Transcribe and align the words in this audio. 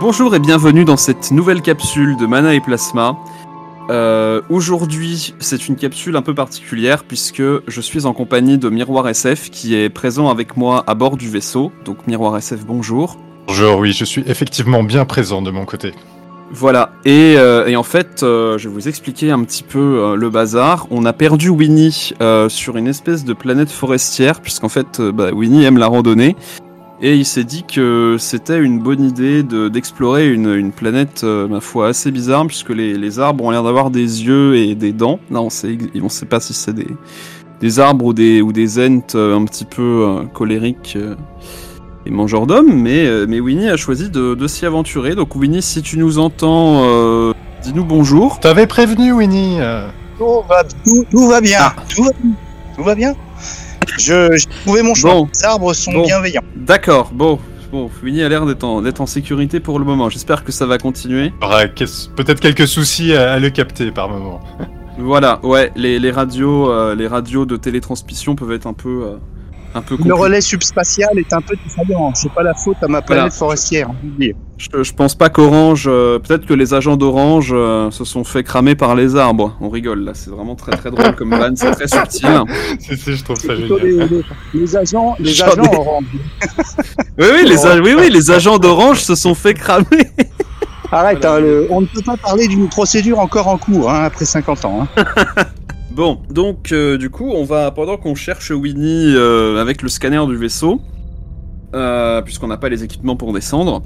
Bonjour 0.00 0.34
et 0.34 0.40
bienvenue 0.40 0.84
dans 0.84 0.96
cette 0.96 1.30
nouvelle 1.30 1.62
capsule 1.62 2.16
de 2.16 2.26
Mana 2.26 2.54
et 2.54 2.60
Plasma. 2.60 3.16
Euh, 3.90 4.42
Aujourd'hui, 4.50 5.34
c'est 5.38 5.68
une 5.68 5.76
capsule 5.76 6.16
un 6.16 6.22
peu 6.22 6.34
particulière 6.34 7.04
puisque 7.04 7.42
je 7.66 7.80
suis 7.80 8.04
en 8.04 8.12
compagnie 8.12 8.58
de 8.58 8.68
Miroir 8.68 9.08
SF 9.08 9.50
qui 9.50 9.76
est 9.76 9.88
présent 9.90 10.28
avec 10.30 10.56
moi 10.56 10.82
à 10.88 10.94
bord 10.94 11.16
du 11.16 11.30
vaisseau. 11.30 11.70
Donc 11.84 12.06
Miroir 12.08 12.36
SF, 12.36 12.66
bonjour. 12.66 13.18
Bonjour, 13.46 13.78
oui, 13.78 13.92
je 13.92 14.04
suis 14.04 14.24
effectivement 14.26 14.82
bien 14.82 15.04
présent 15.04 15.42
de 15.42 15.52
mon 15.52 15.64
côté. 15.64 15.92
Voilà, 16.50 16.92
et, 17.04 17.34
euh, 17.36 17.66
et 17.66 17.76
en 17.76 17.82
fait, 17.82 18.22
euh, 18.22 18.58
je 18.58 18.68
vais 18.68 18.74
vous 18.74 18.88
expliquer 18.88 19.30
un 19.30 19.42
petit 19.44 19.62
peu 19.62 20.14
le 20.16 20.28
bazar. 20.28 20.86
On 20.90 21.04
a 21.04 21.12
perdu 21.12 21.50
Winnie 21.50 22.12
sur 22.48 22.76
une 22.76 22.88
espèce 22.88 23.24
de 23.24 23.32
planète 23.32 23.70
forestière, 23.70 24.40
puisqu'en 24.40 24.68
fait, 24.68 25.00
bah, 25.00 25.30
Winnie 25.32 25.64
aime 25.64 25.78
la 25.78 25.86
randonnée. 25.86 26.36
Et 27.06 27.16
il 27.16 27.26
s'est 27.26 27.44
dit 27.44 27.64
que 27.64 28.16
c'était 28.18 28.58
une 28.58 28.78
bonne 28.78 29.02
idée 29.04 29.42
de- 29.42 29.68
d'explorer 29.68 30.32
une, 30.32 30.54
une 30.54 30.72
planète, 30.72 31.20
euh, 31.22 31.46
ma 31.46 31.60
foi, 31.60 31.88
assez 31.88 32.10
bizarre, 32.10 32.46
puisque 32.46 32.70
les, 32.70 32.96
les 32.96 33.18
arbres 33.18 33.44
ont 33.44 33.50
l'air 33.50 33.62
d'avoir 33.62 33.90
des 33.90 34.24
yeux 34.24 34.56
et 34.56 34.74
des 34.74 34.92
dents. 34.94 35.18
Là, 35.30 35.42
on 35.42 35.50
sait, 35.50 35.76
on 36.02 36.08
sait 36.08 36.24
pas 36.24 36.40
si 36.40 36.54
c'est 36.54 36.72
des, 36.72 36.86
des 37.60 37.78
arbres 37.78 38.06
ou 38.06 38.14
des, 38.14 38.40
ou 38.40 38.54
des 38.54 38.78
ents 38.78 39.02
euh, 39.16 39.36
un 39.36 39.44
petit 39.44 39.66
peu 39.66 39.82
euh, 39.82 40.22
colériques 40.32 40.94
euh, 40.96 41.14
et 42.06 42.10
mangeurs 42.10 42.46
d'hommes, 42.46 42.72
mais, 42.72 43.04
euh, 43.06 43.26
mais 43.28 43.38
Winnie 43.38 43.68
a 43.68 43.76
choisi 43.76 44.08
de, 44.08 44.34
de 44.34 44.46
s'y 44.46 44.64
aventurer. 44.64 45.14
Donc 45.14 45.36
Winnie, 45.36 45.60
si 45.60 45.82
tu 45.82 45.98
nous 45.98 46.18
entends, 46.18 46.84
euh, 46.86 47.34
dis-nous 47.62 47.84
bonjour. 47.84 48.40
T'avais 48.40 48.66
prévenu, 48.66 49.12
Winnie 49.12 49.58
euh, 49.60 49.88
Tout 50.16 50.40
va, 50.48 50.64
tout, 50.64 51.04
tout 51.10 51.28
va 51.28 51.42
bien. 51.42 51.58
Ah. 51.60 51.76
Tout, 51.94 52.04
va, 52.04 52.10
tout 52.76 52.82
va 52.82 52.94
bien. 52.94 53.14
Je- 53.98 54.36
J'ai 54.36 54.46
trouvé 54.64 54.82
mon 54.82 54.94
choix. 54.94 55.12
Bon. 55.14 55.28
Les 55.32 55.44
arbres 55.44 55.72
sont 55.74 55.92
Bon. 55.92 56.02
bienveillants. 56.04 56.42
D'accord, 56.56 57.10
bon. 57.12 57.38
Bon, 57.72 57.90
Winnie 58.04 58.22
a 58.22 58.28
l'air 58.28 58.46
d'être 58.46 58.62
en, 58.62 58.82
d'être 58.82 59.00
en 59.00 59.06
sécurité 59.06 59.58
pour 59.58 59.78
le 59.80 59.84
moment. 59.84 60.08
J'espère 60.08 60.44
que 60.44 60.52
ça 60.52 60.64
va 60.64 60.78
continuer. 60.78 61.32
il 61.40 61.44
y 61.44 61.46
aura 61.46 61.66
qu'est- 61.66 62.10
peut-être 62.14 62.38
quelques 62.40 62.68
soucis 62.68 63.14
à, 63.14 63.32
à 63.32 63.38
le 63.40 63.50
capter 63.50 63.90
par 63.90 64.08
moment. 64.08 64.40
Voilà, 64.98 65.40
ouais, 65.42 65.72
les, 65.74 65.98
les 65.98 66.10
radios, 66.12 66.70
euh, 66.70 66.94
les 66.94 67.08
radios 67.08 67.46
de 67.46 67.56
télétransmission 67.56 68.36
peuvent 68.36 68.52
être 68.52 68.68
un 68.68 68.74
peu, 68.74 69.02
euh, 69.04 69.16
un 69.74 69.82
peu 69.82 69.96
Le 70.04 70.14
relais 70.14 70.40
subspatial 70.40 71.18
est 71.18 71.32
un 71.32 71.40
peu 71.40 71.54
défaillant. 71.64 72.12
C'est 72.14 72.32
pas 72.32 72.42
la 72.42 72.54
faute 72.54 72.76
à 72.82 72.88
ma 72.88 73.02
planète 73.02 73.32
forestière. 73.32 73.88
je 74.02 74.24
dire. 74.24 74.34
Je, 74.56 74.92
pense 74.92 75.14
pas 75.16 75.30
qu'Orange, 75.30 75.86
euh, 75.88 76.20
peut-être 76.20 76.46
que 76.46 76.54
les 76.54 76.74
agents 76.74 76.96
d'Orange 76.96 77.50
euh, 77.52 77.90
se 77.90 78.04
sont 78.04 78.22
fait 78.22 78.44
cramer 78.44 78.76
par 78.76 78.94
les 78.94 79.16
arbres. 79.16 79.56
On 79.60 79.68
rigole 79.68 80.04
là, 80.04 80.12
c'est 80.14 80.30
vraiment 80.30 80.54
très 80.54 80.72
très 80.76 80.90
drôle 80.92 81.14
comme 81.16 81.30
vanne, 81.30 81.56
c'est 81.56 81.72
très 81.72 81.88
subtil. 81.88 82.28
Si, 82.78 82.96
si, 82.96 83.16
je 83.16 83.24
trouve 83.24 83.36
ça 83.36 83.56
génial. 83.56 83.80
les, 83.82 84.06
les- 84.06 84.24
les 84.54 84.76
agents, 84.76 85.16
les 85.18 85.42
agents 85.42 85.62
ai- 85.64 85.76
orange. 85.76 86.04
Oui, 87.18 87.26
oui, 87.32 87.48
les, 87.48 87.66
a- 87.66 87.76
oui, 87.80 87.94
oui, 87.98 88.10
les 88.10 88.30
agents 88.30 88.58
d'Orange 88.58 89.00
se 89.00 89.14
sont 89.16 89.34
fait 89.34 89.54
cramer. 89.54 89.86
Arrête, 90.92 91.18
Voilà. 91.22 91.36
hein, 91.36 91.40
le- 91.40 91.66
on 91.70 91.80
ne 91.80 91.86
peut 91.86 92.02
pas 92.06 92.16
parler 92.16 92.46
d'une 92.46 92.68
procédure 92.68 93.18
encore 93.18 93.48
en 93.48 93.58
cours 93.58 93.90
hein, 93.90 94.04
après 94.04 94.24
50 94.24 94.64
ans. 94.66 94.86
hein. 94.96 95.04
Bon, 95.94 96.20
donc 96.28 96.72
euh, 96.72 96.98
du 96.98 97.08
coup, 97.08 97.30
on 97.30 97.44
va 97.44 97.70
pendant 97.70 97.96
qu'on 97.96 98.16
cherche 98.16 98.50
Winnie 98.50 99.14
euh, 99.14 99.60
avec 99.60 99.80
le 99.80 99.88
scanner 99.88 100.26
du 100.26 100.36
vaisseau, 100.36 100.80
euh, 101.72 102.20
puisqu'on 102.20 102.48
n'a 102.48 102.56
pas 102.56 102.68
les 102.68 102.82
équipements 102.82 103.14
pour 103.14 103.32
descendre 103.32 103.80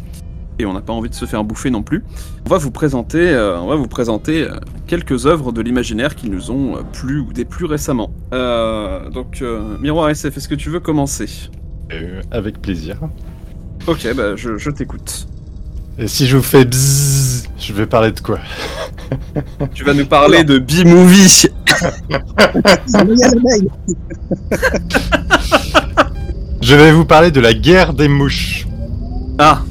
et 0.59 0.65
on 0.65 0.72
n'a 0.72 0.81
pas 0.81 0.94
envie 0.94 1.10
de 1.10 1.15
se 1.15 1.27
faire 1.27 1.44
bouffer 1.44 1.69
non 1.71 1.83
plus. 1.83 2.03
On 2.47 2.49
va 2.49 2.56
vous 2.56 2.71
présenter, 2.71 3.37
on 3.37 3.66
va 3.66 3.77
vous 3.77 3.87
présenter 3.87 4.49
quelques 4.88 5.27
œuvres 5.27 5.53
de 5.53 5.60
l'imaginaire 5.60 6.16
qui 6.16 6.28
nous 6.31 6.50
ont 6.50 6.83
plu 6.93 7.21
ou 7.21 7.33
déplu 7.33 7.66
récemment. 7.66 8.10
Donc, 8.33 9.44
Miroir 9.81 10.10
SF, 10.10 10.37
est-ce 10.37 10.49
que 10.49 10.56
tu 10.56 10.69
veux 10.69 10.81
commencer? 10.81 11.28
Avec 12.33 12.60
plaisir. 12.60 12.99
Ok, 13.87 14.09
bah 14.16 14.34
je, 14.34 14.59
je 14.59 14.71
t'écoute. 14.71 15.28
Et 15.97 16.09
si 16.09 16.27
je 16.27 16.37
vous 16.37 16.43
fais 16.43 16.65
bzzz, 16.65 17.49
je 17.56 17.72
vais 17.72 17.87
parler 17.87 18.10
de 18.10 18.21
quoi? 18.21 18.41
Tu 19.75 19.84
vas 19.84 19.94
nous 19.94 20.06
parler 20.06 20.44
de 20.44 20.59
B-Movie. 20.59 21.49
Je 26.61 26.75
vais 26.75 26.93
vous 26.93 27.05
parler 27.05 27.31
de 27.31 27.41
la 27.41 27.55
guerre 27.55 27.94
des 27.94 28.09
mouches. 28.09 28.66
Ah, 29.39 29.62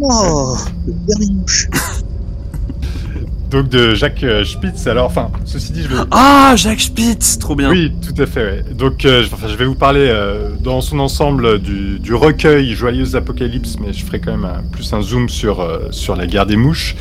Oh, 0.00 0.56
le 0.86 0.92
dernier 1.08 1.34
mouche. 1.34 1.66
Donc 3.50 3.68
de 3.70 3.94
Jacques 3.94 4.22
euh, 4.22 4.44
Spitz. 4.44 4.86
Alors, 4.86 5.06
enfin, 5.06 5.30
ceci 5.44 5.72
dit, 5.72 5.82
je 5.82 5.88
vais... 5.88 5.94
ah, 6.12 6.52
Jacques 6.54 6.82
Spitz, 6.82 7.38
trop 7.38 7.56
bien. 7.56 7.70
Oui, 7.70 7.92
tout 8.00 8.22
à 8.22 8.26
fait. 8.26 8.44
ouais. 8.44 8.64
Donc, 8.74 9.04
euh, 9.04 9.24
je- 9.24 9.34
enfin, 9.34 9.48
je 9.48 9.56
vais 9.56 9.64
vous 9.64 9.74
parler 9.74 10.06
euh, 10.08 10.50
dans 10.60 10.80
son 10.82 11.00
ensemble 11.00 11.58
du, 11.58 11.98
du 11.98 12.14
recueil 12.14 12.74
Joyeuse 12.74 13.16
Apocalypse, 13.16 13.76
mais 13.80 13.92
je 13.92 14.04
ferai 14.04 14.20
quand 14.20 14.30
même 14.32 14.44
un- 14.44 14.62
plus 14.70 14.92
un 14.92 15.00
zoom 15.00 15.28
sur, 15.30 15.60
euh, 15.60 15.88
sur 15.90 16.14
la 16.14 16.26
guerre 16.26 16.46
des 16.46 16.56
mouches. 16.56 16.94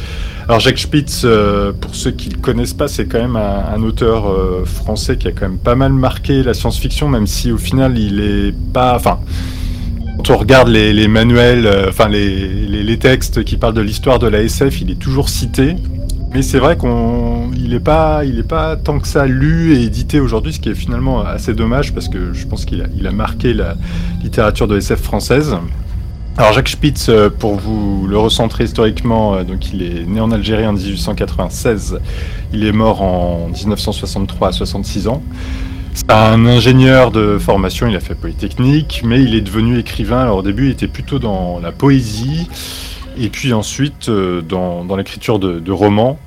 Alors, 0.48 0.62
Jacques 0.62 0.80
Spitz, 0.80 1.24
euh, 1.26 1.74
pour 1.74 1.94
ceux 1.94 2.12
qui 2.12 2.30
le 2.30 2.38
connaissent 2.38 2.74
pas, 2.74 2.88
c'est 2.88 3.06
quand 3.06 3.20
même 3.20 3.36
un, 3.36 3.84
auteur 3.84 4.30
euh, 4.30 4.64
français 4.64 5.18
qui 5.18 5.28
a 5.28 5.34
quand 5.34 5.50
même 5.50 5.58
pas 5.58 5.76
mal 5.76 5.92
marqué 5.92 6.42
la 6.42 6.54
science-fiction, 6.54 7.10
même 7.10 7.28
si 7.28 7.52
au 7.52 7.58
final, 7.58 7.98
il 7.98 8.22
est 8.22 8.56
pas. 8.74 8.96
Enfin. 8.96 9.20
Quand 10.18 10.34
on 10.34 10.38
regarde 10.38 10.70
les, 10.70 11.08
manuels, 11.10 11.68
euh, 11.68 11.90
enfin 11.90 12.08
les, 12.08 12.98
textes 12.98 13.44
qui 13.44 13.58
parlent 13.58 13.74
de 13.74 13.82
l'histoire 13.82 14.20
de 14.20 14.28
la 14.28 14.42
SF, 14.42 14.82
il 14.82 14.90
est 14.90 15.00
toujours 15.00 15.28
cité. 15.28 15.76
Mais 16.34 16.42
c'est 16.42 16.60
vrai 16.60 16.78
qu'on, 16.78 17.52
il 17.56 17.74
est 17.74 17.80
pas, 17.82 18.24
est 18.26 18.48
pas 18.48 18.78
tant 18.78 19.00
que 19.00 19.08
ça 19.08 19.26
lu 19.26 19.76
et 19.76 19.84
édité 19.84 20.20
aujourd'hui, 20.22 20.54
ce 20.54 20.60
qui 20.60 20.70
est 20.70 20.76
finalement 20.76 21.22
assez 21.22 21.54
dommage 21.54 21.94
parce 21.94 22.08
que 22.08 22.34
je 22.34 22.48
pense 22.48 22.66
qu'il 22.66 22.82
a, 22.82 23.08
a 23.08 23.12
marqué 23.12 23.54
la 23.54 23.76
littérature 24.24 24.68
de 24.68 24.78
SF 24.78 25.02
française. 25.02 25.56
Alors 26.40 26.54
Jacques 26.54 26.70
Spitz, 26.70 27.10
euh, 27.10 27.32
pour 27.32 27.56
vous 27.56 28.06
le 28.06 28.16
recentrer 28.16 28.66
historiquement, 28.66 29.34
euh, 29.34 29.44
donc 29.44 29.74
il 29.74 29.82
est 29.82 30.06
né 30.06 30.22
en 30.22 30.30
Algérie 30.30 30.68
en 30.68 30.74
1896, 30.74 32.00
il 32.54 32.64
est 32.64 32.72
mort 32.72 33.02
en 33.02 33.48
1963 33.48 34.50
à 34.50 34.52
66 34.52 35.08
ans. 35.08 35.24
C'est 35.96 36.12
un 36.12 36.46
ingénieur 36.46 37.10
de 37.10 37.40
formation, 37.40 37.88
il 37.88 37.96
a 37.96 38.00
fait 38.00 38.14
Polytechnique, 38.14 39.02
mais 39.04 39.24
il 39.24 39.34
est 39.34 39.42
devenu 39.42 39.80
écrivain. 39.80 40.22
Alors 40.22 40.38
au 40.38 40.42
début, 40.44 40.68
il 40.68 40.72
était 40.74 40.88
plutôt 40.88 41.18
dans 41.18 41.60
la 41.60 41.72
poésie, 41.72 42.48
et 43.20 43.30
puis 43.30 43.52
ensuite 43.52 44.10
euh, 44.10 44.44
dans, 44.44 44.96
l'écriture 44.96 45.40
de 45.40 45.72
romans. 45.72 46.20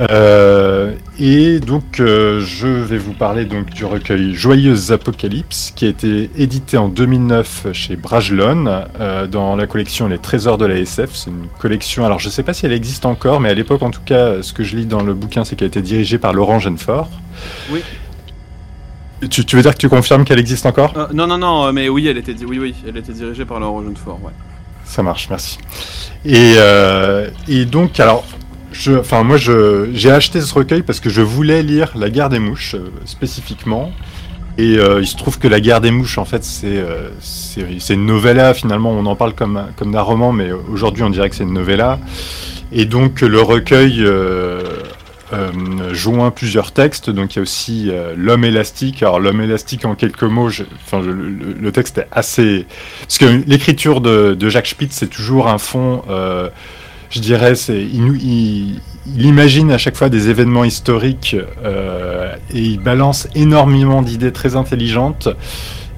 Euh, 0.00 0.92
et 1.18 1.58
donc, 1.58 1.98
euh, 1.98 2.40
je 2.40 2.68
vais 2.68 2.98
vous 2.98 3.12
parler 3.12 3.44
donc 3.44 3.70
du 3.70 3.84
recueil 3.84 4.34
Joyeuse 4.34 4.92
Apocalypse, 4.92 5.72
qui 5.74 5.86
a 5.86 5.88
été 5.88 6.30
édité 6.36 6.76
en 6.76 6.88
2009 6.88 7.68
chez 7.72 7.96
Bragelonne, 7.96 8.84
euh, 9.00 9.26
dans 9.26 9.56
la 9.56 9.66
collection 9.66 10.06
Les 10.06 10.18
Trésors 10.18 10.56
de 10.58 10.66
la 10.66 10.76
SF. 10.76 11.10
C'est 11.14 11.30
une 11.30 11.48
collection, 11.58 12.06
alors 12.06 12.20
je 12.20 12.26
ne 12.26 12.32
sais 12.32 12.44
pas 12.44 12.52
si 12.54 12.64
elle 12.66 12.72
existe 12.72 13.06
encore, 13.06 13.40
mais 13.40 13.48
à 13.48 13.54
l'époque, 13.54 13.82
en 13.82 13.90
tout 13.90 14.02
cas, 14.04 14.42
ce 14.42 14.52
que 14.52 14.62
je 14.62 14.76
lis 14.76 14.86
dans 14.86 15.02
le 15.02 15.14
bouquin, 15.14 15.44
c'est 15.44 15.56
qu'elle 15.56 15.66
a 15.66 15.68
été 15.68 15.82
dirigée 15.82 16.18
par 16.18 16.32
Laurent 16.32 16.60
Genefort. 16.60 17.10
Oui. 17.70 17.82
Tu, 19.28 19.44
tu 19.44 19.56
veux 19.56 19.62
dire 19.62 19.72
que 19.72 19.78
tu 19.78 19.88
confirmes 19.88 20.24
qu'elle 20.24 20.38
existe 20.38 20.64
encore? 20.64 20.94
Non, 21.12 21.26
non, 21.26 21.38
non, 21.38 21.72
mais 21.72 21.88
oui, 21.88 22.06
elle 22.06 22.18
était, 22.18 22.36
oui, 22.44 22.60
oui, 22.60 22.72
elle 22.86 22.96
était 22.96 23.12
dirigée 23.12 23.44
par 23.44 23.58
Laurent 23.58 23.82
Jeunefort, 23.82 24.20
ouais. 24.22 24.30
Ça 24.84 25.02
marche, 25.02 25.28
merci. 25.28 25.58
Et, 26.24 26.54
et 27.48 27.64
donc, 27.64 27.98
alors, 27.98 28.24
enfin, 28.90 29.22
moi, 29.22 29.36
j'ai 29.36 30.10
acheté 30.10 30.40
ce 30.40 30.54
recueil 30.54 30.82
parce 30.82 31.00
que 31.00 31.10
je 31.10 31.22
voulais 31.22 31.62
lire 31.62 31.92
La 31.94 32.10
guerre 32.10 32.28
des 32.28 32.38
mouches 32.38 32.74
euh, 32.74 32.90
spécifiquement. 33.04 33.92
Et 34.56 34.76
euh, 34.76 35.00
il 35.00 35.06
se 35.06 35.16
trouve 35.16 35.38
que 35.38 35.48
La 35.48 35.60
guerre 35.60 35.80
des 35.80 35.90
mouches, 35.90 36.18
en 36.18 36.24
fait, 36.24 36.44
c'est, 36.44 36.66
euh, 36.66 37.10
c'est, 37.20 37.94
une 37.94 38.06
novella. 38.06 38.54
Finalement, 38.54 38.90
on 38.90 39.06
en 39.06 39.16
parle 39.16 39.34
comme, 39.34 39.66
comme 39.76 39.92
d'un 39.92 40.02
roman, 40.02 40.32
mais 40.32 40.50
aujourd'hui, 40.52 41.02
on 41.02 41.10
dirait 41.10 41.30
que 41.30 41.36
c'est 41.36 41.44
une 41.44 41.54
novella. 41.54 41.98
Et 42.72 42.84
donc, 42.84 43.20
le 43.20 43.40
recueil 43.40 44.04
joint 45.92 46.30
plusieurs 46.30 46.72
textes. 46.72 47.08
Donc, 47.08 47.34
il 47.34 47.36
y 47.36 47.38
a 47.38 47.42
aussi 47.42 47.92
L'homme 48.16 48.44
élastique. 48.44 49.02
Alors, 49.02 49.20
L'homme 49.20 49.40
élastique, 49.40 49.84
en 49.84 49.94
quelques 49.94 50.24
mots, 50.24 50.50
le, 50.92 51.72
texte 51.72 51.98
est 51.98 52.08
assez 52.10 52.66
parce 53.02 53.18
que 53.18 53.42
l'écriture 53.46 54.00
de, 54.00 54.34
de 54.34 54.48
Jacques 54.48 54.66
Spitz, 54.66 54.92
c'est 54.92 55.08
toujours 55.08 55.48
un 55.48 55.58
fond, 55.58 56.02
je 57.10 57.20
dirais, 57.20 57.54
il, 57.68 58.80
imagine 59.16 59.72
à 59.72 59.78
chaque 59.78 59.96
fois 59.96 60.08
des 60.08 60.28
événements 60.28 60.64
historiques 60.64 61.36
euh, 61.64 62.34
et 62.52 62.60
il 62.60 62.80
balance 62.80 63.28
énormément 63.34 64.02
d'idées 64.02 64.32
très 64.32 64.56
intelligentes. 64.56 65.28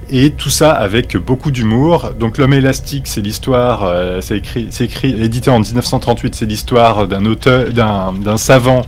et 0.09 0.31
tout 0.31 0.49
ça 0.49 0.71
avec 0.71 1.17
beaucoup 1.17 1.51
d'humour. 1.51 2.11
Donc 2.19 2.37
l'homme 2.37 2.53
élastique, 2.53 3.07
c'est 3.07 3.21
l'histoire, 3.21 3.83
euh, 3.83 4.21
c'est 4.21 4.37
écrit, 4.37 4.69
écrit, 4.79 5.21
édité 5.21 5.49
en 5.49 5.59
1938, 5.59 6.35
c'est 6.35 6.45
l'histoire 6.45 7.07
d'un 7.07 7.25
auteur, 7.25 7.69
d'un, 7.71 8.37
savant 8.37 8.85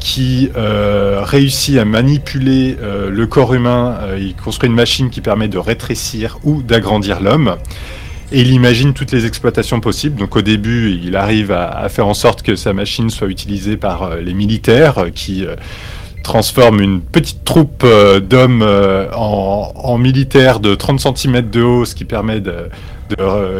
qui 0.00 0.50
euh, 0.56 1.20
réussit 1.24 1.76
à 1.78 1.84
manipuler 1.84 2.76
le 3.10 3.26
corps 3.26 3.52
humain. 3.54 3.98
Il 4.18 4.34
construit 4.36 4.68
une 4.68 4.76
machine 4.76 5.10
qui 5.10 5.20
permet 5.20 5.48
de 5.48 5.58
rétrécir 5.58 6.38
ou 6.44 6.62
d'agrandir 6.62 7.20
l'homme. 7.20 7.56
Et 8.30 8.42
il 8.42 8.52
imagine 8.52 8.92
toutes 8.92 9.12
les 9.12 9.24
exploitations 9.24 9.80
possibles. 9.80 10.16
Donc 10.16 10.36
au 10.36 10.42
début, 10.42 10.98
il 11.02 11.16
arrive 11.16 11.50
à, 11.50 11.88
faire 11.88 12.06
en 12.06 12.14
sorte 12.14 12.42
que 12.42 12.56
sa 12.56 12.72
machine 12.74 13.08
soit 13.08 13.28
utilisée 13.28 13.76
par 13.78 14.02
euh, 14.02 14.20
les 14.20 14.34
militaires 14.34 14.98
euh, 14.98 15.10
qui 15.10 15.46
euh, 15.46 15.56
transforment 16.22 16.80
une 16.80 17.00
petite 17.00 17.42
troupe 17.44 17.86
d'hommes 18.28 18.62
en, 19.14 19.96
militaires 19.96 20.60
de 20.60 20.74
30 20.74 21.16
cm 21.16 21.48
de 21.48 21.62
haut, 21.62 21.84
ce 21.86 21.94
qui 21.94 22.04
permet 22.04 22.40
de, 22.40 22.68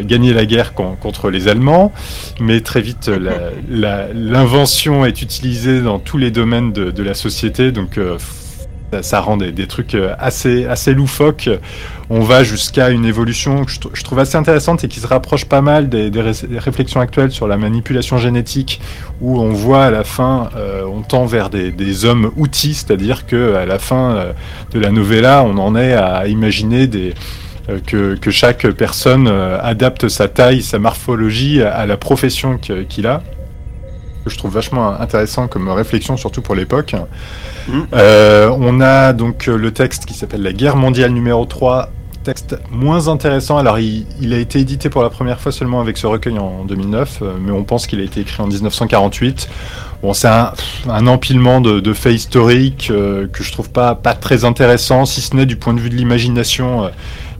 gagner 0.02 0.34
la 0.34 0.44
guerre 0.44 0.74
con- 0.74 0.94
contre 1.00 1.30
les 1.30 1.48
Allemands. 1.48 1.92
Mais 2.40 2.60
très 2.60 2.82
vite, 2.82 3.10
l'invention 3.70 5.06
est 5.06 5.22
utilisée 5.22 5.80
dans 5.80 5.98
tous 5.98 6.18
les 6.18 6.30
domaines 6.30 6.74
de, 6.74 6.90
de 6.90 7.02
la 7.02 7.14
société. 7.14 7.72
Donc 7.72 7.98
ça, 9.02 9.20
rend 9.20 9.36
des, 9.36 9.66
trucs 9.66 9.94
euh, 9.94 10.14
assez, 10.18 10.66
assez 10.66 10.94
loufoques. 10.94 11.48
On 12.10 12.20
va 12.20 12.42
jusqu'à 12.42 12.90
une 12.90 13.04
évolution 13.04 13.64
que 13.64 13.70
je, 13.70 13.80
trou- 13.80 13.90
je 13.92 14.02
trouve 14.02 14.18
assez 14.18 14.36
intéressante 14.36 14.84
et 14.84 14.88
qui 14.88 15.00
se 15.00 15.06
rapproche 15.06 15.44
pas 15.44 15.60
mal 15.60 15.88
des, 15.88 16.10
des 16.10 16.22
ré- 16.22 16.46
des 16.48 16.58
réflexions 16.58 17.00
actuelles 17.00 17.30
sur 17.30 17.46
la 17.46 17.56
manipulation 17.56 18.18
génétique, 18.18 18.80
où 19.20 19.38
on 19.40 19.50
voit 19.52 19.84
à 19.84 19.90
la 19.90 20.04
fin, 20.04 20.48
euh, 20.56 20.84
on 20.84 21.02
tend 21.02 21.26
vers 21.26 21.50
des, 21.50 22.04
hommes 22.04 22.30
outils, 22.36 22.74
c'est-à-dire 22.74 23.26
que 23.26 23.54
à 23.54 23.66
la 23.66 23.78
fin 23.78 24.14
euh, 24.14 24.32
de 24.72 24.78
la 24.80 24.90
novella, 24.90 25.42
on 25.44 25.58
en 25.58 25.74
est 25.76 25.92
à 25.92 26.26
imaginer 26.26 26.88
que, 27.86 28.14
que 28.14 28.30
chaque 28.30 28.66
personne 28.68 29.28
adapte 29.28 30.08
sa 30.08 30.28
taille, 30.28 30.62
sa 30.62 30.78
morphologie 30.78 31.60
à, 31.62 31.86
la 31.86 31.96
profession 31.96 32.56
qu'il 32.58 33.06
a. 33.06 33.22
Que 34.28 34.34
je 34.34 34.38
trouve 34.38 34.52
vachement 34.52 35.00
intéressant 35.00 35.48
comme 35.48 35.68
réflexion, 35.68 36.16
surtout 36.16 36.42
pour 36.42 36.54
l'époque. 36.54 36.94
Mhm. 37.68 37.86
Euh, 37.94 38.50
on 38.58 38.80
a 38.80 39.12
donc 39.12 39.48
euh, 39.48 39.56
le 39.56 39.72
texte 39.72 40.04
qui 40.04 40.14
s'appelle 40.14 40.42
La 40.42 40.52
guerre 40.52 40.76
mondiale 40.76 41.12
numéro 41.12 41.44
3, 41.44 41.90
texte 42.28 42.58
moins 42.70 43.08
intéressant. 43.08 43.56
Alors, 43.56 43.78
il, 43.78 44.04
il 44.20 44.34
a 44.34 44.38
été 44.38 44.58
édité 44.58 44.90
pour 44.90 45.02
la 45.02 45.08
première 45.08 45.40
fois 45.40 45.50
seulement 45.50 45.80
avec 45.80 45.96
ce 45.96 46.06
recueil 46.06 46.38
en 46.38 46.66
2009, 46.66 47.20
euh, 47.22 47.32
mais 47.40 47.52
on 47.52 47.64
pense 47.64 47.86
qu'il 47.86 48.00
a 48.00 48.02
été 48.02 48.20
écrit 48.20 48.42
en 48.42 48.46
1948. 48.46 49.48
Bon, 50.02 50.12
c'est 50.12 50.28
un, 50.28 50.52
un 50.90 51.06
empilement 51.06 51.62
de, 51.62 51.80
de 51.80 51.92
faits 51.94 52.14
historiques 52.14 52.88
euh, 52.90 53.26
que 53.28 53.42
je 53.42 53.50
trouve 53.50 53.70
pas, 53.70 53.94
pas 53.94 54.12
très 54.12 54.44
intéressant, 54.44 55.06
si 55.06 55.22
ce 55.22 55.34
n'est 55.34 55.46
du 55.46 55.56
point 55.56 55.72
de 55.72 55.80
vue 55.80 55.88
de 55.88 55.96
l'imagination 55.96 56.84
euh, 56.84 56.88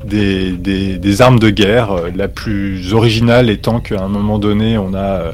des, 0.07 0.53
des, 0.53 0.97
des 0.97 1.23
armes 1.23 1.39
de 1.39 1.51
guerre. 1.51 1.91
la 2.17 2.29
plus 2.29 2.95
originale 2.95 3.51
étant 3.51 3.81
qu'à 3.81 4.03
un 4.03 4.09
moment 4.09 4.39
donné, 4.39 4.79
on 4.79 4.95
a. 4.95 5.33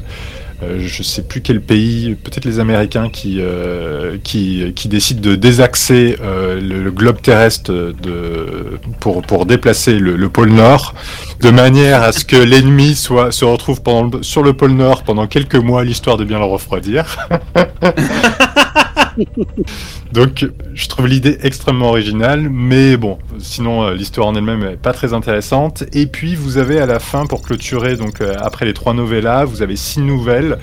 euh, 0.65 0.77
je 0.79 1.03
sais 1.03 1.21
plus 1.21 1.41
quel 1.41 1.61
pays, 1.61 2.15
peut-être 2.15 2.45
les 2.45 2.59
Américains 2.59 3.09
qui, 3.09 3.37
euh, 3.39 4.17
qui, 4.23 4.73
qui 4.75 4.87
décident 4.87 5.21
de 5.21 5.35
désaxer 5.35 6.17
euh, 6.21 6.59
le, 6.59 6.91
globe 6.91 7.21
terrestre 7.21 7.71
de, 7.71 8.79
pour, 8.99 9.21
pour 9.21 9.45
déplacer 9.45 9.99
le, 9.99 10.15
le 10.15 10.29
pôle 10.29 10.51
Nord, 10.51 10.93
de 11.41 11.49
manière 11.49 12.03
à 12.03 12.11
ce 12.11 12.25
que 12.25 12.35
l'ennemi 12.35 12.95
soit 12.95 13.31
se 13.31 13.45
retrouve 13.45 13.81
pendant 13.81 14.23
sur 14.23 14.43
le 14.43 14.53
pôle 14.53 14.71
Nord 14.71 15.03
pendant 15.03 15.27
quelques 15.27 15.55
mois, 15.55 15.83
l'histoire 15.83 16.17
de 16.17 16.23
bien 16.23 16.39
le 16.39 16.45
refroidir. 16.45 17.17
Donc, 20.11 20.47
je 20.73 20.87
trouve 20.87 21.07
l'idée 21.07 21.37
extrêmement 21.41 21.89
originale, 21.89 22.49
mais 22.49 22.97
bon, 22.97 23.17
sinon 23.39 23.83
euh, 23.83 23.93
l'histoire 23.93 24.27
en 24.27 24.35
elle-même 24.35 24.63
est 24.63 24.77
pas 24.77 24.93
très 24.93 25.13
intéressante. 25.13 25.83
Et 25.93 26.07
puis 26.07 26.35
vous 26.35 26.57
avez 26.57 26.79
à 26.79 26.85
la 26.85 26.99
fin, 26.99 27.25
pour 27.25 27.41
clôturer, 27.41 27.95
donc 27.95 28.21
euh, 28.21 28.35
après 28.39 28.65
les 28.65 28.73
trois 28.73 28.93
novellas, 28.93 29.45
vous 29.45 29.61
avez 29.61 29.75
six 29.75 29.99
nouvelles 29.99 30.57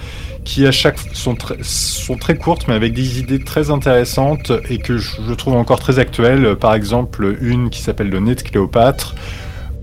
qui 0.45 0.67
à 0.67 0.73
chaque 0.73 0.99
sont 1.13 1.37
sont 1.63 2.17
très 2.17 2.37
courtes, 2.37 2.67
mais 2.67 2.75
avec 2.75 2.95
des 2.95 3.21
idées 3.21 3.39
très 3.39 3.71
intéressantes 3.71 4.51
et 4.69 4.79
que 4.79 4.99
je, 4.99 5.23
je 5.29 5.35
trouve 5.35 5.55
encore 5.55 5.79
très 5.79 6.01
actuelles. 6.01 6.57
Par 6.57 6.75
exemple, 6.75 7.37
une 7.41 7.71
qui 7.71 7.81
s'appelle 7.81 8.11
le 8.11 8.19
nez 8.19 8.35
de 8.35 8.43
Cléopâtre, 8.43 9.15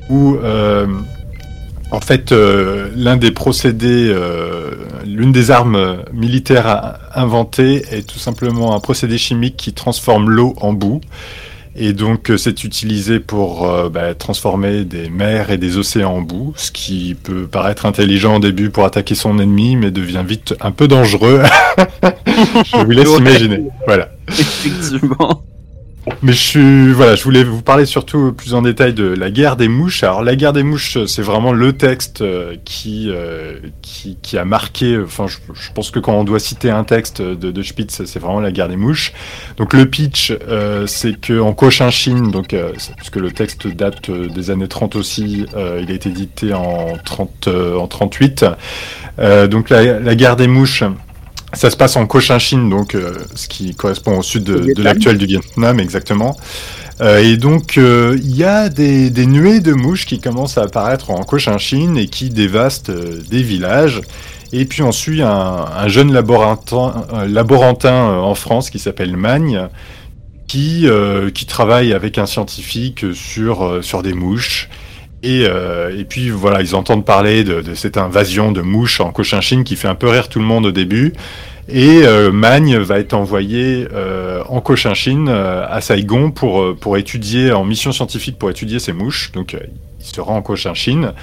où 0.09 0.35
euh, 0.35 0.87
en 1.91 2.01
fait, 2.01 2.31
euh, 2.31 2.89
l'un 2.95 3.17
des 3.17 3.31
procédés, 3.31 4.09
euh, 4.11 4.71
l'une 5.05 5.31
des 5.31 5.49
armes 5.51 6.03
militaires 6.13 6.67
à- 6.67 6.99
inventées 7.19 7.83
est 7.91 8.07
tout 8.07 8.19
simplement 8.19 8.75
un 8.75 8.79
procédé 8.79 9.17
chimique 9.17 9.57
qui 9.57 9.73
transforme 9.73 10.29
l'eau 10.29 10.55
en 10.61 10.73
boue. 10.73 11.01
Et 11.75 11.93
donc, 11.93 12.29
euh, 12.29 12.37
c'est 12.37 12.63
utilisé 12.63 13.19
pour 13.19 13.67
euh, 13.69 13.89
bah, 13.89 14.13
transformer 14.13 14.83
des 14.85 15.09
mers 15.09 15.49
et 15.49 15.57
des 15.57 15.77
océans 15.77 16.11
en 16.17 16.21
boue, 16.21 16.53
ce 16.57 16.71
qui 16.71 17.15
peut 17.15 17.47
paraître 17.47 17.85
intelligent 17.85 18.35
au 18.37 18.39
début 18.39 18.69
pour 18.69 18.85
attaquer 18.85 19.15
son 19.15 19.39
ennemi, 19.39 19.75
mais 19.75 19.89
devient 19.89 20.23
vite 20.27 20.55
un 20.61 20.71
peu 20.71 20.87
dangereux. 20.87 21.41
je 22.65 22.83
vous 22.83 22.91
laisse 22.91 23.07
imaginer. 23.17 23.61
Voilà. 23.87 24.09
Effectivement. 24.27 25.43
Mais 26.21 26.33
je 26.33 26.37
suis, 26.37 26.91
voilà, 26.93 27.15
je 27.15 27.23
voulais 27.23 27.43
vous 27.43 27.61
parler 27.61 27.85
surtout 27.85 28.33
plus 28.33 28.53
en 28.53 28.61
détail 28.61 28.93
de 28.93 29.05
la 29.05 29.29
guerre 29.31 29.55
des 29.55 29.67
mouches. 29.67 30.03
Alors 30.03 30.23
la 30.23 30.35
guerre 30.35 30.53
des 30.53 30.63
mouches, 30.63 30.97
c'est 31.05 31.21
vraiment 31.21 31.51
le 31.51 31.73
texte 31.73 32.21
euh, 32.21 32.55
qui, 32.65 33.09
euh, 33.09 33.59
qui 33.81 34.17
qui 34.21 34.37
a 34.37 34.45
marqué. 34.45 34.97
Enfin, 34.97 35.27
je, 35.27 35.71
pense 35.73 35.91
que 35.91 35.99
quand 35.99 36.13
on 36.13 36.23
doit 36.23 36.39
citer 36.39 36.69
un 36.69 36.83
texte 36.83 37.21
de, 37.21 37.51
de 37.51 37.63
Spitz, 37.63 38.03
c'est 38.05 38.19
vraiment 38.19 38.39
la 38.39 38.51
guerre 38.51 38.69
des 38.69 38.75
mouches. 38.75 39.13
Donc 39.57 39.73
le 39.73 39.85
pitch, 39.85 40.33
euh, 40.47 40.87
c'est 40.87 41.19
que 41.19 41.39
en 41.39 41.53
Cochinchine, 41.53 42.31
donc 42.31 42.53
euh, 42.53 42.71
puisque 42.97 43.17
le 43.17 43.31
texte 43.31 43.67
date 43.67 44.09
euh, 44.09 44.27
des 44.27 44.51
années 44.51 44.67
30 44.67 44.95
aussi, 44.95 45.45
euh, 45.55 45.81
il 45.83 45.91
a 45.91 45.95
été 45.95 46.09
édité 46.09 46.53
en 46.53 46.97
30 47.03 47.47
euh, 47.47 47.77
en 47.77 47.87
38. 47.87 48.45
Euh, 49.19 49.47
donc 49.47 49.69
la, 49.69 49.99
la 49.99 50.15
guerre 50.15 50.35
des 50.35 50.47
mouches. 50.47 50.83
Ça 51.53 51.69
se 51.69 51.77
passe 51.77 51.95
en 51.95 52.05
Cochinchine, 52.05 52.69
donc 52.69 52.95
euh, 52.95 53.13
ce 53.35 53.47
qui 53.47 53.73
correspond 53.73 54.19
au 54.19 54.23
sud 54.23 54.43
de, 54.43 54.81
l'actuel 54.81 55.17
du 55.17 55.25
Vietnam, 55.25 55.79
exactement. 55.79 56.37
Euh, 57.01 57.19
et 57.19 57.37
donc 57.37 57.77
euh, 57.77 58.19
il 58.21 58.35
y 58.35 58.43
a 58.43 58.69
des, 58.69 59.09
des 59.09 59.25
nuées 59.25 59.61
de 59.61 59.71
mouches 59.73 60.05
qui 60.05 60.19
commencent 60.19 60.57
à 60.57 60.63
apparaître 60.63 61.11
en 61.11 61.23
Cochinchine 61.23 61.97
et 61.97 62.07
qui 62.07 62.29
dévastent 62.29 62.89
euh, 62.89 63.21
des 63.29 63.41
villages. 63.41 64.01
Et 64.51 64.65
puis 64.65 64.81
on 64.81 64.91
suit 64.91 65.21
un, 65.21 65.29
un 65.29 65.87
jeune 65.87 66.11
laborantin, 66.11 67.05
un 67.11 67.25
laborantin 67.25 67.93
euh, 67.93 68.19
en 68.19 68.35
France 68.35 68.69
qui 68.69 68.79
s'appelle 68.79 69.15
Magne, 69.15 69.67
qui, 70.47 70.87
euh, 70.87 71.29
qui 71.29 71.45
travaille 71.45 71.93
avec 71.93 72.17
un 72.17 72.25
scientifique 72.25 73.05
sur, 73.13 73.63
euh, 73.63 73.81
sur 73.81 74.01
des 74.01 74.13
mouches. 74.13 74.69
Et, 75.21 75.45
euh, 75.45 75.97
et 75.97 76.05
puis 76.05 76.29
voilà, 76.29 76.61
ils 76.61 76.75
entendent 76.75 77.05
parler 77.05 77.43
de, 77.43 77.73
cette 77.73 77.97
invasion 77.97 78.51
de 78.51 78.61
mouches 78.61 79.01
en 79.01 79.11
Cochinchine 79.11 79.63
qui 79.63 79.75
fait 79.75 79.87
un 79.87 79.95
peu 79.95 80.07
rire 80.07 80.29
tout 80.29 80.39
le 80.39 80.45
monde 80.45 80.65
au 80.65 80.71
début. 80.71 81.13
Et 81.71 82.01
euh, 82.03 82.31
Magne 82.31 82.77
va 82.77 82.99
être 82.99 83.13
envoyé 83.13 83.87
euh, 83.93 84.41
en 84.47 84.59
Cochinchine, 84.59 85.27
euh, 85.29 85.67
à 85.69 85.81
Saigon, 85.81 86.31
pour, 86.31 86.75
pour 86.75 86.97
étudier, 86.97 87.51
en 87.51 87.63
mission 87.63 87.91
scientifique 87.91 88.39
pour 88.39 88.49
étudier 88.49 88.79
ces 88.79 88.93
mouches. 88.93 89.31
Donc 89.33 89.55
il 89.99 90.05
se 90.05 90.21
rend 90.21 90.37
en 90.37 90.41
Cochinchine. 90.41 91.13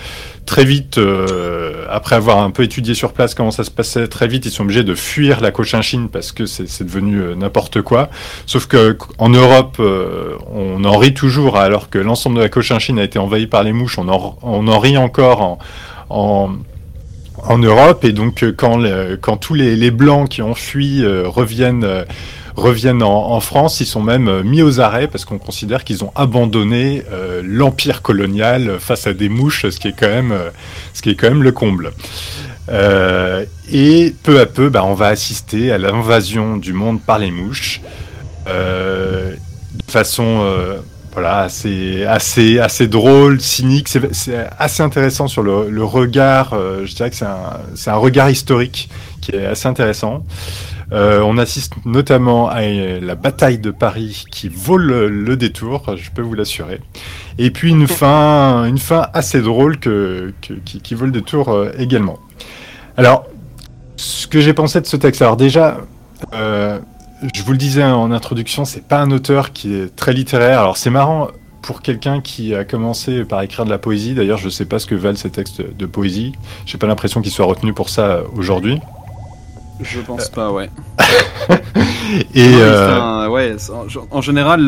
Très 0.45 0.65
vite, 0.65 0.99
euh, 0.99 1.87
après 1.91 2.15
avoir 2.15 2.39
un 2.39 2.51
peu 2.51 2.63
étudié 2.63 2.95
sur 2.95 3.13
place 3.13 3.35
comment 3.35 3.51
ça 3.51 3.65
se 3.65 3.71
passait, 3.71 4.07
très 4.07 4.29
vite 4.29 4.47
ils 4.47 4.51
sont 4.51 4.63
obligés 4.63 4.85
de 4.85 4.95
fuir 4.95 5.41
la 5.41 5.51
Cochinchine 5.51 6.09
parce 6.09 6.31
que 6.31 6.47
c'est 6.47 6.85
devenu 6.85 7.19
euh, 7.19 7.35
n'importe 7.35 7.83
quoi. 7.83 8.11
Sauf 8.47 8.67
que 8.67 8.97
en 9.19 9.31
Europe, 9.31 9.79
euh, 9.81 10.37
on 10.53 10.85
en 10.85 10.99
rit 10.99 11.15
toujours, 11.15 11.57
alors 11.57 11.91
que 11.91 11.99
l'ensemble 11.99 12.37
de 12.37 12.43
la 12.43 12.49
Cochinchine 12.49 12.99
a 12.99 13.05
été 13.05 13.19
envahi 13.19 13.47
par 13.47 13.63
les 13.63 13.73
mouches. 13.73 13.99
On 13.99 14.09
en, 14.09 14.79
rit 14.79 14.99
encore 14.99 15.59
en, 16.11 16.51
en, 17.43 17.59
Europe. 17.59 18.05
Et 18.05 18.13
donc, 18.13 18.45
quand, 18.57 18.83
quand 19.21 19.37
tous 19.39 19.55
les, 19.55 19.91
blancs 19.91 20.29
qui 20.29 20.43
ont 20.43 20.55
fui 20.55 21.05
reviennent, 21.05 22.05
reviennent 22.57 23.03
en, 23.03 23.39
France, 23.41 23.81
ils 23.81 23.87
sont 23.87 24.03
même 24.03 24.29
euh, 24.29 24.43
mis 24.43 24.63
aux 24.63 24.81
arrêts 24.81 25.09
parce 25.09 25.25
qu'on 25.25 25.39
considère 25.39 25.85
qu'ils 25.85 26.05
ont 26.05 26.13
abandonné 26.15 27.03
euh, 27.13 27.43
l'empire 27.45 28.03
colonial 28.03 28.79
face 28.81 29.07
à 29.07 29.13
des 29.13 29.29
mouches, 29.29 29.69
ce 29.69 29.79
qui 29.79 29.89
est 29.89 29.95
quand 29.97 30.09
même, 30.09 30.33
euh, 30.33 30.51
ce 30.95 31.03
qui 31.03 31.11
est 31.11 31.15
quand 31.15 31.29
même 31.29 31.43
le 31.43 31.53
comble. 31.53 31.93
Et 33.71 34.15
peu 34.23 34.41
à 34.41 34.47
peu, 34.47 34.71
bah, 34.71 34.85
on 34.85 34.95
va 34.95 35.09
assister 35.09 35.71
à 35.71 35.79
l'invasion 35.79 36.57
du 36.57 36.73
monde 36.73 37.01
par 37.01 37.19
les 37.19 37.31
mouches 37.31 37.81
euh, 38.49 39.33
de 39.33 39.91
façon 39.91 40.45
voilà, 41.13 41.41
assez, 41.41 42.05
assez, 42.05 42.59
assez 42.59 42.89
drôle, 42.89 43.41
cynique. 43.41 43.89
C'est 43.89 44.37
assez 44.59 44.83
intéressant 44.83 45.29
sur 45.29 45.43
le, 45.43 45.85
regard. 45.85 46.57
je 46.85 46.93
dirais 46.95 47.11
que 47.11 47.17
c'est 47.17 47.25
un, 47.25 47.61
c'est 47.75 47.91
un 47.91 47.97
regard 47.97 48.31
historique 48.31 48.89
qui 49.21 49.33
est 49.33 49.47
assez 49.47 49.69
intéressant. 49.69 50.25
Euh, 50.93 51.21
on 51.23 51.37
assiste 51.37 51.75
notamment 51.85 52.49
à 52.49 52.61
euh, 52.61 53.01
la 53.01 53.17
bataille 53.17 53.59
de 53.59 53.71
Paris 53.73 54.25
qui 54.31 54.49
vaut 54.49 54.77
le, 54.77 55.09
le 55.09 55.37
détour, 55.37 55.97
je 55.97 56.11
peux 56.11 56.23
vous 56.23 56.35
l'assurer. 56.35 56.81
Et 57.39 57.51
puis 57.51 57.71
une 57.71 57.89
fin, 57.89 58.65
une 58.67 58.79
fin 58.79 59.09
assez 59.13 59.41
drôle 59.43 59.79
que, 59.79 60.33
que- 60.43 60.55
qui, 60.55 60.81
qui 60.81 60.95
vaut 60.95 61.07
le 61.07 61.11
détour 61.11 61.49
euh, 61.49 61.73
également. 61.79 62.19
Alors, 62.97 63.27
ce 63.97 64.27
que 64.29 64.41
j'ai 64.41 64.53
pensé 64.55 64.81
de 64.81 64.87
ce 64.87 64.97
texte, 64.97 65.23
alors 65.23 65.37
déjà, 65.37 65.79
euh, 66.35 66.79
je 67.35 67.43
vous 67.43 67.53
le 67.53 67.59
disais 67.59 67.83
en 67.83 68.13
introduction, 68.13 68.65
c'est 68.65 68.87
pas 68.87 69.01
un 69.01 69.11
auteur 69.11 69.53
qui 69.53 69.75
est 69.75 69.95
très 69.97 70.13
littéraire. 70.13 70.61
Alors 70.61 70.77
c'est 70.77 70.91
marrant 70.91 71.29
pour 71.63 71.83
quelqu'un 71.83 72.21
qui 72.21 72.55
a 72.55 72.65
commencé 72.65 73.25
par 73.25 73.43
écrire 73.43 73.65
de 73.65 73.71
la 73.71 73.79
poésie, 73.79 74.15
d'ailleurs 74.15 74.39
je 74.39 74.49
sais 74.49 74.67
pas 74.67 74.79
ce 74.79 74.87
que 74.87 74.95
valent 74.95 75.17
ces 75.17 75.31
textes 75.31 75.63
de 75.63 75.87
poésie, 75.87 76.31
j'ai 76.65 76.79
pas 76.79 76.87
l'impression 76.87 77.23
qu'il 77.23 77.33
soit 77.33 77.45
retenu 77.47 77.73
pour 77.73 77.89
ça 77.89 78.21
aujourd'hui. 78.37 78.79
Je 79.81 80.01
pense 80.01 80.29
pas, 80.29 80.51
ouais. 80.53 80.71
Et 82.35 82.51
Non, 82.51 82.59
euh, 82.61 83.29
ouais, 83.29 83.57
en, 83.71 83.87
en 84.17 84.21
général, 84.21 84.61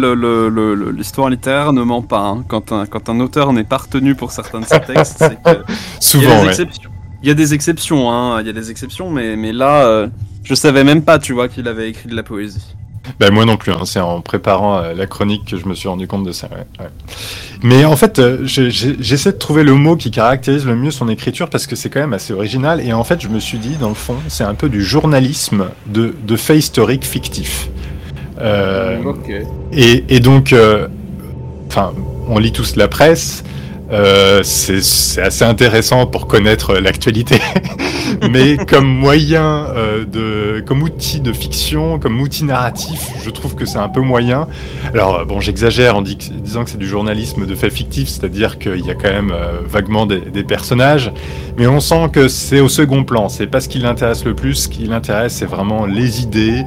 l'histoire 0.97 1.31
littéraire 1.31 1.73
ne 1.73 1.83
ment 1.83 2.03
pas. 2.03 2.21
hein. 2.21 2.45
Quand, 2.49 2.73
un, 2.73 2.85
quand 2.87 3.09
un 3.09 3.21
auteur 3.21 3.53
n'est 3.53 3.65
pas 3.65 3.79
retenu 3.79 4.15
pour 4.15 4.33
certains 4.33 4.61
de 4.61 4.67
ses 4.67 4.81
textes, 4.81 5.17
c'est 5.19 5.43
que. 5.43 5.51
Il 6.15 6.23
y 6.23 6.27
a 6.27 6.31
souvent, 6.31 6.37
des 6.41 6.43
ouais. 6.43 6.49
exceptions. 6.49 6.91
Il 7.23 7.29
y 7.29 7.31
a 7.31 7.35
des 7.35 7.55
exceptions, 7.55 8.11
hein. 8.13 8.41
Il 8.41 8.47
y 8.47 8.51
a 8.51 8.53
des 8.53 8.71
exceptions, 8.71 9.11
mais, 9.11 9.37
mais 9.37 9.53
là, 9.53 9.87
euh, 9.87 10.09
je 10.45 10.55
savais 10.55 10.85
même 10.85 11.03
pas, 11.03 11.19
tu 11.19 11.33
vois, 11.33 11.49
qu'il 11.49 11.69
avait 11.69 11.89
écrit 11.89 12.09
de 12.09 12.15
la 12.17 12.23
poésie. 12.23 12.77
Ben, 13.21 13.33
moi 13.33 13.45
non 13.45 13.57
plus, 13.57 13.73
hein. 13.73 13.83
c'est 13.85 14.01
en 14.01 14.21
préparant 14.21 14.79
euh, 14.79 14.95
la 14.95 15.07
chronique 15.07 15.45
que 15.45 15.57
je 15.57 15.67
me 15.67 15.75
suis 15.75 15.89
rendu 15.89 16.07
compte 16.07 16.25
de 16.25 16.33
ça. 16.33 16.49
ouais, 16.49 16.67
ouais. 16.85 16.91
Mais 17.63 17.85
en 17.85 17.97
fait, 17.97 18.19
euh, 18.19 18.39
j'essaie 18.45 19.33
de 19.33 19.39
trouver 19.39 19.65
le 19.65 19.75
mot 19.75 19.97
qui 19.97 20.11
caractérise 20.11 20.65
le 20.65 20.77
mieux 20.77 20.91
son 20.91 21.09
écriture 21.09 21.51
parce 21.51 21.67
que 21.67 21.75
c'est 21.75 21.91
quand 21.91 22.01
même 22.01 22.13
assez 22.13 22.33
original. 22.33 22.81
Et 22.81 22.93
en 22.93 23.05
fait, 23.05 23.21
je 23.21 23.29
me 23.29 23.41
suis 23.41 23.59
dit, 23.59 23.77
dans 23.77 23.89
le 23.89 23.95
fond, 23.95 24.17
c'est 24.29 24.45
un 24.45 24.55
peu 24.55 24.69
du 24.69 24.85
journalisme 24.85 25.67
de, 25.87 26.15
de 26.23 26.37
faits 26.37 26.59
historiques 26.59 27.05
fictifs. 27.05 27.69
Euh, 28.41 29.03
et, 29.73 30.05
et 30.09 30.21
donc, 30.21 30.53
euh, 30.53 30.87
enfin, 31.67 31.93
on 32.29 32.39
lit 32.39 32.53
tous 32.53 32.77
la 32.77 32.87
presse. 32.87 33.43
Euh, 33.91 34.43
c'est 34.43 35.21
assez 35.23 35.45
intéressant 35.45 36.07
pour 36.07 36.27
connaître 36.27 36.75
l'actualité, 36.75 37.41
mais 38.31 38.57
comme 38.59 38.87
moyen 38.87 39.67
euh, 39.75 40.05
de, 40.05 40.61
comme 40.67 40.83
outil 40.83 41.21
de 41.21 41.33
fiction, 41.33 41.99
comme 41.99 42.21
outil 42.21 42.45
narratif, 42.45 43.09
je 43.25 43.31
trouve 43.31 43.55
que 43.55 43.65
c'est 43.65 43.79
un 43.79 43.89
peu 43.89 44.01
moyen. 44.01 44.47
Alors 44.93 45.21
euh, 45.21 45.25
bon, 45.25 45.41
j'exagère 45.41 45.97
en 45.97 46.03
disant 46.03 46.65
que 46.65 46.71
c'est 46.71 46.79
du 46.79 46.87
journalisme 46.89 47.47
de 47.47 47.55
fait 47.55 47.71
fictif, 47.71 48.09
c'est-à-dire 48.09 48.59
qu'il 48.59 48.85
y 48.85 48.91
a 48.91 48.95
quand 48.95 49.11
même 49.11 49.33
euh, 49.33 49.61
vaguement 49.67 50.05
des, 50.05 50.21
des 50.21 50.45
personnages, 50.45 51.13
mais 51.57 51.67
on 51.67 51.81
sent 51.81 52.11
que 52.13 52.29
c'est 52.29 52.61
au 52.61 52.69
second 52.69 53.05
plan. 53.05 53.29
C'est 53.29 53.47
pas 53.47 53.61
ce 53.61 53.69
qui 53.69 53.79
l'intéresse 53.79 54.25
le 54.25 54.35
plus. 54.35 54.55
Ce 54.55 54.69
qui 54.69 54.85
l'intéresse, 54.85 55.35
c'est 55.35 55.47
vraiment 55.47 55.87
les 55.87 56.23
idées. 56.23 56.63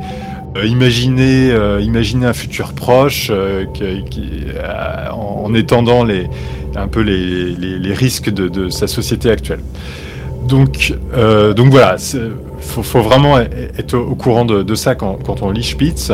Euh, 0.57 0.65
imaginer, 0.65 1.49
euh, 1.51 1.79
un 2.23 2.33
futur 2.33 2.73
proche 2.73 3.29
euh, 3.31 3.65
qui, 3.73 4.03
qui- 4.09 4.43
en, 5.13 5.45
en 5.45 5.53
étendant 5.53 6.03
les, 6.03 6.27
un 6.75 6.87
peu 6.87 7.01
les, 7.01 7.55
les, 7.55 7.93
risques 7.93 8.29
de, 8.29 8.47
de 8.47 8.69
sa 8.69 8.87
société 8.87 9.29
actuelle. 9.29 9.61
Donc, 10.47 10.93
euh, 11.13 11.53
donc 11.53 11.69
voilà, 11.69 11.97
il 12.13 12.31
faut, 12.59 12.83
faut 12.83 13.01
vraiment 13.01 13.37
e- 13.37 13.47
être 13.77 13.95
au 13.95 14.15
courant 14.15 14.45
de, 14.45 14.63
de 14.63 14.75
ça 14.75 14.95
quand, 14.95 15.19
quand 15.23 15.41
on 15.41 15.51
lit 15.51 15.63
Spitz. 15.63 16.11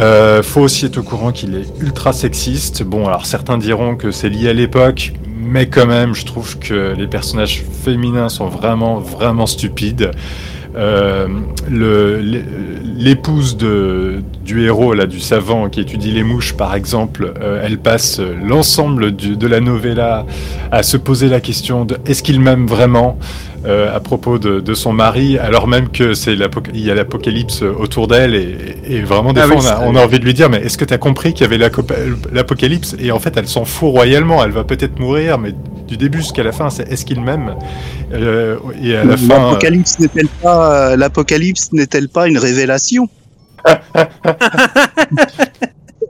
Euh, 0.00 0.42
faut 0.42 0.62
aussi 0.62 0.86
être 0.86 0.98
au 0.98 1.02
courant 1.02 1.32
qu'il 1.32 1.54
est 1.54 1.66
ultra 1.80 2.12
sexiste. 2.12 2.82
Bon, 2.82 3.06
alors 3.06 3.26
certains 3.26 3.58
diront 3.58 3.96
que 3.96 4.10
c'est 4.10 4.28
lié 4.28 4.48
à 4.48 4.52
l'époque, 4.52 5.12
mais 5.36 5.68
quand 5.68 5.86
même, 5.86 6.14
je 6.14 6.24
trouve 6.24 6.58
que 6.58 6.94
les 6.96 7.06
personnages 7.06 7.62
féminins 7.84 8.28
sont 8.28 8.48
vraiment, 8.48 9.00
vraiment 9.00 9.46
stupides. 9.46 10.10
Euh, 10.76 11.28
L'épouse 12.96 13.56
du 13.56 14.64
héros, 14.64 14.94
là, 14.94 15.06
du 15.06 15.20
savant 15.20 15.68
qui 15.68 15.80
étudie 15.80 16.12
les 16.12 16.22
mouches, 16.22 16.54
par 16.54 16.74
exemple, 16.74 17.32
euh, 17.40 17.62
elle 17.64 17.78
passe 17.78 18.20
euh, 18.20 18.34
l'ensemble 18.44 19.14
de 19.16 19.46
la 19.46 19.60
novella 19.60 20.26
à 20.70 20.82
se 20.82 20.96
poser 20.96 21.28
la 21.28 21.40
question 21.40 21.84
de 21.84 21.96
est-ce 22.06 22.22
qu'il 22.22 22.40
m'aime 22.40 22.66
vraiment? 22.66 23.18
Euh, 23.64 23.94
à 23.94 24.00
propos 24.00 24.38
de, 24.38 24.60
de 24.60 24.74
son 24.74 24.92
mari, 24.92 25.38
alors 25.38 25.68
même 25.68 25.88
que 25.90 26.14
c'est 26.14 26.34
il 26.74 26.80
y 26.80 26.90
a 26.90 26.94
l'apocalypse 26.94 27.62
autour 27.62 28.08
d'elle 28.08 28.34
et, 28.34 28.56
et 28.88 29.02
vraiment 29.02 29.32
des 29.32 29.40
Ah 29.40 29.46
fois 29.46 29.56
oui, 29.56 29.62
on, 29.62 29.66
a, 29.66 29.76
c'est- 29.76 29.84
on 29.84 29.94
a 29.96 30.02
envie 30.04 30.18
de 30.18 30.24
lui 30.24 30.34
dire 30.34 30.50
mais 30.50 30.58
est-ce 30.58 30.76
que 30.76 30.84
tu 30.84 30.94
as 30.94 30.98
compris 30.98 31.32
qu'il 31.32 31.42
y 31.42 31.54
avait 31.54 31.58
l'apocalypse? 32.32 32.96
Et 32.98 33.12
en 33.12 33.20
fait 33.20 33.36
elle 33.36 33.46
s'en 33.48 33.64
fout 33.64 33.90
royalement, 33.90 34.42
elle 34.44 34.50
va 34.50 34.64
peut-être 34.64 34.98
mourir 34.98 35.38
mais 35.38 35.52
du 35.86 35.96
début 35.96 36.18
jusqu'à 36.18 36.42
la 36.42 36.52
fin 36.52 36.70
c'est 36.70 36.90
est-ce 36.90 37.04
qu'il 37.04 37.20
m'aime? 37.20 37.54
Euh, 38.12 38.56
et 38.82 38.96
à 38.96 39.04
la 39.04 39.16
fin 39.16 39.34
euh, 39.34 39.38
L'apocalypse 39.50 39.98
n'est-elle 40.00 40.28
pas, 40.28 40.90
euh, 40.92 40.96
l'apocalypse 40.96 41.72
n'est-elle 41.72 42.08
pas 42.08 42.28
une 42.28 42.38
révélation? 42.38 43.08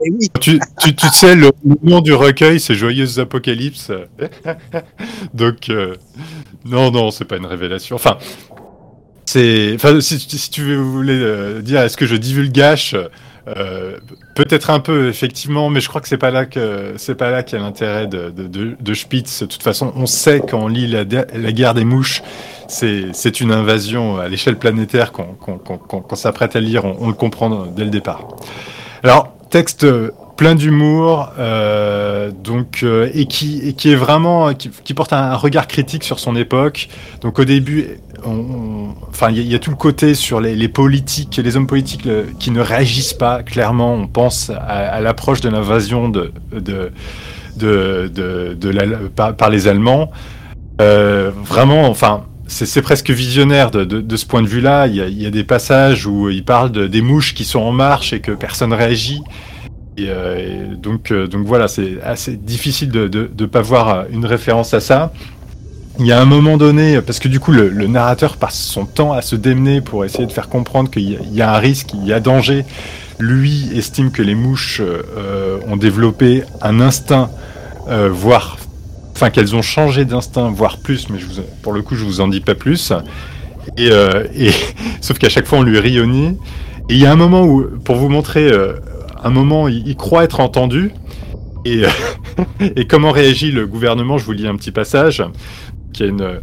Eh 0.05 0.09
oui, 0.11 0.27
Tu, 0.41 0.59
tu, 0.81 0.93
tu 0.95 1.07
sais, 1.13 1.33
le, 1.35 1.51
le 1.65 1.75
nom 1.83 2.01
du 2.01 2.13
recueil, 2.13 2.59
c'est 2.59 2.75
Joyeuse 2.75 3.19
Apocalypse. 3.19 3.89
Donc, 5.33 5.69
euh, 5.69 5.95
non, 6.65 6.91
non, 6.91 7.11
c'est 7.11 7.25
pas 7.25 7.37
une 7.37 7.45
révélation. 7.45 7.95
Enfin, 7.95 8.17
c'est. 9.25 9.73
Enfin, 9.75 9.99
si, 10.01 10.17
tu 10.49 10.75
voulais 10.75 11.13
euh, 11.13 11.61
dire, 11.61 11.81
est-ce 11.81 11.97
que 11.97 12.05
je 12.05 12.15
divulgage 12.15 12.97
euh, 13.47 13.97
Peut-être 14.35 14.69
un 14.69 14.79
peu, 14.79 15.07
effectivement, 15.09 15.69
mais 15.69 15.81
je 15.81 15.89
crois 15.89 15.99
que 16.01 16.07
c'est 16.07 16.17
pas 16.17 16.31
là 16.31 16.45
que 16.45 16.93
c'est 16.97 17.15
pas 17.15 17.29
là 17.31 17.43
qu'il 17.43 17.57
y 17.57 17.61
a 17.61 17.65
l'intérêt 17.65 18.07
de, 18.07 18.29
de, 18.29 18.75
de, 18.79 18.93
Spitz. 18.93 19.41
De 19.41 19.47
toute 19.47 19.63
façon, 19.63 19.91
on 19.95 20.05
sait 20.05 20.41
quand 20.41 20.59
on 20.63 20.67
lit 20.67 20.87
la, 20.87 21.03
la 21.03 21.51
guerre 21.51 21.73
des 21.73 21.85
mouches, 21.85 22.21
c'est 22.67 23.39
une 23.41 23.51
invasion 23.51 24.17
à 24.17 24.27
l'échelle 24.29 24.57
planétaire 24.57 25.11
qu'on 25.11 25.33
qu'on- 25.35 25.57
qu'on 25.57 26.15
s'apprête 26.15 26.55
à 26.55 26.59
lire. 26.59 26.85
On 26.85 27.07
le 27.07 27.13
comprend 27.13 27.65
dès 27.67 27.83
le 27.83 27.89
départ. 27.91 28.27
Alors, 29.03 29.35
texte 29.49 29.85
plein 30.35 30.55
d'humour, 30.55 31.31
euh, 31.37 32.31
donc 32.31 32.81
euh, 32.83 33.09
et 33.13 33.25
qui 33.25 33.59
et 33.67 33.73
qui 33.73 33.91
est 33.91 33.95
vraiment 33.95 34.53
qui, 34.53 34.69
qui 34.69 34.93
porte 34.93 35.13
un, 35.13 35.35
regard 35.35 35.67
critique 35.67 36.03
sur 36.03 36.19
son 36.19 36.35
époque. 36.35 36.89
Donc 37.21 37.39
au 37.39 37.45
début, 37.45 37.99
enfin 39.09 39.29
il 39.29 39.41
y, 39.41 39.55
a- 39.55 39.59
tout 39.59 39.69
le 39.69 39.75
côté 39.75 40.15
sur 40.15 40.41
les, 40.41 40.67
politiques, 40.67 41.39
les 41.43 41.55
hommes 41.55 41.67
politiques 41.67 42.07
qui 42.39 42.51
ne 42.51 42.61
réagissent 42.61 43.13
pas. 43.13 43.43
Clairement, 43.43 43.93
on 43.93 44.07
pense 44.07 44.49
à, 44.49 44.99
l'approche 45.01 45.41
de 45.41 45.49
l'invasion 45.49 46.09
de 46.09 46.31
de 46.51 46.91
de, 47.55 48.09
de, 48.11 49.07
par, 49.15 49.49
les 49.49 49.67
Allemands. 49.67 50.11
Euh, 50.81 51.31
vraiment, 51.43 51.87
enfin. 51.89 52.25
C'est 52.45 52.81
presque 52.83 53.09
visionnaire 53.09 53.71
de, 53.71 53.83
de, 53.83 54.15
ce 54.17 54.25
point 54.27 54.41
de 54.43 54.47
vue-là. 54.47 54.85
Il, 54.87 54.97
il 54.97 55.23
y 55.23 55.25
a 55.25 55.31
des 55.31 55.45
passages 55.45 56.05
où 56.05 56.29
il 56.29 56.43
parle 56.43 56.71
de, 56.71 56.85
des 56.87 57.01
mouches 57.01 57.33
qui 57.33 57.45
sont 57.45 57.61
en 57.61 57.71
marche 57.71 58.11
et 58.13 58.19
que 58.19 58.31
personne 58.31 58.73
réagit. 58.73 59.21
Et, 59.97 60.07
euh, 60.09 60.75
donc, 60.75 61.11
euh, 61.11 61.27
donc 61.27 61.45
voilà, 61.45 61.67
c'est 61.67 62.01
assez 62.03 62.35
difficile 62.35 62.89
de 62.89 63.29
ne 63.37 63.45
pas 63.45 63.61
voir 63.61 63.89
euh, 63.89 64.03
une 64.11 64.25
référence 64.25 64.73
à 64.73 64.79
ça. 64.79 65.13
Il 65.99 66.07
y 66.07 66.11
a 66.11 66.19
un 66.19 66.25
moment 66.25 66.57
donné, 66.57 66.99
parce 67.01 67.19
que 67.19 67.27
du 67.27 67.39
coup 67.39 67.51
le, 67.51 67.69
le 67.69 67.85
narrateur 67.85 68.37
passe 68.37 68.59
son 68.59 68.85
temps 68.85 69.13
à 69.13 69.21
se 69.21 69.35
démener 69.35 69.79
pour 69.79 70.03
essayer 70.03 70.25
de 70.25 70.31
faire 70.31 70.49
comprendre 70.49 70.89
qu'il 70.89 71.03
y, 71.03 71.19
y 71.33 71.41
a 71.41 71.53
un 71.53 71.59
risque, 71.59 71.93
il 71.93 72.05
y 72.05 72.13
a 72.13 72.19
danger. 72.19 72.65
Lui 73.19 73.69
estime 73.77 74.11
que 74.11 74.23
les 74.23 74.33
mouches 74.33 74.81
euh, 74.81 75.59
ont 75.67 75.77
développé 75.77 76.43
un 76.61 76.81
instinct, 76.81 77.29
euh, 77.87 78.09
voire, 78.11 78.57
enfin 79.11 79.29
qu'elles 79.29 79.55
ont 79.55 79.61
changé 79.61 80.03
d'instinct, 80.03 80.49
voire 80.49 80.79
plus, 80.79 81.09
mais 81.09 81.19
je 81.19 81.25
vous, 81.27 81.41
pour 81.61 81.73
le 81.73 81.83
coup 81.83 81.95
je 81.95 82.05
vous 82.05 82.21
en 82.21 82.27
dis 82.27 82.41
pas 82.41 82.55
plus. 82.55 82.91
Et, 83.77 83.91
euh, 83.91 84.25
et 84.35 84.49
sauf 85.01 85.19
qu'à 85.19 85.29
chaque 85.29 85.45
fois 85.45 85.59
on 85.59 85.63
lui 85.63 85.79
nez. 86.07 86.37
Et 86.89 86.95
il 86.95 86.97
y 86.97 87.05
a 87.05 87.11
un 87.11 87.15
moment 87.15 87.43
où, 87.43 87.63
pour 87.85 87.95
vous 87.97 88.09
montrer, 88.09 88.51
un 89.23 89.29
moment, 89.29 89.67
il, 89.67 89.95
croit 89.95 90.23
être 90.23 90.39
entendu. 90.39 90.91
Et, 91.65 91.83
euh, 91.85 92.83
comment 92.89 93.11
réagit 93.11 93.51
le 93.51 93.67
gouvernement? 93.67 94.17
Je 94.17 94.25
vous 94.25 94.33
lis 94.33 94.47
un 94.47 94.55
petit 94.55 94.71
passage. 94.71 95.23
Qui 95.93 96.03
a 96.03 96.05
une 96.07 96.41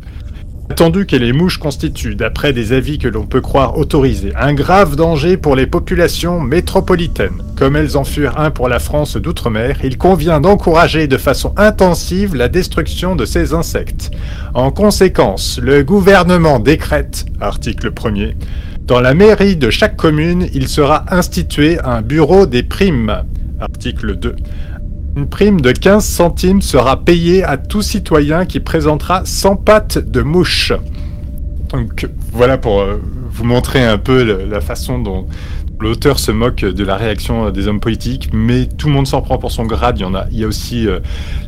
attendu 0.70 1.04
que 1.04 1.16
les 1.16 1.32
mouches 1.32 1.58
constituent, 1.58 2.14
d'après 2.14 2.52
des 2.52 2.72
avis 2.72 2.98
que 2.98 3.08
l'on 3.08 3.26
peut 3.26 3.40
croire 3.40 3.76
autorisés, 3.76 4.32
un 4.36 4.54
grave 4.54 4.94
danger 4.94 5.36
pour 5.36 5.56
les 5.56 5.66
populations 5.66 6.40
métropolitaines. 6.40 7.42
Comme 7.56 7.74
elles 7.74 7.96
en 7.96 8.04
furent 8.04 8.38
un 8.38 8.52
pour 8.52 8.68
la 8.68 8.78
France 8.78 9.16
d'outre-mer, 9.16 9.78
il 9.82 9.98
convient 9.98 10.40
d'encourager 10.40 11.08
de 11.08 11.16
façon 11.16 11.52
intensive 11.56 12.36
la 12.36 12.48
destruction 12.48 13.16
de 13.16 13.24
ces 13.24 13.52
insectes. 13.52 14.12
En 14.54 14.70
conséquence, 14.70 15.58
le 15.60 15.82
gouvernement 15.82 16.60
décrète, 16.60 17.26
article 17.40 17.90
1er, 17.90 18.34
dans 18.86 19.00
la 19.00 19.12
mairie 19.12 19.56
de 19.56 19.70
chaque 19.70 19.96
commune, 19.96 20.48
il 20.54 20.68
sera 20.68 21.04
institué 21.10 21.80
un 21.82 22.00
bureau 22.00 22.46
des 22.46 22.62
primes, 22.62 23.24
article 23.60 24.16
2. 24.16 24.36
Une 25.16 25.28
prime 25.28 25.60
de 25.60 25.72
15 25.72 26.04
centimes 26.04 26.62
sera 26.62 27.04
payée 27.04 27.42
à 27.42 27.56
tout 27.56 27.82
citoyen 27.82 28.46
qui 28.46 28.60
présentera 28.60 29.22
100 29.24 29.56
pattes 29.56 29.98
de 29.98 30.22
mouche. 30.22 30.72
Donc 31.70 32.08
voilà 32.32 32.58
pour 32.58 32.80
euh, 32.80 33.00
vous 33.30 33.44
montrer 33.44 33.84
un 33.84 33.98
peu 33.98 34.22
la 34.22 34.60
façon 34.60 34.98
dont 35.00 35.26
l'auteur 35.80 36.18
se 36.18 36.30
moque 36.30 36.64
de 36.64 36.84
la 36.84 36.96
réaction 36.96 37.46
euh, 37.46 37.50
des 37.50 37.66
hommes 37.66 37.80
politiques, 37.80 38.30
mais 38.32 38.66
tout 38.66 38.86
le 38.86 38.92
monde 38.92 39.06
s'en 39.06 39.20
prend 39.20 39.38
pour 39.38 39.50
son 39.50 39.64
grade. 39.64 39.98
Il 39.98 40.02
y 40.02 40.04
en 40.04 40.14
a, 40.14 40.26
il 40.30 40.38
y 40.38 40.44
aussi 40.44 40.86
euh, 40.86 41.00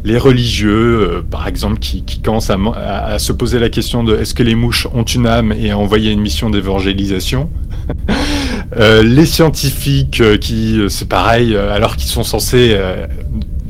les 0.02 0.18
religieux, 0.18 1.24
par 1.30 1.46
exemple, 1.46 1.78
qui, 1.78 2.02
commencent 2.20 2.50
à, 2.50 3.18
se 3.18 3.32
poser 3.32 3.60
la 3.60 3.68
question 3.68 4.02
de 4.02 4.16
est-ce 4.16 4.34
que 4.34 4.42
les 4.42 4.56
mouches 4.56 4.88
ont 4.92 5.04
une 5.04 5.26
âme 5.26 5.52
et 5.52 5.70
à 5.70 5.78
envoyer 5.78 6.10
une 6.10 6.20
mission 6.20 6.50
d'évangélisation. 6.50 7.48
Les 8.78 9.26
scientifiques 9.26 10.22
qui, 10.40 10.80
c'est 10.88 11.08
pareil, 11.08 11.54
alors 11.54 11.96
qu'ils 11.96 12.08
sont 12.08 12.22
censés, 12.22 12.74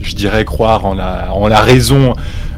je 0.03 0.15
dirais, 0.15 0.45
croire 0.45 0.85
en 0.85 0.95
la, 0.95 1.33
en 1.35 1.49
la 1.49 1.61
raison, 1.61 2.15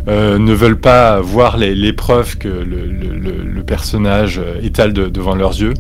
euh, 0.09 0.39
ne 0.39 0.53
veulent 0.53 0.81
pas 0.81 1.21
voir 1.21 1.57
les, 1.57 1.75
les 1.75 1.93
preuves 1.93 2.37
que 2.39 2.49
le, 2.49 2.87
le- 2.87 3.17
le- 3.19 3.63
personnage 3.65 4.39
euh, 4.39 4.61
étale 4.63 4.93
de- 4.93 5.09
devant 5.09 5.35
leurs 5.35 5.59
yeux. 5.59 5.73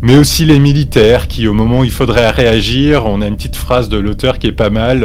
Mais 0.00 0.16
aussi 0.16 0.44
les 0.44 0.60
militaires 0.60 1.26
qui, 1.26 1.48
au 1.48 1.52
moment 1.54 1.80
où 1.80 1.84
il 1.84 1.90
faudrait 1.90 2.30
réagir, 2.30 3.04
on 3.06 3.20
a 3.20 3.26
une 3.26 3.34
petite 3.34 3.56
phrase 3.56 3.88
de 3.88 3.98
l'auteur 3.98 4.38
qui 4.38 4.46
est 4.46 4.52
pas 4.52 4.70
mal. 4.70 5.02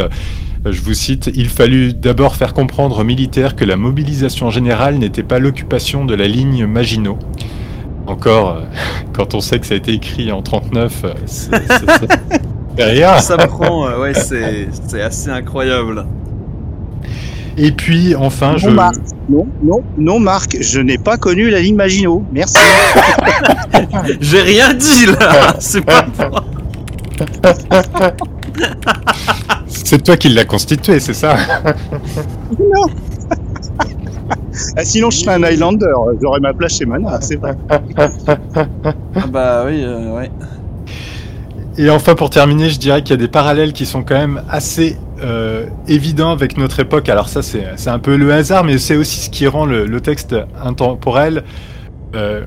Euh, 0.65 0.71
Je 0.71 0.79
vous 0.81 0.93
cite, 0.93 1.31
il 1.35 1.49
fallut 1.49 1.93
d'abord 1.93 2.35
faire 2.35 2.53
comprendre 2.53 2.99
aux 2.99 3.03
militaires 3.03 3.55
que 3.55 3.65
la 3.65 3.75
mobilisation 3.77 4.51
générale 4.51 4.97
n'était 4.99 5.23
pas 5.23 5.39
l'occupation 5.39 6.05
de 6.05 6.13
la 6.13 6.27
ligne 6.27 6.67
Maginot. 6.67 7.17
Encore, 8.05 8.51
euh, 8.57 8.61
quand 9.13 9.33
on 9.33 9.41
sait 9.41 9.57
que 9.59 9.65
ça 9.65 9.73
a 9.73 9.77
été 9.77 9.93
écrit 9.93 10.31
en 10.31 10.41
39, 10.43 11.01
euh, 11.03 11.13
c'est 11.25 11.55
c'est- 11.55 11.67
c'est- 11.67 12.19
c'est 12.31 12.36
rien. 12.83 13.19
Ça 13.19 13.37
prend, 13.37 13.87
euh, 13.87 13.99
ouais, 13.99 14.13
c'est 14.13 14.67
c'est 14.87 15.01
assez 15.01 15.29
incroyable. 15.29 16.05
Et 17.57 17.71
puis 17.71 18.15
enfin, 18.15 18.51
Non, 18.51 18.57
je... 18.57 18.69
Marc. 18.69 18.95
Non, 19.29 19.47
non, 19.63 19.83
non, 19.97 20.19
Marc, 20.19 20.57
je 20.61 20.79
n'ai 20.79 20.97
pas 20.97 21.17
connu 21.17 21.49
la 21.49 21.59
ligne 21.59 21.75
Maginot. 21.75 22.23
Merci. 22.31 22.57
J'ai 24.21 24.41
rien 24.41 24.73
dit 24.73 25.07
là 25.07 25.55
C'est 25.59 25.81
pas 25.81 26.05
moi 26.29 26.43
c'est 29.67 30.03
toi 30.03 30.17
qui 30.17 30.29
l'as 30.29 30.45
constitué, 30.45 30.99
c'est 30.99 31.13
ça 31.13 31.35
Ah, 34.75 34.83
sinon, 34.83 35.09
je 35.11 35.19
serais 35.19 35.35
un 35.35 35.43
Highlander. 35.43 35.85
J'aurais 36.21 36.39
ma 36.39 36.53
place 36.53 36.77
chez 36.77 36.85
Mana, 36.85 37.19
c'est 37.21 37.35
vrai. 37.35 37.55
Ah 37.69 37.77
Bah 39.29 39.63
oui, 39.67 39.83
euh, 39.83 40.15
ouais. 40.15 40.31
Et 41.79 41.91
enfin, 41.91 42.15
pour 42.15 42.31
terminer, 42.31 42.71
je 42.71 42.79
dirais 42.79 43.03
qu'il 43.03 43.11
y 43.11 43.13
a 43.13 43.17
des 43.17 43.27
parallèles 43.27 43.71
qui 43.71 43.85
sont 43.85 44.03
quand 44.03 44.17
même 44.17 44.41
assez 44.49 44.97
euh, 45.21 45.67
évidents 45.87 46.31
avec 46.31 46.57
notre 46.57 46.79
époque. 46.79 47.07
Alors 47.07 47.29
ça, 47.29 47.43
c'est 47.43 47.87
un 47.87 47.99
peu 47.99 48.15
le 48.15 48.33
hasard, 48.33 48.63
mais 48.63 48.79
c'est 48.79 48.95
aussi 48.95 49.19
ce 49.19 49.29
qui 49.29 49.45
rend 49.45 49.65
le, 49.67 50.01
texte 50.01 50.35
intemporel. 50.63 51.43
Euh, 52.15 52.41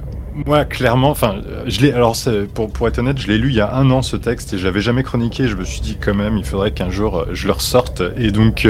moi, 0.47 0.65
clairement, 0.65 1.11
enfin, 1.11 1.37
je 1.67 1.81
l'ai. 1.81 1.93
Alors, 1.93 2.17
pour, 2.55 2.73
pour 2.73 2.89
être 2.89 2.99
honnête, 2.99 3.21
je 3.21 3.29
l'ai 3.29 3.39
lu 3.39 3.51
il 3.51 3.55
y 3.55 3.61
a 3.61 3.73
un 3.73 3.89
an 3.93 4.03
ce 4.03 4.17
texte 4.17 4.53
et 4.55 4.59
j'avais 4.59 4.81
jamais 4.81 5.05
chroniqué. 5.05 5.47
Je 5.47 5.55
me 5.55 5.65
suis 5.65 5.81
dit 5.81 5.97
quand 6.01 6.15
même, 6.15 6.37
il 6.37 6.45
faudrait 6.45 6.73
qu'un 6.73 6.91
jour 6.91 7.19
euh, 7.19 7.27
je 7.33 7.47
le 7.47 7.53
ressorte. 7.53 8.03
Et 8.17 8.33
donc, 8.33 8.67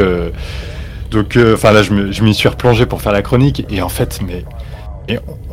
donc, 1.10 1.38
enfin 1.54 1.72
là, 1.72 1.82
je 1.82 2.22
m'y 2.22 2.34
suis 2.34 2.48
replongé 2.48 2.84
pour 2.84 3.00
faire 3.00 3.12
la 3.12 3.22
chronique. 3.22 3.64
Et 3.70 3.80
en 3.80 3.88
fait, 3.88 4.20
mais 4.26 4.44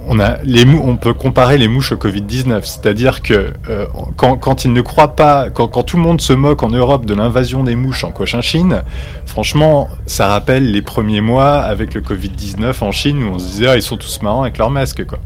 on 0.08 0.20
a 0.20 0.38
les 0.44 0.66
mou 0.66 0.82
on 0.84 0.96
peut 0.98 1.14
comparer 1.14 1.58
les 1.58 1.68
mouches 1.68 1.92
au 1.92 1.96
Covid-19, 1.98 2.62
c'est-à-dire 2.64 3.22
que 3.22 3.52
euh, 3.70 3.86
quand, 4.16 4.38
quand 4.38 4.66
ils 4.66 4.74
ne 4.74 4.82
croient 4.82 5.16
pas, 5.16 5.50
quand, 5.50 5.68
quand 5.68 5.84
tout 5.84 5.98
le 5.98 6.04
monde 6.04 6.22
se 6.22 6.34
moque 6.34 6.64
en 6.64 6.70
Europe 6.70 7.06
de 7.06 7.14
l'invasion 7.14 7.64
des 7.64 7.76
mouches 7.76 8.04
en 8.04 8.12
Cochinchine, 8.12 8.84
franchement, 9.26 9.90
ça 10.06 10.28
rappelle 10.28 10.72
les 10.72 10.82
premiers 10.82 11.22
mois 11.22 11.56
avec 11.60 11.94
le 11.94 12.02
Covid-19 12.02 12.74
en 12.84 12.92
Chine 12.92 13.24
où 13.24 13.34
on 13.36 13.40
se 13.40 13.46
disait 13.46 13.68
ah, 13.68 13.76
ils 13.76 13.82
sont 13.82 13.98
tous 13.98 14.22
marrants 14.22 14.44
avec 14.44 14.58
leurs 14.58 14.72
masques 14.72 15.06
quoi. 15.06 15.20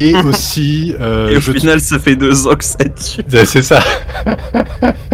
Et 0.00 0.14
aussi, 0.24 0.94
euh, 1.00 1.28
Et 1.30 1.36
au 1.36 1.40
je 1.40 1.52
final, 1.52 1.80
ça 1.80 1.98
fait 1.98 2.14
deux 2.16 2.46
ans 2.46 2.54
que 2.54 2.64
ça 2.64 2.76
tue. 2.84 3.22
c'est 3.46 3.62
ça. 3.62 3.80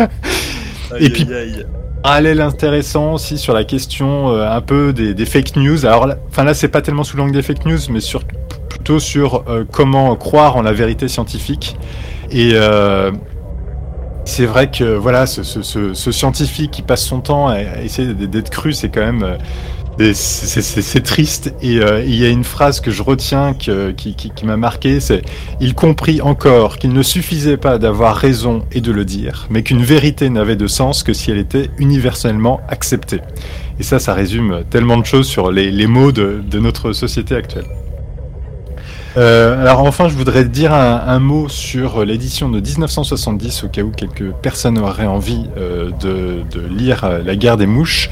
Et 1.01 1.07
Aïe, 1.07 1.11
puis- 1.11 1.23
aïe, 1.33 1.33
aïe. 1.57 1.67
Parallèle 2.05 2.43
intéressant 2.43 3.15
aussi 3.15 3.39
sur 3.39 3.55
la 3.55 3.65
question 3.65 4.29
euh, 4.29 4.47
un 4.47 4.61
peu 4.61 4.93
des, 4.93 5.25
fake 5.25 5.57
news. 5.57 5.87
Alors, 5.87 6.07
là, 6.07 6.19
enfin 6.29 6.45
là, 6.45 6.53
c'est 6.53 6.69
pas 6.69 6.83
tellement 6.83 7.03
sous 7.03 7.17
l'angle 7.17 7.33
des 7.33 7.41
fake 7.41 7.65
news, 7.65 7.79
mais 7.89 8.01
plutôt 8.69 8.99
sur 9.01 9.43
euh, 9.49 9.65
comment 9.73 10.15
croire 10.15 10.57
en 10.57 10.63
la 10.63 10.75
vérité 10.75 11.09
scientifique. 11.09 11.79
Et 12.31 12.51
euh, 12.53 13.11
c'est 14.27 14.45
vrai 14.45 14.71
que 14.71 14.85
voilà, 14.85 15.25
ce, 15.25 15.95
scientifique 15.95 16.73
qui 16.73 16.83
passe 16.83 17.03
son 17.03 17.21
temps 17.21 17.49
à, 17.49 17.63
essayer 17.83 18.13
d'être- 18.13 18.51
cru, 18.51 18.75
c'est 18.75 18.91
quand 18.91 19.01
même 19.01 19.39
c'est- 19.99 21.05
triste. 21.05 21.55
Et 21.63 21.79
euh, 21.79 22.03
il 22.05 22.15
y 22.15 22.25
a 22.25 22.29
une 22.29 22.45
phrase 22.45 22.81
que 22.81 22.91
je 22.91 23.03
retiens 23.03 23.55
qui, 23.55 24.33
m'a 24.45 24.57
marqué, 24.57 25.01
c'est 25.01 25.23
il 25.61 25.75
comprit 25.75 26.21
encore 26.21 26.79
qu'il 26.79 26.93
ne 26.93 27.03
suffisait 27.03 27.57
pas 27.57 27.79
d'avoir 27.79 28.17
raison 28.17 28.65
et 28.73 28.81
de 28.81 28.93
le 28.93 29.05
dire, 29.05 29.47
mais 29.51 29.63
qu'une 29.63 29.83
vérité 29.83 30.31
n'avait 30.31 30.57
de 30.57 30.67
sens 30.67 31.03
que 31.03 31.13
si 31.13 31.31
elle 31.31 31.39
était 31.39 31.71
universellement 31.79 32.61
acceptée. 32.69 33.21
Et 33.79 33.83
ça, 33.83 33.99
ça 33.99 34.15
résume 34.15 34.63
tellement 34.71 34.97
de 34.97 35.07
choses 35.07 35.27
sur 35.27 35.51
les, 35.51 35.71
les 35.71 35.87
mots 35.87 36.13
de, 36.13 36.43
notre 36.59 36.93
société 36.93 37.35
actuelle. 37.35 37.67
Euh, 39.17 39.61
alors 39.61 39.81
enfin, 39.81 40.09
je 40.09 40.15
voudrais 40.15 40.45
dire 40.45 40.73
un, 40.73 41.19
mot 41.21 41.49
sur 41.49 42.05
l'édition 42.05 42.49
de 42.49 42.61
1970, 42.61 43.65
au 43.65 43.69
cas 43.69 43.83
où 43.83 43.91
quelques 43.91 44.33
personnes 44.43 44.79
auraient 44.79 45.07
envie 45.07 45.47
euh, 45.57 45.91
de, 46.01 46.61
lire 46.69 47.09
La 47.25 47.37
guerre 47.37 47.57
des 47.57 47.67
mouches. 47.67 48.11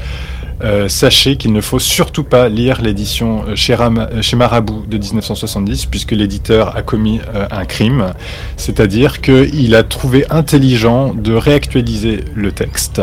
Euh, 0.63 0.87
sachez 0.87 1.35
qu'il 1.35 1.51
ne 1.51 1.59
faut 1.59 1.79
surtout 1.79 2.23
pas 2.23 2.47
lire 2.47 2.81
l'édition 2.81 3.43
euh, 3.47 3.55
euh, 3.69 4.21
chez 4.21 4.35
Marabout 4.37 4.85
de 4.87 4.97
1970, 4.97 5.87
puisque 5.87 6.11
l'éditeur 6.11 6.75
a 6.75 6.81
commis 6.81 7.19
un 7.51 7.65
crime, 7.65 8.13
c'est-à-dire 8.55 9.21
qu'il 9.21 9.75
a 9.75 9.83
trouvé 9.83 10.25
intelligent 10.29 11.13
de 11.13 11.33
réactualiser 11.33 12.21
le 12.33 12.51
texte. 12.51 13.01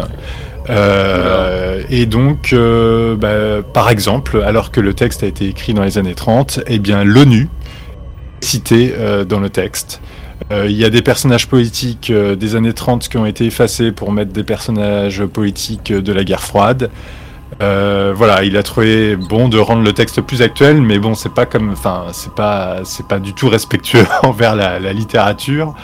Et 1.88 2.06
donc, 2.06 2.54
bah, 2.54 3.62
par 3.74 3.90
exemple, 3.90 4.42
alors 4.46 4.70
que 4.70 4.80
le 4.80 4.94
texte 4.94 5.24
a 5.24 5.26
été 5.26 5.46
écrit 5.46 5.74
dans 5.74 5.82
les 5.82 5.98
années 5.98 6.14
30, 6.14 6.60
eh 6.66 6.78
bien, 6.78 7.02
l'ONU 7.02 7.48
est 8.40 8.44
cité 8.44 8.94
dans 9.28 9.40
le 9.40 9.50
texte. 9.50 10.00
Il 10.52 10.72
y 10.72 10.84
a 10.84 10.90
des 10.90 11.02
personnages 11.02 11.48
politiques 11.48 12.12
des 12.12 12.54
années 12.54 12.72
30 12.72 13.08
qui 13.08 13.16
ont 13.16 13.26
été 13.26 13.46
effacés 13.46 13.90
pour 13.90 14.12
mettre 14.12 14.32
des 14.32 14.44
personnages 14.44 15.24
politiques 15.24 15.92
de 15.92 16.12
la 16.12 16.22
guerre 16.22 16.42
froide. 16.42 16.90
Euh, 17.62 18.14
voilà, 18.16 18.42
il 18.44 18.56
a 18.56 18.62
trouvé 18.62 19.16
bon 19.16 19.48
de 19.48 19.58
rendre 19.58 19.82
le 19.82 19.92
texte 19.92 20.20
plus 20.22 20.40
actuel, 20.40 20.80
mais 20.80 20.98
bon, 20.98 21.14
c'est 21.14 21.32
pas 21.34 21.44
comme, 21.44 21.70
enfin, 21.72 22.06
c'est 22.12 22.32
pas, 22.32 22.80
c'est 22.84 23.06
pas 23.06 23.18
du 23.18 23.34
tout 23.34 23.48
respectueux 23.50 24.06
envers 24.22 24.54
la, 24.56 24.78
la 24.78 24.92
littérature. 24.94 25.74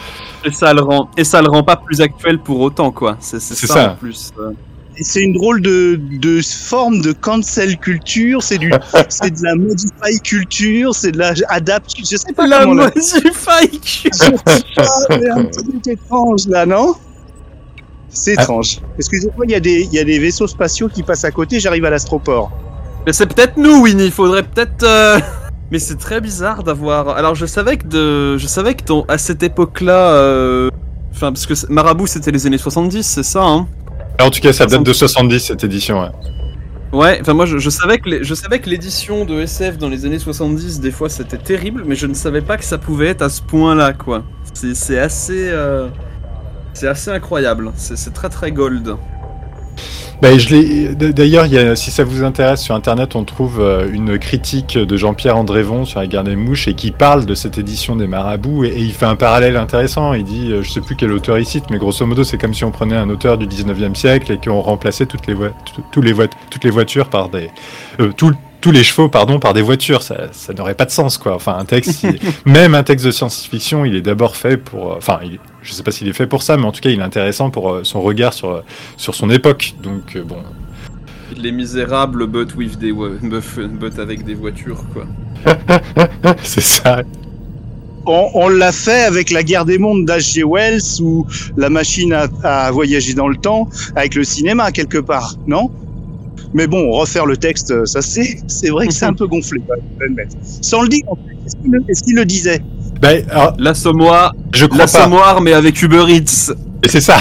Et 0.43 0.51
ça 0.51 0.73
le 0.73 0.81
rend, 0.81 1.09
et 1.17 1.23
ça 1.23 1.41
le 1.41 1.49
rend 1.49 1.63
pas 1.63 1.75
plus 1.75 2.01
actuel 2.01 2.39
pour 2.39 2.59
autant, 2.61 2.91
quoi. 2.91 3.17
C'est 3.19 3.39
ça, 3.39 3.55
ça. 3.67 3.91
en 3.91 3.95
plus. 3.95 4.31
euh. 4.39 4.51
Et 4.99 5.03
C'est 5.03 5.21
une 5.21 5.33
drôle 5.33 5.61
de, 5.61 5.99
de 6.01 6.41
forme 6.41 7.01
de 7.03 7.11
cancel 7.11 7.77
culture. 7.77 8.41
C'est 8.41 8.57
du, 8.57 8.71
c'est 9.09 9.29
de 9.29 9.43
la 9.43 9.53
modify 9.53 10.19
culture. 10.23 10.95
C'est 10.95 11.11
de 11.11 11.19
la 11.19 11.33
adapt. 11.49 11.91
Je 11.99 12.15
sais 12.17 12.33
pas 12.33 12.47
La 12.47 12.61
comment 12.61 12.73
la. 12.73 12.85
modify 12.85 13.31
pas, 13.35 14.83
c'est 14.83 15.29
un 15.29 15.43
petit 15.45 15.63
truc 15.63 15.87
étrange 15.87 16.47
là, 16.47 16.65
non? 16.65 16.95
C'est 18.09 18.35
Ah. 18.37 18.43
étrange. 18.43 18.79
Excusez-moi, 18.97 19.45
il 19.47 19.51
y 19.51 19.55
a 19.55 19.59
des, 19.59 19.81
il 19.83 19.93
y 19.93 19.99
a 19.99 20.03
des 20.03 20.19
vaisseaux 20.19 20.47
spatiaux 20.47 20.87
qui 20.89 21.03
passent 21.03 21.25
à 21.25 21.31
côté. 21.31 21.59
J'arrive 21.59 21.85
à 21.85 21.89
l'astroport. 21.89 22.51
Mais 23.05 23.13
c'est 23.13 23.25
peut-être 23.27 23.57
nous, 23.57 23.81
Winnie. 23.83 24.05
Il 24.05 24.11
faudrait 24.11 24.43
peut-être. 24.43 24.83
euh, 24.83 25.19
Mais 25.71 25.79
c'est 25.79 25.97
très 25.97 26.21
bizarre 26.21 26.63
d'avoir. 26.63 27.09
Alors 27.09 27.35
je 27.35 27.45
savais 27.45 27.75
que 27.77 27.87
de, 27.87 28.37
je 28.37 28.47
savais 28.47 28.73
que 28.73 28.83
à 29.11 29.17
cette 29.17 29.43
époque-là, 29.43 30.11
euh, 30.13 30.69
enfin 31.13 31.33
parce 31.33 31.45
que 31.45 31.53
Marabout 31.71 32.07
c'était 32.07 32.31
les 32.31 32.47
années 32.47 32.57
70, 32.57 33.03
c'est 33.03 33.23
ça, 33.23 33.43
hein? 33.43 33.67
En 34.21 34.29
tout 34.29 34.39
cas, 34.39 34.53
ça 34.53 34.65
date 34.65 34.83
de 34.83 34.93
70 34.93 35.39
cette 35.41 35.63
édition. 35.65 35.99
ouais. 36.01 36.07
Ouais. 36.93 37.17
Enfin 37.21 37.33
moi 37.33 37.45
je, 37.45 37.57
je 37.57 37.69
savais 37.69 37.97
que 37.97 38.07
les- 38.09 38.23
je 38.23 38.33
savais 38.33 38.59
que 38.59 38.69
l'édition 38.69 39.25
de 39.25 39.41
SF 39.41 39.77
dans 39.77 39.89
les 39.89 40.05
années 40.05 40.19
70 40.19 40.79
des 40.79 40.91
fois 40.91 41.09
c'était 41.09 41.37
terrible, 41.37 41.83
mais 41.85 41.95
je 41.95 42.07
ne 42.07 42.13
savais 42.13 42.41
pas 42.41 42.55
que 42.55 42.63
ça 42.63 42.77
pouvait 42.77 43.07
être 43.07 43.21
à 43.21 43.27
ce 43.29 43.41
point-là, 43.41 43.91
quoi. 43.91 44.23
C'est 44.53 44.73
c'est 44.73 44.97
assez. 44.99 45.49
euh, 45.49 45.89
C'est 46.77 46.87
assez 46.87 47.09
incroyable. 47.09 47.71
C'est 47.75 48.13
très 48.13 48.29
très 48.29 48.51
gold. 48.51 48.97
D- 50.21 51.11
D'ailleurs, 51.11 51.47
si 51.75 51.89
ça 51.89 52.03
vous 52.03 52.23
intéresse, 52.23 52.61
sur 52.61 52.75
Internet, 52.75 53.15
on 53.15 53.23
trouve 53.23 53.59
euh, 53.59 53.89
une 53.91 54.19
critique 54.19 54.77
de 54.77 54.95
Jean-Pierre 54.95 55.37
Andrévon 55.37 55.85
sur 55.85 55.99
la 55.99 56.05
guerre 56.05 56.23
des 56.23 56.35
mouches 56.35 56.67
et 56.67 56.75
qui 56.75 56.91
parle 56.91 57.25
de 57.25 57.33
cette 57.33 57.57
édition 57.57 57.95
des 57.95 58.05
marabouts 58.05 58.63
et, 58.63 58.75
il 58.77 58.93
fait 58.93 59.07
un 59.07 59.15
parallèle 59.15 59.57
intéressant. 59.57 60.13
Il 60.13 60.23
dit, 60.23 60.51
euh, 60.51 60.61
je 60.61 60.69
sais 60.69 60.81
plus 60.81 60.95
quel 60.95 61.11
auteur 61.11 61.39
il 61.39 61.47
cite, 61.47 61.71
mais 61.71 61.79
grosso 61.79 62.05
modo, 62.05 62.23
c'est 62.23 62.37
comme 62.37 62.53
si 62.53 62.63
on 62.63 62.71
prenait 62.71 62.95
un 62.95 63.09
auteur 63.09 63.39
du 63.39 63.47
19e 63.47 63.95
siècle 63.95 64.31
et 64.31 64.37
qu'on 64.37 64.61
remplaçait 64.61 65.07
toutes 65.07 65.25
les, 65.25 66.69
voitures 66.69 67.09
par 67.09 67.29
des, 67.29 67.49
euh, 67.99 68.11
tous 68.61 68.71
les 68.71 68.83
chevaux, 68.83 69.07
pardon, 69.09 69.39
par 69.39 69.53
des 69.53 69.61
voitures. 69.61 70.01
Ça, 70.01 70.27
ça 70.31 70.53
n'aurait 70.53 70.73
pas 70.75 70.85
de 70.85 70.91
sens, 70.91 71.17
quoi. 71.17 71.35
Enfin, 71.35 71.55
un 71.57 71.65
texte, 71.65 72.03
il- 72.03 72.19
même 72.51 72.75
un 72.75 72.83
texte 72.83 73.05
de 73.05 73.11
science-fiction, 73.11 73.85
il 73.85 73.95
est 73.95 74.01
d'abord 74.01 74.35
fait 74.35 74.57
pour, 74.57 74.93
euh, 74.93 74.95
enfin, 74.97 75.19
il- 75.23 75.39
je 75.61 75.73
sais 75.73 75.83
pas 75.83 75.91
s'il 75.91 76.07
est 76.07 76.13
fait 76.13 76.27
pour 76.27 76.43
ça, 76.43 76.57
mais 76.57 76.65
en 76.65 76.71
tout 76.71 76.81
cas, 76.81 76.89
il 76.89 76.99
est 76.99 77.03
intéressant 77.03 77.49
pour 77.49 77.71
euh, 77.71 77.83
son 77.83 78.01
regard 78.01 78.33
sur 78.33 78.51
euh, 78.51 78.61
sur 78.97 79.13
son 79.15 79.29
époque. 79.29 79.73
Donc 79.83 80.15
euh, 80.15 80.23
bon, 80.23 80.37
Les 81.37 81.51
misérables, 81.51 82.25
but 82.27 82.55
with 82.55 82.77
des, 82.79 82.91
but 82.93 83.67
but 83.79 83.99
avec 83.99 84.23
des 84.25 84.33
voitures, 84.33 84.83
quoi. 84.93 85.05
c'est 86.43 86.61
ça. 86.61 87.01
On, 88.09 88.29
on 88.35 88.47
l'a 88.47 88.71
fait 88.71 89.03
avec 89.03 89.31
la 89.31 89.43
guerre 89.43 89.65
des 89.65 89.77
mondes 89.77 90.05
d'H.G. 90.05 90.43
Wells 90.45 91.01
ou 91.01 91.27
la 91.57 91.69
machine 91.69 92.13
à, 92.13 92.27
à 92.43 92.71
voyager 92.71 93.13
dans 93.13 93.27
le 93.27 93.35
temps 93.35 93.67
avec 93.97 94.15
le 94.15 94.23
cinéma 94.23 94.71
quelque 94.71 94.97
part, 94.97 95.35
non? 95.45 95.69
Mais 96.53 96.67
bon, 96.67 96.89
refaire 96.91 97.25
le 97.25 97.37
texte, 97.37 97.71
euh, 97.71 97.85
ça 97.85 98.01
c'est, 98.01 98.37
c'est 98.47 98.69
vrai 98.69 98.87
que 98.87 98.93
c'est 98.93 99.05
un 99.05 99.13
peu 99.13 99.27
gonflé. 99.27 99.61
Sans 100.61 100.81
le 100.81 100.89
dire, 100.89 101.03
en 101.07 101.15
fait. 101.15 101.21
est-ce 101.45 101.55
qu'il 101.55 101.71
le, 101.71 101.83
est-ce 101.89 102.03
qu'il 102.03 102.15
le 102.15 102.25
disait? 102.25 102.61
Ben, 103.01 103.23
alors, 103.29 103.53
L'assommoir, 103.59 104.33
je 104.53 104.65
crois 104.65 104.77
pas. 104.77 104.83
l'assommoir, 104.83 105.41
mais 105.41 105.53
avec 105.53 105.81
Uber 105.81 106.05
Eats. 106.09 106.53
Et 106.83 106.87
c'est 106.89 107.01
ça. 107.01 107.17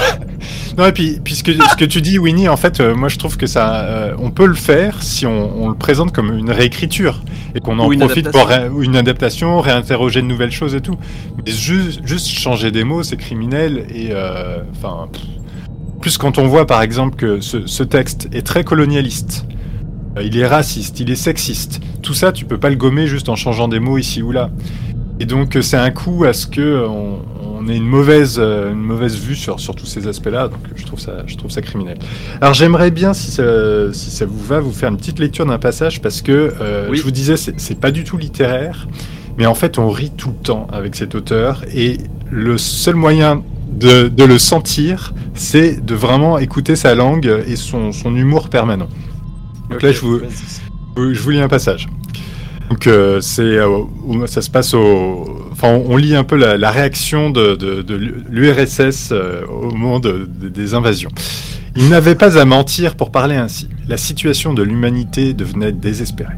Non, 0.78 0.86
et 0.86 0.92
puis, 0.92 1.18
puisque 1.24 1.52
ce 1.54 1.76
que 1.76 1.86
tu 1.86 2.02
dis, 2.02 2.18
Winnie, 2.18 2.48
en 2.50 2.56
fait, 2.58 2.80
euh, 2.80 2.94
moi 2.94 3.08
je 3.08 3.16
trouve 3.16 3.38
que 3.38 3.46
ça, 3.46 3.80
euh, 3.86 4.14
on 4.18 4.30
peut 4.30 4.44
le 4.44 4.54
faire 4.54 5.02
si 5.02 5.24
on, 5.26 5.64
on 5.64 5.68
le 5.70 5.74
présente 5.74 6.12
comme 6.12 6.36
une 6.36 6.50
réécriture 6.50 7.22
et 7.54 7.60
qu'on 7.60 7.78
en 7.78 7.88
profite 7.88 8.30
pour 8.30 8.42
adaptation. 8.50 8.82
une 8.82 8.96
adaptation, 8.96 9.60
réinterroger 9.60 10.20
de 10.20 10.26
nouvelles 10.26 10.52
choses 10.52 10.74
et 10.74 10.82
tout. 10.82 10.96
Mais 11.44 11.50
juste, 11.50 12.00
juste 12.04 12.28
changer 12.28 12.70
des 12.70 12.84
mots, 12.84 13.02
c'est 13.02 13.16
criminel 13.16 13.86
et 13.94 14.10
enfin. 14.72 15.08
Plus, 16.06 16.18
quand 16.18 16.38
on 16.38 16.46
voit 16.46 16.66
par 16.68 16.82
exemple 16.82 17.16
que 17.16 17.40
ce, 17.40 17.66
ce 17.66 17.82
texte 17.82 18.28
est 18.32 18.46
très 18.46 18.62
colonialiste, 18.62 19.44
euh, 20.16 20.22
il 20.22 20.38
est 20.38 20.46
raciste, 20.46 21.00
il 21.00 21.10
est 21.10 21.16
sexiste, 21.16 21.80
tout 22.00 22.14
ça, 22.14 22.30
tu 22.30 22.44
peux 22.44 22.58
pas 22.58 22.70
le 22.70 22.76
gommer 22.76 23.08
juste 23.08 23.28
en 23.28 23.34
changeant 23.34 23.66
des 23.66 23.80
mots 23.80 23.98
ici 23.98 24.22
ou 24.22 24.30
là. 24.30 24.50
Et 25.18 25.24
donc, 25.26 25.56
euh, 25.56 25.62
c'est 25.62 25.76
un 25.76 25.90
coup 25.90 26.22
à 26.22 26.32
ce 26.32 26.46
que 26.46 26.60
euh, 26.60 26.86
on, 26.88 27.18
on 27.58 27.68
ait 27.68 27.76
une 27.76 27.88
mauvaise, 27.88 28.38
une 28.38 28.74
mauvaise 28.80 29.18
vue 29.18 29.34
sur, 29.34 29.58
sur 29.58 29.74
tous 29.74 29.86
ces 29.86 30.06
aspects-là. 30.06 30.46
Donc, 30.46 30.60
je 30.76 30.84
trouve 30.86 31.00
ça, 31.00 31.24
je 31.26 31.34
trouve 31.36 31.50
ça 31.50 31.60
criminel. 31.60 31.98
Alors, 32.40 32.54
j'aimerais 32.54 32.92
bien, 32.92 33.12
si 33.12 33.32
ça, 33.32 33.92
si 33.92 34.10
ça 34.12 34.26
vous 34.26 34.38
va, 34.44 34.60
vous 34.60 34.70
faire 34.70 34.90
une 34.90 34.98
petite 34.98 35.18
lecture 35.18 35.44
d'un 35.44 35.58
passage 35.58 36.00
parce 36.00 36.22
que 36.22 36.54
euh, 36.60 36.86
Oui. 36.88 36.98
je 36.98 37.02
vous 37.02 37.10
disais, 37.10 37.34
c'est 37.36 37.80
pas 37.80 37.90
du 37.90 38.04
tout 38.04 38.16
littéraire, 38.16 38.86
mais 39.38 39.46
en 39.46 39.56
fait, 39.56 39.76
on 39.80 39.90
rit 39.90 40.12
tout 40.16 40.28
le 40.28 40.36
temps 40.40 40.68
avec 40.72 40.94
cet 40.94 41.16
auteur 41.16 41.64
et 41.74 41.98
le 42.30 42.58
seul 42.58 42.94
moyen 42.94 43.42
de, 43.76 44.08
de 44.08 44.24
le 44.24 44.38
sentir, 44.38 45.12
c'est 45.34 45.84
de 45.84 45.94
vraiment 45.94 46.38
écouter 46.38 46.76
sa 46.76 46.94
langue 46.94 47.30
et 47.46 47.56
son, 47.56 47.92
son 47.92 48.14
humour 48.16 48.48
permanent. 48.48 48.88
Donc 49.70 49.82
là, 49.82 49.92
je 49.92 50.00
vous, 50.00 50.20
je 50.96 51.12
je 51.14 51.20
vous 51.20 51.30
lis 51.30 51.40
un 51.40 51.48
passage. 51.48 51.86
Donc 52.70 52.86
euh, 52.88 53.20
c'est 53.20 53.42
euh, 53.42 53.82
ça 54.26 54.42
se 54.42 54.50
passe 54.50 54.74
au 54.74 55.24
enfin 55.52 55.68
on, 55.68 55.92
on 55.92 55.96
lit 55.96 56.16
un 56.16 56.24
peu 56.24 56.34
la, 56.36 56.56
la 56.56 56.70
réaction 56.72 57.30
de, 57.30 57.54
de, 57.54 57.82
de 57.82 57.94
l'URSS 58.28 59.10
euh, 59.12 59.42
au 59.46 59.70
moment 59.70 60.00
de- 60.00 60.28
de- 60.40 60.48
des 60.48 60.74
invasions. 60.74 61.10
Il 61.76 61.88
n'avait 61.90 62.14
pas 62.16 62.38
à 62.38 62.44
mentir 62.44 62.96
pour 62.96 63.12
parler 63.12 63.36
ainsi. 63.36 63.68
La 63.86 63.96
situation 63.98 64.52
de 64.54 64.62
l'humanité 64.62 65.32
devenait 65.34 65.70
désespérée. 65.72 66.34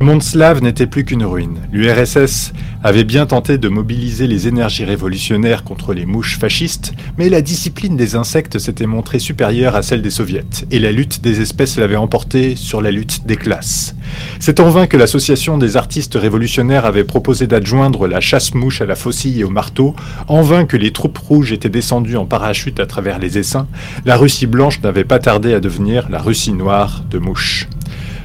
Le 0.00 0.06
monde 0.06 0.22
slave 0.22 0.62
n'était 0.62 0.86
plus 0.86 1.04
qu'une 1.04 1.24
ruine. 1.24 1.58
L'URSS 1.72 2.52
avait 2.84 3.02
bien 3.02 3.26
tenté 3.26 3.58
de 3.58 3.68
mobiliser 3.68 4.28
les 4.28 4.46
énergies 4.46 4.84
révolutionnaires 4.84 5.64
contre 5.64 5.92
les 5.92 6.06
mouches 6.06 6.38
fascistes, 6.38 6.92
mais 7.18 7.28
la 7.28 7.42
discipline 7.42 7.96
des 7.96 8.14
insectes 8.14 8.60
s'était 8.60 8.86
montrée 8.86 9.18
supérieure 9.18 9.74
à 9.74 9.82
celle 9.82 10.00
des 10.00 10.10
soviets, 10.10 10.44
et 10.70 10.78
la 10.78 10.92
lutte 10.92 11.20
des 11.20 11.40
espèces 11.40 11.76
l'avait 11.78 11.96
emporté 11.96 12.54
sur 12.54 12.80
la 12.80 12.92
lutte 12.92 13.26
des 13.26 13.34
classes. 13.34 13.96
C'est 14.38 14.60
en 14.60 14.70
vain 14.70 14.86
que 14.86 14.96
l'association 14.96 15.58
des 15.58 15.76
artistes 15.76 16.14
révolutionnaires 16.14 16.86
avait 16.86 17.02
proposé 17.02 17.48
d'adjoindre 17.48 18.06
la 18.06 18.20
chasse-mouche 18.20 18.80
à 18.80 18.86
la 18.86 18.94
faucille 18.94 19.40
et 19.40 19.44
au 19.44 19.50
marteau, 19.50 19.96
en 20.28 20.42
vain 20.42 20.64
que 20.64 20.76
les 20.76 20.92
troupes 20.92 21.18
rouges 21.18 21.50
étaient 21.50 21.68
descendues 21.68 22.16
en 22.16 22.24
parachute 22.24 22.78
à 22.78 22.86
travers 22.86 23.18
les 23.18 23.36
essaims, 23.36 23.66
la 24.04 24.16
Russie 24.16 24.46
blanche 24.46 24.80
n'avait 24.80 25.02
pas 25.02 25.18
tardé 25.18 25.54
à 25.54 25.60
devenir 25.60 26.08
la 26.08 26.20
Russie 26.20 26.52
noire 26.52 27.02
de 27.10 27.18
mouche. 27.18 27.66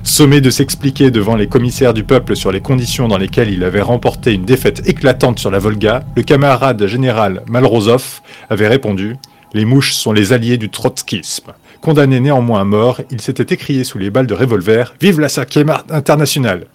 Sommé 0.03 0.41
de 0.41 0.49
s'expliquer 0.49 1.11
devant 1.11 1.37
les 1.37 1.47
commissaires 1.47 1.93
du 1.93 2.03
peuple 2.03 2.35
sur 2.35 2.51
les 2.51 2.59
conditions 2.59 3.07
dans 3.07 3.17
lesquelles 3.17 3.49
il 3.49 3.63
avait 3.63 3.81
remporté 3.81 4.33
une 4.33 4.43
défaite 4.43 4.87
éclatante 4.87 5.39
sur 5.39 5.49
la 5.49 5.59
Volga, 5.59 6.03
le 6.17 6.23
camarade 6.23 6.85
général 6.87 7.41
Malrozov 7.47 8.21
avait 8.49 8.67
répondu 8.67 9.15
Les 9.53 9.63
mouches 9.63 9.93
sont 9.93 10.11
les 10.11 10.33
alliés 10.33 10.57
du 10.57 10.69
trotskisme. 10.69 11.53
Condamné 11.79 12.19
néanmoins 12.19 12.61
à 12.61 12.63
mort, 12.65 12.99
il 13.11 13.21
s'était 13.21 13.53
écrié 13.53 13.85
sous 13.85 13.97
les 13.97 14.09
balles 14.09 14.27
de 14.27 14.33
revolver 14.33 14.93
Vive 14.99 15.21
la 15.21 15.29
cinquième 15.29 15.73
internationale 15.89 16.65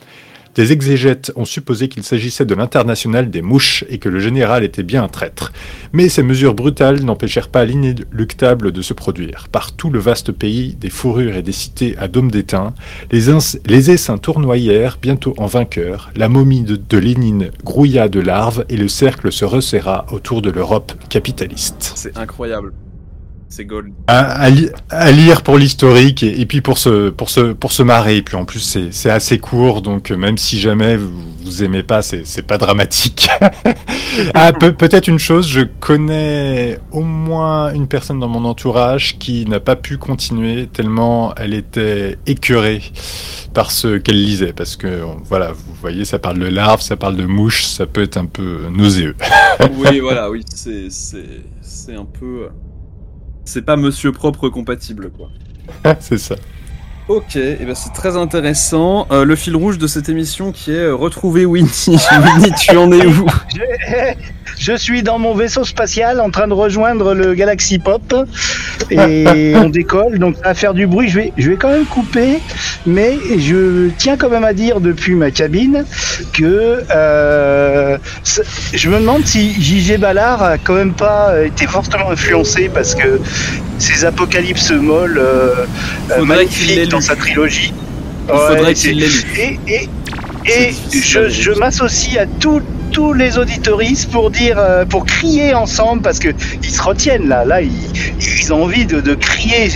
Des 0.59 0.73
exégètes 0.73 1.31
ont 1.37 1.44
supposé 1.44 1.87
qu'il 1.87 2.03
s'agissait 2.03 2.44
de 2.44 2.53
l'international 2.53 3.31
des 3.31 3.42
mouches 3.42 3.85
et 3.88 3.99
que 3.99 4.09
le 4.09 4.18
général 4.18 4.64
était 4.64 4.83
bien 4.83 5.05
un 5.05 5.09
traître. 5.09 5.53
Mais 5.92 6.09
ces 6.09 6.25
mesures 6.25 6.53
brutales 6.55 7.01
n'empêchèrent 7.05 7.49
pas 7.49 7.64
l'inéluctable 7.64 8.73
de 8.73 8.83
se 8.83 8.92
produire. 8.92 9.47
Par 9.53 9.71
tout 9.71 9.88
le 9.88 10.01
vaste 10.01 10.33
pays, 10.33 10.75
des 10.75 10.90
fourrures 10.90 11.37
et 11.37 11.42
des 11.42 11.53
cités 11.53 11.97
à 11.97 12.09
dôme 12.09 12.33
d'étain, 12.33 12.75
les, 13.12 13.90
essaims 13.92 14.18
tournoyèrent, 14.18 14.99
bientôt 15.01 15.33
en 15.37 15.47
vainqueurs, 15.47 16.11
la 16.16 16.29
momie 16.29 16.62
de, 16.62 16.75
de 16.75 16.99
Lénine 16.99 17.53
grouilla 17.62 18.09
de 18.09 18.18
larves 18.18 18.64
et 18.68 18.77
le 18.77 18.88
cercle 18.88 19.31
se 19.31 19.44
resserra 19.44 20.07
autour 20.11 20.42
de 20.42 20.51
l'Europe 20.51 20.92
capitaliste. 21.09 21.92
C'est 21.94 22.18
incroyable. 22.18 22.73
C'est 23.51 23.65
gold. 23.65 23.93
À, 24.09 24.19
à 24.43 24.51
li- 24.51 24.69
à 24.91 25.11
lire 25.11 25.43
pour 25.43 25.57
l'historique 25.57 26.23
et, 26.23 26.41
et 26.41 26.45
puis 26.47 26.61
pour 26.61 26.77
se, 26.77 27.09
pour, 27.09 27.31
se, 27.31 27.53
pour 27.53 27.73
se 27.73 27.83
marrer. 27.83 28.19
Et 28.19 28.23
puis 28.23 28.37
en 28.37 28.45
plus, 28.45 28.61
c'est 28.61 28.93
c'est 28.93 29.11
assez 29.11 29.39
court, 29.39 29.81
donc 29.81 30.11
euh, 30.11 30.17
même 30.17 30.37
si 30.37 30.61
jamais 30.61 30.97
vous, 30.99 31.11
vous 31.45 31.65
aimez 31.65 31.83
pas, 31.83 32.03
c'est 32.03 32.27
c'est 32.27 32.43
pas 32.43 32.59
dramatique. 32.59 33.29
ah, 34.35 34.53
peut- 34.53 34.75
peut-être 34.75 35.09
une 35.09 35.19
chose, 35.19 35.49
je 35.49 35.63
connais 35.63 36.79
au 36.93 37.01
moins 37.03 37.73
une 37.73 37.89
personne 37.89 38.21
dans 38.21 38.29
mon 38.29 38.45
entourage 38.45 39.19
qui 39.19 39.47
n'a 39.47 39.61
pas 39.61 39.77
pu 39.77 39.97
continuer 39.97 40.67
tellement 40.67 41.35
elle 41.37 41.55
était 41.55 42.19
écœurée 42.27 42.83
par 43.55 43.71
ce 43.71 43.97
qu'elle 43.97 44.23
lisait. 44.23 44.53
Parce 44.53 44.77
que, 44.77 45.03
voilà, 45.25 45.53
vous 45.53 45.75
voyez, 45.81 46.05
ça 46.05 46.19
parle 46.19 46.39
de 46.39 46.47
larves, 46.47 46.83
ça 46.83 46.97
parle 46.97 47.17
de 47.17 47.25
mouches, 47.25 47.65
ça 47.65 47.87
peut 47.87 48.03
être 48.03 48.19
un 48.19 48.27
peu 48.27 48.67
nauséeux. 48.71 49.17
oui, 49.79 50.01
voilà, 50.01 50.31
oui, 50.31 50.45
c'est 50.55 50.91
c'est 50.91 51.25
c'est 51.63 51.95
un 51.95 52.05
peu. 52.05 52.49
C'est 53.49 53.63
pas 53.63 53.77
Monsieur 53.77 54.13
propre 54.13 54.51
compatible, 54.51 55.11
quoi. 55.11 55.31
c'est 56.01 56.19
ça. 56.19 56.37
Ok, 57.09 57.37
et 57.37 57.64
ben 57.64 57.75
c'est 57.75 57.94
très 57.94 58.18
intéressant. 58.18 59.07
Euh, 59.11 59.25
le 59.25 59.35
fil 59.35 59.57
rouge 59.57 59.79
de 59.79 59.87
cette 59.87 60.11
émission 60.11 60.53
qui 60.53 60.73
est 60.73 60.75
euh, 60.75 60.94
retrouver 60.94 61.47
Winnie. 61.47 61.71
Winnie, 62.12 62.53
tu 62.61 62.77
en 62.77 62.92
es 62.92 63.07
où? 63.07 63.27
Je, 63.57 64.12
je 64.59 64.77
suis 64.77 65.03
dans 65.03 65.18
mon 65.18 65.35
vaisseau 65.35 65.64
spatial 65.64 66.21
en 66.21 66.31
train 66.31 66.49
de 66.49 66.53
rejoindre 66.53 67.14
le 67.14 67.33
Galaxy 67.33 67.79
Pop 67.79 68.14
et 68.90 69.55
on 69.57 69.71
décolle. 69.71 70.18
Donc 70.18 70.37
ça 70.37 70.49
va 70.49 70.55
faire 70.55 70.75
du 70.75 70.87
bruit. 70.87 71.09
Je 71.09 71.21
vais, 71.21 71.33
je 71.38 71.51
vais 71.51 71.57
quand 71.57 71.71
même 71.71 71.87
couper, 71.87 72.40
mais 72.87 73.16
je 73.38 73.88
tiens 73.97 74.18
quand 74.18 74.29
même 74.29 74.44
à 74.44 74.53
dire 74.53 74.81
depuis 74.81 75.14
ma 75.14 75.31
cabine 75.31 75.87
que 76.35 76.83
euh, 76.90 77.97
je 78.75 78.90
me 78.90 78.99
demande 78.99 79.25
si 79.25 79.55
JG 79.59 79.99
Ballard 79.99 80.42
a 80.42 80.59
quand 80.59 80.75
même 80.75 80.92
pas 80.92 81.42
été 81.42 81.66
fortement 81.66 82.11
influencé 82.11 82.68
parce 82.73 82.94
que 82.94 83.18
ces 83.79 84.05
apocalypses 84.05 84.73
molles 84.73 85.23
magnifiques. 86.23 86.98
Dans 86.99 87.07
sa 87.07 87.17
trilogie. 87.17 87.73
Il 88.29 88.39
faudrait 88.49 88.75
qu'il 88.75 88.99
l'ait 88.99 89.07
lu. 89.07 89.25
et, 89.39 89.59
et, 89.73 89.89
et 90.47 90.73
je, 90.93 91.29
je 91.29 91.53
m'associe 91.53 92.19
à 92.19 92.27
tous 92.27 92.61
tous 92.91 93.13
les 93.13 93.37
auditoristes 93.37 94.11
pour 94.11 94.31
dire, 94.31 94.59
euh, 94.59 94.85
pour 94.87 95.05
crier 95.05 95.53
ensemble 95.55 96.01
parce 96.01 96.19
que 96.19 96.29
ils 96.63 96.71
se 96.71 96.83
retiennent 96.83 97.29
là, 97.29 97.45
là 97.45 97.61
ils, 97.61 97.71
ils 98.19 98.53
ont 98.53 98.65
envie 98.65 98.87
de, 98.87 99.01
de 99.01 99.15
crier. 99.15 99.69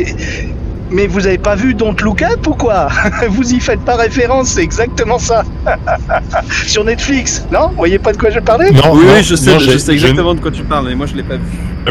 Mais 0.93 1.07
vous 1.07 1.27
avez 1.27 1.39
pas 1.39 1.55
vu 1.55 1.75
Don't 1.75 1.97
Look 2.03 2.23
Up 2.23 2.47
ou 2.47 2.55
quoi 2.55 2.89
Vous 3.29 3.53
y 3.55 3.61
faites 3.61 3.81
pas 3.81 3.97
référence, 3.97 4.51
c'est 4.51 4.63
exactement 4.63 5.19
ça. 5.19 5.43
Sur 6.67 6.85
Netflix, 6.85 7.47
non 7.51 7.69
Vous 7.69 7.77
voyez 7.77 7.99
pas 7.99 8.13
de 8.13 8.19
quoi 8.19 8.31
je 8.31 8.41
parlais 8.41 8.71
Non, 8.71 8.93
Oui, 8.93 9.07
non, 9.07 9.13
oui, 9.15 9.23
je 9.23 9.35
sais, 9.35 9.53
non, 9.53 9.59
je 9.59 9.79
sais 9.79 9.93
exactement 9.93 10.35
de 10.35 10.41
quoi 10.41 10.51
tu 10.51 10.63
parles, 10.63 10.89
mais 10.89 10.95
moi 10.95 11.07
je 11.07 11.15
l'ai 11.15 11.23
pas 11.23 11.37
vu. 11.37 11.43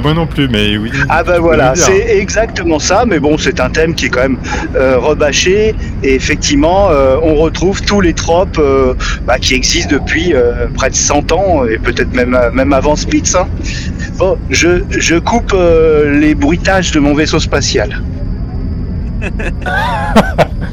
Moi 0.01 0.13
non 0.13 0.25
plus, 0.25 0.47
mais 0.47 0.77
oui. 0.77 0.89
Ah 1.09 1.21
ben 1.21 1.39
voilà, 1.39 1.75
c'est 1.75 2.17
exactement 2.17 2.79
ça, 2.79 3.03
mais 3.05 3.19
bon, 3.19 3.37
c'est 3.37 3.59
un 3.59 3.69
thème 3.69 3.93
qui 3.93 4.05
est 4.05 4.09
quand 4.09 4.21
même 4.21 4.37
euh, 4.75 4.97
rebâché, 4.97 5.75
et 6.01 6.15
effectivement, 6.15 6.87
euh, 6.89 7.17
on 7.21 7.35
retrouve 7.35 7.81
tous 7.81 7.99
les 7.99 8.13
tropes 8.13 8.57
euh, 8.57 8.93
bah, 9.25 9.37
qui 9.37 9.53
existent 9.53 9.91
depuis 9.91 10.33
euh, 10.33 10.67
près 10.75 10.89
de 10.91 10.95
100 10.95 11.33
ans, 11.33 11.65
et 11.65 11.77
peut-être 11.77 12.13
même, 12.13 12.37
même 12.53 12.71
avant 12.71 12.95
Spitz. 12.95 13.35
Hein. 13.35 13.47
Bon, 14.17 14.37
je, 14.49 14.83
je 14.91 15.15
coupe 15.15 15.51
euh, 15.53 16.17
les 16.19 16.35
bruitages 16.35 16.91
de 16.91 16.99
mon 16.99 17.13
vaisseau 17.13 17.39
spatial. 17.39 18.01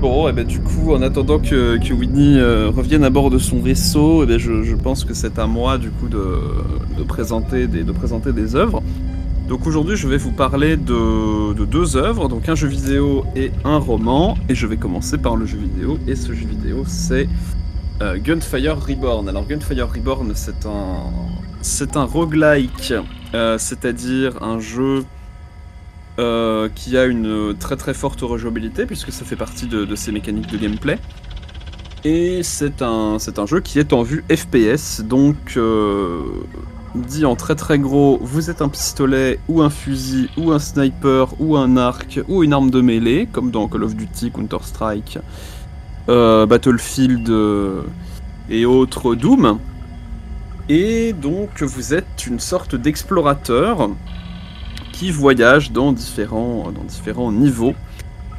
Bon, 0.00 0.28
et 0.28 0.32
ben 0.32 0.46
du 0.46 0.60
coup, 0.60 0.92
en 0.92 1.00
attendant 1.00 1.38
que, 1.38 1.78
que 1.78 1.94
Whitney 1.94 2.38
euh, 2.38 2.68
revienne 2.68 3.02
à 3.02 3.08
bord 3.08 3.30
de 3.30 3.38
son 3.38 3.60
vaisseau, 3.60 4.22
eh 4.22 4.26
ben, 4.26 4.38
je, 4.38 4.62
je 4.62 4.76
pense 4.76 5.04
que 5.04 5.14
c'est 5.14 5.38
à 5.38 5.46
moi 5.46 5.78
du 5.78 5.88
coup 5.88 6.08
de, 6.08 6.38
de, 6.98 7.02
présenter 7.02 7.66
des, 7.66 7.82
de 7.82 7.92
présenter 7.92 8.32
des 8.32 8.56
œuvres. 8.56 8.82
Donc 9.48 9.66
aujourd'hui, 9.66 9.96
je 9.96 10.06
vais 10.06 10.18
vous 10.18 10.32
parler 10.32 10.76
de, 10.76 11.54
de 11.54 11.64
deux 11.64 11.96
œuvres, 11.96 12.28
donc 12.28 12.46
un 12.48 12.54
jeu 12.54 12.68
vidéo 12.68 13.24
et 13.34 13.52
un 13.64 13.78
roman, 13.78 14.36
et 14.50 14.54
je 14.54 14.66
vais 14.66 14.76
commencer 14.76 15.16
par 15.16 15.34
le 15.34 15.46
jeu 15.46 15.56
vidéo, 15.56 15.98
et 16.06 16.14
ce 16.14 16.34
jeu 16.34 16.46
vidéo 16.46 16.84
c'est 16.86 17.26
euh, 18.02 18.18
Gunfire 18.18 18.76
Reborn. 18.78 19.28
Alors 19.30 19.46
Gunfire 19.46 19.88
Reborn, 19.90 20.32
c'est 20.34 20.66
un, 20.66 21.10
c'est 21.62 21.96
un 21.96 22.04
roguelike, 22.04 22.92
euh, 23.34 23.56
c'est-à-dire 23.56 24.42
un 24.42 24.60
jeu 24.60 25.04
euh, 26.18 26.70
qui 26.74 26.96
a 26.96 27.04
une 27.04 27.54
très 27.58 27.76
très 27.76 27.92
forte 27.92 28.22
rejouabilité 28.22 28.86
puisque 28.86 29.12
ça 29.12 29.26
fait 29.26 29.36
partie 29.36 29.66
de, 29.66 29.94
ses 29.94 30.12
mécaniques 30.12 30.50
de 30.50 30.56
gameplay. 30.56 30.98
Et 32.04 32.42
c'est 32.42 32.80
un, 32.80 33.18
c'est 33.18 33.38
un 33.38 33.44
jeu 33.44 33.60
qui 33.60 33.78
est 33.78 33.92
en 33.92 34.02
vue 34.02 34.24
FPS, 34.34 35.02
donc 35.02 35.36
euh, 35.58 36.22
dit 36.94 37.26
en 37.26 37.36
très 37.36 37.54
très 37.54 37.78
gros, 37.78 38.18
vous 38.22 38.48
êtes 38.48 38.62
un 38.62 38.70
pistolet 38.70 39.40
ou 39.48 39.60
un 39.60 39.68
fusil 39.68 40.30
ou 40.38 40.52
un 40.52 40.58
sniper 40.58 41.38
ou 41.38 41.56
un 41.58 41.76
arc 41.76 42.20
ou 42.28 42.42
une 42.42 42.54
arme 42.54 42.70
de 42.70 42.80
mêlée, 42.80 43.28
comme 43.30 43.50
dans 43.50 43.68
Call 43.68 43.82
of 43.82 43.94
Duty, 43.94 44.30
Counter-Strike, 44.30 45.18
euh, 46.08 46.46
Battlefield 46.46 47.30
et 48.48 48.64
autres 48.64 49.14
Doom. 49.14 49.58
Et 50.70 51.12
donc 51.12 51.62
vous 51.62 51.92
êtes 51.92 52.26
une 52.26 52.40
sorte 52.40 52.74
d'explorateur 52.74 53.90
qui 54.96 55.10
voyage 55.10 55.72
dans 55.72 55.92
différents, 55.92 56.72
dans 56.74 56.84
différents 56.84 57.30
niveaux 57.30 57.74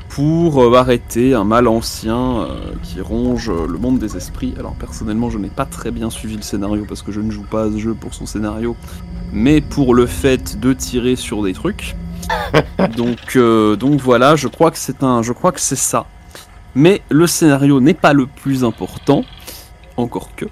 pour 0.10 0.64
euh, 0.64 0.74
arrêter 0.76 1.36
un 1.36 1.44
mal 1.44 1.68
ancien 1.68 2.40
euh, 2.40 2.74
qui 2.82 3.00
ronge 3.00 3.50
euh, 3.50 3.68
le 3.68 3.78
monde 3.78 4.00
des 4.00 4.18
esprits. 4.18 4.56
Alors 4.58 4.74
personnellement, 4.74 5.30
je 5.30 5.38
n'ai 5.38 5.50
pas 5.50 5.66
très 5.66 5.92
bien 5.92 6.10
suivi 6.10 6.36
le 6.36 6.42
scénario 6.42 6.86
parce 6.90 7.04
que 7.04 7.12
je 7.12 7.22
ne 7.22 7.30
joue 7.30 7.44
pas 7.44 7.66
à 7.66 7.72
ce 7.72 7.78
jeu 7.78 7.94
pour 7.94 8.16
son 8.16 8.26
scénario, 8.26 8.76
mais 9.32 9.62
pour 9.62 9.94
le 9.94 10.08
fait 10.08 10.60
de 10.60 10.74
tirer 10.74 11.16
sur 11.16 11.44
des 11.44 11.54
trucs. 11.54 11.96
donc, 12.98 13.36
euh, 13.36 13.76
donc 13.76 14.02
voilà, 14.02 14.36
je 14.36 14.48
crois 14.48 14.72
que 14.72 14.80
c'est 14.80 15.04
un, 15.04 15.22
je 15.22 15.34
crois 15.34 15.52
que 15.52 15.62
c'est 15.62 15.76
ça. 15.76 16.08
Mais 16.74 17.04
le 17.10 17.28
scénario 17.28 17.80
n'est 17.80 17.94
pas 17.94 18.14
le 18.14 18.26
plus 18.26 18.64
important, 18.64 19.24
encore 19.96 20.30
que. 20.36 20.46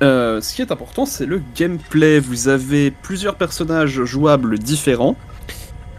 Ce 0.00 0.54
qui 0.54 0.60
est 0.60 0.70
important, 0.70 1.06
c'est 1.06 1.24
le 1.24 1.40
gameplay. 1.56 2.20
Vous 2.20 2.48
avez 2.48 2.90
plusieurs 2.90 3.36
personnages 3.36 4.04
jouables 4.04 4.58
différents, 4.58 5.16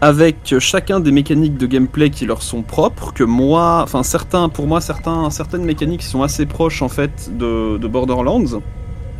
avec 0.00 0.54
chacun 0.58 1.00
des 1.00 1.10
mécaniques 1.10 1.56
de 1.56 1.66
gameplay 1.66 2.10
qui 2.10 2.26
leur 2.26 2.42
sont 2.42 2.62
propres. 2.62 3.12
Que 3.12 3.24
moi, 3.24 3.80
enfin 3.82 4.02
certains, 4.02 4.48
pour 4.48 4.66
moi, 4.66 4.80
certains, 4.80 5.30
certaines 5.30 5.64
mécaniques 5.64 6.02
sont 6.02 6.22
assez 6.22 6.46
proches 6.46 6.82
en 6.82 6.88
fait 6.88 7.30
de, 7.36 7.78
de 7.78 7.88
Borderlands, 7.88 8.60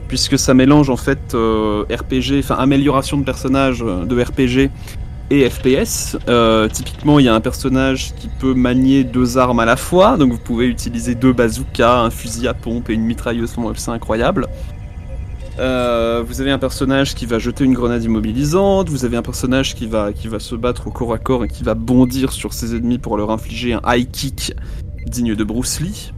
puisque 0.08 0.38
ça 0.38 0.54
mélange 0.54 0.90
en 0.90 0.96
fait 0.96 1.34
euh, 1.34 1.84
RPG, 1.90 2.38
enfin 2.38 2.56
amélioration 2.56 3.18
de 3.18 3.24
personnages 3.24 3.82
euh, 3.82 4.04
de 4.04 4.22
RPG 4.22 4.70
et 5.30 5.48
FPS. 5.48 6.16
Euh, 6.28 6.68
typiquement, 6.68 7.18
il 7.18 7.26
y 7.26 7.28
a 7.28 7.34
un 7.34 7.40
personnage 7.40 8.14
qui 8.14 8.28
peut 8.28 8.54
manier 8.54 9.02
deux 9.02 9.38
armes 9.38 9.60
à 9.60 9.64
la 9.64 9.76
fois, 9.76 10.16
donc 10.16 10.32
vous 10.32 10.38
pouvez 10.38 10.66
utiliser 10.66 11.14
deux 11.14 11.32
bazookas, 11.32 12.00
un 12.00 12.10
fusil 12.10 12.46
à 12.46 12.54
pompe 12.54 12.90
et 12.90 12.94
une 12.94 13.02
mitrailleuse, 13.02 13.54
c'est 13.76 13.90
incroyable. 13.90 14.46
Euh, 15.58 16.22
vous 16.26 16.40
avez 16.40 16.50
un 16.50 16.58
personnage 16.58 17.14
qui 17.14 17.24
va 17.24 17.38
jeter 17.38 17.64
une 17.64 17.72
grenade 17.72 18.02
immobilisante, 18.04 18.90
vous 18.90 19.04
avez 19.06 19.16
un 19.16 19.22
personnage 19.22 19.74
qui 19.74 19.86
va, 19.86 20.12
qui 20.12 20.28
va 20.28 20.38
se 20.38 20.54
battre 20.54 20.86
au 20.86 20.90
corps 20.90 21.14
à 21.14 21.18
corps 21.18 21.44
et 21.44 21.48
qui 21.48 21.62
va 21.64 21.74
bondir 21.74 22.32
sur 22.32 22.52
ses 22.52 22.74
ennemis 22.76 22.98
pour 22.98 23.16
leur 23.16 23.30
infliger 23.30 23.72
un 23.72 23.80
high 23.86 24.10
kick 24.10 24.54
digne 25.06 25.34
de 25.34 25.44
Bruce 25.44 25.80
Lee. 25.80 26.12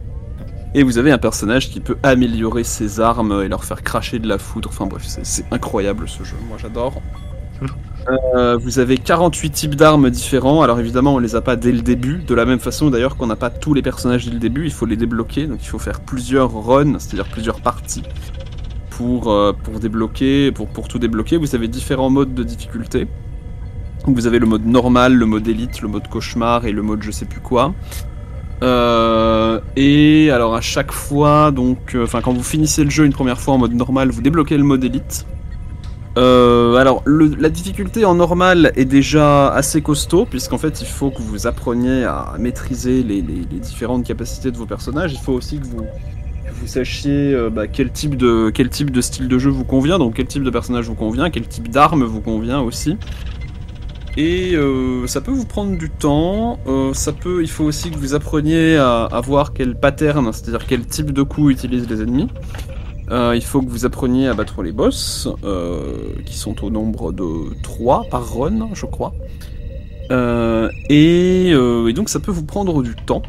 Et 0.75 0.83
vous 0.83 0.97
avez 0.97 1.11
un 1.11 1.17
personnage 1.17 1.69
qui 1.69 1.79
peut 1.79 1.97
améliorer 2.03 2.63
ses 2.63 2.99
armes 2.99 3.41
et 3.43 3.47
leur 3.47 3.63
faire 3.63 3.81
cracher 3.81 4.19
de 4.19 4.27
la 4.27 4.37
foudre. 4.37 4.69
Enfin 4.71 4.85
bref, 4.85 5.03
c'est- 5.05 5.45
incroyable 5.51 6.07
ce 6.07 6.23
jeu, 6.23 6.35
moi 6.47 6.57
j'adore. 6.61 7.01
Euh, 8.33 8.57
vous 8.57 8.79
avez 8.79 8.97
48 8.97 9.49
types 9.51 9.75
d'armes 9.75 10.09
différents. 10.09 10.61
Alors 10.63 10.79
évidemment, 10.79 11.15
on 11.15 11.19
les 11.19 11.35
a 11.35 11.41
pas 11.41 11.57
dès 11.57 11.71
le 11.73 11.81
début. 11.81 12.23
De 12.25 12.33
la 12.33 12.45
même 12.45 12.57
façon 12.59 12.89
d'ailleurs 12.89 13.17
qu'on 13.17 13.27
n'a 13.27 13.35
pas 13.35 13.49
tous 13.51 13.73
les 13.73 13.81
personnages 13.83 14.25
dès 14.25 14.31
le 14.31 14.39
début, 14.39 14.65
il 14.65 14.71
faut 14.71 14.85
les 14.87 14.95
débloquer. 14.95 15.45
Donc 15.45 15.59
il 15.61 15.67
faut 15.67 15.77
faire 15.77 15.99
plusieurs 15.99 16.51
runs, 16.51 16.97
c'est-à-dire 16.97 17.27
plusieurs 17.27 17.59
parties 17.59 18.01
pour, 18.99 19.31
euh, 19.31 19.53
pour 19.63 19.79
débloquer, 19.79 20.51
pour, 20.51 20.67
pour 20.67 20.89
tout 20.89 20.99
débloquer. 20.99 21.37
Vous 21.37 21.55
avez 21.55 21.69
différents 21.69 22.09
modes 22.09 22.33
de 22.33 22.43
difficulté. 22.43 23.07
Vous 24.05 24.27
avez 24.27 24.39
le 24.39 24.45
mode 24.45 24.65
normal, 24.65 25.13
le 25.13 25.25
mode 25.25 25.47
élite, 25.47 25.81
le 25.81 25.87
mode 25.87 26.07
cauchemar 26.09 26.65
et 26.65 26.73
le 26.73 26.81
mode 26.81 27.01
je 27.01 27.11
sais 27.11 27.25
plus 27.25 27.39
quoi. 27.39 27.73
Euh, 28.61 29.61
et 29.77 30.29
alors 30.31 30.53
à 30.53 30.59
chaque 30.59 30.91
fois, 30.91 31.51
donc, 31.51 31.95
euh, 31.95 32.03
enfin 32.03 32.19
quand 32.21 32.33
vous 32.33 32.43
finissez 32.43 32.83
le 32.83 32.89
jeu 32.89 33.05
une 33.05 33.13
première 33.13 33.39
fois 33.39 33.53
en 33.53 33.57
mode 33.57 33.73
normal, 33.73 34.09
vous 34.09 34.21
débloquez 34.21 34.57
le 34.57 34.63
mode 34.65 34.83
élite. 34.83 35.25
Alors 36.17 37.01
la 37.07 37.49
difficulté 37.49 38.03
en 38.03 38.15
normal 38.15 38.73
est 38.75 38.83
déjà 38.83 39.47
assez 39.53 39.81
costaud 39.81 40.25
puisqu'en 40.25 40.57
fait 40.57 40.81
il 40.81 40.87
faut 40.87 41.11
que 41.11 41.21
vous 41.21 41.47
appreniez 41.47 42.03
à 42.03 42.33
maîtriser 42.37 43.03
les, 43.03 43.21
les- 43.21 43.45
les 43.49 43.59
différentes 43.59 44.03
capacités 44.05 44.51
de 44.51 44.57
vos 44.57 44.65
personnages. 44.65 45.13
Il 45.13 45.19
faut 45.19 45.31
aussi 45.31 45.59
que 45.59 45.65
vous, 45.65 45.85
vous 46.59 46.67
sachiez 46.67 47.33
euh, 47.33 47.49
bah, 47.49 47.67
quel 47.67 47.91
type 47.91 48.15
de 48.15 48.51
quel 48.53 48.69
type 48.69 48.91
de 48.91 49.01
style 49.01 49.27
de 49.27 49.39
jeu 49.39 49.49
vous 49.49 49.63
convient, 49.63 49.97
donc 49.99 50.15
quel 50.15 50.27
type 50.27 50.43
de 50.43 50.49
personnage 50.49 50.85
vous 50.85 50.95
convient, 50.95 51.29
quel 51.29 51.47
type 51.47 51.69
d'arme 51.69 52.03
vous 52.03 52.21
convient 52.21 52.61
aussi. 52.61 52.97
Et 54.17 54.55
euh, 54.55 55.07
ça 55.07 55.21
peut 55.21 55.31
vous 55.31 55.45
prendre 55.45 55.77
du 55.77 55.89
temps. 55.89 56.59
euh, 56.67 56.93
ça 56.93 57.13
peut, 57.13 57.41
il 57.41 57.49
faut 57.49 57.63
aussi 57.63 57.89
que 57.89 57.97
vous 57.97 58.15
appreniez 58.15 58.75
à, 58.75 59.21
voir 59.23 59.53
quel 59.53 59.75
pattern, 59.75 60.33
c'est-à-dire 60.33 60.65
quel 60.67 60.85
type 60.85 61.11
de 61.11 61.23
coup 61.23 61.49
utilisent 61.49 61.89
les 61.89 62.01
ennemis. 62.01 62.27
Il 63.11 63.43
faut 63.43 63.61
que 63.61 63.69
vous 63.69 63.85
appreniez 63.85 64.27
à 64.27 64.33
battre 64.33 64.61
les 64.61 64.71
boss, 64.71 65.29
qui 66.25 66.37
sont 66.37 66.63
au 66.63 66.69
nombre 66.69 67.11
de 67.11 67.55
3 67.63 68.05
par 68.11 68.35
run, 68.35 68.69
je 68.73 68.85
crois. 68.85 69.13
Et 70.89 71.53
donc 71.95 72.09
ça 72.09 72.19
peut 72.19 72.31
vous 72.31 72.45
prendre 72.45 72.83
du 72.83 72.95
temps. 72.95 73.23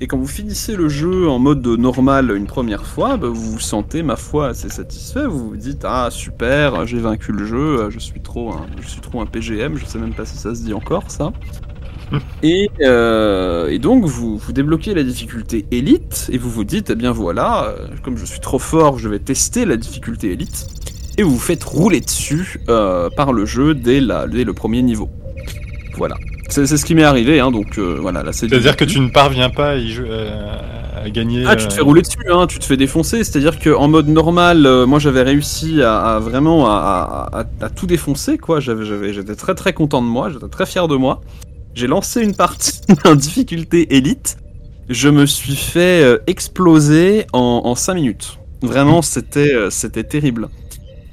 Et 0.00 0.06
quand 0.06 0.16
vous 0.16 0.28
finissez 0.28 0.76
le 0.76 0.88
jeu 0.88 1.28
en 1.28 1.40
mode 1.40 1.66
normal 1.66 2.32
une 2.36 2.46
première 2.46 2.86
fois, 2.86 3.16
bah, 3.16 3.28
vous 3.28 3.52
vous 3.52 3.60
sentez, 3.60 4.02
ma 4.02 4.14
foi, 4.14 4.48
assez 4.48 4.68
satisfait. 4.68 5.26
Vous 5.26 5.48
vous 5.48 5.56
dites 5.56 5.84
ah 5.84 6.08
super, 6.10 6.86
j'ai 6.86 7.00
vaincu 7.00 7.32
le 7.32 7.44
jeu, 7.44 7.90
je 7.90 7.98
suis 7.98 8.20
trop 8.20 8.52
un, 8.52 8.66
je 8.80 8.86
suis 8.86 9.00
trop 9.00 9.20
un 9.20 9.26
PGM, 9.26 9.76
je 9.76 9.84
sais 9.86 9.98
même 9.98 10.14
pas 10.14 10.24
si 10.24 10.36
ça 10.36 10.54
se 10.54 10.62
dit 10.62 10.72
encore 10.72 11.10
ça. 11.10 11.32
Et, 12.42 12.70
euh, 12.80 13.68
et 13.68 13.78
donc 13.78 14.06
vous, 14.06 14.38
vous 14.38 14.52
débloquez 14.52 14.94
la 14.94 15.02
difficulté 15.02 15.66
élite 15.70 16.30
et 16.32 16.38
vous 16.38 16.48
vous 16.48 16.64
dites 16.64 16.88
eh 16.88 16.94
bien 16.94 17.12
voilà, 17.12 17.66
euh, 17.66 17.88
comme 18.02 18.16
je 18.16 18.24
suis 18.24 18.40
trop 18.40 18.58
fort, 18.58 18.98
je 18.98 19.10
vais 19.10 19.18
tester 19.18 19.66
la 19.66 19.76
difficulté 19.76 20.32
élite 20.32 20.68
et 21.18 21.22
vous 21.22 21.32
vous 21.32 21.38
faites 21.38 21.64
rouler 21.64 22.00
dessus 22.00 22.60
euh, 22.70 23.10
par 23.10 23.34
le 23.34 23.44
jeu 23.44 23.74
dès, 23.74 24.00
la, 24.00 24.26
dès 24.26 24.44
le 24.44 24.54
premier 24.54 24.80
niveau. 24.80 25.10
Voilà. 25.96 26.16
C'est 26.48 26.66
ce 26.66 26.84
qui 26.84 26.94
m'est 26.94 27.04
arrivé, 27.04 27.40
hein, 27.40 27.50
donc 27.50 27.78
euh, 27.78 27.98
voilà. 28.00 28.22
Là, 28.22 28.32
c'est 28.32 28.48
C'est-à-dire 28.48 28.76
que 28.76 28.84
tu 28.84 29.00
ne 29.00 29.10
parviens 29.10 29.50
pas 29.50 29.70
à, 29.72 29.76
y 29.76 29.90
jou- 29.90 30.04
euh, 30.08 30.58
à 31.04 31.10
gagner. 31.10 31.44
ah, 31.46 31.56
tu 31.56 31.66
te 31.66 31.72
euh, 31.72 31.76
fais 31.76 31.82
rouler 31.82 32.02
dessus, 32.02 32.16
hein, 32.30 32.46
tu 32.46 32.58
te 32.58 32.64
fais 32.64 32.76
défoncer. 32.76 33.22
C'est-à-dire 33.22 33.58
qu'en 33.58 33.88
mode 33.88 34.08
normal, 34.08 34.64
euh, 34.66 34.86
moi 34.86 34.98
j'avais 34.98 35.22
réussi 35.22 35.82
à, 35.82 35.98
à 35.98 36.18
vraiment 36.20 36.66
à, 36.68 37.44
tout 37.76 37.86
défoncer, 37.86 38.38
quoi. 38.38 38.60
J'étais 38.60 39.34
très 39.36 39.54
très 39.54 39.72
content 39.72 40.00
de 40.02 40.06
moi, 40.08 40.30
j'étais 40.30 40.48
très 40.48 40.66
fier 40.66 40.88
de 40.88 40.96
moi. 40.96 41.20
J'ai 41.74 41.86
lancé 41.86 42.22
une 42.22 42.34
partie 42.34 42.80
en 43.04 43.14
difficulté 43.14 43.94
élite. 43.96 44.38
Je 44.88 45.10
me 45.10 45.26
suis 45.26 45.54
fait 45.54 46.02
euh, 46.02 46.18
exploser 46.26 47.26
en, 47.34 47.60
en 47.64 47.74
5 47.74 47.94
minutes. 47.94 48.38
Vraiment, 48.62 49.00
euh, 49.36 49.70
c'était 49.70 50.04
terrible. 50.04 50.48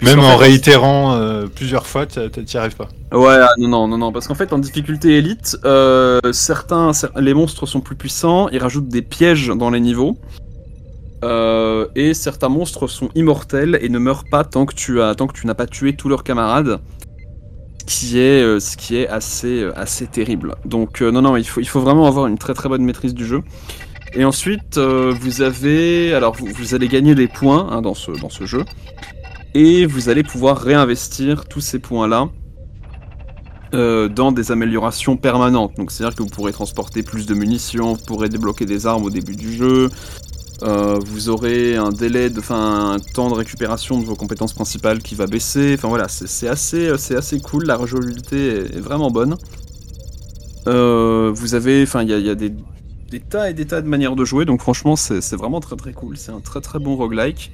Même 0.06 0.20
en 0.20 0.32
fait, 0.38 0.46
réitérant 0.46 1.16
euh, 1.16 1.48
plusieurs 1.48 1.86
fois, 1.88 2.06
tu 2.06 2.20
n'y 2.20 2.56
arrives 2.56 2.76
pas. 2.76 2.88
Ouais, 3.12 3.38
ah, 3.42 3.50
non, 3.58 3.68
non, 3.68 3.88
non, 3.88 3.98
non, 3.98 4.12
parce 4.12 4.28
qu'en 4.28 4.36
fait, 4.36 4.54
en 4.54 4.60
difficulté 4.60 5.18
élite, 5.18 5.58
euh, 5.66 6.20
certains, 6.32 6.92
cer- 6.92 7.20
les 7.20 7.34
monstres 7.34 7.66
sont 7.66 7.82
plus 7.82 7.96
puissants, 7.96 8.50
ils 8.50 8.60
rajoutent 8.60 8.88
des 8.88 9.02
pièges 9.02 9.48
dans 9.48 9.70
les 9.70 9.80
niveaux, 9.80 10.18
euh, 11.24 11.88
et 11.96 12.14
certains 12.14 12.50
monstres 12.50 12.88
sont 12.88 13.10
immortels 13.16 13.80
et 13.82 13.90
ne 13.90 14.00
meurent 14.00 14.26
pas 14.30 14.44
tant 14.44 14.66
que 14.66 14.76
tu 14.76 15.02
as, 15.02 15.16
tant 15.16 15.28
que 15.28 15.34
tu 15.38 15.48
n'as 15.48 15.56
pas 15.56 15.68
tué 15.68 15.96
tous 15.96 16.10
leurs 16.10 16.24
camarades, 16.24 16.80
ce 17.88 18.00
qui 18.00 18.20
est, 18.20 18.60
ce 18.60 18.78
qui 18.78 18.98
est 18.98 19.08
assez, 19.08 19.68
assez 19.76 20.08
terrible. 20.08 20.56
Donc, 20.66 21.02
non, 21.02 21.22
non, 21.22 21.36
il 21.38 21.46
faut, 21.46 21.62
il 21.62 21.68
faut 21.68 21.82
vraiment 21.82 22.08
avoir 22.08 22.28
une 22.28 22.38
très 22.38 22.54
très 22.54 22.70
bonne 22.70 22.84
maîtrise 22.84 23.14
du 23.14 23.26
jeu. 23.26 23.42
Et 24.18 24.24
ensuite, 24.24 24.78
vous 24.78 25.42
avez, 25.42 26.14
alors 26.14 26.36
vous, 26.36 26.48
vous 26.48 26.74
allez 26.74 26.88
gagner 26.88 27.16
des 27.16 27.28
points 27.28 27.68
hein, 27.70 27.82
dans 27.82 27.94
ce, 27.94 28.12
dans 28.12 28.30
ce 28.30 28.46
jeu, 28.46 28.64
et 29.56 29.86
vous 29.86 30.10
allez 30.10 30.22
pouvoir 30.22 30.60
réinvestir 30.60 31.46
tous 31.46 31.62
ces 31.62 31.80
points-là 31.80 32.30
euh, 33.74 34.10
dans 34.10 34.34
des 34.34 34.52
améliorations 34.52 35.16
permanentes. 35.16 35.78
Donc 35.78 35.92
c'est-à-dire 35.92 36.16
que 36.16 36.24
vous 36.24 36.30
pourrez 36.30 36.52
transporter 36.52 37.04
plus 37.04 37.26
de 37.26 37.34
munitions, 37.34 37.94
vous 37.94 38.04
pourrez 38.06 38.28
débloquer 38.28 38.66
des 38.66 38.86
armes 38.86 39.06
au 39.06 39.10
début 39.10 39.38
du 39.38 39.54
jeu, 39.54 39.90
euh, 40.64 41.00
vous 41.06 41.30
aurez 41.30 41.78
un 41.78 41.92
délai, 41.92 42.30
de, 42.30 42.40
enfin 42.40 42.96
un 42.96 43.00
temps 43.00 43.30
de 43.30 43.34
récupération 43.34 43.98
de 43.98 44.04
vos 44.04 44.16
compétences 44.16 44.54
principales 44.54 45.02
qui 45.02 45.16
va 45.16 45.26
baisser. 45.26 45.76
Enfin 45.78 45.88
voilà, 45.88 46.10
c'est 46.10 46.50
assez, 46.50 46.90
euh, 46.90 46.98
c'est 46.98 47.16
assez 47.16 47.40
cool. 47.40 47.66
La 47.66 47.78
rejouabilité 47.78 48.48
est, 48.48 48.80
vraiment 48.82 49.10
bonne. 49.10 49.38
Vous 50.66 51.56
avez, 51.56 51.84
enfin 51.84 52.04
il 52.04 52.10
y 52.10 52.30
a, 52.30 52.36
des, 52.36 52.52
des 53.10 53.20
tas 53.22 53.50
et 53.50 53.54
des 53.54 53.66
tas 53.66 53.82
de 53.82 53.88
manières 53.88 54.18
de 54.18 54.26
jouer. 54.26 54.44
Donc 54.44 54.60
franchement 54.60 54.98
c'est 54.98 55.36
vraiment 55.36 55.62
très 55.62 55.78
très 55.78 55.94
cool. 55.94 56.18
C'est 56.18 56.34
un 56.34 56.42
très 56.42 56.60
très 56.60 56.80
bon 56.80 56.98
roguelike. 56.98 57.54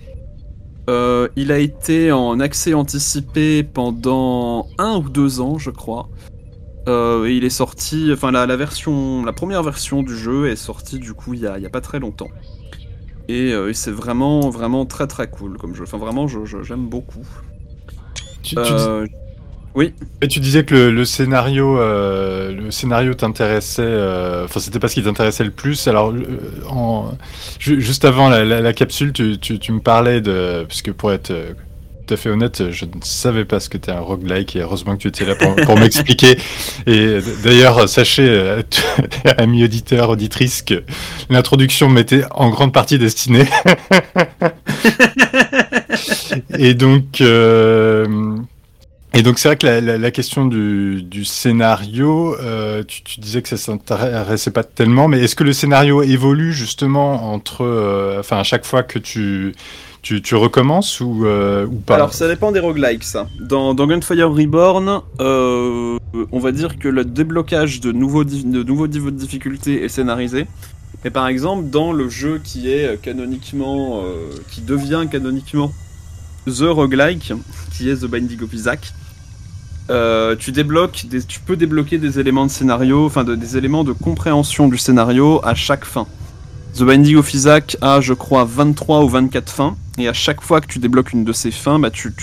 Euh, 0.92 1.28
il 1.38 1.52
a 1.52 1.58
été 1.58 2.12
en 2.12 2.40
accès 2.42 2.74
anticipé 2.74 3.64
pendant 3.64 4.68
un 4.78 4.98
ou 4.98 5.10
deux 5.10 5.40
ans, 5.40 5.58
je 5.58 5.70
crois. 5.72 6.10
Euh, 6.90 7.26
et 7.28 7.36
il 7.38 7.44
est 7.46 7.50
sorti, 7.52 8.10
enfin 8.12 8.32
la, 8.32 8.46
la 8.46 8.58
version, 8.58 9.24
la 9.24 9.34
première 9.34 9.64
version 9.64 10.04
du 10.04 10.18
jeu 10.18 10.50
est 10.50 10.56
sortie 10.56 10.98
du 11.00 11.14
coup 11.14 11.34
il 11.36 11.42
y 11.42 11.48
a, 11.48 11.58
il 11.60 11.64
y 11.64 11.66
a 11.68 11.70
pas 11.70 11.80
très 11.82 12.00
longtemps. 12.00 12.30
Et, 13.28 13.54
euh, 13.54 13.70
et 13.70 13.74
c'est 13.74 13.92
vraiment 13.92 14.50
vraiment 14.50 14.86
très 14.88 15.06
très 15.08 15.30
cool 15.30 15.58
comme 15.58 15.76
jeu. 15.76 15.84
Enfin 15.84 16.00
vraiment 16.00 16.28
je- 16.28 16.44
je- 16.44 16.64
j'aime 16.64 16.88
beaucoup. 16.90 17.26
Tu, 18.42 18.56
tu 18.56 18.62
oui. 19.76 19.94
Et 20.22 20.28
tu 20.28 20.40
disais 20.40 20.64
que 20.66 20.74
le, 20.76 20.92
le 20.92 21.06
scénario, 21.06 21.80
euh, 21.80 22.52
le 22.52 22.72
scénario 22.72 23.14
t'intéressait. 23.14 23.82
euh, 23.84 24.46
Enfin, 24.46 24.60
c'était 24.60 24.80
pas 24.80 24.88
ce 24.88 24.96
qui 24.96 25.04
t'intéressait 25.04 25.44
le 25.44 25.52
plus. 25.52 25.88
Alors, 25.88 26.12
le- 26.12 26.26
en, 26.70 27.12
ju- 27.60 27.82
juste 27.82 28.06
avant 28.06 28.30
la, 28.30 28.44
la- 28.44 28.62
la 28.62 28.74
capsule, 28.74 29.14
tu, 29.14 29.38
tu- 29.40 29.60
tu 29.60 29.72
me 29.72 29.80
parlais 29.80 30.22
de, 30.22 30.66
puisque 30.68 30.92
pour 30.92 31.12
être 31.14 31.32
euh, 31.32 31.54
tout 32.08 32.16
à 32.16 32.18
fait 32.18 32.30
honnête, 32.30 32.72
je 32.72 32.84
ne 32.86 32.92
savais 33.04 33.46
pas 33.46 33.60
ce 33.62 33.70
que 33.70 33.78
t'es 33.78 33.92
un 33.92 34.00
roguelike 34.02 34.56
et 34.58 34.62
heureusement 34.62 34.98
que 34.98 35.02
tu 35.04 35.08
étais 35.08 35.24
là 35.26 35.36
pour, 35.36 35.56
pour 35.56 35.78
m'expliquer. 35.80 36.38
Et 36.86 37.20
d'ailleurs, 37.44 37.88
sachez, 37.88 38.28
euh, 38.28 38.62
amis 39.38 39.64
auditeurs, 39.64 40.10
auditrices, 40.10 40.62
que 40.64 40.84
l'introduction 41.30 41.88
m'était 41.88 42.24
en 42.32 42.50
grande 42.50 42.74
partie 42.74 42.98
destinée. 43.00 43.46
et 46.58 46.74
donc. 46.74 47.22
euh, 47.22 48.36
Et 49.14 49.24
donc 49.24 49.40
c'est 49.40 49.50
vrai 49.50 49.58
que 49.58 49.68
la, 49.68 50.12
question 50.12 50.46
du, 50.46 51.26
scénario, 51.26 52.36
euh, 52.40 52.82
tu, 52.88 53.20
disais 53.20 53.42
que 53.42 53.50
ça 53.50 53.58
s'intéressait 53.58 54.52
pas 54.52 54.64
tellement, 54.64 55.10
mais 55.10 55.20
est-ce 55.20 55.36
que 55.36 55.44
le 55.44 55.52
scénario 55.52 56.02
évolue 56.02 56.54
justement 56.54 57.34
entre, 57.34 57.66
euh, 57.66 58.20
enfin 58.20 58.38
à 58.38 58.44
chaque 58.44 58.66
fois 58.66 58.84
que 58.84 59.00
tu 59.00 59.54
tu, 60.02 60.36
recommences 60.36 61.02
ou, 61.02 61.26
euh, 61.26 61.68
pas? 61.86 61.96
Alors 61.96 62.14
ça 62.14 62.28
dépend 62.30 62.54
des 62.54 62.62
roguelikes. 62.62 63.04
Dans, 63.40 63.76
Gunfire 63.76 64.32
Reborn, 64.32 65.02
on 65.20 66.40
va 66.40 66.52
dire 66.54 66.80
que 66.80 66.88
le 66.88 67.04
déblocage 67.04 67.82
de 67.82 67.92
nouveaux, 67.92 68.24
de 68.24 68.64
nouveaux 68.64 68.88
niveaux 68.88 69.12
de 69.12 69.18
difficulté 69.18 69.84
est 69.84 69.90
scénarisé. 69.90 70.48
Mais 71.04 71.10
par 71.10 71.28
exemple, 71.28 71.70
dans 71.70 71.92
le 71.92 72.08
jeu 72.08 72.40
qui 72.42 72.72
est 72.72 73.00
canoniquement, 73.02 74.04
qui 74.50 74.62
devient 74.62 75.06
canoniquement 75.12 75.72
The 76.48 76.64
Roguelike, 76.70 77.34
qui 77.72 77.90
est 77.90 77.98
The 77.98 78.06
Binding 78.06 78.42
of 78.44 78.54
Isaac, 78.54 78.94
euh, 79.90 80.36
tu 80.38 80.52
débloques, 80.52 81.06
tu 81.28 81.40
peux 81.40 81.56
débloquer 81.56 81.98
des 81.98 82.20
éléments 82.20 82.46
de 82.46 82.52
scénario, 82.52 83.06
enfin 83.06 83.24
de- 83.24 83.36
des 83.36 83.58
éléments 83.58 83.84
de 83.84 83.92
compréhension 83.92 84.68
du 84.68 84.78
scénario 84.78 85.42
à 85.44 85.54
chaque 85.54 85.86
fin. 85.86 86.08
The 86.76 86.84
Binding 86.84 87.18
of 87.18 87.34
Isaac 87.34 87.76
a, 87.82 88.00
je 88.00 88.14
crois, 88.14 88.46
23 88.46 89.04
ou 89.04 89.10
24 89.10 89.52
fins, 89.52 89.76
et 89.98 90.08
à 90.08 90.14
chaque 90.14 90.42
fois 90.42 90.62
que 90.62 90.68
tu 90.68 90.80
débloques 90.80 91.12
une 91.12 91.26
de 91.26 91.34
ces 91.34 91.52
fins, 91.52 91.80
bah, 91.80 91.90
tu, 91.92 92.14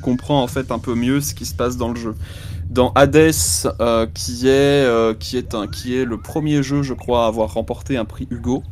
comprends 0.00 0.42
en 0.42 0.46
fait 0.46 0.70
un 0.72 0.78
peu 0.78 0.94
mieux 0.94 1.20
ce 1.20 1.34
qui 1.34 1.44
se 1.44 1.54
passe 1.54 1.76
dans 1.76 1.90
le 1.90 1.96
jeu. 1.96 2.14
Dans 2.70 2.92
Hades, 2.94 3.32
euh, 3.80 4.06
qui, 4.14 4.48
est, 4.48 4.50
euh, 4.84 5.14
qui, 5.14 5.36
est 5.36 5.54
un, 5.54 5.66
qui 5.66 5.96
est 5.96 6.04
le 6.04 6.16
premier 6.18 6.62
jeu, 6.62 6.82
je 6.82 6.94
crois, 6.94 7.24
à 7.24 7.28
avoir 7.28 7.52
remporté 7.52 7.96
un 7.98 8.04
prix 8.06 8.26
Hugo, 8.30 8.62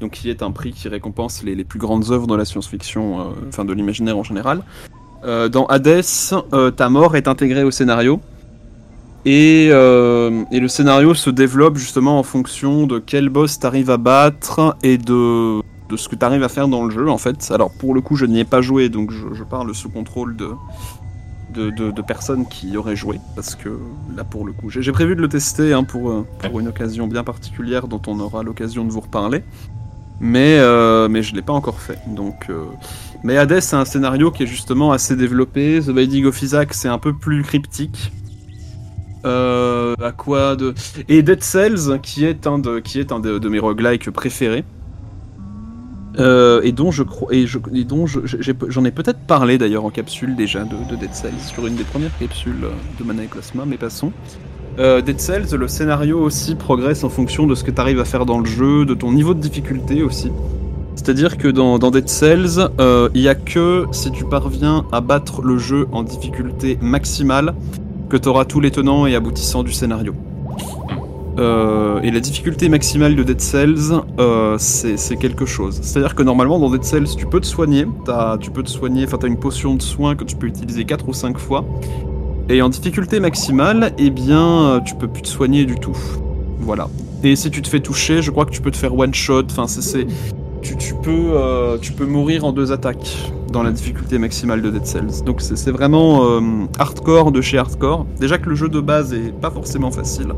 donc 0.00 0.12
qui 0.12 0.30
est 0.30 0.42
un 0.42 0.50
prix 0.50 0.72
qui 0.72 0.88
récompense 0.88 1.42
les, 1.42 1.54
les 1.54 1.64
plus 1.64 1.78
grandes 1.78 2.10
œuvres 2.10 2.26
de 2.26 2.34
la 2.34 2.44
science-fiction, 2.44 3.20
euh, 3.20 3.24
enfin 3.48 3.64
de 3.64 3.72
l'imaginaire 3.72 4.16
en 4.16 4.22
général. 4.24 4.62
Euh, 5.24 5.48
dans 5.48 5.66
Hades, 5.66 6.00
euh, 6.52 6.70
ta 6.70 6.88
mort 6.88 7.16
est 7.16 7.28
intégrée 7.28 7.62
au 7.64 7.70
scénario. 7.70 8.20
Et, 9.26 9.68
euh, 9.70 10.44
et 10.50 10.60
le 10.60 10.68
scénario 10.68 11.12
se 11.12 11.28
développe 11.28 11.76
justement 11.76 12.18
en 12.18 12.22
fonction 12.22 12.86
de 12.86 12.98
quel 12.98 13.28
boss 13.28 13.58
t'arrives 13.58 13.90
à 13.90 13.98
battre 13.98 14.74
et 14.82 14.96
de, 14.96 15.60
de 15.90 15.96
ce 15.98 16.08
que 16.08 16.16
t'arrives 16.16 16.42
à 16.42 16.48
faire 16.48 16.68
dans 16.68 16.86
le 16.86 16.90
jeu 16.90 17.10
en 17.10 17.18
fait. 17.18 17.50
Alors 17.52 17.70
pour 17.70 17.92
le 17.94 18.00
coup 18.00 18.16
je 18.16 18.24
n'y 18.24 18.40
ai 18.40 18.44
pas 18.44 18.62
joué 18.62 18.88
donc 18.88 19.10
je, 19.12 19.34
je 19.34 19.44
parle 19.44 19.74
sous 19.74 19.90
contrôle 19.90 20.36
de, 20.36 20.52
de, 21.52 21.68
de- 21.68 21.90
de 21.90 22.00
personnes 22.02 22.46
qui 22.48 22.70
y 22.70 22.76
auraient 22.78 22.96
joué 22.96 23.20
parce 23.36 23.54
que 23.56 23.68
là 24.16 24.24
pour 24.24 24.46
le 24.46 24.52
coup 24.52 24.70
j'ai 24.70 24.90
prévu 24.90 25.14
de 25.16 25.20
le 25.20 25.28
tester 25.28 25.74
hein, 25.74 25.84
pour, 25.84 26.24
pour 26.38 26.58
une 26.60 26.68
occasion 26.68 27.06
bien 27.06 27.22
particulière 27.22 27.88
dont 27.88 28.00
on 28.06 28.20
aura 28.20 28.42
l'occasion 28.42 28.86
de 28.86 28.90
vous 28.90 29.00
reparler. 29.00 29.42
Mais, 30.20 30.58
euh, 30.58 31.08
mais 31.08 31.22
je 31.22 31.34
l'ai 31.34 31.42
pas 31.42 31.54
encore 31.54 31.80
fait 31.80 31.98
donc... 32.06 32.46
euh, 32.50 32.66
Mais 33.24 33.38
Hades 33.38 33.60
c'est 33.60 33.76
un 33.76 33.86
scénario 33.86 34.30
qui 34.30 34.42
est 34.42 34.46
justement 34.46 34.92
assez 34.92 35.16
développé. 35.16 35.80
The 35.80 35.90
Binding 35.90 36.26
of 36.26 36.42
Isaac 36.42 36.74
c'est 36.74 36.88
un 36.88 36.98
peu 36.98 37.14
plus 37.14 37.42
cryptique. 37.42 38.12
Euh, 39.24 39.94
quoi 40.16 40.56
de 40.56 40.74
et 41.08 41.22
Dead 41.22 41.42
Cells 41.42 42.00
qui 42.02 42.24
est 42.24 42.46
un 42.46 42.58
de 42.58 42.78
qui 42.78 43.00
est 43.00 43.12
un 43.12 43.20
de, 43.20 43.48
mes 43.48 43.58
roguelikes 43.58 44.10
préférés 44.10 44.64
et 46.18 46.72
dont 46.72 46.90
je 46.90 47.02
crois 47.02 47.34
et, 47.34 47.46
dont 47.84 48.06
j'en 48.06 48.84
ai, 48.84 48.90
peut-être 48.90 49.20
parlé 49.20 49.58
d'ailleurs 49.58 49.84
en 49.84 49.90
capsule 49.90 50.36
déjà 50.36 50.64
de, 50.64 50.76
de 50.90 50.96
Dead 50.96 51.14
Cells 51.14 51.38
sur 51.38 51.66
une 51.66 51.76
des 51.76 51.84
premières 51.84 52.16
capsules 52.18 52.66
de 52.98 53.04
Mana 53.04 53.22
et 53.22 53.28
mais 53.66 53.76
passons 53.76 54.12
euh, 54.78 55.00
Dead 55.00 55.20
Cells 55.20 55.54
le 55.56 55.68
scénario 55.68 56.18
aussi 56.20 56.54
progresse 56.54 57.04
en 57.04 57.08
fonction 57.08 57.46
de 57.46 57.54
ce 57.54 57.64
que 57.64 57.70
tu 57.70 57.80
arrives 57.80 58.00
à 58.00 58.04
faire 58.04 58.24
dans 58.24 58.38
le 58.38 58.46
jeu 58.46 58.84
de 58.84 58.94
ton 58.94 59.12
niveau 59.12 59.34
de 59.34 59.40
difficulté 59.40 60.02
aussi 60.02 60.30
c'est-à-dire 60.96 61.38
que 61.38 61.48
dans, 61.48 61.78
Dead 61.78 62.08
Cells, 62.08 62.68
euh, 62.78 63.08
il 63.14 63.22
y 63.22 63.28
a 63.28 63.34
que 63.34 63.86
si 63.90 64.10
tu 64.10 64.24
parviens 64.24 64.84
à 64.92 65.00
battre 65.00 65.40
le 65.40 65.56
jeu 65.56 65.88
en 65.92 66.02
difficulté 66.02 66.76
maximale 66.82 67.54
que 68.10 68.18
tu 68.18 68.28
auras 68.28 68.44
tous 68.44 68.60
les 68.60 68.70
tenants 68.70 69.06
et 69.06 69.14
aboutissants 69.14 69.62
du 69.62 69.72
scénario. 69.72 70.14
Euh, 71.38 72.02
et 72.02 72.10
la 72.10 72.20
difficulté 72.20 72.68
maximale 72.68 73.16
de 73.16 73.22
Dead 73.22 73.40
Cells, 73.40 74.02
c'est 74.58 75.16
quelque 75.16 75.46
chose. 75.46 75.78
C'est-à-dire 75.82 76.14
que 76.14 76.22
normalement 76.22 76.58
dans 76.58 76.68
Dead 76.68 76.84
Cells, 76.84 77.16
tu 77.16 77.24
peux 77.24 77.40
te 77.40 77.46
soigner, 77.46 77.86
tu 78.40 78.50
peux 78.50 78.62
te 78.62 78.70
soigner, 78.70 79.04
enfin 79.06 79.16
t'as 79.16 79.28
une 79.28 79.38
potion 79.38 79.76
de 79.76 79.82
soin 79.82 80.16
que 80.16 80.24
tu 80.24 80.36
peux 80.36 80.48
utiliser 80.48 80.84
4 80.84 81.08
ou 81.08 81.14
5 81.14 81.38
fois. 81.38 81.64
Et 82.52 82.62
en 82.62 82.68
difficulté 82.68 83.20
maximale, 83.20 83.92
eh 83.96 84.10
bien, 84.10 84.64
euh, 84.64 84.80
tu 84.80 84.96
peux 84.96 85.06
plus 85.06 85.22
te 85.22 85.28
soigner 85.28 85.64
du 85.64 85.76
tout. 85.76 85.96
Voilà. 86.58 86.88
Et 87.22 87.36
si 87.36 87.48
tu 87.48 87.62
te 87.62 87.68
fais 87.68 87.78
toucher, 87.78 88.22
je 88.22 88.32
crois 88.32 88.44
que 88.44 88.50
tu 88.50 88.60
peux 88.60 88.72
te 88.72 88.76
faire 88.76 88.92
one 88.98 89.14
shot. 89.14 89.44
Enfin, 89.50 89.68
c'est- 89.68 90.04
tu, 90.60 90.74
peux, 91.00 91.10
euh, 91.34 91.78
tu 91.80 91.92
peux 91.92 92.06
mourir 92.06 92.44
en 92.44 92.52
deux 92.52 92.72
attaques 92.72 93.30
dans 93.52 93.62
la 93.62 93.70
difficulté 93.70 94.18
maximale 94.18 94.62
de 94.62 94.70
Dead 94.70 94.84
Cells. 94.84 95.22
Donc 95.24 95.42
c'est 95.42 95.70
vraiment 95.70 96.24
euh, 96.24 96.40
hardcore 96.78 97.30
de 97.30 97.40
chez 97.40 97.56
hardcore. 97.56 98.04
Déjà 98.18 98.36
que 98.38 98.48
le 98.48 98.56
jeu 98.56 98.68
de 98.68 98.80
base 98.80 99.14
est 99.14 99.32
pas 99.32 99.50
forcément 99.52 99.92
facile. 99.92 100.32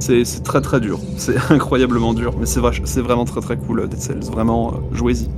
C'est 0.00 0.22
très 0.44 0.60
très 0.60 0.80
dur. 0.80 0.98
C'est 1.16 1.36
incroyablement 1.50 2.12
dur. 2.12 2.34
Mais 2.38 2.44
c'est 2.46 2.60
vrai- 2.60 2.78
c'est 2.84 3.00
vraiment 3.00 3.24
très 3.24 3.40
très 3.40 3.56
cool 3.56 3.88
Dead 3.88 3.98
Cells. 4.00 4.30
Vraiment, 4.30 4.74
jouez-y. 4.92 5.28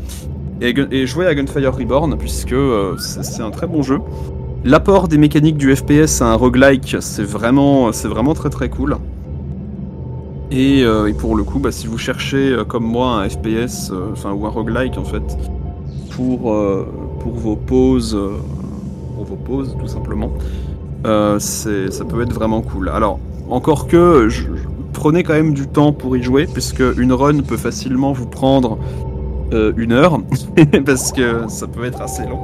Et, 0.60 1.06
jouez 1.06 1.26
à 1.26 1.34
Gunfire 1.36 1.72
Reborn 1.76 2.16
puisque 2.18 2.56
c'est 2.98 3.42
un 3.42 3.50
très 3.52 3.68
bon 3.68 3.82
jeu. 3.82 4.00
L'apport 4.64 5.06
des 5.06 5.18
mécaniques 5.18 5.56
du 5.56 5.74
FPS 5.74 6.20
à 6.20 6.32
un 6.32 6.34
roguelike, 6.34 6.96
c'est 6.98 7.22
vraiment, 7.22 7.92
c'est 7.92 8.08
vraiment 8.08 8.34
très 8.34 8.50
très 8.50 8.68
cool. 8.68 8.96
Et, 10.50 10.82
euh, 10.82 11.12
pour 11.12 11.36
le 11.36 11.44
coup, 11.44 11.60
bah, 11.60 11.70
si 11.70 11.86
vous 11.86 11.98
cherchez 11.98 12.50
euh, 12.50 12.64
comme 12.64 12.84
moi 12.84 13.20
un 13.22 13.28
FPS, 13.28 13.90
euh, 13.92 14.10
enfin 14.12 14.32
ou 14.32 14.46
un 14.46 14.48
roguelike 14.48 14.98
en 14.98 15.04
fait, 15.04 15.38
pour, 16.10 16.52
vos 17.24 17.56
pauses, 17.56 18.18
pour 19.14 19.24
vos 19.24 19.36
pauses 19.36 19.76
tout 19.78 19.86
simplement, 19.86 20.32
ça 21.04 22.04
peut 22.08 22.22
être 22.22 22.32
vraiment 22.32 22.60
cool. 22.60 22.88
Alors 22.88 23.20
encore 23.48 23.86
que 23.86 24.28
prenez 24.92 25.22
quand 25.22 25.34
même 25.34 25.54
du 25.54 25.68
temps 25.68 25.92
pour 25.92 26.16
y 26.16 26.22
jouer, 26.22 26.48
puisque 26.52 26.82
une 26.96 27.12
run 27.12 27.42
peut 27.42 27.56
facilement 27.56 28.10
vous 28.10 28.26
prendre 28.26 28.78
une 29.52 29.92
heure, 29.92 30.18
parce 30.84 31.12
que 31.12 31.44
ça 31.46 31.68
peut 31.68 31.84
être 31.84 32.02
assez 32.02 32.24
long. 32.24 32.40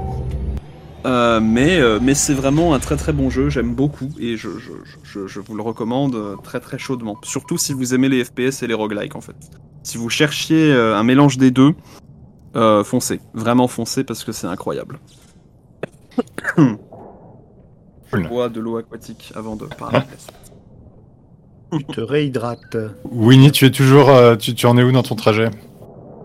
Euh, 1.07 1.38
mais 1.38 1.79
euh, 1.81 1.99
mais 2.01 2.14
c'est 2.14 2.33
vraiment 2.33 2.73
un 2.73 2.79
très 2.79 2.97
très 2.97 3.12
bon 3.12 3.29
jeu, 3.29 3.51
j'aime 3.51 3.75
beaucoup 3.75 4.09
et 4.19 4.38
je, 4.38 4.49
je, 4.59 4.73
je, 5.03 5.27
je 5.27 5.40
vous 5.40 5.55
le 5.55 5.62
recommande 5.62 6.14
euh, 6.14 6.37
très 6.43 6.61
très 6.61 6.79
chaudement. 6.79 7.19
Surtout 7.23 7.59
si 7.59 7.75
vous 7.75 7.95
aimez 7.95 8.09
les 8.09 8.25
FPS 8.25 8.62
et 8.62 8.67
les 8.67 8.73
roguelikes 8.73 9.14
en 9.14 9.21
fait. 9.21 9.37
Si 9.83 9.99
vous 9.99 10.09
cherchiez 10.09 10.73
euh, 10.73 10.97
un 10.97 11.03
mélange 11.03 11.37
des 11.37 11.51
deux, 11.51 11.75
euh, 12.57 12.85
foncez, 12.85 13.21
vraiment 13.35 13.69
foncez 13.69 14.03
parce 14.03 14.25
que 14.25 14.33
c'est 14.33 14.47
incroyable. 14.47 14.99
Je 16.57 18.19
bois 18.29 18.49
de 18.49 18.61
l'eau 18.61 18.79
aquatique 18.79 19.33
avant 19.35 19.57
de 19.57 19.67
parler. 19.67 19.99
Tu 21.73 21.85
te 21.85 22.01
réhydrates. 22.01 22.77
Winnie, 23.11 23.51
tu 23.51 23.67
es 23.67 23.71
toujours, 23.71 24.09
euh, 24.09 24.37
tu, 24.37 24.55
tu 24.55 24.64
en 24.67 24.79
es 24.79 24.83
où 24.85 24.93
dans 24.93 25.03
ton 25.03 25.17
trajet? 25.17 25.51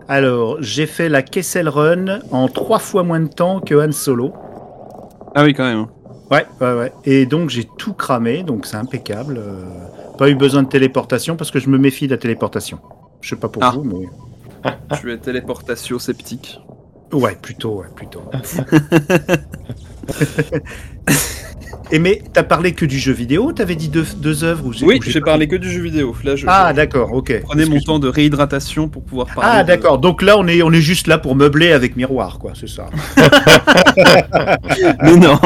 Alors, 0.08 0.56
j'ai 0.60 0.86
fait 0.86 1.08
la 1.08 1.22
Kessel 1.22 1.68
Run 1.68 2.20
en 2.30 2.48
trois 2.48 2.78
fois 2.78 3.02
moins 3.02 3.20
de 3.20 3.28
temps 3.28 3.60
que 3.60 3.74
Han 3.74 3.92
Solo. 3.92 4.32
Ah 5.34 5.44
oui 5.44 5.54
quand 5.54 5.64
même. 5.64 5.86
Ouais, 6.30 6.46
ouais, 6.60 6.74
ouais. 6.74 6.92
Et 7.04 7.26
donc, 7.26 7.50
j'ai 7.50 7.68
tout 7.76 7.92
cramé, 7.92 8.42
donc 8.44 8.66
c'est 8.66 8.76
impeccable. 8.76 9.36
Euh, 9.38 9.64
pas 10.16 10.30
eu 10.30 10.34
besoin 10.36 10.62
de 10.62 10.68
téléportation 10.68 11.36
parce 11.36 11.50
que 11.50 11.58
je 11.58 11.68
me 11.68 11.76
méfie 11.78 12.06
de 12.06 12.12
la 12.12 12.18
téléportation. 12.18 12.78
Je 13.20 13.30
sais 13.30 13.36
pas 13.36 13.48
pour 13.48 13.62
Ah. 13.64 13.72
vous, 13.74 13.82
mais. 13.84 14.08
Tu 15.00 15.12
es 15.12 15.18
téléportatio 15.18 15.98
sceptique. 15.98 16.60
Ouais, 17.12 17.36
plutôt, 17.40 17.80
ouais, 17.80 17.86
plutôt. 17.96 18.22
Et 21.92 21.98
mais 21.98 22.22
t'as 22.32 22.44
parlé 22.44 22.70
que 22.72 22.84
du 22.84 23.00
jeu 23.00 23.12
vidéo 23.12 23.50
T'avais 23.52 23.74
dit 23.74 23.88
deux, 23.88 24.06
deux 24.18 24.44
œuvres 24.44 24.70
Oui, 24.82 25.00
j'ai 25.04 25.20
parlé 25.20 25.48
que 25.48 25.56
du 25.56 25.68
jeu 25.68 25.82
vidéo. 25.82 26.14
Là, 26.22 26.36
je, 26.36 26.44
Ah 26.48 26.68
je 26.70 26.76
d'accord, 26.76 27.12
ok. 27.12 27.40
prenais 27.42 27.64
mon 27.66 27.80
temps 27.80 27.98
de 27.98 28.06
réhydratation 28.06 28.88
pour 28.88 29.02
pouvoir 29.02 29.26
parler. 29.34 29.50
Ah 29.52 29.62
de- 29.64 29.68
d'accord, 29.68 29.98
donc 29.98 30.22
là 30.22 30.38
on 30.38 30.46
est 30.46 30.62
on 30.62 30.70
est 30.72 30.80
juste 30.80 31.08
là 31.08 31.18
pour 31.18 31.34
meubler 31.34 31.72
avec 31.72 31.96
miroir 31.96 32.38
quoi, 32.38 32.52
c'est 32.54 32.68
ça. 32.68 32.86
Mais 35.02 35.16
non. 35.16 35.38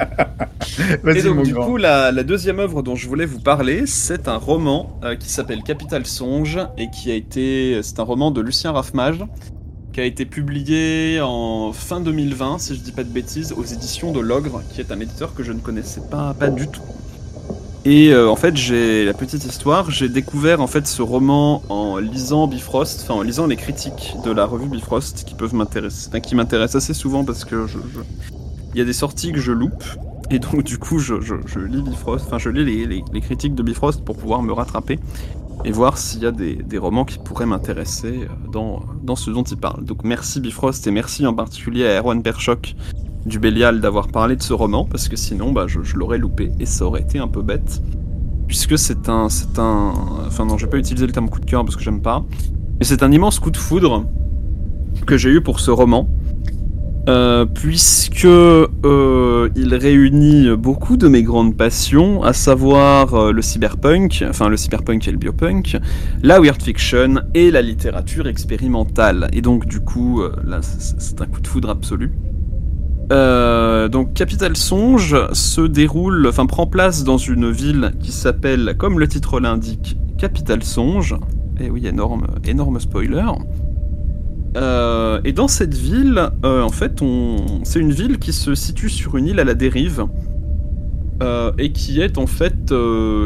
Et 1.14 1.22
donc, 1.22 1.36
mon 1.36 1.42
du 1.42 1.52
grand. 1.52 1.66
coup, 1.66 1.76
la, 1.76 2.10
la 2.10 2.22
deuxième 2.24 2.58
œuvre 2.58 2.82
dont 2.82 2.96
je 2.96 3.06
voulais 3.06 3.26
vous 3.26 3.38
parler, 3.38 3.84
c'est 3.86 4.26
un 4.26 4.36
roman 4.38 4.98
euh, 5.04 5.14
qui 5.14 5.28
s'appelle 5.28 5.62
Capital 5.62 6.06
Songe 6.06 6.58
et 6.78 6.88
qui 6.90 7.12
a 7.12 7.14
été. 7.14 7.78
C'est 7.82 8.00
un 8.00 8.04
roman 8.04 8.30
de 8.32 8.40
Lucien 8.40 8.72
Raffmage 8.72 9.18
qui 9.92 10.00
a 10.00 10.04
été 10.04 10.24
publié 10.24 11.20
en 11.20 11.72
fin 11.72 12.00
2020, 12.00 12.58
si 12.58 12.74
je 12.74 12.80
dis 12.80 12.92
pas 12.92 13.04
de 13.04 13.10
bêtises, 13.10 13.52
aux 13.52 13.64
éditions 13.64 14.12
de 14.12 14.20
l'Ogre, 14.20 14.62
qui 14.72 14.80
est 14.80 14.90
un 14.90 15.00
éditeur 15.00 15.34
que 15.34 15.42
je 15.42 15.52
ne 15.52 15.60
connaissais 15.60 16.00
pas, 16.10 16.34
pas 16.34 16.48
du 16.48 16.66
tout. 16.66 16.82
Et 17.84 18.12
euh, 18.12 18.30
en 18.30 18.36
fait, 18.36 18.56
j'ai 18.56 19.04
la 19.04 19.12
petite 19.12 19.44
histoire, 19.44 19.90
j'ai 19.90 20.08
découvert 20.08 20.60
en 20.60 20.68
fait 20.68 20.86
ce 20.86 21.02
roman 21.02 21.62
en 21.68 21.98
lisant 21.98 22.46
Bifrost, 22.46 23.00
enfin 23.02 23.14
en 23.14 23.22
lisant 23.22 23.46
les 23.46 23.56
critiques 23.56 24.14
de 24.24 24.30
la 24.30 24.46
revue 24.46 24.68
Bifrost 24.68 25.24
qui 25.24 25.34
peuvent 25.34 25.54
m'intéresser, 25.54 26.08
qui 26.20 26.36
m'intéressent 26.36 26.82
assez 26.82 26.94
souvent 26.94 27.24
parce 27.24 27.44
que 27.44 27.66
il 28.74 28.78
y 28.78 28.80
a 28.80 28.84
des 28.84 28.92
sorties 28.92 29.32
que 29.32 29.40
je 29.40 29.52
loupe 29.52 29.84
et 30.30 30.38
donc 30.38 30.62
du 30.62 30.78
coup 30.78 31.00
je, 31.00 31.14
lis 31.66 31.82
Bifrost, 31.82 32.24
enfin 32.26 32.38
je 32.38 32.48
lis 32.50 32.86
les 32.86 33.20
critiques 33.20 33.56
de 33.56 33.62
Bifrost 33.64 34.04
pour 34.04 34.16
pouvoir 34.16 34.42
me 34.42 34.52
rattraper 34.52 35.00
et 35.64 35.72
voir 35.72 35.98
s'il 35.98 36.22
y 36.22 36.26
a 36.26 36.32
des, 36.32 36.78
romans 36.78 37.04
qui 37.04 37.18
pourraient 37.18 37.46
m'intéresser 37.46 38.22
euh, 38.22 38.50
dans, 38.50 38.80
dans 39.02 39.16
ce 39.16 39.30
dont 39.30 39.42
il 39.42 39.56
parle. 39.56 39.84
Donc 39.84 40.04
merci 40.04 40.40
Bifrost 40.40 40.86
et 40.86 40.90
merci 40.90 41.26
en 41.26 41.34
particulier 41.34 41.86
à 41.86 41.98
Erwan 41.98 42.22
Perchoc 42.22 42.74
du 43.26 43.38
Bélial 43.38 43.80
d'avoir 43.80 44.08
parlé 44.08 44.36
de 44.36 44.42
ce 44.42 44.52
roman, 44.52 44.84
parce 44.84 45.08
que 45.08 45.16
sinon, 45.16 45.52
bah, 45.52 45.66
je, 45.66 45.82
je 45.82 45.96
l'aurais 45.96 46.18
loupé, 46.18 46.50
et 46.58 46.66
ça 46.66 46.84
aurait 46.84 47.02
été 47.02 47.18
un 47.18 47.28
peu 47.28 47.42
bête. 47.42 47.80
Puisque 48.48 48.76
c'est 48.76 49.08
un, 49.08 49.28
c'est 49.28 49.58
un... 49.58 49.92
Enfin 50.26 50.44
non, 50.44 50.58
je 50.58 50.66
vais 50.66 50.70
pas 50.70 50.78
utiliser 50.78 51.06
le 51.06 51.12
terme 51.12 51.30
coup 51.30 51.40
de 51.40 51.46
cœur, 51.46 51.64
parce 51.64 51.76
que 51.76 51.82
j'aime 51.82 52.02
pas. 52.02 52.24
Mais 52.78 52.84
c'est 52.84 53.02
un 53.02 53.12
immense 53.12 53.38
coup 53.38 53.50
de 53.50 53.56
foudre 53.56 54.04
que 55.06 55.16
j'ai 55.16 55.30
eu 55.30 55.40
pour 55.40 55.60
ce 55.60 55.70
roman. 55.70 56.08
Euh, 57.08 57.46
puisque 57.46 58.24
euh, 58.24 59.48
il 59.56 59.74
réunit 59.74 60.56
beaucoup 60.56 60.96
de 60.96 61.08
mes 61.08 61.24
grandes 61.24 61.56
passions, 61.56 62.22
à 62.22 62.32
savoir 62.32 63.14
euh, 63.14 63.32
le 63.32 63.42
cyberpunk, 63.42 64.24
enfin 64.28 64.48
le 64.48 64.56
cyberpunk 64.56 65.08
et 65.08 65.10
le 65.10 65.16
biopunk, 65.16 65.78
la 66.22 66.40
weird 66.40 66.62
fiction 66.62 67.16
et 67.34 67.50
la 67.50 67.60
littérature 67.60 68.28
expérimentale. 68.28 69.28
Et 69.32 69.40
donc 69.40 69.66
du 69.66 69.80
coup, 69.80 70.22
là, 70.46 70.60
c'est 70.62 71.20
un 71.20 71.26
coup 71.26 71.40
de 71.40 71.46
foudre 71.48 71.70
absolu. 71.70 72.12
Donc 73.10 74.14
Capital 74.14 74.56
Songe 74.56 75.16
se 75.32 75.60
déroule, 75.60 76.26
enfin 76.28 76.46
prend 76.46 76.66
place 76.66 77.04
dans 77.04 77.18
une 77.18 77.50
ville 77.50 77.92
qui 78.00 78.12
s'appelle, 78.12 78.76
comme 78.78 78.98
le 78.98 79.08
titre 79.08 79.40
l'indique, 79.40 79.98
Capital 80.18 80.62
Songe. 80.62 81.16
Et 81.60 81.68
oui, 81.68 81.86
énorme, 81.86 82.26
énorme 82.44 82.80
spoiler. 82.80 83.26
Euh, 84.56 85.20
et 85.24 85.32
dans 85.32 85.48
cette 85.48 85.74
ville, 85.74 86.30
euh, 86.44 86.62
en 86.62 86.68
fait, 86.68 87.02
c'est 87.64 87.80
une 87.80 87.92
ville 87.92 88.18
qui 88.18 88.32
se 88.32 88.54
situe 88.54 88.90
sur 88.90 89.16
une 89.16 89.26
île 89.28 89.40
à 89.40 89.44
la 89.44 89.54
dérive. 89.54 90.06
euh, 91.22 91.52
et 91.58 91.72
qui 91.72 92.00
est 92.00 92.18
en 92.18 92.26
fait 92.26 92.74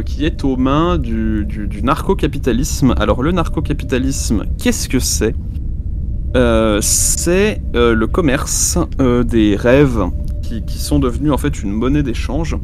qui 0.04 0.24
est 0.24 0.44
aux 0.44 0.56
mains 0.56 0.98
du, 0.98 1.44
du, 1.46 1.66
du 1.66 1.82
narcocapitalisme. 1.82 2.94
Alors 2.98 3.22
le 3.22 3.32
narcocapitalisme, 3.32 4.44
qu'est-ce 4.58 4.88
que 4.88 4.98
c'est? 4.98 5.34
C'est 6.82 7.62
le 7.72 8.04
commerce 8.04 8.78
des 8.98 9.56
rêves 9.56 10.04
qui, 10.42 10.62
qui 10.64 10.78
sont 10.78 10.98
devenus 10.98 11.32
en 11.32 11.38
fait 11.38 11.62
une 11.62 11.72
monnaie 11.72 12.02
d'échange. 12.02 12.56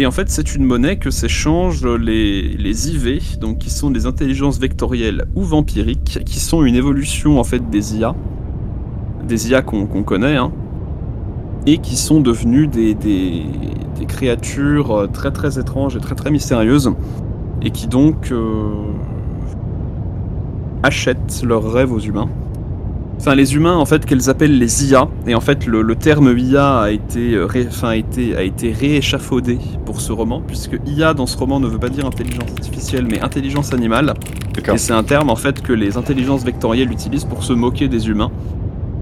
Et 0.00 0.06
en 0.06 0.10
fait, 0.10 0.30
c'est 0.30 0.54
une 0.54 0.64
monnaie 0.64 0.96
que 0.96 1.10
s'échangent 1.10 1.84
les, 1.84 2.56
les 2.56 2.88
IV, 2.88 3.38
donc 3.38 3.58
qui 3.58 3.68
sont 3.68 3.90
des 3.90 4.06
intelligences 4.06 4.58
vectorielles 4.58 5.26
ou 5.34 5.42
vampiriques, 5.42 6.20
qui 6.24 6.40
sont 6.40 6.64
une 6.64 6.74
évolution 6.74 7.38
en 7.38 7.44
fait 7.44 7.68
des 7.68 7.98
IA, 7.98 8.14
des 9.28 9.50
IA 9.50 9.60
qu'on 9.60 10.02
connaît, 10.02 10.36
hein, 10.36 10.52
et 11.66 11.76
qui 11.76 11.96
sont 11.96 12.22
devenues 12.22 12.66
des 12.66 12.96
créatures 14.08 14.90
euh, 14.92 15.06
très 15.06 15.32
très 15.32 15.58
étranges 15.58 15.96
et 15.96 16.00
très 16.00 16.14
très 16.14 16.30
mystérieuses, 16.30 16.94
et 17.60 17.70
qui 17.70 17.86
donc 17.86 18.32
euh, 18.32 18.70
achètent 20.82 21.42
leurs 21.44 21.70
rêves 21.70 21.92
aux 21.92 22.00
humains. 22.00 22.30
Enfin, 23.20 23.34
les 23.34 23.54
humains, 23.54 23.76
en 23.76 23.84
fait, 23.84 24.06
qu'elles 24.06 24.30
appellent 24.30 24.58
les 24.58 24.86
IA, 24.90 25.06
et 25.26 25.34
en 25.34 25.42
fait, 25.42 25.66
le, 25.66 25.82
le 25.82 25.94
terme 25.94 26.34
IA 26.38 26.80
a 26.80 26.90
été, 26.90 27.36
ré- 27.38 27.66
enfin, 27.68 27.88
a 27.90 27.96
été, 27.96 28.34
a 28.34 28.42
été 28.42 28.72
rééchafaudé 28.72 29.58
pour 29.84 30.00
ce 30.00 30.10
roman, 30.10 30.40
puisque 30.40 30.78
IA 30.86 31.12
dans 31.12 31.26
ce 31.26 31.36
roman 31.36 31.60
ne 31.60 31.66
veut 31.66 31.78
pas 31.78 31.90
dire 31.90 32.06
intelligence 32.06 32.50
artificielle, 32.50 33.06
mais 33.10 33.20
intelligence 33.20 33.74
animale. 33.74 34.14
Et 34.72 34.78
c'est 34.78 34.94
un 34.94 35.02
terme, 35.02 35.28
en 35.28 35.36
fait, 35.36 35.60
que 35.60 35.74
les 35.74 35.98
intelligences 35.98 36.44
vectorielles 36.44 36.90
utilisent 36.90 37.26
pour 37.26 37.44
se 37.44 37.52
moquer 37.52 37.88
des 37.88 38.08
humains, 38.08 38.30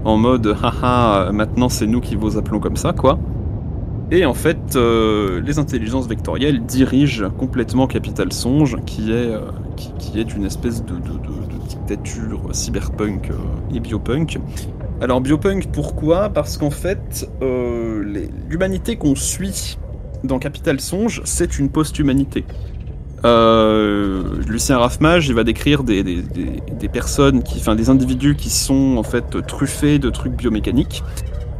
en 0.03 0.17
mode, 0.17 0.53
haha, 0.61 1.31
maintenant 1.31 1.69
c'est 1.69 1.87
nous 1.87 2.01
qui 2.01 2.15
vous 2.15 2.37
appelons 2.37 2.59
comme 2.59 2.75
ça, 2.75 2.91
quoi. 2.91 3.19
Et 4.11 4.25
en 4.25 4.33
fait, 4.33 4.75
euh, 4.75 5.39
les 5.45 5.59
intelligences 5.59 6.07
vectorielles 6.07 6.65
dirigent 6.65 7.29
complètement 7.29 7.87
Capital 7.87 8.33
Songe, 8.33 8.75
qui 8.85 9.11
est, 9.11 9.15
euh, 9.33 9.39
qui, 9.97 10.19
est 10.19 10.33
une 10.33 10.45
espèce 10.45 10.83
de, 10.83 10.95
dictature 11.67 12.41
cyberpunk 12.51 13.29
euh, 13.29 13.75
et 13.75 13.79
biopunk. 13.79 14.39
Alors 15.01 15.21
biopunk, 15.21 15.71
pourquoi? 15.71 16.29
Parce 16.29 16.57
qu'en 16.57 16.71
fait, 16.71 17.29
euh, 17.41 18.27
l'humanité 18.49 18.95
qu'on 18.97 19.15
suit 19.15 19.77
dans 20.23 20.39
Capital 20.39 20.79
Songe, 20.79 21.21
c'est 21.25 21.59
une 21.59 21.69
post-humanité. 21.69 22.43
Euh, 23.25 24.23
Lucien 24.47 24.77
Raffmage, 24.77 25.27
il 25.27 25.35
va 25.35 25.43
décrire 25.43 25.83
des, 25.83 26.23
personnes, 26.91 27.43
enfin 27.55 27.75
des 27.75 27.89
individus 27.89 28.35
qui 28.35 28.49
sont 28.49 28.97
en 28.97 29.03
fait 29.03 29.45
truffés 29.45 29.99
de 29.99 30.09
trucs 30.09 30.33
biomécaniques. 30.33 31.03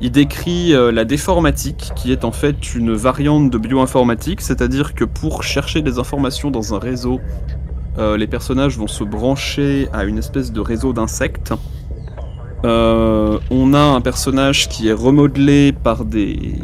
Il 0.01 0.11
décrit 0.11 0.72
la 0.72 1.03
déformatique, 1.03 1.91
qui 1.97 2.13
est 2.13 2.24
en 2.24 2.32
fait 2.32 2.74
une 2.74 2.93
variante 2.93 3.49
de 3.49 3.57
bioinformatique, 3.57 4.39
c'est-à-dire 4.39 4.93
que 4.93 5.03
pour 5.03 5.43
chercher 5.43 5.82
des 5.82 5.99
informations 5.99 6.51
dans 6.51 6.74
un 6.74 6.80
réseau, 6.80 7.20
euh, 7.98 8.18
les 8.18 8.28
personnages 8.28 8.78
vont 8.78 8.88
se 8.88 9.04
brancher 9.04 9.90
à 9.94 10.04
une 10.06 10.18
espèce 10.18 10.52
de 10.52 10.62
réseau 10.62 10.94
d'insectes. 10.94 11.54
Euh, 12.66 13.40
on 13.50 13.74
a 13.74 13.80
un 13.80 14.02
personnage 14.02 14.68
qui 14.70 14.90
est 14.90 14.94
remodelé 14.94 15.72
par 15.72 16.06
des, 16.06 16.56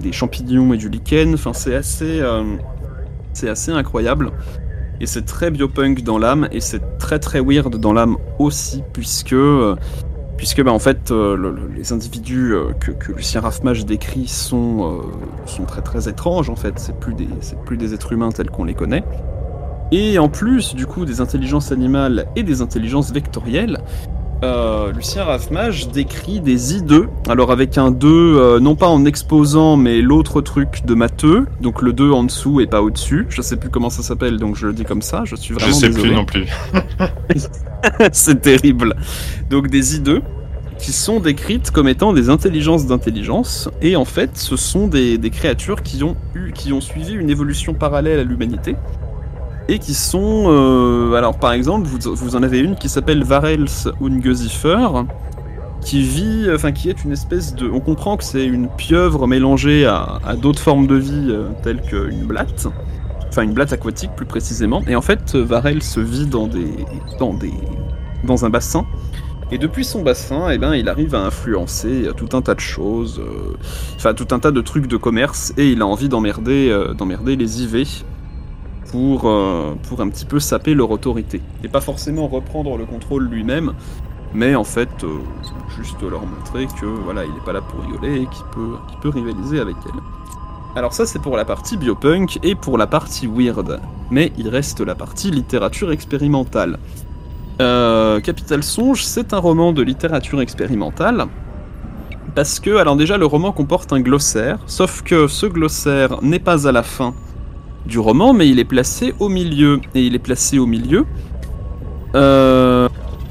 des, 0.00 0.12
champignons 0.12 0.72
et 0.72 0.76
du 0.76 0.88
lichen. 0.88 1.34
Enfin, 1.34 1.52
c'est 1.52 1.74
assez, 1.74 2.20
euh, 2.20 2.56
c'est 3.32 3.48
assez 3.48 3.72
incroyable. 3.72 4.30
Et 5.00 5.06
c'est 5.06 5.22
très 5.22 5.50
biopunk 5.50 6.02
dans 6.02 6.18
l'âme, 6.18 6.48
et 6.52 6.60
c'est 6.60 6.98
très 6.98 7.18
très 7.18 7.40
weird 7.40 7.76
dans 7.76 7.92
l'âme 7.92 8.16
aussi, 8.38 8.84
puisque, 8.92 9.34
bah, 9.34 10.72
en 10.72 10.78
fait, 10.78 11.10
le- 11.10 11.34
le- 11.36 11.70
les 11.76 11.92
individus 11.92 12.54
que, 12.78 13.12
Lucien 13.12 13.40
Raffmage 13.40 13.84
décrit 13.84 14.28
sont, 14.28 15.02
sont 15.46 15.64
très 15.64 15.82
très 15.82 16.08
étranges 16.08 16.50
en 16.50 16.56
fait. 16.56 16.74
C'est 16.78 16.96
plus 16.96 17.76
des 17.76 17.94
êtres 17.94 18.12
humains 18.12 18.30
tels 18.30 18.50
qu'on 18.50 18.62
les 18.64 18.74
connaît. 18.74 19.02
Et 19.92 20.18
en 20.18 20.28
plus, 20.28 20.74
du 20.74 20.86
coup, 20.86 21.04
des 21.04 21.20
intelligences 21.20 21.70
animales 21.70 22.26
et 22.34 22.42
des 22.42 22.62
intelligences 22.62 23.12
vectorielles, 23.12 23.78
euh, 24.42 24.90
Lucien 24.90 25.22
Raffmage 25.22 25.88
décrit 25.90 26.40
des 26.40 26.80
I2, 26.80 27.06
alors 27.28 27.52
avec 27.52 27.78
un 27.78 27.90
2, 27.90 28.08
euh, 28.08 28.58
non 28.58 28.74
pas 28.74 28.88
en 28.88 29.04
exposant, 29.04 29.76
mais 29.76 30.00
l'autre 30.00 30.40
truc 30.40 30.82
de 30.86 30.94
matheux, 30.94 31.46
donc 31.60 31.82
le 31.82 31.92
2 31.92 32.10
en 32.10 32.24
dessous 32.24 32.60
et 32.60 32.66
pas 32.66 32.82
au-dessus. 32.82 33.26
Je 33.28 33.42
sais 33.42 33.56
plus 33.56 33.68
comment 33.68 33.90
ça 33.90 34.02
s'appelle, 34.02 34.38
donc 34.38 34.56
je 34.56 34.66
le 34.66 34.72
dis 34.72 34.84
comme 34.84 35.02
ça, 35.02 35.22
je 35.26 35.36
suis 35.36 35.54
Je 35.54 35.60
vraiment 35.60 35.74
sais 35.74 35.88
désolé. 35.88 36.08
plus 36.08 36.16
non 36.16 36.24
plus. 36.24 36.46
C'est 38.12 38.40
terrible. 38.40 38.96
Donc 39.50 39.68
des 39.68 40.00
I2 40.00 40.22
qui 40.78 40.90
sont 40.90 41.20
décrites 41.20 41.70
comme 41.70 41.86
étant 41.86 42.12
des 42.12 42.28
intelligences 42.28 42.86
d'intelligence, 42.86 43.68
et 43.82 43.94
en 43.94 44.04
fait, 44.06 44.30
ce 44.38 44.56
sont 44.56 44.88
des, 44.88 45.18
des 45.18 45.30
créatures 45.30 45.82
qui 45.82 46.02
ont 46.02 46.16
eu, 46.34 46.50
qui 46.52 46.72
ont 46.72 46.80
suivi 46.80 47.12
une 47.12 47.30
évolution 47.30 47.74
parallèle 47.74 48.18
à 48.18 48.24
l'humanité, 48.24 48.74
et 49.68 49.78
qui 49.78 49.94
sont, 49.94 50.44
euh, 50.48 51.14
alors 51.14 51.38
par 51.38 51.52
exemple, 51.52 51.86
vous, 51.86 52.14
vous 52.14 52.36
en 52.36 52.42
avez 52.42 52.58
une 52.58 52.76
qui 52.76 52.88
s'appelle 52.88 53.22
Varels 53.24 53.66
Ungesifer, 54.00 54.88
qui 55.84 56.02
vit, 56.02 56.48
enfin 56.52 56.72
qui 56.72 56.88
est 56.88 57.04
une 57.04 57.12
espèce 57.12 57.54
de, 57.54 57.68
on 57.68 57.80
comprend 57.80 58.16
que 58.16 58.24
c'est 58.24 58.44
une 58.44 58.68
pieuvre 58.68 59.26
mélangée 59.26 59.86
à, 59.86 60.36
d'autres 60.40 60.62
formes 60.62 60.86
de 60.86 60.94
vie 60.94 61.28
euh, 61.28 61.48
telles 61.62 61.80
qu'une 61.82 62.24
blatte, 62.24 62.68
enfin 63.28 63.42
une 63.42 63.52
blatte 63.52 63.72
aquatique 63.72 64.12
plus 64.16 64.26
précisément, 64.26 64.82
et 64.86 64.96
en 64.96 65.02
fait 65.02 65.34
Varel 65.34 65.82
se 65.82 66.00
vit 66.00 66.26
dans 66.26 66.46
des, 66.46 66.86
dans 67.18 67.34
des, 67.34 67.52
dans 68.24 68.44
un 68.44 68.50
bassin. 68.50 68.86
Et 69.50 69.58
depuis 69.58 69.84
son 69.84 70.02
bassin, 70.02 70.48
eh 70.50 70.56
ben, 70.56 70.74
il 70.74 70.88
arrive 70.88 71.14
à 71.14 71.20
influencer 71.20 72.06
euh, 72.06 72.12
tout 72.12 72.34
un 72.34 72.40
tas 72.40 72.54
de 72.54 72.60
choses, 72.60 73.20
euh, 73.20 73.54
enfin 73.96 74.14
tout 74.14 74.28
un 74.30 74.38
tas 74.38 74.50
de 74.50 74.60
trucs 74.62 74.86
de 74.86 74.96
commerce, 74.96 75.52
et 75.58 75.70
il 75.70 75.82
a 75.82 75.86
envie 75.86 76.08
d'emmerder, 76.08 76.74
d'emmerder 76.96 77.36
les 77.36 77.62
IV 77.62 78.04
pour, 78.92 79.22
euh, 79.24 79.74
pour 79.88 80.00
un 80.02 80.08
petit 80.10 80.26
peu 80.26 80.38
saper 80.38 80.74
leur 80.74 80.90
autorité. 80.90 81.40
Et 81.64 81.68
pas 81.68 81.80
forcément 81.80 82.28
reprendre 82.28 82.76
le 82.76 82.84
contrôle 82.84 83.24
lui-même, 83.24 83.72
mais 84.34 84.54
en 84.54 84.64
fait 84.64 84.90
euh, 85.02 85.18
juste 85.76 86.00
leur 86.02 86.20
montrer 86.20 86.66
que 86.80 86.86
voilà, 86.86 87.24
il 87.24 87.30
est 87.30 87.44
pas 87.44 87.54
là 87.54 87.62
pour 87.62 87.80
rigoler 87.80 88.22
et 88.22 88.26
qu'il 88.26 88.44
peut, 88.52 88.76
peut 89.00 89.08
rivaliser 89.08 89.58
avec 89.58 89.76
elle. 89.86 90.00
Alors 90.76 90.92
ça 90.92 91.06
c'est 91.06 91.20
pour 91.20 91.36
la 91.36 91.44
partie 91.44 91.76
biopunk 91.76 92.38
et 92.42 92.54
pour 92.54 92.78
la 92.78 92.86
partie 92.86 93.26
weird, 93.26 93.80
mais 94.10 94.32
il 94.38 94.48
reste 94.48 94.80
la 94.80 94.94
partie 94.94 95.30
littérature 95.30 95.90
expérimentale. 95.90 96.78
Euh, 97.60 98.20
Capital 98.20 98.62
Songe, 98.62 99.04
c'est 99.04 99.32
un 99.32 99.38
roman 99.38 99.72
de 99.72 99.82
littérature 99.82 100.40
expérimentale. 100.40 101.26
Parce 102.34 102.60
que, 102.60 102.76
alors 102.76 102.96
déjà, 102.96 103.18
le 103.18 103.26
roman 103.26 103.52
comporte 103.52 103.92
un 103.92 104.00
glossaire, 104.00 104.58
sauf 104.66 105.02
que 105.02 105.26
ce 105.26 105.44
glossaire 105.44 106.22
n'est 106.22 106.38
pas 106.38 106.66
à 106.66 106.72
la 106.72 106.82
fin 106.82 107.12
du 107.86 107.98
roman, 107.98 108.32
mais 108.32 108.48
il 108.48 108.58
est 108.58 108.64
placé 108.64 109.14
au 109.18 109.28
milieu. 109.28 109.80
Et 109.94 110.06
il 110.06 110.14
est 110.14 110.20
placé 110.20 110.58
au 110.58 110.66
milieu 110.66 111.06
euh, 112.14 112.88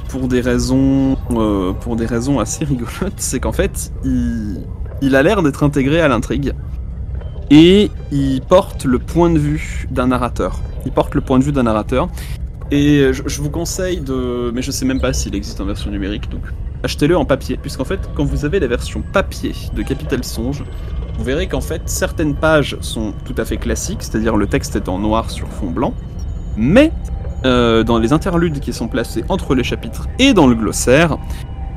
pour 0.10 0.28
des 0.28 0.42
raisons, 0.42 1.18
euh, 1.32 1.74
pour 1.74 1.96
des 1.96 2.06
raisons 2.06 2.40
assez 2.40 2.66
rigolotes. 2.66 3.14
C'est 3.18 3.40
qu'en 3.40 3.52
fait, 3.52 3.92
il, 4.04 5.16
a 5.16 5.24
l'air 5.24 5.42
d'être 5.44 5.64
intégré 5.64 6.02
à 6.02 6.08
l'intrigue 6.08 6.54
et 7.50 7.92
il 8.12 8.42
porte 8.42 8.86
le 8.86 9.00
point 9.00 9.30
de 9.30 9.40
vue 9.40 9.88
d'un 9.92 10.08
narrateur. 10.08 10.60
Il 10.86 10.92
porte 10.92 11.16
le 11.16 11.22
point 11.22 11.40
de 11.40 11.44
vue 11.44 11.52
d'un 11.52 11.64
narrateur. 11.64 12.10
Et 12.72 13.12
je, 13.12 13.24
je 13.26 13.42
vous 13.42 13.50
conseille 13.50 14.00
de. 14.00 14.52
Mais 14.54 14.62
je 14.62 14.72
sais 14.72 14.86
même 14.86 15.02
pas 15.02 15.12
s'il 15.12 15.36
existe 15.36 15.60
en 15.60 15.66
version 15.66 15.92
numérique, 15.92 16.30
donc 16.30 16.42
achetez-le 16.84 17.18
en 17.18 17.26
papier. 17.26 17.58
Puisqu'en 17.58 17.84
fait, 17.84 18.00
quand 18.16 18.24
vous 18.24 18.46
avez 18.46 18.60
la 18.60 18.68
version 18.68 19.04
papier 19.14 19.54
de 19.76 19.82
Capital 19.84 20.24
Songe, 20.24 20.64
vous 21.22 21.28
verrez 21.28 21.46
qu'en 21.48 21.62
fait, 21.62 21.84
certaines 21.86 22.34
pages 22.34 22.78
sont 22.82 23.14
tout 23.26 23.36
à 23.38 23.46
fait 23.46 23.58
classiques, 23.58 24.02
c'est-à-dire 24.02 24.36
le 24.36 24.48
texte 24.48 24.76
est 24.76 24.90
en 24.90 24.98
noir 24.98 25.30
sur 25.30 25.48
fond 25.50 25.70
blanc. 25.70 25.94
Mais 26.58 26.92
euh, 27.46 27.84
dans 27.84 28.00
les 28.00 28.12
interludes 28.12 28.60
qui 28.60 28.74
sont 28.74 28.88
placés 28.88 29.24
entre 29.30 29.54
les 29.54 29.64
chapitres 29.64 30.08
et 30.18 30.34
dans 30.34 30.48
le 30.48 30.56
glossaire, 30.56 31.18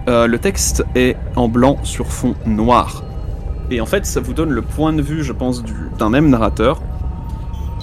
euh, 0.09 0.27
le 0.27 0.39
texte 0.39 0.83
est 0.95 1.19
en 1.37 1.49
blanc 1.49 1.77
sur 1.83 2.07
fond 2.07 2.35
noir. 2.47 3.03
Et 3.71 3.83
en 3.83 3.87
fait, 3.87 4.07
ça 4.07 4.19
vous 4.21 4.33
donne 4.33 4.49
le 4.51 4.63
point 4.63 4.95
de 4.95 5.03
vue, 5.03 5.23
je 5.23 5.35
pense, 5.35 5.63
du- 5.63 5.91
d'un 5.99 6.09
même 6.09 6.31
narrateur. 6.31 6.81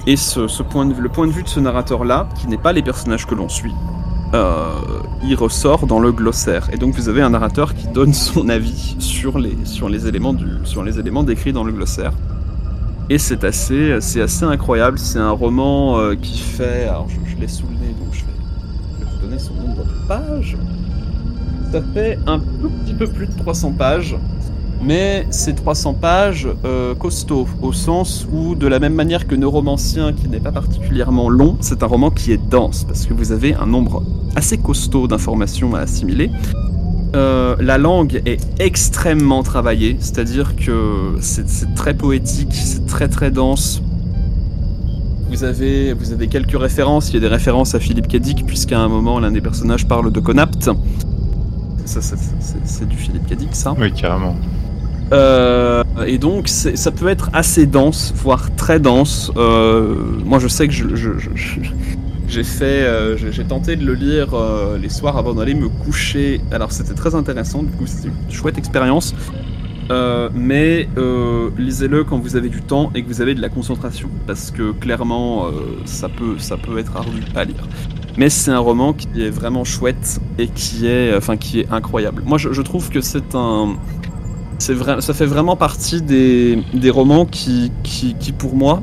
Et 0.07 0.15
ce, 0.15 0.47
ce 0.47 0.63
point 0.63 0.87
de, 0.87 0.99
le 0.99 1.09
point 1.09 1.27
de 1.27 1.31
vue 1.31 1.43
de 1.43 1.47
ce 1.47 1.59
narrateur-là, 1.59 2.27
qui 2.39 2.47
n'est 2.47 2.57
pas 2.57 2.73
les 2.73 2.81
personnages 2.81 3.27
que 3.27 3.35
l'on 3.35 3.49
suit, 3.49 3.75
euh, 4.33 4.73
il 5.23 5.35
ressort 5.35 5.87
dans 5.87 5.99
le 5.99 6.11
glossaire. 6.11 6.69
Et 6.73 6.77
donc 6.77 6.95
vous 6.95 7.09
avez 7.09 7.21
un 7.21 7.31
narrateur 7.31 7.73
qui 7.73 7.87
donne 7.87 8.13
son 8.31 8.49
avis 8.49 8.95
sur 8.99 9.39
les, 9.39 9.57
sur 9.65 9.89
les, 9.89 10.07
éléments, 10.07 10.35
sur 10.63 10.83
les 10.83 10.99
éléments 10.99 11.23
décrits 11.23 11.53
dans 11.53 11.63
le 11.63 11.71
glossaire. 11.71 12.13
Et 13.09 13.17
c'est 13.17 13.43
assez, 13.43 13.97
c'est 13.99 14.21
assez 14.21 14.45
incroyable. 14.45 14.97
C'est 14.97 15.19
un 15.19 15.31
roman 15.31 15.99
euh, 15.99 16.15
qui 16.15 16.37
fait. 16.37 16.83
Alors 16.87 17.07
je, 17.09 17.31
je 17.31 17.37
l'ai 17.37 17.47
sous 17.47 17.65
le 17.67 17.73
nez, 17.73 17.93
donc 17.99 18.13
je 18.13 18.21
vais 18.21 19.11
vous 19.11 19.27
donner 19.27 19.39
son 19.39 19.53
nombre 19.55 19.83
de 19.83 20.07
pages. 20.07 20.57
Ça 21.71 21.81
fait 21.93 22.17
un 22.27 22.39
tout 22.39 22.69
petit 22.83 22.93
peu 22.93 23.07
plus 23.07 23.27
de 23.27 23.37
300 23.37 23.73
pages. 23.73 24.15
Mais 24.83 25.27
c'est 25.29 25.53
300 25.53 25.93
pages 25.93 26.47
euh, 26.65 26.95
costauds, 26.95 27.47
au 27.61 27.71
sens 27.71 28.27
où, 28.31 28.55
de 28.55 28.65
la 28.65 28.79
même 28.79 28.95
manière 28.95 29.27
que 29.27 29.35
Neuromancien, 29.35 30.11
qui 30.11 30.27
n'est 30.27 30.39
pas 30.39 30.51
particulièrement 30.51 31.29
long, 31.29 31.57
c'est 31.61 31.83
un 31.83 31.85
roman 31.85 32.09
qui 32.09 32.31
est 32.31 32.49
dense, 32.49 32.83
parce 32.83 33.05
que 33.05 33.13
vous 33.13 33.31
avez 33.31 33.53
un 33.53 33.67
nombre 33.67 34.03
assez 34.35 34.57
costaud 34.57 35.07
d'informations 35.07 35.75
à 35.75 35.79
assimiler. 35.79 36.31
Euh, 37.15 37.55
la 37.59 37.77
langue 37.77 38.21
est 38.25 38.39
extrêmement 38.59 39.43
travaillée, 39.43 39.97
c'est-à-dire 39.99 40.55
que 40.55 41.15
c'est 41.19 41.75
très 41.75 41.93
poétique, 41.93 42.53
c'est 42.53 42.85
très 42.87 43.07
très 43.07 43.29
dense. 43.29 43.83
Vous 45.29 45.43
avez, 45.43 45.93
vous 45.93 46.11
avez 46.11 46.27
quelques 46.27 46.59
références, 46.59 47.09
il 47.09 47.15
y 47.15 47.17
a 47.17 47.19
des 47.19 47.27
références 47.27 47.75
à 47.75 47.79
Philippe 47.79 48.07
Cadic, 48.07 48.45
puisqu'à 48.45 48.79
un 48.79 48.87
moment 48.87 49.19
l'un 49.19 49.31
des 49.31 49.41
personnages 49.41 49.87
parle 49.87 50.11
de 50.11 50.19
Conapt. 50.19 50.71
C'est 51.85 52.87
du 52.87 52.97
Philippe 52.97 53.27
Cadic, 53.27 53.55
ça. 53.55 53.75
Oui, 53.79 53.91
carrément. 53.91 54.35
Euh, 55.11 55.83
et 56.07 56.17
donc, 56.17 56.47
ça 56.47 56.91
peut 56.91 57.07
être 57.07 57.29
assez 57.33 57.65
dense, 57.65 58.13
voire 58.15 58.53
très 58.55 58.79
dense. 58.79 59.31
Euh, 59.35 59.95
moi, 60.25 60.39
je 60.39 60.47
sais 60.47 60.67
que 60.67 60.73
euh, 62.63 63.17
j'ai 63.17 63.43
tenté 63.43 63.75
de 63.75 63.85
le 63.85 63.93
lire 63.93 64.29
les 64.81 64.89
soirs 64.89 65.17
avant 65.17 65.33
d'aller 65.33 65.53
me 65.53 65.67
coucher. 65.69 66.41
Alors, 66.51 66.71
c'était 66.71 66.93
très 66.93 67.15
intéressant. 67.15 67.63
Du 67.63 67.71
coup, 67.71 67.87
c'était 67.87 68.07
une 68.07 68.31
chouette 68.33 68.57
expérience. 68.57 69.13
Mais 70.33 70.87
lisez-le 71.57 72.05
quand 72.05 72.17
vous 72.17 72.37
avez 72.37 72.49
du 72.49 72.61
temps 72.61 72.91
et 72.95 73.03
que 73.03 73.07
vous 73.07 73.21
avez 73.21 73.35
de 73.35 73.41
la 73.41 73.49
concentration, 73.49 74.09
parce 74.25 74.49
que 74.51 74.71
clairement, 74.71 75.47
ça 75.83 76.07
peut, 76.07 76.35
ça 76.37 76.55
peut 76.55 76.77
être 76.77 76.95
ardu 76.95 77.21
à 77.35 77.43
lire. 77.43 77.67
Mais 78.17 78.29
c'est 78.29 78.51
un 78.51 78.59
roman 78.59 78.93
qui 78.93 79.07
est 79.21 79.29
vraiment 79.29 79.63
chouette 79.63 80.19
et 80.37 80.47
qui 80.47 80.87
est, 80.87 81.15
enfin, 81.15 81.35
qui 81.35 81.61
est 81.61 81.71
incroyable. 81.71 82.23
Moi, 82.25 82.37
je 82.37 82.61
trouve 82.61 82.89
que 82.89 83.01
c'est 83.01 83.35
un, 83.35 83.75
c'est 84.61 84.73
vrai, 84.73 85.01
ça 85.01 85.13
fait 85.13 85.25
vraiment 85.25 85.55
partie 85.57 86.01
des, 86.01 86.61
des 86.73 86.89
romans 86.89 87.25
qui, 87.25 87.71
qui, 87.83 88.15
qui, 88.15 88.31
pour 88.31 88.55
moi, 88.55 88.81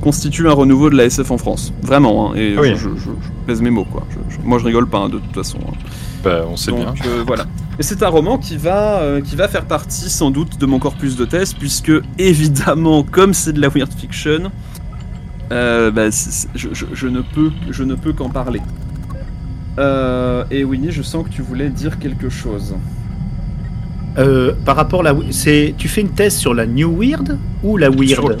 constituent 0.00 0.48
un 0.48 0.52
renouveau 0.52 0.90
de 0.90 0.96
la 0.96 1.04
SF 1.06 1.30
en 1.32 1.38
France. 1.38 1.72
Vraiment, 1.82 2.30
hein, 2.30 2.34
et 2.36 2.56
Oui. 2.56 2.68
je, 2.74 2.76
je, 2.76 2.88
je- 2.90 3.10
je 3.22 3.28
pèse 3.46 3.60
mes 3.62 3.70
mots, 3.70 3.84
quoi. 3.90 4.06
Je- 4.30 4.38
moi, 4.44 4.58
je 4.58 4.64
rigole 4.64 4.86
pas, 4.88 4.98
hein, 4.98 5.08
de 5.08 5.18
toute 5.18 5.34
façon. 5.34 5.58
hein. 5.68 5.74
Bah, 6.22 6.42
on 6.50 6.56
sait 6.56 6.70
bien. 6.72 6.94
Euh, 7.06 7.24
voilà. 7.26 7.44
Et 7.78 7.82
c'est 7.82 8.02
un 8.02 8.08
roman 8.08 8.38
qui 8.38 8.56
va, 8.56 8.98
euh, 9.00 9.20
qui 9.20 9.36
va 9.36 9.48
faire 9.48 9.64
partie 9.64 10.10
sans 10.10 10.30
doute 10.30 10.58
de 10.58 10.66
mon 10.66 10.78
corpus 10.78 11.16
de 11.16 11.24
thèse, 11.24 11.54
puisque 11.54 11.92
évidemment, 12.18 13.02
comme 13.04 13.32
c'est 13.34 13.52
de 13.52 13.60
la 13.60 13.68
weird 13.68 13.92
fiction, 13.92 14.50
euh, 15.52 15.90
bah, 15.90 16.10
je, 16.54 17.06
ne 17.08 17.20
peux, 17.22 17.50
je 17.70 17.82
ne 17.84 17.94
peux 17.94 18.12
qu'en 18.12 18.28
parler. 18.30 18.60
Et 20.50 20.64
Winnie, 20.64 20.90
je 20.90 21.02
sens 21.02 21.24
que 21.24 21.30
tu 21.30 21.40
voulais 21.42 21.70
dire 21.70 21.98
quelque 21.98 22.28
chose. 22.28 22.74
Euh, 24.18 24.52
par 24.64 24.76
rapport 24.76 25.00
à 25.00 25.04
la, 25.04 25.14
c'est, 25.30 25.74
tu 25.78 25.88
fais 25.88 26.00
une 26.00 26.10
thèse 26.10 26.36
sur 26.36 26.52
la 26.54 26.66
New 26.66 26.96
Weird 27.00 27.38
ou 27.62 27.76
la 27.76 27.88
Weird? 27.90 28.38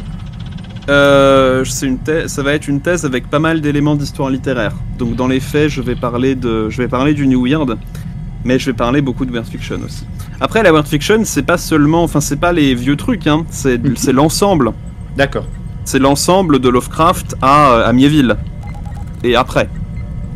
Euh, 0.88 1.64
c'est 1.64 1.86
une 1.86 1.98
thèse, 1.98 2.32
ça 2.32 2.42
va 2.42 2.54
être 2.54 2.66
une 2.66 2.80
thèse 2.80 3.04
avec 3.04 3.28
pas 3.28 3.38
mal 3.38 3.60
d'éléments 3.60 3.94
d'histoire 3.94 4.30
littéraire. 4.30 4.72
Donc 4.98 5.14
dans 5.16 5.28
les 5.28 5.40
faits, 5.40 5.68
je 5.68 5.82
vais 5.82 5.94
parler 5.94 6.34
de, 6.34 6.68
je 6.70 6.78
vais 6.78 6.88
parler 6.88 7.12
du 7.14 7.26
New 7.26 7.46
Weird, 7.46 7.76
mais 8.44 8.58
je 8.58 8.66
vais 8.66 8.72
parler 8.76 9.02
beaucoup 9.02 9.24
de 9.26 9.30
weird 9.32 9.46
fiction 9.46 9.76
aussi. 9.84 10.06
Après, 10.40 10.62
la 10.62 10.72
weird 10.72 10.86
fiction, 10.86 11.20
c'est 11.24 11.42
pas 11.42 11.58
seulement, 11.58 12.02
enfin, 12.04 12.20
c'est 12.20 12.40
pas 12.40 12.52
les 12.52 12.74
vieux 12.74 12.96
trucs, 12.96 13.26
hein. 13.26 13.44
C'est, 13.50 13.76
Mhm. 13.82 13.96
c'est 13.96 14.12
l'ensemble. 14.12 14.72
D'accord, 15.16 15.46
C'est 15.84 15.98
l'ensemble 15.98 16.58
de 16.58 16.68
Lovecraft 16.68 17.34
à, 17.42 17.82
à 17.82 17.92
Mieville. 17.92 18.36
Et 19.24 19.34
après. 19.36 19.68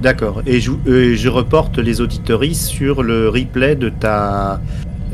d'accord. 0.02 0.42
Et 0.46 0.60
je, 0.60 0.72
euh, 0.88 1.14
je 1.14 1.28
reporte 1.28 1.78
les 1.78 2.00
auditories 2.00 2.54
sur 2.56 3.02
le 3.04 3.28
replay 3.28 3.76
de 3.76 3.88
ta, 3.90 4.60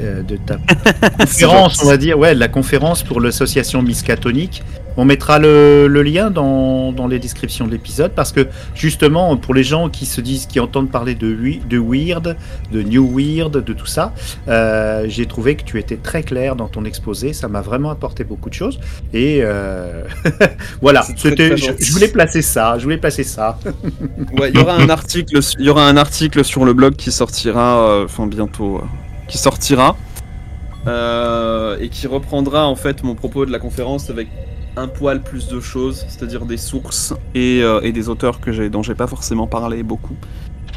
euh, 0.01 0.23
de 0.23 0.37
ta 0.37 0.57
conférence, 1.19 1.83
on 1.83 1.89
va 1.89 1.97
dire, 1.97 2.19
ouais, 2.19 2.35
la 2.35 2.49
conférence 2.49 3.03
pour 3.03 3.21
l'association 3.21 3.83
Miskatonic. 3.83 4.63
On 5.01 5.05
mettra 5.05 5.39
le, 5.39 5.87
le 5.87 6.03
lien 6.03 6.29
dans, 6.29 6.91
dans 6.91 7.07
les 7.07 7.21
descriptions 7.21 7.67
de 7.69 7.71
l'épisode 7.71 8.11
parce 8.17 8.33
que 8.33 8.49
justement 8.75 9.37
pour 9.37 9.55
les 9.55 9.63
gens 9.63 9.89
qui 9.89 10.07
se 10.07 10.21
disent, 10.21 10.47
qui 10.47 10.59
entendent 10.59 10.91
parler 10.91 11.15
de, 11.15 11.29
we- 11.33 11.61
de 11.69 11.79
weird, 11.79 12.37
de 12.73 12.83
new 12.83 13.09
weird, 13.17 13.53
de 13.65 13.73
tout 13.73 13.87
ça, 13.87 14.13
euh, 14.49 15.05
j'ai 15.09 15.27
trouvé 15.27 15.55
que 15.55 15.63
tu 15.63 15.79
étais 15.79 15.99
très 15.99 16.25
clair 16.25 16.57
dans 16.57 16.67
ton 16.67 16.85
exposé. 16.85 17.33
Ça 17.33 17.47
m'a 17.47 17.61
vraiment 17.61 17.91
apporté 17.91 18.25
beaucoup 18.25 18.49
de 18.49 18.55
choses 18.55 18.81
et 19.15 19.39
euh, 19.43 20.03
voilà. 20.83 21.03
C'était, 21.17 21.51
très 21.55 21.57
je, 21.79 21.93
voulais 21.93 22.09
placer 22.09 22.43
ça. 22.43 22.77
Je 22.77 22.83
voulais 22.83 22.99
placer 22.99 23.23
ça. 23.23 23.57
Ouais, 24.37 24.51
il 24.53 24.59
y 24.59 24.61
aura 24.61 24.75
un 24.75 24.89
article, 24.89 25.39
il 25.61 25.65
y 25.65 25.71
aura 25.71 25.87
un 25.87 25.97
article 25.97 26.45
sur 26.45 26.65
le 26.65 26.73
blog 26.73 26.97
qui 26.97 27.13
sortira, 27.13 27.89
euh, 27.89 28.05
enfin 28.07 28.27
bientôt, 28.27 28.79
euh, 28.79 28.81
qui 29.29 29.39
sortira, 29.39 29.97
euh, 30.87 31.76
et 31.81 31.89
qui 31.89 32.07
reprendra 32.07 32.66
en 32.66 32.76
fait 32.76 33.03
mon 33.05 33.14
propos 33.14 33.47
de 33.47 33.53
la 33.53 33.59
conférence 33.59 34.11
avec 34.11 34.29
un 34.76 34.89
poil 34.89 35.22
plus 35.22 35.49
de 35.49 35.61
choses, 35.61 36.05
c'est-à-dire 36.09 36.47
des 36.47 36.57
sources 36.57 37.14
et, 37.35 37.61
euh, 37.62 37.81
des 37.93 38.09
auteurs 38.09 38.41
que 38.41 38.68
dont 38.68 38.83
j'ai 38.83 38.95
pas 38.95 39.07
forcément 39.07 39.47
parlé 39.47 39.83
beaucoup, 39.83 40.16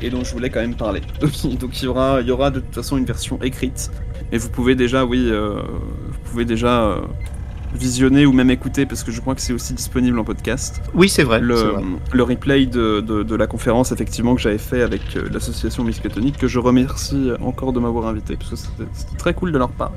et 0.01 0.09
dont 0.09 0.23
je 0.23 0.31
voulais 0.33 0.49
quand 0.49 0.61
même 0.61 0.75
parler. 0.75 1.01
Donc, 1.21 1.57
donc 1.57 1.81
il 1.81 1.85
y 1.85 1.87
aura, 1.87 2.21
il 2.21 2.27
y 2.27 2.31
aura 2.31 2.49
de 2.49 2.59
toute 2.59 2.73
façon 2.75 2.97
une 2.97 3.05
version 3.05 3.39
écrite, 3.41 3.91
et 4.31 4.37
vous 4.37 4.49
pouvez 4.49 4.75
déjà, 4.75 5.05
oui, 5.05 5.27
euh, 5.29 5.61
vous 6.07 6.19
pouvez 6.29 6.45
déjà 6.45 6.83
euh, 6.83 7.01
visionner 7.73 8.25
ou 8.25 8.33
même 8.33 8.49
écouter 8.51 8.85
parce 8.85 9.03
que 9.03 9.11
je 9.11 9.21
crois 9.21 9.33
que 9.35 9.41
c'est 9.41 9.53
aussi 9.53 9.73
disponible 9.73 10.19
en 10.19 10.23
podcast 10.23 10.81
Oui, 10.93 11.07
c'est 11.09 11.23
vrai. 11.23 11.39
le, 11.39 11.55
c'est 11.55 11.63
vrai. 11.63 11.83
le 12.11 12.23
replay 12.23 12.65
de, 12.65 12.99
de- 13.01 13.23
de 13.23 13.35
la 13.35 13.47
conférence 13.47 13.91
effectivement 13.91 14.35
que 14.35 14.41
j'avais 14.41 14.57
fait 14.57 14.81
avec 14.81 15.01
euh, 15.15 15.29
l'association 15.31 15.83
Miskatonic 15.83 16.37
que 16.37 16.47
je 16.47 16.59
remercie 16.59 17.31
encore 17.41 17.71
de 17.73 17.79
m'avoir 17.79 18.07
invité 18.07 18.35
parce 18.35 18.49
que 18.51 18.55
c'était 18.57 19.17
très 19.17 19.33
cool 19.33 19.51
de 19.51 19.57
leur 19.57 19.69
part. 19.71 19.93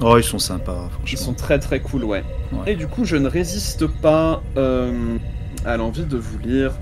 Oh, 0.00 0.16
ils 0.16 0.22
sont 0.24 0.38
sympas, 0.38 0.84
Ils 0.86 0.92
franchement. 0.94 1.18
sont 1.26 1.34
très 1.34 1.58
très 1.58 1.80
cool, 1.80 2.04
ouais. 2.04 2.22
Ouais. 2.52 2.72
Et 2.72 2.76
du 2.76 2.86
coup, 2.86 3.04
je 3.04 3.16
ne 3.16 3.28
résiste 3.28 3.86
pas 3.86 4.42
euh, 4.56 5.16
à 5.64 5.76
l'envie 5.76 6.04
de 6.04 6.16
vous 6.16 6.38
lire 6.38 6.72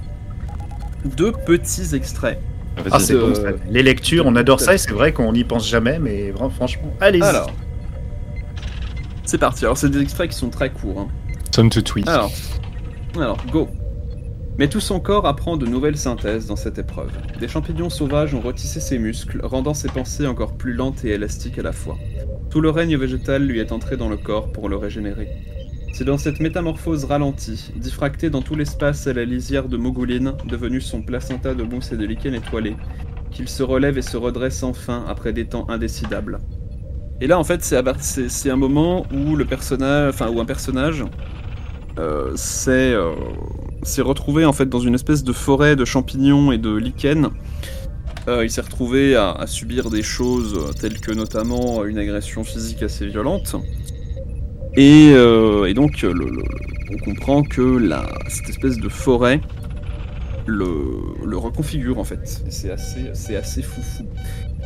deux 1.05 1.33
petits 1.33 1.95
extraits. 1.95 2.39
Vas-y. 2.77 2.89
Ah, 2.93 2.99
c'est 3.01 3.15
de- 3.15 3.19
bon, 3.21 3.35
ça. 3.35 3.49
Les 3.71 3.83
lectures, 3.83 4.27
on 4.27 4.37
adore 4.37 4.61
ça 4.61 4.75
et 4.75 4.79
c'est 4.79 4.91
vrai 4.93 5.13
qu'on 5.13 5.33
n'y 5.33 5.45
pense 5.45 5.67
jamais, 5.69 5.99
mais 5.99 6.31
vra- 6.31 6.51
franchement, 6.51 6.93
allez-y. 7.01 7.23
Alors, 7.23 7.51
c'est 9.27 9.39
parti. 9.39 9.64
Alors, 9.64 9.77
c'est 9.77 9.91
des 9.91 10.01
extraits 10.01 10.31
qui 10.31 10.37
sont 10.37 10.51
très 10.51 10.70
courts. 10.70 11.01
hein. 11.01 11.09
To 11.53 11.68
tweet. 11.81 12.09
Alors, 12.09 12.31
alors, 13.16 13.39
go. 13.51 13.68
Mais 14.59 14.68
tout 14.68 14.81
son 14.81 15.01
corps 15.01 15.27
apprend 15.27 15.57
de 15.57 15.66
nouvelles 15.66 15.99
synthèses 15.99 16.47
dans 16.47 16.57
cette 16.57 16.79
épreuve. 16.79 17.11
Des 17.39 17.49
champignons 17.49 17.91
sauvages 17.91 18.35
ont 18.35 18.41
retissé 18.41 18.81
ses 18.81 18.99
muscles, 18.99 19.41
rendant 19.43 19.74
ses 19.74 19.89
pensées 19.89 20.27
encore 20.27 20.57
plus 20.57 20.72
lentes 20.72 21.05
et 21.05 21.11
élastiques 21.11 21.59
à 21.59 21.62
la 21.62 21.72
fois. 21.72 21.99
Tout 22.51 22.61
le 22.62 22.70
règne 22.70 22.97
végétal 22.97 23.45
lui 23.45 23.61
est 23.61 23.72
entré 23.72 23.99
dans 23.99 24.09
le 24.09 24.16
corps 24.16 24.51
pour 24.53 24.68
le 24.70 24.77
régénérer. 24.77 25.29
C'est 25.93 26.05
dans 26.05 26.18
cette 26.18 26.41
métamorphose 26.41 27.05
ralentie, 27.05 27.72
diffractée 27.77 28.31
dans 28.31 28.43
tout 28.43 28.55
l'espace 28.55 29.07
à 29.07 29.12
la 29.12 29.24
lisière 29.24 29.68
de 29.68 29.77
Mogouline, 29.77 30.35
devenue 30.47 30.81
son 30.81 31.03
placenta 31.03 31.55
de 31.55 31.62
mousse 31.62 31.93
et 31.93 31.97
de 31.97 32.05
lichen 32.05 32.35
étoilé, 32.35 32.77
qu'il 33.31 33.49
se 33.49 33.62
relève 33.62 33.99
et 33.99 34.03
se 34.03 34.16
redresse 34.16 34.62
enfin 34.62 35.05
après 35.09 35.33
des 35.33 35.47
temps 35.47 35.66
indécidables. 35.68 36.39
Et 37.21 37.27
là, 37.27 37.39
en 37.39 37.45
fait, 37.45 37.62
c'est 37.62 38.51
un 38.51 38.57
moment 38.57 39.07
où 39.12 39.37
le 39.37 39.45
personnage, 39.45 40.11
enfin, 40.11 40.29
où 40.29 40.41
un 40.41 40.45
personnage 40.45 41.05
euh, 41.99 42.33
s'est 42.37 42.93
euh, 42.93 43.14
s'est 43.83 44.03
retrouvé 44.03 44.45
en 44.45 44.53
fait 44.53 44.69
dans 44.69 44.81
une 44.81 44.95
espèce 44.95 45.25
de 45.25 45.33
forêt 45.33 45.77
de 45.77 45.87
champignons 45.87 46.53
et 46.53 46.59
de 46.59 46.75
lichens. 46.75 47.31
Euh, 48.29 48.45
il 48.45 48.51
s'est 48.51 48.61
retrouvé 48.61 49.14
à, 49.14 49.45
subir 49.47 49.89
des 49.89 50.03
choses 50.03 50.75
telles 50.81 51.01
que 51.01 51.12
notamment 51.12 51.85
une 51.85 51.97
agression 51.97 52.45
physique 52.45 52.83
assez 52.83 53.07
violente. 53.07 53.57
Et, 54.77 55.14
donc, 55.75 56.05
on 56.05 56.99
comprend 57.05 57.43
que 57.43 57.62
la, 57.62 58.05
cette 58.29 58.51
espèce 58.51 58.79
de 58.79 58.89
forêt 58.89 59.41
le, 60.47 61.37
reconfigure 61.37 61.99
en 61.99 62.05
fait. 62.05 62.43
C'est 62.49 62.71
assez, 62.71 63.11
c'est 63.14 63.37
assez 63.37 63.62
foufou. 63.62 64.05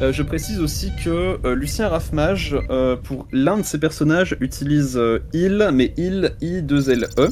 Euh, 0.02 0.12
je 0.12 0.22
précise 0.22 0.60
aussi 0.60 0.92
que 1.04 1.38
euh, 1.44 1.54
Lucien 1.54 1.88
Raffmage, 1.88 2.56
euh, 2.70 2.96
pour 2.96 3.26
l'un 3.32 3.58
de 3.58 3.62
ses 3.62 3.78
personnages, 3.78 4.34
utilise 4.40 5.00
il, 5.34 5.70
mais 5.74 5.92
il, 5.98 6.32
I-2-L-E. 6.40 7.28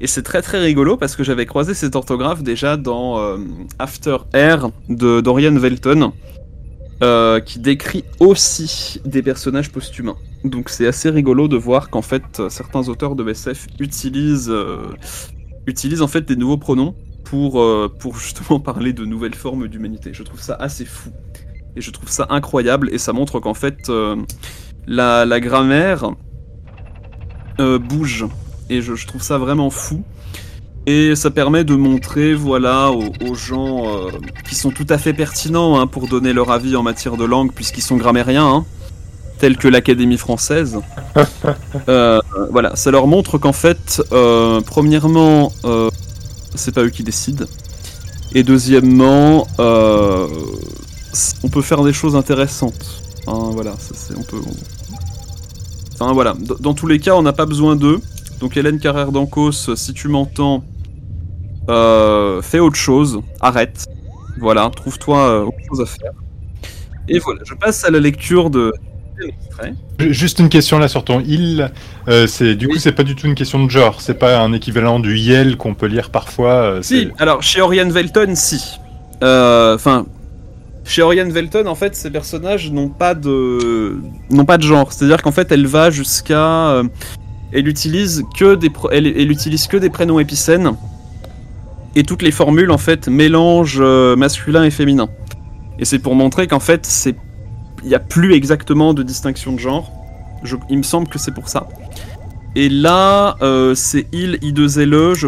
Et 0.00 0.06
c'est 0.06 0.22
très 0.22 0.42
très 0.42 0.58
rigolo 0.58 0.96
parce 0.96 1.16
que 1.16 1.24
j'avais 1.24 1.46
croisé 1.46 1.74
cette 1.74 1.96
orthographe 1.96 2.42
déjà 2.42 2.76
dans 2.76 3.38
After 3.78 4.18
Air 4.34 4.68
de 4.90 5.22
Dorian 5.22 5.54
Velton, 5.54 6.12
qui 7.46 7.58
décrit 7.58 8.04
aussi 8.20 9.00
des 9.06 9.22
personnages 9.22 9.72
posthumains. 9.72 10.16
Donc 10.44 10.68
c'est 10.68 10.86
assez 10.86 11.08
rigolo 11.08 11.48
de 11.48 11.56
voir 11.56 11.88
qu'en 11.88 12.02
fait 12.02 12.42
certains 12.50 12.90
auteurs 12.90 13.16
de 13.16 13.26
SF 13.26 13.68
utilisent, 13.80 14.52
utilisent 15.66 16.02
en 16.02 16.08
fait 16.08 16.26
des 16.28 16.36
nouveaux 16.36 16.58
pronoms 16.58 16.94
pour, 17.24 17.52
pour 17.98 18.18
justement 18.18 18.60
parler 18.60 18.92
de 18.92 19.06
nouvelles 19.06 19.34
formes 19.34 19.66
d'humanité. 19.66 20.10
Je 20.12 20.24
trouve 20.24 20.42
ça 20.42 20.56
assez 20.56 20.84
fou. 20.84 21.10
Et 21.76 21.80
je 21.80 21.90
trouve 21.90 22.08
ça 22.08 22.26
incroyable 22.30 22.88
et 22.92 22.98
ça 22.98 23.12
montre 23.12 23.38
qu'en 23.38 23.54
fait 23.54 23.88
euh, 23.88 24.16
la, 24.86 25.24
la 25.24 25.40
grammaire 25.40 26.10
euh, 27.60 27.78
bouge. 27.78 28.26
Et 28.68 28.82
je, 28.82 28.94
je 28.94 29.06
trouve 29.06 29.22
ça 29.22 29.38
vraiment 29.38 29.70
fou. 29.70 30.02
Et 30.86 31.16
ça 31.16 31.30
permet 31.30 31.64
de 31.64 31.74
montrer, 31.74 32.32
voilà, 32.34 32.92
aux, 32.92 33.12
aux 33.28 33.34
gens 33.34 33.88
euh, 33.88 34.10
qui 34.48 34.54
sont 34.54 34.70
tout 34.70 34.86
à 34.88 34.98
fait 34.98 35.12
pertinents 35.12 35.80
hein, 35.80 35.88
pour 35.88 36.06
donner 36.06 36.32
leur 36.32 36.52
avis 36.52 36.76
en 36.76 36.84
matière 36.84 37.16
de 37.16 37.24
langue, 37.24 37.52
puisqu'ils 37.52 37.82
sont 37.82 37.96
grammairiens, 37.96 38.46
hein, 38.46 38.64
tels 39.40 39.56
que 39.56 39.66
l'Académie 39.66 40.18
française. 40.18 40.80
Euh, 41.88 42.20
voilà, 42.50 42.74
ça 42.74 42.90
leur 42.90 43.06
montre 43.06 43.38
qu'en 43.38 43.52
fait, 43.52 44.02
euh, 44.10 44.60
premièrement, 44.60 45.52
c'est 46.54 46.74
pas 46.74 46.82
eux 46.82 46.90
qui 46.90 47.04
décident, 47.04 47.44
et 48.34 48.42
deuxièmement, 48.42 49.46
on 51.42 51.48
peut 51.48 51.62
faire 51.62 51.82
des 51.82 51.92
choses 51.92 52.16
intéressantes. 52.16 53.02
Hein, 53.26 53.50
voilà, 53.52 53.74
ça, 53.78 53.94
c'est- 53.94 54.14
on 54.16 54.22
peut. 54.22 54.40
on- 54.46 54.96
Enfin 55.98 56.12
voilà, 56.12 56.34
D- 56.38 56.52
dans 56.60 56.74
tous 56.74 56.86
les 56.86 56.98
cas, 56.98 57.14
on 57.14 57.22
n'a 57.22 57.32
pas 57.32 57.46
besoin 57.46 57.74
d'eux. 57.74 58.00
Donc 58.40 58.56
Hélène 58.58 58.78
Carrère 58.78 59.12
d'Ancos, 59.12 59.74
si 59.76 59.94
tu 59.94 60.08
m'entends, 60.08 60.62
euh, 61.70 62.42
fais 62.42 62.58
autre 62.58 62.76
chose, 62.76 63.20
arrête. 63.40 63.86
Voilà, 64.38 64.70
trouve-toi 64.76 65.18
euh, 65.18 65.44
autre 65.44 65.56
chose 65.68 65.80
à 65.80 65.86
faire. 65.86 66.12
Et 67.08 67.18
voilà, 67.18 67.40
je 67.46 67.54
passe 67.54 67.84
à 67.84 67.90
la 67.90 67.98
lecture 68.00 68.50
de. 68.50 68.72
Juste 69.98 70.40
une 70.40 70.50
question 70.50 70.78
là 70.78 70.88
sur 70.88 71.02
ton 71.02 71.20
il. 71.26 71.70
Euh, 72.08 72.26
c'est 72.26 72.54
du 72.54 72.66
coup 72.68 72.74
Oui. 72.74 72.80
c'est 72.80 72.92
pas 72.92 73.02
du 73.04 73.16
tout 73.16 73.26
une 73.26 73.34
question 73.34 73.64
de 73.64 73.70
genre. 73.70 74.02
C'est 74.02 74.18
pas 74.18 74.38
un 74.40 74.52
équivalent 74.52 75.00
du 75.00 75.16
yel 75.16 75.56
qu'on 75.56 75.72
peut 75.74 75.86
lire 75.86 76.10
parfois. 76.10 76.80
Si, 76.82 77.08
alors 77.18 77.42
chez 77.42 77.62
Orion 77.62 77.88
Velton, 77.88 78.34
si. 78.34 78.62
Enfin, 79.22 80.04
chez 80.86 81.02
Orion 81.02 81.28
Velton, 81.28 81.66
en 81.66 81.74
fait, 81.74 81.96
ces 81.96 82.10
personnages 82.10 82.70
n'ont 82.70 82.88
pas 82.88 83.14
de 83.14 84.00
genre. 84.60 84.92
C'est-à-dire 84.92 85.20
qu'en 85.20 85.32
fait, 85.32 85.50
elle 85.50 85.66
va 85.66 85.90
jusqu'à, 85.90 86.68
euh, 86.70 86.84
elle 87.52 87.68
utilise 87.68 88.22
que 88.38 88.54
des 88.54 89.90
prénoms 89.90 90.20
épicènes 90.20 90.76
et 91.96 92.04
toutes 92.04 92.22
les 92.22 92.30
formules 92.30 92.70
en 92.70 92.78
fait 92.78 93.08
mélangent 93.08 93.80
euh, 93.80 94.14
masculin 94.16 94.64
et 94.64 94.70
féminin. 94.70 95.08
Et 95.78 95.84
c'est 95.84 95.98
pour 95.98 96.14
montrer 96.14 96.46
qu'en 96.46 96.60
fait, 96.60 96.86
c'est 96.86 97.16
il 97.82 97.88
n'y 97.88 97.94
a 97.94 98.00
plus 98.00 98.34
exactement 98.34 98.94
de 98.94 99.02
distinction 99.02 99.52
de 99.52 99.58
genre. 99.58 99.92
Il 100.70 100.78
me 100.78 100.82
semble 100.82 101.08
que 101.08 101.18
c'est 101.18 101.32
pour 101.32 101.48
ça. 101.48 101.68
Et 102.54 102.68
là, 102.68 103.36
euh, 103.42 103.74
c'est 103.74 104.06
il, 104.12 104.36
I2LE, 104.36 105.14
je 105.14 105.26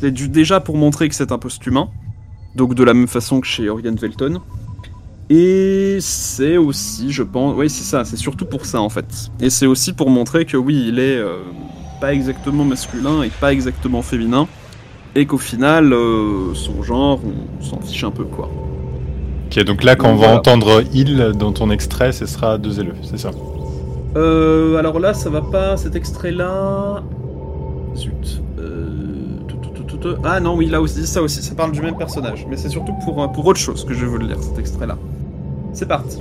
c'est 0.00 0.12
déjà 0.12 0.60
pour 0.60 0.76
montrer 0.76 1.08
que 1.08 1.14
c'est 1.14 1.30
un 1.30 1.38
post-humain, 1.38 1.90
donc 2.54 2.74
de 2.74 2.84
la 2.84 2.94
même 2.94 3.08
façon 3.08 3.40
que 3.40 3.46
chez 3.46 3.68
Orion 3.68 3.94
Velton. 3.94 4.40
Et 5.28 5.98
c'est 6.00 6.56
aussi, 6.56 7.12
je 7.12 7.22
pense, 7.22 7.54
oui 7.56 7.70
c'est 7.70 7.84
ça, 7.84 8.04
c'est 8.04 8.16
surtout 8.16 8.46
pour 8.46 8.66
ça 8.66 8.80
en 8.80 8.88
fait. 8.88 9.30
Et 9.40 9.48
c'est 9.48 9.66
aussi 9.66 9.92
pour 9.92 10.10
montrer 10.10 10.44
que 10.44 10.56
oui, 10.56 10.86
il 10.88 10.98
est 10.98 11.18
euh, 11.18 11.38
pas 12.00 12.12
exactement 12.12 12.64
masculin 12.64 13.22
et 13.22 13.28
pas 13.28 13.52
exactement 13.52 14.02
féminin, 14.02 14.48
et 15.14 15.26
qu'au 15.26 15.38
final, 15.38 15.92
euh, 15.92 16.52
son 16.54 16.82
genre, 16.82 17.20
on 17.24 17.62
s'en 17.64 17.80
fiche 17.80 18.02
un 18.02 18.10
peu 18.10 18.24
quoi. 18.24 18.50
Ok, 19.46 19.62
donc 19.64 19.84
là 19.84 19.94
quand 19.94 20.08
Donc, 20.08 20.16
on 20.16 20.20
va 20.20 20.26
voilà. 20.26 20.38
entendre 20.38 20.82
il 20.92 21.16
dans 21.38 21.52
ton 21.52 21.70
extrait, 21.70 22.10
ce 22.12 22.26
sera 22.26 22.58
deux 22.58 22.80
élèves, 22.80 22.98
c'est 23.02 23.18
ça? 23.18 23.30
Euh, 24.16 24.76
alors 24.76 24.98
là, 24.98 25.14
ça 25.14 25.30
va 25.30 25.42
pas, 25.42 25.76
cet 25.76 25.94
extrait-là... 25.94 27.02
Zut. 27.94 28.42
Euh, 28.58 29.09
Ah 30.24 30.40
non, 30.40 30.56
oui, 30.56 30.66
là 30.66 30.80
aussi, 30.80 31.06
ça 31.06 31.22
aussi, 31.22 31.42
ça 31.42 31.54
parle 31.54 31.72
du 31.72 31.82
même 31.82 31.96
personnage. 31.96 32.46
Mais 32.48 32.56
c'est 32.56 32.68
surtout 32.68 32.94
pour, 33.04 33.22
euh, 33.22 33.28
pour 33.28 33.46
autre 33.46 33.60
chose 33.60 33.84
que 33.84 33.94
je 33.94 34.06
veux 34.06 34.18
le 34.18 34.26
lire, 34.26 34.42
cet 34.42 34.58
extrait-là. 34.58 34.96
C'est 35.72 35.86
parti. 35.86 36.18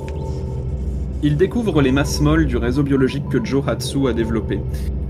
Il 1.21 1.35
découvre 1.35 1.81
les 1.81 1.91
masses 1.91 2.21
molles 2.21 2.45
du 2.45 2.55
réseau 2.55 2.83
biologique 2.83 3.27
que 3.29 3.43
Joe 3.43 3.67
Hatsu 3.67 4.07
a 4.07 4.13
développé. 4.13 4.59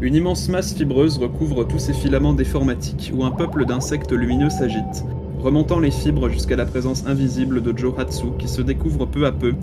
Une 0.01 0.15
immense 0.15 0.49
masse 0.49 0.73
fibreuse 0.73 1.17
recouvre 1.19 1.65
tous 1.65 1.77
ces 1.77 1.93
filaments 1.93 2.33
déformatiques 2.33 3.11
où 3.15 3.23
un 3.23 3.31
peuple 3.31 3.65
d'insectes 3.65 4.11
lumineux 4.11 4.49
s'agite, 4.49 5.05
remontant 5.43 5.79
les 5.79 5.91
fibres 5.91 6.29
jusqu'à 6.29 6.55
la 6.55 6.65
présence 6.65 7.05
invisible 7.05 7.61
de 7.61 7.77
Joe 7.77 7.93
Hatsu 7.99 8.27
qui 8.39 8.47
se 8.47 8.61
découvre 8.61 9.05
peu 9.05 9.25
à 9.25 9.31
peu 9.31 9.53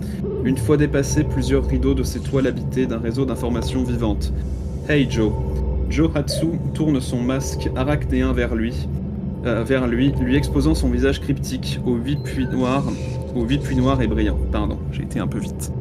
une 0.45 0.57
fois 0.57 0.77
dépassés 0.77 1.23
plusieurs 1.23 1.65
rideaux 1.67 1.93
de 1.93 2.03
ces 2.03 2.19
toiles 2.19 2.47
habitées 2.47 2.85
d'un 2.85 2.99
réseau 2.99 3.25
d'informations 3.25 3.83
vivantes. 3.83 4.31
Hey 4.87 5.07
Joe. 5.09 5.33
Joe 5.89 6.09
Hatsu 6.15 6.47
tourne 6.73 7.01
son 7.01 7.21
masque 7.21 7.69
arachnéen 7.75 8.31
vers 8.31 8.55
lui, 8.55 8.87
euh, 9.45 9.63
vers 9.63 9.87
lui, 9.87 10.13
lui 10.19 10.35
exposant 10.35 10.75
son 10.75 10.89
visage 10.89 11.21
cryptique 11.21 11.79
aux 11.85 11.95
huit 11.95 12.21
puits 12.23 12.47
noirs, 12.47 12.83
aux 13.35 13.43
huit 13.43 13.59
puits 13.59 13.75
noirs 13.75 14.01
et 14.01 14.07
brillants. 14.07 14.37
Pardon, 14.51 14.77
j'ai 14.91 15.03
été 15.03 15.19
un 15.19 15.27
peu 15.27 15.39
vite. 15.39 15.71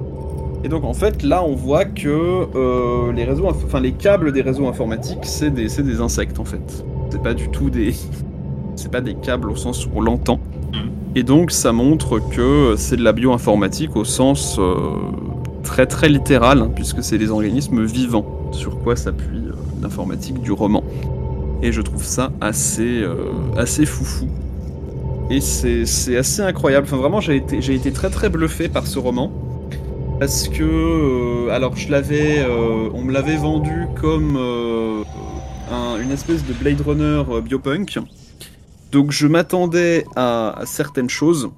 Et 0.64 0.68
donc 0.68 0.84
en 0.84 0.94
fait 0.94 1.22
là 1.22 1.44
on 1.44 1.54
voit 1.54 1.84
que 1.84 2.09
euh, 2.09 3.12
les 3.12 3.24
réseaux, 3.24 3.46
enfin 3.46 3.80
les 3.80 3.92
câbles 3.92 4.32
des 4.32 4.42
réseaux 4.42 4.66
informatiques 4.66 5.24
c'est 5.24 5.50
des, 5.50 6.00
insectes 6.00 6.38
en 6.38 6.44
fait. 6.44 6.84
C'est 7.11 7.22
pas 7.22 7.34
du 7.34 7.48
tout 7.50 7.70
des, 7.70 7.94
c'est 8.76 8.90
pas 8.90 9.00
des 9.00 9.14
câbles 9.14 9.50
au 9.50 9.57
sens 9.57 9.86
où 9.86 9.90
on 9.94 10.00
l'entend. 10.00 10.40
Et 11.14 11.22
donc 11.22 11.50
ça 11.50 11.72
montre 11.72 12.18
que 12.18 12.74
c'est 12.76 12.96
de 12.96 13.02
la 13.02 13.12
bioinformatique 13.12 13.96
au 13.96 14.04
sens 14.04 14.59
euh, 14.59 14.74
très 15.62 15.86
très 15.86 16.11
littéral, 16.11 16.61
hein, 16.61 16.70
puisque 16.74 17.02
c'est 17.02 17.16
des 17.16 17.30
organismes 17.30 17.84
vivants, 17.84 18.50
sur 18.52 18.78
quoi 18.80 18.96
s'appuie 18.96 19.44
l'informatique 19.80 20.42
du 20.42 20.52
roman. 20.52 20.82
Et 21.62 21.72
je 21.72 21.80
trouve 21.80 22.04
ça 22.04 22.32
assez, 22.40 23.02
euh, 23.02 23.32
assez 23.57 23.86
foufou. 23.86 24.28
Et 25.30 25.40
c'est 25.40 26.16
assez 26.16 26.42
incroyable. 26.42 26.86
Enfin 26.86 26.96
vraiment 26.98 27.20
j'ai 27.20 27.36
été, 27.36 27.59
été 27.74 27.92
très 27.92 28.11
très 28.11 28.28
bluffé 28.28 28.68
par 28.68 28.86
ce 28.86 28.98
roman. 28.98 29.32
Parce 30.20 30.48
que, 30.48 30.62
euh, 30.62 31.50
alors 31.50 31.76
je 31.76 31.90
l'avais, 31.90 32.38
euh, 32.38 32.88
on 32.94 33.02
me 33.02 33.12
l'avait 33.12 33.36
vendu 33.36 33.86
comme 34.00 34.36
un- 34.36 36.00
une 36.00 36.11
espèce 36.11 36.44
de 36.44 36.52
Blade 36.52 36.80
Runner 36.80 37.22
biopunk. 37.42 37.98
Donc 38.92 39.11
je 39.11 39.26
m'attendais 39.26 40.04
à, 40.14 40.61
à 40.61 40.66
certaines 40.66 41.11
choses. 41.11 41.50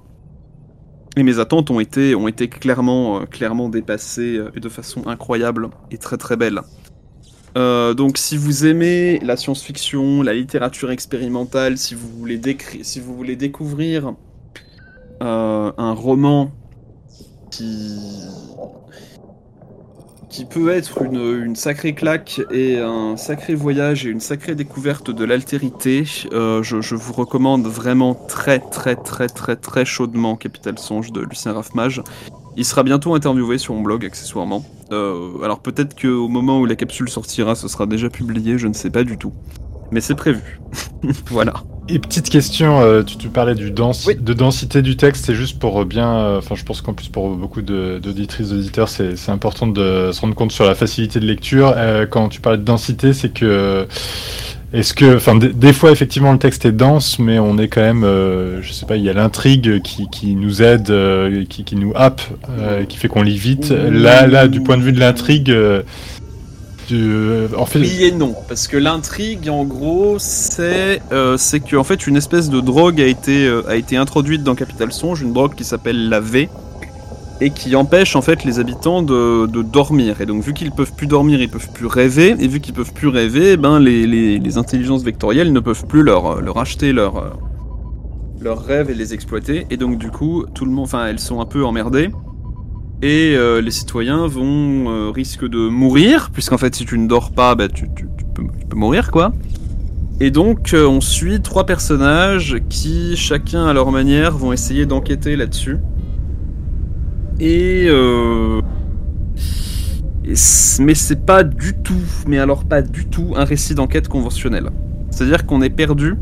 Et 1.15 1.23
mes 1.23 1.39
attentes 1.39 1.69
ont 1.71 1.79
été, 1.79 2.15
ont 2.15 2.27
été 2.27 2.47
clairement, 2.47 3.25
clairement 3.25 3.69
dépassées 3.69 4.39
de 4.55 4.69
façon 4.69 5.05
incroyable 5.07 5.69
et 5.91 5.97
très 5.97 6.17
très 6.17 6.35
belle. 6.37 6.61
Euh, 7.57 7.93
donc 7.93 8.17
si 8.17 8.37
vous 8.37 8.65
aimez 8.65 9.19
la 9.19 9.37
science-fiction, 9.37 10.21
la 10.21 10.33
littérature 10.33 10.91
expérimentale, 10.91 11.77
si 11.77 11.95
vous 11.95 12.09
voulez, 12.09 12.37
découvrir 13.35 14.13
euh, 15.21 15.71
un 15.77 15.93
roman 15.93 16.51
qui, 17.51 17.99
qui 20.29 20.45
peut 20.45 20.69
être 20.69 21.01
une, 21.01 21.55
sacrée 21.55 21.93
claque 21.93 22.41
et 22.51 22.77
un 22.77 23.17
sacré 23.17 23.55
voyage 23.55 24.05
et 24.05 24.09
une 24.09 24.19
sacrée 24.19 24.55
découverte 24.55 25.09
de 25.09 25.25
l'altérité, 25.25 26.03
euh, 26.31 26.61
je, 26.61 26.81
je 26.81 26.95
vous 26.95 27.13
recommande 27.13 27.65
vraiment 27.65 28.13
très 28.13 28.59
très 28.59 28.95
très 28.95 29.27
très 29.27 29.55
très 29.55 29.85
chaudement 29.85 30.35
Capital 30.35 30.77
Songe 30.77 31.11
de 31.11 31.21
Lucien 31.21 31.53
Raffmage. 31.53 32.03
Il 32.57 32.65
sera 32.65 32.83
bientôt 32.83 33.13
interviewé 33.15 33.57
sur 33.57 33.73
mon 33.73 33.81
blog 33.81 34.05
accessoirement. 34.05 34.65
Euh, 34.91 35.41
alors 35.43 35.59
peut-être 35.59 35.99
qu'au 35.99 36.27
moment 36.27 36.59
où 36.59 36.65
la 36.65 36.75
capsule 36.75 37.09
sortira, 37.09 37.55
ce 37.55 37.67
sera 37.67 37.85
déjà 37.85 38.09
publié, 38.09 38.57
je 38.57 38.67
ne 38.67 38.73
sais 38.73 38.89
pas 38.89 39.03
du 39.03 39.17
tout. 39.17 39.33
Mais 39.91 40.01
c'est 40.01 40.15
prévu. 40.15 40.59
voilà. 41.27 41.53
Et 41.87 41.97
petite 41.97 42.29
question, 42.29 42.79
euh, 42.81 43.01
tu, 43.01 43.17
tu 43.17 43.29
parlais 43.29 43.55
du 43.55 43.71
dens- 43.71 44.05
Oui. 44.05 44.15
de 44.15 44.33
densité 44.33 44.83
du 44.83 44.95
texte, 44.95 45.25
c'est 45.25 45.33
juste 45.33 45.57
pour 45.57 45.83
bien, 45.85 46.07
euh, 46.17 46.37
enfin 46.37 46.53
je 46.53 46.63
pense 46.63 46.81
qu'en 46.81 46.93
plus 46.93 47.07
pour 47.07 47.29
beaucoup 47.35 47.63
de- 47.63 47.99
d'auditrices, 48.03 48.49
d'auditeurs, 48.49 48.89
c'est 48.89 49.15
important 49.29 49.65
de 49.65 50.11
se 50.11 50.21
rendre 50.21 50.35
compte 50.35 50.51
sur 50.51 50.65
la 50.65 50.75
facilité 50.75 51.19
de 51.19 51.25
lecture. 51.25 51.73
Euh, 51.75 52.05
quand 52.05 52.29
tu 52.29 52.41
parles 52.41 52.57
de 52.57 52.63
densité, 52.63 53.13
c'est 53.13 53.29
que 53.33 53.87
est-ce 54.71 54.93
que, 54.93 55.15
enfin 55.15 55.35
des, 55.35 55.73
fois 55.73 55.91
effectivement 55.91 56.31
le 56.31 56.37
texte 56.37 56.65
est 56.65 56.71
dense, 56.71 57.17
mais 57.17 57.39
on 57.39 57.57
est 57.57 57.67
quand 57.67 57.81
même, 57.81 58.03
euh, 58.03 58.61
je 58.61 58.71
sais 58.71 58.85
pas, 58.85 58.97
il 58.97 59.03
y 59.03 59.09
a 59.09 59.13
l'intrigue 59.13 59.81
qui, 59.81 60.07
qui 60.09 60.35
nous 60.35 60.61
aide, 60.61 60.91
euh, 60.91 61.43
qui, 61.49 61.63
qui 61.63 61.75
nous 61.75 61.91
happe, 61.95 62.21
euh, 62.59 62.85
qui 62.85 62.97
fait 62.97 63.07
qu'on 63.07 63.23
lit 63.23 63.37
vite. 63.37 63.71
Là, 63.71 64.27
là, 64.27 64.47
du 64.47 64.61
point 64.61 64.77
de 64.77 64.83
vue 64.83 64.91
de 64.91 64.99
l'intrigue. 64.99 65.49
euh, 65.49 65.81
en 67.57 67.65
fait, 67.65 67.79
Oui 67.79 68.03
et 68.03 68.11
non, 68.11 68.35
parce 68.47 68.67
que 68.67 68.77
l'intrigue, 68.77 69.49
en 69.49 69.63
gros, 69.63 70.17
c'est 70.19 71.01
c'est 71.37 71.61
que 71.61 71.75
en 71.75 71.83
fait 71.83 72.05
une 72.05 72.17
espèce 72.17 72.49
de 72.49 72.61
drogue 72.61 73.01
a 73.01 73.07
été 73.07 73.51
a 73.67 73.75
été 73.75 73.97
introduite 73.97 74.43
dans 74.43 74.53
Capital 74.53 74.91
Songe, 74.91 75.21
une 75.21 75.33
drogue 75.33 75.55
qui 75.55 75.63
s'appelle 75.63 76.09
la 76.09 76.19
V 76.19 76.47
et 77.41 77.51
qui 77.51 77.75
empêche 77.75 78.15
en 78.15 78.21
fait 78.21 78.43
les 78.43 78.59
habitants 78.59 79.01
de, 79.01 79.45
dormir. 79.61 80.21
Et 80.21 80.25
donc 80.25 80.43
vu 80.43 80.53
qu'ils 80.53 80.71
peuvent 80.71 80.93
plus 80.93 81.07
dormir, 81.07 81.41
ils 81.41 81.49
peuvent 81.49 81.71
plus 81.73 81.85
rêver, 81.85 82.35
et 82.39 82.47
vu 82.47 82.59
qu'ils 82.59 82.73
peuvent 82.73 82.93
plus 82.93 83.07
rêver, 83.07 83.53
eh 83.53 83.57
ben 83.57 83.79
les, 83.79 84.57
intelligences 84.57 85.03
vectorielles 85.03 85.53
ne 85.53 85.59
peuvent 85.59 85.85
plus 85.85 86.03
leur 86.03 86.41
leur 86.41 86.57
acheter 86.57 86.91
leur 86.91 87.37
leurs 88.41 88.63
rêves 88.63 88.89
et 88.89 88.95
les 88.95 89.13
exploiter. 89.13 89.67
Et 89.69 89.77
donc 89.77 89.97
du 89.97 90.11
coup, 90.11 90.45
tout 90.53 90.65
le 90.65 90.71
monde, 90.71 90.85
enfin 90.85 91.07
elles 91.07 91.19
sont 91.19 91.39
un 91.39 91.45
peu 91.45 91.63
emmerdées. 91.65 92.09
Et 93.01 93.33
euh, 93.37 93.61
les 93.61 93.71
citoyens 93.71 94.27
vont 94.27 94.89
euh, 94.89 95.09
risquent 95.09 95.47
de 95.47 95.69
mourir, 95.69 96.31
puisqu'en 96.33 96.57
fait 96.57 96.75
si 96.75 96.85
tu 96.85 96.97
ne 96.97 97.07
dors 97.07 97.31
pas, 97.31 97.55
bah, 97.55 97.69
tu 97.69 97.87
peux 97.89 98.75
mourir 98.75 99.11
quoi. 99.11 99.31
Et 100.19 100.31
donc 100.31 100.73
euh, 100.73 100.85
on 100.85 100.99
suit 100.99 101.41
trois 101.41 101.65
personnages 101.65 102.57
qui, 102.67 103.15
chacun 103.15 103.65
à 103.65 103.73
leur 103.73 103.91
manière, 103.91 104.37
vont 104.37 104.51
essayer 104.51 104.85
d'enquêter 104.85 105.37
là-dessus. 105.37 105.77
Et, 107.39 107.85
euh, 107.87 108.61
mais 110.79 110.95
c'est 110.95 111.25
pas 111.25 111.43
du 111.43 111.73
tout, 111.73 111.93
mais 112.27 112.37
alors 112.37 112.65
pas 112.65 112.81
du 112.81 113.05
tout 113.05 113.33
un 113.35 113.45
récit 113.45 113.75
d'enquête 113.75 114.07
conventionnel. 114.07 114.69
C'est-à-dire 115.11 115.45
qu'on 115.45 115.61
est 115.61 115.69
perdu. 115.69 116.15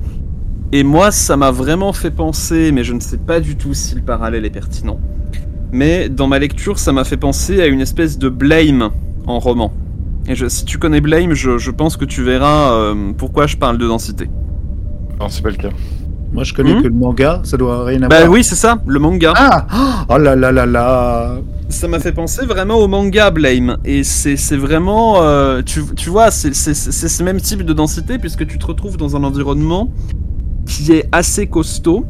Et 0.72 0.84
moi, 0.84 1.12
ça 1.12 1.38
m'a 1.38 1.52
vraiment 1.52 1.94
fait 1.94 2.12
penser, 2.12 2.72
mais 2.72 2.84
je 2.84 2.94
ne 2.94 3.00
sais 3.00 3.18
pas 3.18 3.40
du 3.40 3.56
tout 3.56 3.74
si 3.74 3.96
le 3.96 4.02
parallèle 4.02 4.46
est 4.46 4.50
pertinent. 4.50 5.00
Mais 5.72 6.10
dans 6.10 6.28
ma 6.28 6.40
lecture, 6.40 6.78
ça 6.80 6.92
m'a 6.92 7.04
fait 7.04 7.18
penser 7.18 7.62
à 7.62 7.68
une 7.68 7.82
espèce 7.82 8.18
de 8.18 8.30
blame 8.30 8.90
en 9.26 9.40
roman. 9.40 9.74
Et 10.30 10.36
si 10.50 10.66
tu 10.66 10.78
connais 10.78 11.00
Blame, 11.00 11.34
je, 11.34 11.58
je 11.58 11.72
pense 11.72 11.96
que 11.96 12.04
tu 12.04 12.22
verras 12.22 12.74
euh, 12.74 13.14
pourquoi 13.18 13.48
je 13.48 13.56
parle 13.56 13.78
de 13.78 13.88
densité. 13.88 14.30
Non, 15.20 15.30
c'est 15.30 15.42
pas 15.42 15.52
le 15.52 15.56
cas. 15.56 15.70
Moi, 16.34 16.44
je 16.44 16.54
connais 16.54 16.74
Hmm 16.76 16.82
que 16.84 16.88
le 16.88 16.94
manga, 16.94 17.40
ça 17.44 17.58
doit 17.58 17.86
rien 17.86 18.04
à 18.04 18.08
Bah 18.08 18.20
voir. 18.20 18.32
oui, 18.32 18.44
c'est 18.44 18.56
ça, 18.56 18.80
le 18.86 19.00
manga. 19.00 19.34
Ah 19.36 20.06
Oh 20.10 20.18
là 20.18 20.36
là 20.36 20.52
là 20.52 20.66
là 20.66 21.38
Ça 21.70 21.88
m'a 21.88 22.00
fait 22.00 22.12
penser 22.12 22.46
vraiment 22.46 22.76
au 22.76 22.88
manga 22.88 23.32
Blame. 23.32 23.78
Et 23.86 24.04
c'est 24.04 24.36
c'est 24.38 24.58
vraiment. 24.58 25.22
euh, 25.24 25.62
tu, 25.66 25.82
tu 25.96 26.10
vois, 26.10 26.30
c'est 26.32 26.54
c'est- 26.54 26.74
c'est- 26.74 26.92
c'est 26.92 27.08
ce 27.10 27.24
même 27.24 27.40
type 27.42 27.64
de 27.64 27.74
densité 27.74 28.18
puisque 28.20 28.46
tu 28.46 28.58
te 28.60 28.66
retrouves 28.66 28.98
dans 28.98 29.16
un 29.16 29.24
environnement 29.24 29.90
qui 30.66 30.92
est 30.94 31.08
assez 31.12 31.48
costaud. 31.48 32.06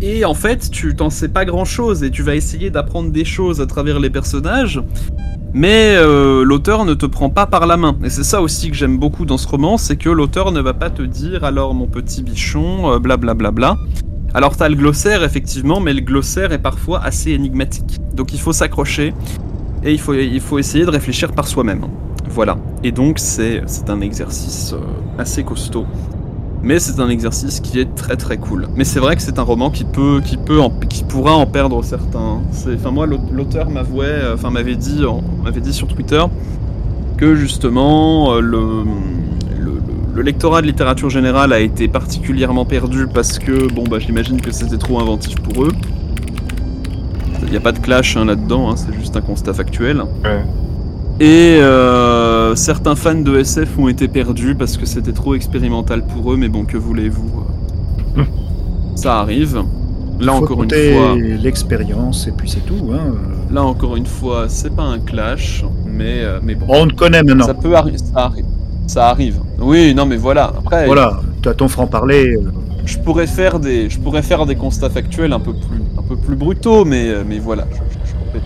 Et 0.00 0.24
en 0.24 0.34
fait, 0.34 0.70
tu 0.70 0.94
t'en 0.94 1.10
sais 1.10 1.28
pas 1.28 1.44
grand 1.44 1.64
chose 1.64 2.02
et 2.04 2.10
tu 2.10 2.22
vas 2.22 2.36
essayer 2.36 2.70
d'apprendre 2.70 3.10
des 3.10 3.24
choses 3.24 3.60
à 3.60 3.66
travers 3.66 3.98
les 4.00 4.10
personnages. 4.10 4.80
Mais 5.54 5.94
euh, 5.96 6.44
l'auteur 6.44 6.84
ne 6.84 6.94
te 6.94 7.06
prend 7.06 7.30
pas 7.30 7.46
par 7.46 7.66
la 7.66 7.76
main. 7.76 7.96
Et 8.04 8.10
c'est 8.10 8.24
ça 8.24 8.42
aussi 8.42 8.70
que 8.70 8.76
j'aime 8.76 8.98
beaucoup 8.98 9.24
dans 9.24 9.38
ce 9.38 9.48
roman, 9.48 9.78
c'est 9.78 9.96
que 9.96 10.10
l'auteur 10.10 10.52
ne 10.52 10.60
va 10.60 10.74
pas 10.74 10.90
te 10.90 11.02
dire 11.02 11.44
alors 11.44 11.74
mon 11.74 11.86
petit 11.86 12.22
bichon, 12.22 12.92
euh, 12.92 12.98
blablabla. 12.98 13.50
Bla, 13.50 13.72
bla, 13.72 13.74
bla. 13.74 13.98
Alors 14.34 14.56
t'as 14.56 14.68
le 14.68 14.74
glossaire 14.74 15.24
effectivement, 15.24 15.80
mais 15.80 15.94
le 15.94 16.00
glossaire 16.00 16.52
est 16.52 16.58
parfois 16.58 17.02
assez 17.02 17.30
énigmatique. 17.32 17.98
Donc 18.12 18.34
il 18.34 18.40
faut 18.40 18.52
s'accrocher 18.52 19.14
et 19.82 19.92
il 19.92 19.98
faut, 20.40 20.58
essayer 20.58 20.84
de 20.84 20.90
réfléchir 20.90 21.32
par 21.32 21.48
soi-même. 21.48 21.86
Voilà. 22.28 22.58
Et 22.84 22.92
donc 22.92 23.18
c'est 23.18 23.62
c'est 23.66 23.88
un 23.88 24.00
exercice 24.00 24.74
euh, 24.74 25.20
assez 25.20 25.44
costaud. 25.44 25.86
Mais 26.62 26.78
c'est 26.80 26.98
un 27.00 27.08
exercice 27.08 27.60
qui 27.60 27.78
est 27.78 27.94
très 27.94 28.16
très 28.16 28.36
cool. 28.36 28.66
Mais 28.76 28.84
c'est 28.84 28.98
vrai 28.98 29.14
que 29.16 29.22
c'est 29.22 29.38
un 29.38 29.42
roman 29.42 29.70
qui 29.70 29.84
peut, 29.84 30.20
qui 30.24 30.36
peut, 30.36 30.60
en- 30.60 30.70
qui 30.70 31.04
pourra 31.04 31.34
en 31.36 31.46
perdre 31.46 31.82
certains. 31.84 32.40
Enfin 32.74 32.90
moi, 32.90 33.06
l'aut- 33.06 33.20
l'auteur 33.32 33.70
m'avouait, 33.70 34.06
euh, 34.06 34.34
enfin 34.34 34.50
m'avait 34.50 34.74
dit, 34.76 35.02
m'avait 35.44 35.60
dit 35.60 35.72
sur 35.72 35.86
Twitter 35.86 36.22
que 37.16 37.34
justement 37.36 38.32
euh, 38.34 38.40
le, 38.40 38.58
le, 39.56 39.64
le- 39.64 39.80
le 40.14 40.22
lectorat 40.22 40.60
de 40.62 40.66
littérature 40.66 41.10
générale 41.10 41.52
a 41.52 41.60
été 41.60 41.86
particulièrement 41.88 42.64
perdu 42.64 43.06
parce 43.12 43.38
que 43.38 43.72
bon 43.72 43.84
bah 43.88 43.98
j'imagine 44.00 44.40
que 44.40 44.50
c'était 44.50 44.78
trop 44.78 44.98
inventif 45.00 45.36
pour 45.40 45.64
eux. 45.64 45.72
Il 47.44 47.50
n'y 47.50 47.56
a 47.56 47.60
pas 47.60 47.72
de 47.72 47.78
clash 47.78 48.16
hein, 48.16 48.24
là-dedans, 48.24 48.70
hein, 48.70 48.74
c'est 48.76 48.92
juste 48.94 49.16
un 49.16 49.20
constat 49.20 49.54
factuel. 49.54 50.02
Et 51.20 51.58
euh, 51.60 52.54
certains 52.54 52.94
fans 52.94 53.16
de 53.16 53.38
SF 53.38 53.76
ont 53.78 53.88
été 53.88 54.06
perdus 54.06 54.54
parce 54.54 54.76
que 54.76 54.86
c'était 54.86 55.12
trop 55.12 55.34
expérimental 55.34 56.06
pour 56.06 56.32
eux, 56.32 56.36
mais 56.36 56.48
bon, 56.48 56.64
que 56.64 56.76
voulez-vous 56.76 57.42
euh, 58.18 58.22
Ça 58.94 59.18
arrive. 59.18 59.64
Là 60.20 60.32
Faut 60.32 60.44
encore 60.44 60.62
une 60.62 60.70
fois, 60.70 61.16
l'expérience 61.16 62.28
et 62.28 62.32
puis 62.32 62.48
c'est 62.48 62.64
tout. 62.64 62.92
Hein. 62.92 63.14
là 63.52 63.62
encore 63.64 63.96
une 63.96 64.06
fois, 64.06 64.46
c'est 64.48 64.74
pas 64.74 64.82
un 64.84 64.98
clash, 65.00 65.64
mais 65.86 66.22
euh, 66.22 66.38
mais 66.42 66.54
bon, 66.54 66.66
On 66.68 66.86
te 66.86 66.94
connaît 66.94 67.22
maintenant. 67.22 67.46
ça 67.46 67.54
peut 67.54 67.74
arriver, 67.74 67.98
ça 67.98 68.24
arrive, 68.24 68.44
ça 68.86 69.08
arrive. 69.08 69.40
Oui, 69.60 69.94
non, 69.94 70.06
mais 70.06 70.16
voilà. 70.16 70.52
Après, 70.58 70.86
Voilà, 70.86 71.20
tu 71.42 71.48
as 71.48 71.54
ton 71.54 71.68
franc-parler. 71.68 72.36
je 72.84 72.98
pourrais 72.98 73.28
faire 73.28 73.58
des, 73.60 73.90
je 73.90 73.98
pourrais 73.98 74.22
faire 74.22 74.44
des 74.46 74.56
constats 74.56 74.90
factuels 74.90 75.32
un 75.32 75.40
peu 75.40 75.52
plus, 75.52 75.82
un 75.96 76.02
peu 76.02 76.16
plus 76.16 76.36
brutaux, 76.36 76.84
mais 76.84 77.12
mais 77.24 77.38
voilà, 77.38 77.66
je, 77.72 77.87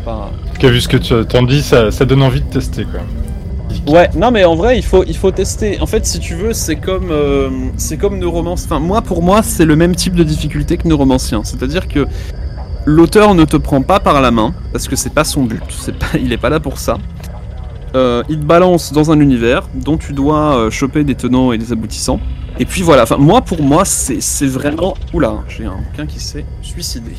pas. 0.05 0.31
En 0.33 0.55
tout 0.55 0.61
cas, 0.61 0.71
vu 0.71 0.81
ce 0.81 0.89
que 0.89 0.97
tu 0.97 1.15
t'en 1.27 1.43
dis, 1.43 1.63
ça, 1.63 1.91
ça 1.91 2.05
donne 2.05 2.23
envie 2.23 2.41
de 2.41 2.47
tester, 2.47 2.85
quoi. 2.85 3.01
Ouais, 3.87 4.09
non 4.15 4.31
mais 4.31 4.45
en 4.45 4.55
vrai 4.55 4.79
il 4.79 4.85
faut 4.85 5.05
il 5.05 5.17
faut 5.17 5.31
tester. 5.33 5.81
En 5.81 5.87
fait 5.87 6.07
si 6.07 6.21
tu 6.21 6.35
veux 6.35 6.53
c'est 6.53 6.77
comme 6.77 7.11
euh, 7.11 7.51
c'est 7.77 7.97
comme 7.97 8.19
Neuromance. 8.19 8.65
Enfin 8.65 8.79
moi 8.79 9.03
pour 9.03 9.23
moi 9.23 9.43
c'est 9.43 9.65
le 9.65 9.75
même 9.75 9.97
type 9.97 10.15
de 10.15 10.23
difficulté 10.23 10.77
que 10.77 10.87
Neuromancien. 10.87 11.43
C'est-à-dire 11.43 11.89
que 11.89 12.07
l'auteur 12.85 13.35
ne 13.35 13.45
te 13.45 13.57
prend 13.57 13.83
pas 13.83 13.99
par 13.99 14.21
la 14.21 14.31
main 14.31 14.55
parce 14.73 14.87
que 14.87 14.95
c'est 14.95 15.13
pas 15.13 15.25
son 15.25 15.45
but. 15.45 15.65
C'est 15.71 15.97
pas 15.97 16.19
il 16.21 16.33
est 16.33 16.39
pas 16.39 16.49
là 16.49 16.61
pour 16.61 16.79
ça. 16.79 16.99
Euh, 17.95 18.23
il 18.29 18.39
te 18.39 18.45
balance 18.45 18.93
dans 18.93 19.11
un 19.11 19.21
univers 19.21 19.69
dont 19.75 19.99
tu 19.99 20.13
dois 20.13 20.57
euh, 20.57 20.71
choper 20.71 21.03
des 21.03 21.15
tenants 21.15 21.53
et 21.53 21.59
des 21.59 21.73
aboutissants. 21.73 22.21
Et 22.61 22.65
puis 22.67 22.83
voilà. 22.83 23.03
Enfin 23.03 23.17
moi 23.17 23.41
pour 23.41 23.63
moi 23.63 23.85
c'est 23.85 24.21
c'est 24.21 24.47
vraiment 24.47 24.95
oula 25.13 25.39
j'ai 25.49 25.65
un 25.65 25.77
bouquin 25.77 26.07
qui 26.07 26.21
s'est 26.21 26.45
suicidé. 26.63 27.13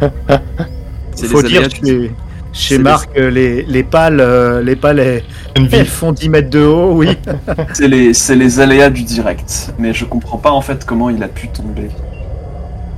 C'est 1.14 1.26
faut 1.28 1.40
les 1.42 1.48
dire 1.48 1.68
que 1.68 2.08
chez, 2.52 2.78
Marc, 2.78 3.08
euh, 3.16 3.30
les, 3.30 3.62
les 3.64 3.82
pales, 3.82 4.20
euh, 4.20 4.62
les 4.62 4.76
pales 4.76 5.00
elles, 5.00 5.22
Envy. 5.58 5.74
elles 5.74 5.86
font 5.86 6.12
10 6.12 6.28
mètres 6.28 6.50
de 6.50 6.60
haut, 6.64 6.92
oui. 6.94 7.08
C'est 7.72 7.88
les, 7.88 8.14
c'est 8.14 8.36
les 8.36 8.60
aléas 8.60 8.90
du 8.90 9.02
direct. 9.02 9.74
Mais 9.78 9.92
je 9.92 10.04
comprends 10.04 10.38
pas 10.38 10.52
en 10.52 10.60
fait 10.60 10.84
comment 10.84 11.10
il 11.10 11.22
a 11.22 11.28
pu 11.28 11.48
tomber. 11.48 11.88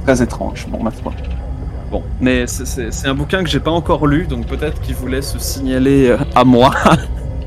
Très 0.04 0.22
étrange, 0.22 0.66
bon, 0.68 0.82
ma 0.82 0.90
foi. 0.90 1.12
Bon, 1.90 2.02
mais 2.20 2.46
c'est- 2.46 2.66
c'est 2.66 2.92
c'est 2.92 3.06
un 3.08 3.14
bouquin 3.14 3.42
que 3.44 3.48
j'ai 3.48 3.60
pas 3.60 3.70
encore 3.70 4.06
lu, 4.06 4.26
donc 4.26 4.46
peut-être 4.46 4.80
qu'il 4.80 4.94
voulait 4.94 5.22
se 5.22 5.38
signaler 5.38 6.08
euh, 6.08 6.16
à 6.34 6.44
moi. 6.44 6.70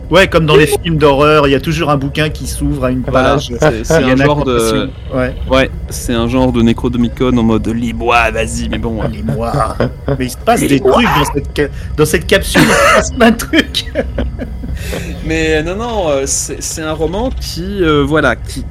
Ouais, 0.10 0.28
comme 0.28 0.46
dans 0.48 0.56
les 0.56 0.66
films 0.66 0.98
d'horreur, 0.98 1.48
il 1.48 1.52
y 1.52 1.56
a 1.56 1.60
toujours 1.60 1.90
un 1.92 1.98
bouquin 1.98 2.30
qui 2.30 2.48
s'ouvre 2.48 2.86
à 2.86 2.92
une 2.92 3.04
page. 3.04 3.52
c'est 3.84 3.94
un 3.94 4.16
genre 4.16 4.44
de. 4.44 4.90
Ouais, 5.14 5.36
Ouais, 5.50 5.70
c'est 5.90 6.14
un 6.14 6.28
genre 6.28 6.52
de 6.52 6.62
Necrodomicon 6.64 7.38
en 7.38 7.44
mode 7.44 7.68
lis-moi, 7.68 8.32
vas-y, 8.32 8.70
mais 8.70 8.80
bon. 8.80 9.02
les 9.12 9.22
mois. 9.22 9.76
Mais 10.18 10.26
il 10.26 10.30
se 10.32 10.38
passe 10.38 10.62
des 10.62 10.80
trucs 10.80 11.06
dans 11.06 11.26
cette, 11.34 11.50
ca- 11.56 11.68
dans 11.96 12.06
cette 12.06 12.26
capsule. 12.28 12.62
Il 12.64 12.68
se 12.74 12.96
passe 12.96 13.12
plein 13.12 13.32
de 13.32 13.38
trucs. 13.38 13.86
Mais 15.26 15.56
euh, 15.58 15.64
non, 15.64 15.76
non, 15.76 16.10
euh, 16.10 16.24
c'est 16.26 16.82
un 16.82 16.94
roman 16.94 17.30
qui, 17.30 17.84
euh, 17.84 18.04
voilà, 18.08 18.36
qui, 18.36 18.66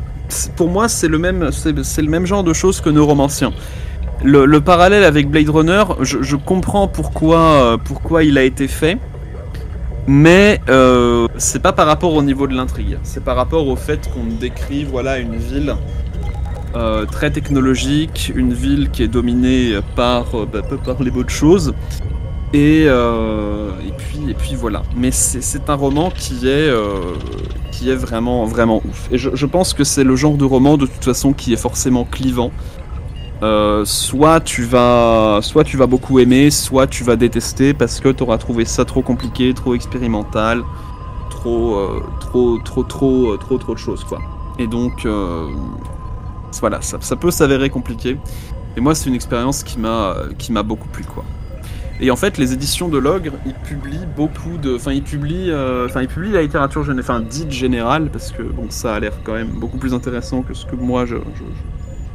pour 0.57 0.69
moi, 0.69 0.89
c'est 0.89 1.09
le 1.09 1.19
même, 1.19 1.51
le 1.65 2.09
même 2.09 2.27
genre 2.27 2.43
de 2.45 2.53
choses 2.53 2.81
que 2.81 2.91
Neuromancien. 2.91 3.53
Le, 4.25 4.47
le 4.47 4.61
parallèle 4.61 5.05
avec 5.05 5.29
Blade 5.31 5.49
Runner, 5.51 5.85
je, 6.01 6.19
je 6.23 6.35
comprends 6.37 6.89
pourquoi, 6.89 7.39
euh, 7.39 7.77
pourquoi 7.83 8.25
il 8.25 8.37
a 8.39 8.43
été 8.43 8.67
fait, 8.67 8.99
mais 10.09 10.61
euh, 10.71 11.29
c'est 11.37 11.61
pas 11.61 11.73
par 11.73 11.87
rapport 11.87 12.15
au 12.15 12.23
niveau 12.23 12.47
de 12.47 12.55
l'intrigue. 12.55 12.99
C'est 13.03 13.23
par 13.23 13.37
rapport 13.37 13.69
au 13.69 13.77
fait 13.77 14.11
qu'on 14.13 14.25
décrit, 14.25 14.85
voilà, 14.85 15.19
une 15.19 15.37
ville. 15.37 15.77
euh, 16.77 17.07
très 17.07 17.31
technologique, 17.31 18.31
une 18.35 18.53
ville 18.53 18.91
qui 18.91 19.03
est 19.03 19.09
dominée 19.09 19.79
par, 19.97 20.35
euh, 20.35 20.47
bah, 20.47 20.63
par 20.85 21.03
les 21.03 21.11
bonnes 21.11 21.29
choses, 21.29 21.75
et, 22.53 22.87
puis 23.97 24.31
et 24.31 24.35
puis 24.35 24.55
voilà. 24.55 24.83
Mais 24.97 25.11
c'est 25.11 25.69
un 25.71 25.75
roman 25.75 26.11
qui 26.11 26.47
est 26.49 27.95
vraiment 27.95 28.45
vraiment 28.47 28.83
ouf. 28.89 29.09
Et 29.11 29.19
je 29.19 29.47
pense 29.47 29.75
que 29.75 29.85
c'est 29.85 30.05
le 30.05 30.17
genre 30.17 30.37
de 30.37 30.45
roman 30.45 30.77
de 30.77 30.87
toute 30.87 31.05
façon 31.05 31.33
qui 31.33 31.53
est 31.53 31.57
forcément 31.57 32.05
clivant. 32.05 32.51
Euh, 33.43 33.85
soit 33.85 34.41
tu 34.41 34.65
vas 34.65 35.39
soit 35.43 35.63
tu 35.63 35.77
vas 35.77 35.87
beaucoup 35.87 36.19
aimer, 36.19 36.51
soit 36.51 36.89
tu 36.89 37.05
vas 37.05 37.15
détester 37.15 37.73
parce 37.73 38.01
que 38.01 38.09
tu 38.09 38.25
auras 38.25 38.37
trouvé 38.37 38.65
ça 38.65 38.85
trop 38.85 39.01
compliqué, 39.03 39.55
trop 39.55 39.75
expérimental, 39.75 40.65
trop 41.31 41.77
euh, 41.77 42.03
trop 42.19 42.59
trop 42.59 42.83
trop 42.83 43.33
euh, 43.33 43.37
trop 43.37 43.59
trop 43.59 43.75
de 43.75 43.79
choses 43.79 44.03
quoi. 44.03 44.19
Et 44.59 44.67
donc 44.67 45.07
voilà, 46.61 46.81
ça, 46.83 46.99
peut 47.15 47.31
s'avérer 47.31 47.71
compliqué. 47.71 48.17
Et 48.77 48.81
moi 48.81 48.97
c'est 48.97 49.09
une 49.09 49.15
expérience 49.15 49.63
qui 49.63 49.79
m'a 49.79 50.17
qui 50.39 50.51
m'a 50.51 50.65
beaucoup 50.65 50.89
plu 50.89 51.05
quoi. 51.05 51.25
Et 52.01 52.13
en 52.13 52.17
fait, 52.17 52.39
les 52.39 52.53
éditions 52.53 52.89
de 52.89 52.97
l'ogre, 52.97 53.33
ils 53.45 53.55
publient 53.55 54.07
beaucoup 54.17 54.57
de, 54.57 54.77
enfin, 54.77 54.93
ils 54.93 55.03
publient, 55.03 55.53
enfin, 55.85 56.01
ils 56.03 56.07
publient 56.07 56.31
la 56.31 56.43
littérature 56.43 56.87
enfin, 56.97 57.19
dite 57.19 57.51
générale, 57.51 58.09
parce 58.13 58.31
que 58.31 58.43
bon, 58.45 58.67
ça 58.69 58.95
a 58.95 59.01
l'air 59.01 59.15
quand 59.25 59.33
même 59.33 59.49
beaucoup 59.49 59.79
plus 59.79 59.95
intéressant 59.95 60.43
que 60.43 60.55
ce 60.55 60.65
que 60.65 60.77
moi 60.77 61.07
je- 61.07 61.17
je 61.17 61.43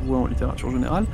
vois 0.03 0.19
en 0.19 0.27
littérature 0.27 0.71
générale. 0.71 1.05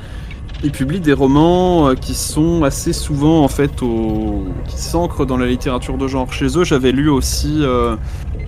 Ils 0.62 0.72
publient 0.72 1.00
des 1.00 1.14
romans 1.14 1.88
euh, 1.88 1.96
qui 1.96 2.14
sont 2.14 2.64
assez 2.64 2.92
souvent 2.92 3.44
en 3.44 3.48
fait 3.48 3.82
au, 3.82 4.46
qui 4.68 4.78
s'ancrent 4.78 5.26
dans 5.26 5.38
la 5.38 5.46
littérature 5.46 5.98
de 5.98 6.08
genre. 6.08 6.32
Chez 6.34 6.58
eux, 6.58 6.66
j'avais 6.66 6.92
lu 6.92 7.10
aussi 7.10 7.60
euh, 7.62 7.96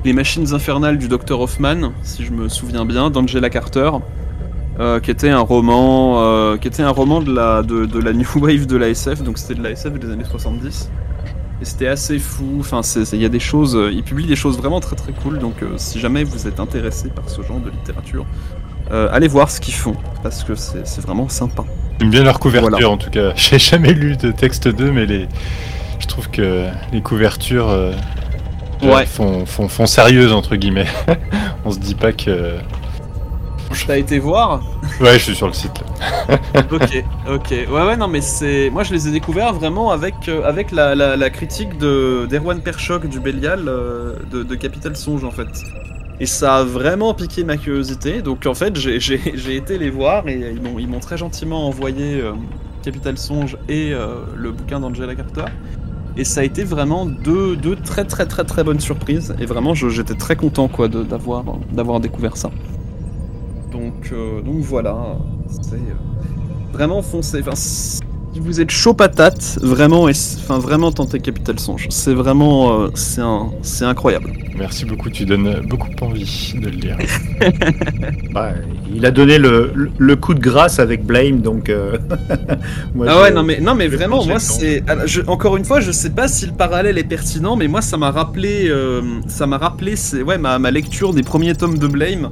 Les 0.04 0.12
Machines 0.12 0.54
infernales 0.54 0.98
du 0.98 1.08
Dr 1.08 1.40
Hoffman, 1.40 1.94
si 2.04 2.26
je 2.26 2.32
me 2.32 2.50
souviens 2.50 2.86
bien, 2.86 3.10
d'Angela 3.10 3.50
Carter. 3.50 3.92
euh, 4.80 5.00
qui 5.00 5.12
était 5.12 5.30
un 5.30 5.40
roman, 5.40 6.58
qui 6.58 6.68
était 6.68 6.84
un 6.84 6.90
roman 6.90 7.22
de 7.22 7.34
la, 7.34 7.64
de, 7.64 8.00
la 8.00 8.14
new 8.14 8.28
wave 8.36 8.66
de 8.66 8.78
la 8.78 8.90
SF, 8.90 9.22
donc 9.24 9.38
c'était 9.38 9.56
de 9.56 9.64
la 9.64 9.72
SF 9.72 9.94
des 9.94 10.12
années 10.12 10.26
70. 10.26 10.90
Et 11.62 11.66
c'était 11.66 11.88
assez 11.88 12.18
fou. 12.18 12.58
Enfin, 12.60 12.82
il 13.14 13.22
y 13.22 13.26
a 13.26 13.30
des 13.30 13.40
choses, 13.40 13.78
ils 13.94 14.04
publient 14.04 14.26
des 14.26 14.36
choses 14.36 14.58
vraiment 14.58 14.80
très 14.80 14.96
très 14.96 15.14
cool. 15.14 15.38
Donc, 15.38 15.64
si 15.78 16.00
jamais 16.00 16.24
vous 16.24 16.48
êtes 16.48 16.60
intéressé 16.60 17.10
par 17.10 17.30
ce 17.30 17.44
genre 17.44 17.60
de 17.60 17.70
littérature, 17.70 18.26
euh, 18.92 19.08
allez 19.12 19.28
voir 19.28 19.50
ce 19.50 19.60
qu'ils 19.62 19.74
font 19.74 19.96
parce 20.24 20.44
que 20.44 20.56
c'est 20.56 21.02
vraiment 21.02 21.30
sympa. 21.30 21.64
J'aime 22.00 22.10
bien 22.10 22.24
leur 22.24 22.40
couverture 22.40 22.70
Voilà. 22.72 22.90
en 22.90 22.98
tout 22.98 23.10
cas. 23.10 23.32
J'ai 23.36 23.60
jamais 23.60 23.94
lu 23.94 24.18
de 24.18 24.32
texte 24.32 24.68
d'eux, 24.68 24.92
mais 24.92 25.06
les, 25.06 25.28
Je 26.00 26.08
trouve 26.08 26.30
que 26.30 26.68
les 26.92 27.02
couvertures 27.02 27.70
euh, 27.70 27.94
Ouais. 28.84 29.06
font, 29.06 29.46
font, 29.46 29.68
font 29.68 29.86
sérieuses, 29.86 30.34
entre 30.34 30.56
guillemets. 30.56 30.88
On 31.66 31.72
se 31.72 31.78
dit 31.80 31.94
pas 31.96 32.12
que. 32.12 32.56
T'as 33.88 33.98
été 33.98 34.20
voir 34.20 34.62
Ouais, 35.00 35.14
je 35.14 35.24
suis 35.24 35.36
sur 35.36 35.48
le 35.48 35.54
site 35.54 35.72
là. 35.80 36.38
Ok, 36.72 37.04
ok. 37.30 37.50
Ouais, 37.52 37.68
ouais, 37.86 37.96
non, 37.96 38.08
mais 38.08 38.20
c'est. 38.22 38.70
Moi, 38.70 38.84
je 38.84 38.94
les 38.94 39.08
ai 39.08 39.12
découverts 39.12 39.54
vraiment 39.54 39.92
avec, 39.92 40.16
euh, 40.28 40.44
avec 40.44 40.72
la, 40.72 40.94
la, 40.96 41.16
la 41.16 41.30
critique 41.30 41.78
de 41.78 42.26
d'Erwan 42.30 42.60
Perchoc 42.62 43.08
du 43.08 43.20
Bélial 43.22 43.68
euh, 43.68 44.16
de, 44.30 44.44
de 44.44 44.56
Capital 44.56 44.96
Songe 44.98 45.24
en 45.24 45.32
fait. 45.32 45.48
Et 46.22 46.28
ça 46.28 46.58
a 46.58 46.64
vraiment 46.64 47.16
piqué 47.16 47.44
ma 47.44 47.58
curiosité. 47.58 48.22
Donc 48.22 48.46
en 48.46 48.54
fait, 48.54 48.76
j'ai- 48.78 49.00
été 49.56 49.80
les 49.80 49.90
voir 49.90 50.28
et 50.28 50.54
ils 50.80 50.88
m'ont 50.88 51.00
très 51.00 51.18
gentiment 51.18 51.68
envoyé 51.68 52.22
euh, 52.22 52.34
Capital 52.84 53.18
Songe 53.18 53.58
et 53.68 53.92
euh, 53.92 54.18
le 54.36 54.52
bouquin 54.52 54.80
d'Angela 54.80 55.16
Carter. 55.16 55.46
Et 56.16 56.24
ça 56.24 56.42
a 56.42 56.44
été 56.44 56.64
vraiment 56.64 57.08
deux, 57.08 57.56
très 57.76 58.06
très 58.06 58.28
très 58.28 58.44
très 58.44 58.64
bonnes 58.64 58.80
surprises. 58.80 59.34
Et 59.40 59.48
vraiment, 59.48 59.74
j'étais 59.74 60.14
très 60.14 60.36
content 60.36 60.68
quoi 60.68 60.88
d'avoir 60.88 62.00
découvert 62.00 62.38
ça. 62.38 62.52
Donc, 63.72 64.12
euh, 64.14 64.42
voilà, 64.62 65.18
c'est 65.64 65.80
vraiment 66.72 67.02
foncé. 67.02 67.42
Vous 68.40 68.62
êtes 68.62 68.72
chaud 68.72 68.94
patate, 68.94 69.60
vraiment, 69.62 70.08
et 70.08 70.14
enfin 70.38 70.58
vraiment 70.58 70.92
tentez 70.92 71.20
Capital 71.20 71.60
Songe. 71.60 71.88
C'est 71.90 72.14
vraiment, 72.14 72.82
euh, 72.84 72.88
c'est 72.96 73.22
un, 73.22 73.50
c'est 73.62 73.86
incroyable. 73.86 74.32
Merci 74.58 74.86
beaucoup, 74.86 75.10
tu 75.10 75.26
donnes 75.26 75.62
beaucoup 75.68 75.90
envie 76.02 76.54
de 76.56 76.66
le 76.70 76.76
lire. 76.78 76.98
Bah, 78.34 78.54
il 78.94 79.06
a 79.06 79.12
donné 79.12 79.38
le, 79.38 79.72
le- 79.76 79.92
le 79.98 80.16
coup 80.16 80.34
de 80.34 80.40
grâce 80.40 80.80
avec 80.80 81.04
Blame, 81.06 81.42
donc. 81.42 81.70
euh, 81.70 81.98
moi, 82.96 83.06
ah 83.10 83.14
je- 83.18 83.22
ouais, 83.24 83.32
non 83.34 83.44
mais 83.44 83.60
non 83.60 83.76
mais 83.76 83.88
vraiment, 83.88 84.26
moi 84.26 84.40
c'est, 84.40 84.84
encore 85.28 85.58
une 85.58 85.66
fois, 85.66 85.82
je 85.82 85.92
sais 85.92 86.12
pas 86.12 86.28
si 86.30 86.46
le 86.46 86.54
parallèle 86.54 86.98
est 86.98 87.04
pertinent, 87.04 87.56
mais 87.58 87.68
moi 87.68 87.82
ça 87.82 87.98
m'a 87.98 88.12
rappelé, 88.12 88.68
euh, 88.70 89.02
ça 89.28 89.48
m'a 89.48 89.58
rappelé, 89.58 89.96
c'est 89.98 90.22
ouais 90.22 90.38
ma, 90.38 90.60
ma 90.60 90.72
lecture 90.72 91.14
des 91.14 91.24
premiers 91.24 91.56
tomes 91.56 91.78
de 91.78 91.88
Blame 91.88 92.30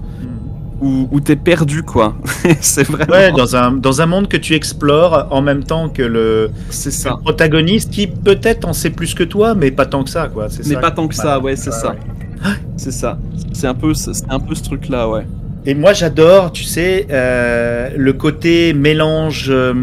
où, 0.81 1.07
où 1.11 1.19
t'es 1.19 1.35
perdu 1.35 1.83
quoi. 1.83 2.15
c'est 2.61 2.83
vraiment, 2.83 3.11
Ouais, 3.13 3.31
dans 3.31 3.55
un, 3.55 3.71
dans 3.71 4.01
un 4.01 4.05
monde 4.05 4.27
que 4.27 4.37
tu 4.37 4.53
explores 4.53 5.27
en 5.31 5.41
même 5.41 5.63
temps 5.63 5.89
que 5.89 6.01
le, 6.03 6.51
ça. 6.69 7.17
protagoniste 7.23 7.91
qui 7.91 8.07
peut-être 8.07 8.67
en 8.67 8.73
sait 8.73 8.89
plus 8.89 9.13
que 9.13 9.23
toi, 9.23 9.55
mais 9.55 9.71
pas 9.71 9.85
tant 9.85 10.03
que 10.03 10.09
ça, 10.09 10.27
quoi. 10.27 10.47
C'est 10.49 10.65
Mais 10.67 10.75
ça. 10.75 10.79
pas 10.81 10.91
tant 10.91 11.07
que 11.07 11.15
ça, 11.15 11.39
ouais, 11.39 11.55
c'est 11.55 11.71
ça, 11.71 11.91
ouais. 11.91 12.49
c'est 12.77 12.91
ça. 12.91 13.17
C'est 13.53 13.67
un 13.67 13.75
peu, 13.75 13.93
c'est 13.93 14.11
un 14.29 14.39
peu 14.39 14.55
ce 14.55 14.63
truc 14.63 14.89
là, 14.89 15.09
ouais. 15.09 15.25
Et 15.65 15.73
moi, 15.75 15.93
j'adore, 15.93 16.51
tu 16.53 16.63
sais, 16.63 17.05
euh, 17.11 17.89
le 17.95 18.13
côté 18.13 18.73
mélange 18.73 19.47
euh, 19.49 19.73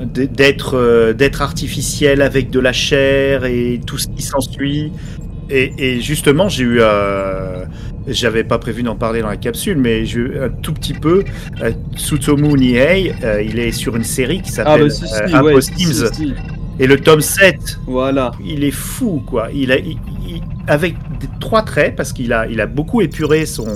d'être 0.00 0.76
euh, 0.78 1.12
d'être 1.12 1.42
artificiel 1.42 2.22
avec 2.22 2.50
de 2.50 2.58
la 2.58 2.72
chair 2.72 3.44
et 3.44 3.80
tout 3.86 3.98
ce 3.98 4.08
qui 4.08 4.22
s'ensuit. 4.22 4.92
Et, 5.50 5.96
et 5.96 6.00
justement, 6.00 6.48
j'ai 6.48 6.64
eu, 6.64 6.78
euh, 6.80 7.64
j'avais 8.06 8.44
pas 8.44 8.58
prévu 8.58 8.82
d'en 8.82 8.96
parler 8.96 9.20
dans 9.22 9.28
la 9.28 9.36
capsule, 9.36 9.76
mais 9.78 10.08
eu 10.10 10.38
un 10.40 10.48
tout 10.48 10.72
petit 10.72 10.94
peu. 10.94 11.22
Euh, 11.62 11.72
Tsutomu 11.96 12.54
Nihei, 12.54 13.14
euh, 13.24 13.42
il 13.42 13.58
est 13.58 13.72
sur 13.72 13.96
une 13.96 14.04
série 14.04 14.40
qui 14.42 14.50
Ah 14.50 14.52
s'appelle 14.52 14.82
bah 14.88 14.90
si, 14.90 15.06
si, 15.06 15.14
euh, 15.34 15.42
ouais, 15.42 15.60
si. 15.60 16.34
Et 16.78 16.86
le 16.86 16.98
tome 16.98 17.20
7, 17.20 17.78
Voilà. 17.86 18.30
il 18.44 18.64
est 18.64 18.70
fou, 18.70 19.22
quoi. 19.26 19.48
Il 19.52 19.70
a, 19.70 19.76
il- 19.78 19.98
il- 20.26 20.42
avec 20.66 20.94
des- 21.20 21.28
trois 21.38 21.62
traits, 21.62 21.94
parce 21.94 22.12
qu'il 22.14 22.32
a, 22.32 22.46
il 22.46 22.58
a 22.60 22.66
beaucoup 22.66 23.02
épuré 23.02 23.44
son, 23.44 23.66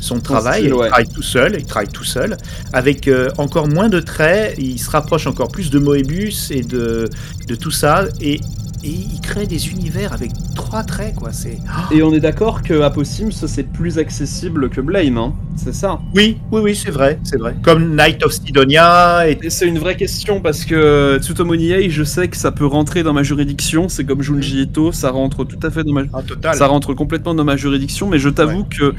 son 0.00 0.20
travail. 0.20 0.60
style, 0.64 0.74
ouais. 0.74 0.86
Il 0.86 0.90
travaille 0.90 1.08
tout 1.08 1.22
seul, 1.22 1.56
il 1.58 1.64
travaille 1.64 1.88
tout 1.88 2.04
seul. 2.04 2.36
Avec 2.74 3.08
euh, 3.08 3.30
encore 3.38 3.68
moins 3.68 3.88
de 3.88 4.00
traits, 4.00 4.54
il 4.58 4.78
se 4.78 4.90
rapproche 4.90 5.26
encore 5.26 5.48
plus 5.48 5.70
de 5.70 5.78
Moebius 5.78 6.50
et 6.50 6.60
de, 6.60 7.08
de 7.48 7.54
tout 7.54 7.70
ça. 7.70 8.04
Et, 8.20 8.40
et 8.86 8.90
il 9.14 9.20
crée 9.20 9.46
des 9.46 9.70
univers 9.70 10.12
avec 10.12 10.30
trois 10.54 10.84
traits, 10.84 11.16
quoi. 11.16 11.32
C'est. 11.32 11.58
Et 11.90 12.02
on 12.04 12.12
est 12.14 12.20
d'accord 12.20 12.62
que 12.62 12.80
Apossims 12.82 13.32
c'est 13.32 13.64
plus 13.64 13.98
accessible 13.98 14.70
que 14.70 14.80
Blame, 14.80 15.18
hein 15.18 15.34
C'est 15.56 15.74
ça. 15.74 15.98
Oui, 16.14 16.38
oui, 16.52 16.60
oui, 16.62 16.76
c'est 16.76 16.92
vrai, 16.92 17.18
c'est 17.24 17.38
vrai. 17.38 17.56
Comme 17.62 17.96
Night 17.96 18.24
of 18.24 18.32
Sidonia 18.32 19.28
et 19.28 19.38
Et 19.42 19.50
c'est 19.50 19.66
une 19.66 19.78
vraie 19.78 19.96
question 19.96 20.40
parce 20.40 20.64
que 20.64 21.18
Tsutomu 21.20 21.56
Nihei, 21.56 21.90
je 21.90 22.04
sais 22.04 22.28
que 22.28 22.36
ça 22.36 22.52
peut 22.52 22.66
rentrer 22.66 23.02
dans 23.02 23.12
ma 23.12 23.24
juridiction. 23.24 23.88
C'est 23.88 24.04
comme 24.04 24.22
Junji 24.22 24.62
Ito, 24.62 24.92
ça 24.92 25.10
rentre 25.10 25.44
tout 25.44 25.58
à 25.66 25.70
fait 25.70 25.82
dans 25.82 25.92
ma, 25.92 26.02
Ah, 26.12 26.22
total. 26.22 26.54
ça 26.54 26.68
rentre 26.68 26.94
complètement 26.94 27.34
dans 27.34 27.44
ma 27.44 27.56
juridiction. 27.56 28.08
Mais 28.08 28.20
je 28.20 28.28
t'avoue 28.28 28.64
que 28.64 28.94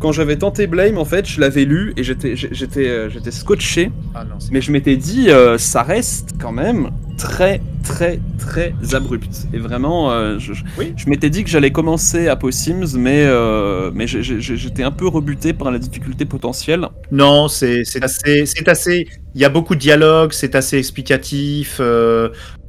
quand 0.00 0.12
j'avais 0.12 0.36
tenté 0.36 0.66
Blame, 0.66 0.96
en 0.96 1.04
fait, 1.04 1.26
je 1.26 1.40
l'avais 1.40 1.64
lu 1.66 1.92
et 1.96 2.02
j'étais, 2.02 2.34
euh, 2.78 3.10
j'étais 3.10 3.30
scotché. 3.30 3.90
Ah, 4.14 4.24
non, 4.24 4.36
Mais 4.50 4.62
je 4.62 4.72
m'étais 4.72 4.96
dit, 4.96 5.30
euh, 5.30 5.58
ça 5.58 5.82
reste 5.82 6.34
quand 6.40 6.52
même 6.52 6.90
très, 7.16 7.60
très, 7.82 8.20
très 8.38 8.74
abrupt. 8.94 9.46
Et 9.52 9.58
vraiment, 9.58 10.10
euh, 10.12 10.38
je, 10.38 10.52
je- 10.52 10.64
Oui. 10.78 10.92
je 10.96 11.08
m'étais 11.08 11.30
dit 11.30 11.44
que 11.44 11.50
j'allais 11.50 11.70
commencer 11.72 12.28
Apossims, 12.28 12.96
mais, 12.96 13.24
euh, 13.26 13.90
mais 13.94 14.06
j'étais 14.06 14.82
un 14.82 14.90
peu 14.90 15.06
rebuté 15.08 15.52
par 15.52 15.70
la 15.70 15.78
difficulté 15.78 16.24
potentielle. 16.24 16.86
Non, 17.10 17.48
c'est 17.48 17.82
assez, 18.02 18.46
c'est 18.46 18.68
assez. 18.68 19.06
Il 19.34 19.40
y 19.40 19.44
a 19.44 19.48
beaucoup 19.48 19.74
de 19.74 19.80
dialogues, 19.80 20.32
c'est 20.32 20.54
assez 20.54 20.78
explicatif. 20.78 21.78
euh, 21.80 22.28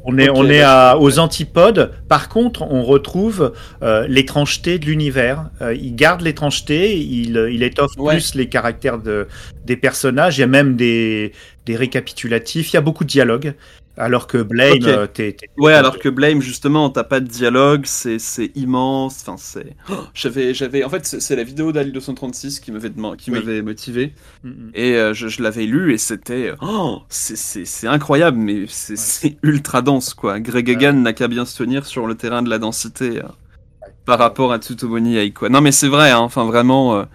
on 0.10 0.18
est, 0.18 0.30
on 0.30 0.46
est 0.50 0.62
à, 0.62 0.98
aux 0.98 1.20
antipodes. 1.20 1.92
Par 2.08 2.30
contre, 2.30 2.62
on 2.62 2.82
retrouve 2.84 3.52
l'étrangeté 4.08 4.80
de 4.80 4.86
l'univers. 4.86 5.50
Il 5.76 5.96
garde 5.96 6.22
l'étrangeté, 6.22 6.98
il, 6.98 7.36
il 7.52 7.62
étoffe 7.62 7.92
Ouais. 7.98 8.14
plus 8.14 8.34
les 8.36 8.48
caractères 8.48 9.00
de, 9.00 9.28
des 9.66 9.76
personnages. 9.76 10.38
Il 10.38 10.42
y 10.42 10.44
a 10.46 10.48
même 10.48 10.78
des, 10.78 11.34
des 11.66 11.76
récapitulatifs. 11.76 12.72
Il 12.72 12.76
y 12.76 12.78
a 12.78 12.82
beaucoup 12.82 13.04
de 13.04 13.10
dialogues. 13.10 13.54
Alors 13.98 14.28
que 14.28 14.38
Blame, 14.38 14.74
Ok. 14.78 14.88
euh, 14.88 15.08
t'es- 15.08 15.34
t'es- 15.34 15.50
Ouais, 15.58 15.74
alors 15.74 15.98
que 16.00 16.08
Blame, 16.10 16.42
justement, 16.42 16.90
t'as 16.90 17.04
pas 17.04 17.20
de 17.20 17.26
dialogue, 17.28 17.82
c'est 17.86 18.20
c'est 18.20 18.52
immense. 18.56 19.20
Enfin, 19.22 19.38
c'est. 19.38 19.76
Oh, 19.90 19.96
j'avais, 20.14 20.54
j'avais. 20.54 20.84
En 20.84 20.90
fait, 20.90 21.06
c'est 21.06 21.20
c'est 21.20 21.36
la 21.36 21.44
vidéo 21.44 21.72
d'Ali 21.72 21.92
236 21.92 22.60
qui 22.60 22.72
m'avait 22.72 22.92
qui 23.18 23.32
Oui. 23.32 23.40
m'avait 23.40 23.62
motivé. 23.62 24.14
Mm, 24.44 24.50
mm. 24.50 24.72
Et 24.76 24.96
euh, 24.96 25.14
je, 25.14 25.28
je 25.28 25.42
l'avais 25.42 25.66
lu 25.66 25.94
et 25.94 25.98
c'était. 25.98 26.54
Oh, 26.62 27.02
c'est- 27.10 27.36
c'est 27.36 27.66
c'est 27.66 27.88
incroyable, 27.88 28.38
mais 28.38 28.66
c'est 28.68 28.98
c'est 28.98 29.38
ultra 29.44 29.82
dense, 29.82 30.14
quoi. 30.14 30.40
Greg 30.40 30.70
Egan 30.70 30.94
n'a 30.94 31.14
qu'à 31.14 31.28
bien 31.28 31.46
se 31.46 31.58
tenir 31.58 31.86
sur 31.86 32.06
le 32.08 32.16
terrain 32.16 32.44
de 32.44 32.50
la 32.50 32.60
densité 32.60 33.20
euh, 33.20 33.28
par 34.06 34.20
rapport 34.20 34.54
à 34.54 34.60
Tsutomu 34.60 35.02
Nihei, 35.02 35.32
quoi. 35.34 35.50
Non, 35.50 35.62
mais 35.62 35.72
c'est 35.72 35.88
vrai, 35.90 36.12
hein, 36.12 36.20
enfin, 36.20 36.46
vraiment. 36.46 37.06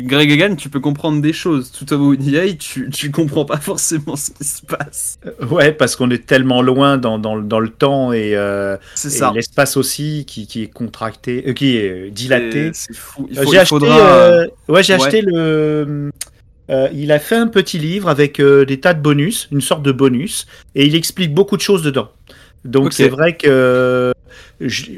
Euh, 0.00 0.02
Greg 0.06 0.30
Egan, 0.30 0.56
tu 0.56 0.68
peux 0.68 0.80
comprendre 0.80 1.22
des 1.22 1.32
choses. 1.32 1.70
Tsutomu 1.72 2.16
Nihei, 2.18 2.56
tu, 2.56 2.90
tu 2.90 3.10
comprends 3.10 3.44
pas 3.44 3.58
forcément 3.58 4.16
ce 4.16 4.30
qui 4.32 4.44
se 4.44 4.62
passe. 4.66 5.18
Ouais, 5.50 5.72
parce 5.72 5.94
qu'on 5.96 6.10
est 6.10 6.26
tellement 6.26 6.62
loin 6.62 6.98
dans, 6.98 7.18
dans, 7.18 7.36
le- 7.36 7.44
dans 7.44 7.60
le 7.60 7.68
temps 7.68 8.12
et, 8.12 8.34
euh, 8.34 8.76
et 9.04 9.34
l'espace 9.34 9.76
aussi 9.76 10.24
qui, 10.26 10.46
qui 10.46 10.62
est 10.62 10.66
contracté, 10.72 11.44
euh, 11.46 11.52
qui 11.52 11.76
est 11.76 11.88
euh, 12.08 12.10
dilaté. 12.10 12.70
C'est 12.74 12.94
fou. 12.96 13.28
Il, 13.30 13.38
Euh, 13.38 13.42
faut, 13.44 13.52
j'ai 13.52 13.58
acheté, 13.58 13.68
faudra. 13.68 14.00
euh, 14.00 14.46
ouais, 14.68 14.82
j'ai 14.82 14.94
ouais. 14.94 15.02
acheté 15.02 15.20
le. 15.22 16.10
euh, 16.70 16.88
il 16.94 17.12
a 17.12 17.18
fait 17.18 17.36
un 17.36 17.46
petit 17.46 17.78
livre 17.78 18.08
avec 18.08 18.40
euh, 18.40 18.64
des 18.64 18.80
tas 18.80 18.94
de 18.94 19.00
bonus, 19.02 19.48
une 19.52 19.60
sorte 19.60 19.82
de 19.82 19.92
bonus, 19.92 20.46
et 20.74 20.86
il 20.86 20.94
explique 20.94 21.34
beaucoup 21.34 21.56
de 21.56 21.62
choses 21.62 21.82
dedans. 21.82 22.08
Donc 22.64 22.94
c'est 22.94 23.10
vrai 23.10 23.36
que 23.36 24.13
je- 24.60 24.92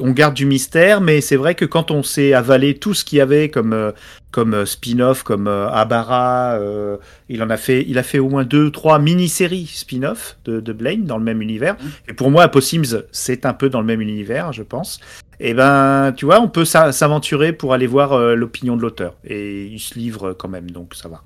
on 0.00 0.10
garde 0.10 0.34
du 0.34 0.46
mystère, 0.46 1.00
mais 1.00 1.20
c'est 1.20 1.36
vrai 1.36 1.54
que 1.54 1.64
quand 1.64 1.90
on 1.90 2.02
s'est 2.02 2.32
avalé 2.32 2.74
tout 2.78 2.94
ce 2.94 3.04
qu'il 3.04 3.18
y 3.18 3.20
avait 3.20 3.48
comme 3.48 3.72
euh, 3.72 3.92
comme 4.30 4.54
euh, 4.54 4.64
spin-off, 4.64 5.22
comme 5.22 5.46
euh, 5.46 5.68
Abara, 5.70 6.54
euh, 6.54 6.96
il 7.28 7.42
en 7.42 7.50
a 7.50 7.56
fait, 7.58 7.84
il 7.86 7.98
a 7.98 8.02
fait 8.02 8.18
au 8.18 8.28
moins 8.30 8.44
deux, 8.44 8.70
trois 8.70 8.98
mini-séries 8.98 9.66
spin-off 9.66 10.38
de, 10.46 10.60
de 10.60 10.72
Blaine 10.72 11.04
dans 11.04 11.18
le 11.18 11.24
même 11.24 11.42
univers. 11.42 11.74
Mhm. 11.80 11.90
Et 12.08 12.12
pour 12.14 12.30
moi, 12.30 12.44
Apossims, 12.44 13.02
c'est 13.12 13.44
un 13.44 13.52
peu 13.52 13.68
dans 13.68 13.80
le 13.80 13.86
même 13.86 14.00
univers, 14.00 14.52
je 14.52 14.62
pense. 14.62 15.00
Et 15.38 15.52
ben, 15.54 16.12
tu 16.16 16.24
vois, 16.24 16.40
on 16.40 16.48
peut 16.48 16.64
s'a- 16.64 16.92
s'aventurer 16.92 17.52
pour 17.52 17.74
aller 17.74 17.86
voir 17.86 18.16
l'opinion 18.34 18.76
de 18.76 18.82
l'auteur. 18.82 19.16
Et 19.24 19.66
il 19.66 19.80
se 19.80 19.98
livre 19.98 20.32
quand 20.32 20.48
même, 20.48 20.70
donc 20.70 20.94
ça 20.94 21.08
va. 21.08 21.22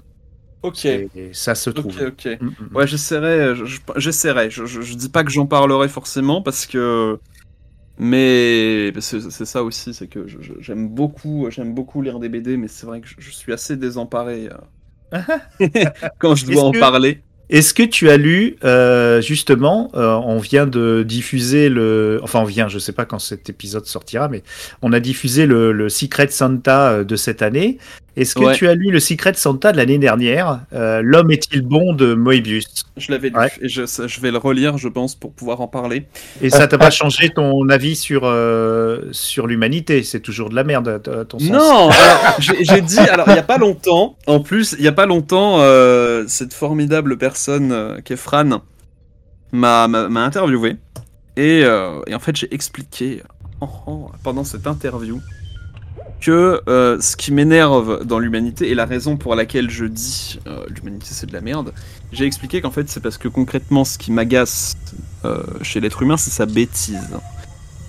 Ok. 0.63 0.85
Et, 0.87 1.09
ça 1.33 1.55
se 1.55 1.71
trouve. 1.71 1.95
Ok, 2.01 2.09
ok. 2.27 2.39
Mm, 2.41 2.47
mm. 2.47 2.77
Ouais, 2.77 2.87
j'essaierai. 2.89 3.55
je- 3.55 3.65
je- 3.67 3.79
J'essaierai. 3.97 4.51
Je, 4.51 4.65
je, 4.67 4.81
je 4.81 4.95
dis 4.95 5.11
pas 5.11 5.23
que 5.23 5.31
j'en 5.31 5.47
parlerai 5.47 5.89
forcément 5.89 6.43
parce 6.43 6.67
que. 6.67 7.19
Mais 7.99 8.92
c'est 9.01 9.20
ça 9.47 9.62
aussi, 9.64 9.94
c'est 9.94 10.07
que 10.07 10.26
j'aime 10.61 10.88
beaucoup, 10.88 11.49
j'aime 11.51 11.74
beaucoup 11.74 12.03
lire 12.03 12.18
des 12.18 12.28
BD, 12.28 12.57
mais 12.57 12.68
c'est 12.68 12.86
vrai 12.86 13.01
que 13.01 13.09
je, 13.09 13.14
je 13.18 13.30
suis 13.30 13.53
assez 13.53 13.76
désemparé 13.76 14.51
euh, 15.12 15.18
quand 16.18 16.34
je 16.34 16.47
dois 16.47 16.64
en 16.64 16.72
que- 16.72 16.78
parler. 16.78 17.22
Est-ce 17.49 17.74
que 17.74 17.84
tu 17.84 18.11
as 18.11 18.16
lu, 18.16 18.57
euh, 18.64 19.20
justement, 19.20 19.92
euh, 19.94 20.14
on 20.14 20.38
vient 20.38 20.66
de 20.66 21.05
diffuser 21.07 21.68
le... 21.68 22.18
Enfin, 22.24 22.40
on 22.40 22.44
vient, 22.44 22.66
je 22.66 22.80
sais 22.80 22.90
pas 22.92 23.05
quand 23.05 23.20
cet 23.20 23.49
épisode 23.49 23.86
sortira, 23.86 24.28
mais 24.28 24.42
on 24.82 24.92
a 24.92 24.99
diffusé 24.99 25.47
le, 25.47 25.70
le 25.70 25.88
Secret 25.88 26.26
Santa 26.28 27.05
de 27.05 27.14
cette 27.16 27.42
année. 27.42 27.78
Est-ce 28.17 28.35
que 28.35 28.41
Ouais. 28.45 28.55
tu 28.55 28.67
as 28.67 28.75
lu 28.75 28.91
le 28.91 28.99
Secret 28.99 29.35
Santa 29.35 29.73
de 29.73 29.77
l'année 29.77 29.99
dernière, 29.99 30.61
euh, 30.73 31.03
L'homme 31.03 31.31
est-il 31.31 31.61
bon 31.61 31.93
de 31.93 32.14
Moebius? 32.14 32.87
Je 32.97 33.12
l'avais 33.12 33.29
lu 33.29 33.37
Ouais. 33.37 33.51
et 33.61 33.69
je, 33.69 34.21
vais 34.21 34.31
le 34.31 34.39
relire, 34.39 34.79
je 34.79 34.89
pense, 34.89 35.14
pour 35.14 35.33
pouvoir 35.35 35.61
en 35.61 35.69
parler. 35.69 36.07
Et 36.41 36.49
ça 36.49 36.67
t'a 36.67 36.79
pas 36.79 36.91
changé 36.91 37.29
ton 37.29 37.69
avis 37.69 37.95
sur, 37.95 38.23
euh, 38.25 39.03
sur 39.12 39.47
l'humanité? 39.47 40.03
C'est 40.03 40.21
toujours 40.21 40.49
de 40.49 40.55
la 40.55 40.64
merde, 40.64 40.89
à 40.89 41.25
ton 41.27 41.39
sens. 41.39 41.51
Non, 41.51 41.91
j'ai 42.39 42.64
j'ai 42.64 42.81
dit, 42.81 42.99
alors 43.01 43.27
il 43.29 43.37
y 43.37 43.39
a 43.39 43.43
pas 43.43 43.59
longtemps, 43.59 44.17
en 44.27 44.41
plus, 44.41 44.75
il 44.79 44.85
y 44.85 44.89
a 44.89 44.93
pas 44.93 45.07
longtemps, 45.07 45.57
euh, 45.61 46.25
cette 46.27 46.55
formidable 46.55 47.19
personne 47.19 47.71
euh, 47.73 48.01
qui 48.01 48.14
est 48.14 48.17
Fran 48.17 48.62
m'a 49.53 49.85
interviewé 49.85 50.77
Et, 51.37 51.62
euh, 51.64 52.01
et 52.07 52.14
en 52.14 52.19
fait, 52.19 52.35
j'ai 52.35 52.53
expliqué 52.55 53.23
oh, 53.61 53.69
oh, 53.87 54.11
pendant 54.25 54.45
cette 54.45 54.67
interview 54.67 55.21
que 56.27 56.61
euh, 56.68 57.01
ce 57.01 57.14
qui 57.14 57.33
m'énerve 57.33 58.05
dans 58.05 58.18
l'humanité 58.18 58.68
et 58.68 58.74
la 58.74 58.85
raison 58.85 59.16
pour 59.16 59.37
laquelle 59.37 59.70
je 59.70 59.85
dis 59.85 60.41
euh, 60.49 60.66
l'humanité 60.74 61.07
c'est 61.12 61.27
de 61.29 61.33
la 61.33 61.41
merde, 61.41 61.72
j'ai 62.11 62.24
expliqué 62.24 62.61
qu'en 62.61 62.72
fait 62.72 62.89
c'est 62.91 62.99
parce 62.99 63.16
que 63.16 63.29
concrètement 63.29 63.85
ce 63.85 63.97
qui 63.97 64.11
m'agace 64.11 64.77
euh, 65.24 65.45
chez 65.62 65.79
l'être 65.79 66.03
humain 66.03 66.16
c'est 66.16 66.33
sa 66.33 66.45
bêtise. 66.45 66.99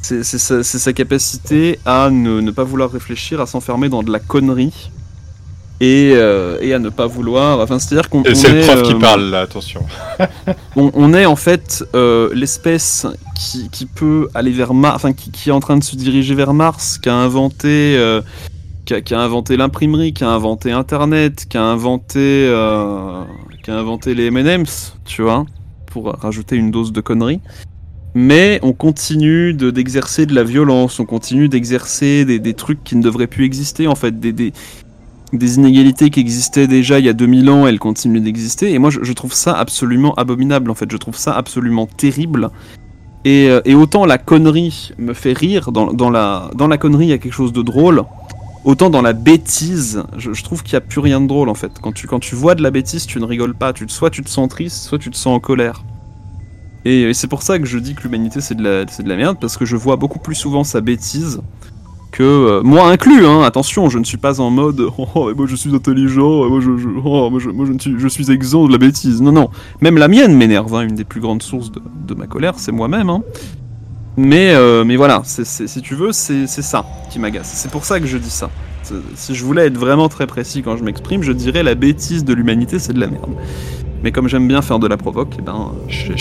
C'est 0.03 0.21
sa 0.23 0.93
capacité 0.93 1.79
à 1.83 2.11
ne, 2.11 2.39
ne 2.39 2.51
pas 2.51 2.63
vouloir 2.63 2.91
réfléchir, 2.91 3.41
à 3.41 3.47
s'enfermer 3.47 3.89
dans 3.89 4.03
de 4.03 4.11
la 4.11 4.19
connerie 4.19 4.91
et, 5.80 6.13
euh, 6.15 6.57
et 6.61 6.73
à 6.73 6.80
ne 6.80 6.89
pas 6.89 7.05
vouloir. 7.07 7.59
Enfin, 7.59 7.80
c'est-à-dire 7.80 8.09
qu'on. 8.09 8.23
C'est 8.34 8.51
le 8.51 8.61
prof 8.61 8.82
qui 8.84 8.93
euh, 8.93 8.99
parle 8.99 9.30
là, 9.30 9.41
attention. 9.41 9.86
on, 10.75 10.91
on 10.93 11.13
est 11.13 11.25
en 11.25 11.36
fait 11.36 11.84
euh, 11.93 12.30
l'espèce 12.34 13.05
qui, 13.36 13.69
qui 13.69 13.86
peut 13.86 14.30
aller 14.34 14.51
vers 14.51 14.73
Mars, 14.73 14.95
enfin 14.95 15.13
qui, 15.13 15.32
qui 15.32 15.49
est 15.49 15.53
en 15.53 15.59
train 15.59 15.78
de 15.78 15.84
se 15.84 15.95
diriger 15.95 16.34
vers 16.36 16.53
Mars, 16.53 16.97
qui 16.97 17.09
a 17.09 17.15
inventé, 17.15 17.99
qui 18.86 18.93
a, 18.93 19.01
qui 19.01 19.13
a 19.13 19.19
inventé 19.19 19.57
l'imprimerie, 19.57 20.13
qui 20.13 20.23
a 20.23 20.30
inventé 20.30 20.71
Internet, 20.71 21.45
qui 21.47 21.57
a 21.57 21.63
inventé, 21.63 22.51
qui 23.63 23.71
a 23.71 23.75
inventé 23.75 24.15
les 24.15 24.28
M&M's, 24.28 24.95
tu 25.05 25.21
vois, 25.21 25.45
pour 25.86 26.11
rajouter 26.13 26.55
une 26.55 26.71
dose 26.71 26.91
de 26.91 27.01
conneries. 27.01 27.41
Mais 28.15 28.59
on 28.63 28.73
continue 28.73 29.53
de- 29.53 29.69
d'exercer 29.69 30.25
de, 30.25 30.34
la 30.34 30.43
violence, 30.43 30.99
on 30.99 31.05
continue 31.05 31.49
d'exercer 31.49 32.25
des, 32.25 32.39
des 32.39 32.55
trucs 32.55 32.84
qui 32.84 32.95
ne 32.95 33.03
devraient 33.03 33.28
plus 33.28 33.45
exister, 33.45 33.86
en 33.86 33.93
fait, 33.93 34.19
des, 34.19 34.34
des, 34.34 34.53
des 35.34 35.55
inégalités 35.55 36.09
qui 36.09 36.19
existaient 36.19 36.67
déjà 36.67 36.99
il 36.99 37.05
y 37.05 37.09
a 37.09 37.13
2000 37.13 37.49
ans, 37.49 37.67
elles 37.67 37.80
continuent 37.80 38.21
d'exister. 38.21 38.73
Et 38.73 38.80
moi, 38.80 38.89
je, 38.89 39.13
trouve 39.13 39.34
ça 39.34 39.53
absolument 39.53 40.13
abominable, 40.15 40.71
en 40.71 40.75
fait. 40.75 40.89
Je 40.91 40.97
trouve 40.97 41.17
ça 41.17 41.34
absolument 41.34 41.86
terrible. 41.86 42.49
Et, 43.25 43.49
euh, 43.49 43.61
autant 43.75 44.05
la 44.05 44.17
connerie 44.17 44.91
me 44.97 45.13
fait 45.13 45.34
rire, 45.34 45.71
dans, 45.71 46.09
la, 46.09 46.49
dans 46.55 46.67
la 46.67 46.78
connerie, 46.78 47.05
il 47.05 47.09
y 47.09 47.13
a 47.13 47.17
quelque 47.17 47.34
chose 47.34 47.53
de 47.53 47.61
drôle. 47.61 48.03
Autant 48.63 48.89
dans 48.89 49.01
la 49.01 49.13
bêtise, 49.13 50.03
je, 50.17 50.43
trouve 50.43 50.63
qu'il 50.63 50.73
n'y 50.73 50.78
a 50.78 50.82
plus 50.82 50.99
rien 50.99 51.21
de 51.21 51.28
drôle 51.28 51.47
en 51.47 51.53
fait. 51.53 51.71
Quand 51.82 51.93
tu, 51.93 52.05
quand 52.05 52.19
tu 52.19 52.36
vois 52.36 52.53
de 52.53 52.61
la 52.61 52.71
bêtise, 52.71 53.05
tu 53.05 53.19
ne 53.19 53.25
rigoles 53.25 53.53
pas. 53.53 53.71
Tu, 53.71 53.88
soit 53.88 54.09
tu 54.09 54.23
te 54.23 54.30
sens 54.30 54.49
triste, 54.49 54.84
soit 54.84 54.97
tu 54.97 55.09
te 55.09 55.15
sens 55.15 55.38
en 55.38 55.39
colère. 55.39 55.84
Et, 56.84 57.13
c'est 57.13 57.28
pour 57.28 57.43
ça 57.43 57.59
que 57.59 57.65
je 57.65 57.78
dis 57.78 57.95
que 57.95 58.03
l'humanité 58.03 58.41
c'est 58.41 58.55
de, 58.55 58.63
la, 58.63 58.86
de 58.86 59.09
la 59.09 59.15
merde, 59.15 59.38
parce 59.39 59.57
que 59.57 59.65
je 59.65 59.75
vois 59.75 59.95
beaucoup 59.95 60.19
plus 60.19 60.36
souvent 60.36 60.63
sa 60.63 60.82
bêtise 60.82 61.41
que 62.11 62.23
euh, 62.23 62.61
moi 62.63 62.89
inclus. 62.89 63.25
Hein, 63.25 63.41
attention, 63.43 63.89
je 63.89 63.99
ne 63.99 64.03
suis 64.03 64.17
pas 64.17 64.39
en 64.39 64.49
mode 64.49 64.81
oh, 64.97 65.31
moi 65.35 65.45
je 65.47 65.55
suis 65.55 65.73
intelligent, 65.75 66.47
moi, 66.49 66.59
je, 66.61 66.77
je- 66.77 66.87
oh, 67.03 67.29
moi, 67.29 67.39
je, 67.39 67.49
moi, 67.49 67.65
je 67.65 67.73
ne 67.73 67.79
suis, 67.79 67.95
je 67.97 68.07
suis 68.07 68.31
exempt 68.31 68.67
de 68.67 68.71
la 68.71 68.77
bêtise. 68.77 69.21
Non, 69.21 69.31
non. 69.31 69.49
Même 69.81 69.97
la 69.97 70.07
mienne 70.07 70.35
m'énerve. 70.35 70.73
hein, 70.75 70.81
Une 70.81 70.95
des 70.95 71.03
plus 71.03 71.21
grandes 71.21 71.43
sources 71.43 71.71
de, 71.71 71.81
de 72.07 72.13
ma 72.13 72.27
colère, 72.27 72.53
c'est 72.57 72.71
moi-même. 72.71 73.09
hein. 73.09 73.21
Mais, 74.19 74.51
euh, 74.55 74.83
mais 74.83 74.95
voilà, 74.95 75.21
si 75.25 75.81
tu 75.83 75.93
veux, 75.93 76.11
c'est 76.11 76.47
ça 76.47 76.83
qui 77.11 77.19
m'agace. 77.19 77.51
C'est 77.53 77.69
pour 77.69 77.85
ça 77.85 77.99
que 77.99 78.07
je 78.07 78.17
dis 78.17 78.31
ça. 78.31 78.49
Si 79.15 79.35
je 79.35 79.43
voulais 79.43 79.67
être 79.67 79.77
vraiment 79.77 80.09
très 80.09 80.25
précis 80.25 80.63
quand 80.63 80.75
je 80.77 80.83
m'exprime, 80.83 81.21
je 81.21 81.33
dirais 81.33 81.61
la 81.61 81.75
bêtise 81.75 82.25
de 82.25 82.33
l'humanité, 82.33 82.79
c'est 82.79 82.93
de 82.93 82.99
la 82.99 83.07
merde. 83.07 83.29
Mais 84.03 84.11
comme 84.11 84.27
j'aime 84.27 84.47
bien 84.47 84.61
faire 84.63 84.79
de 84.79 84.87
la 84.87 84.97
provoque, 84.97 85.33
eh 85.37 85.41
ben, 85.41 85.71
Je, 85.87 86.13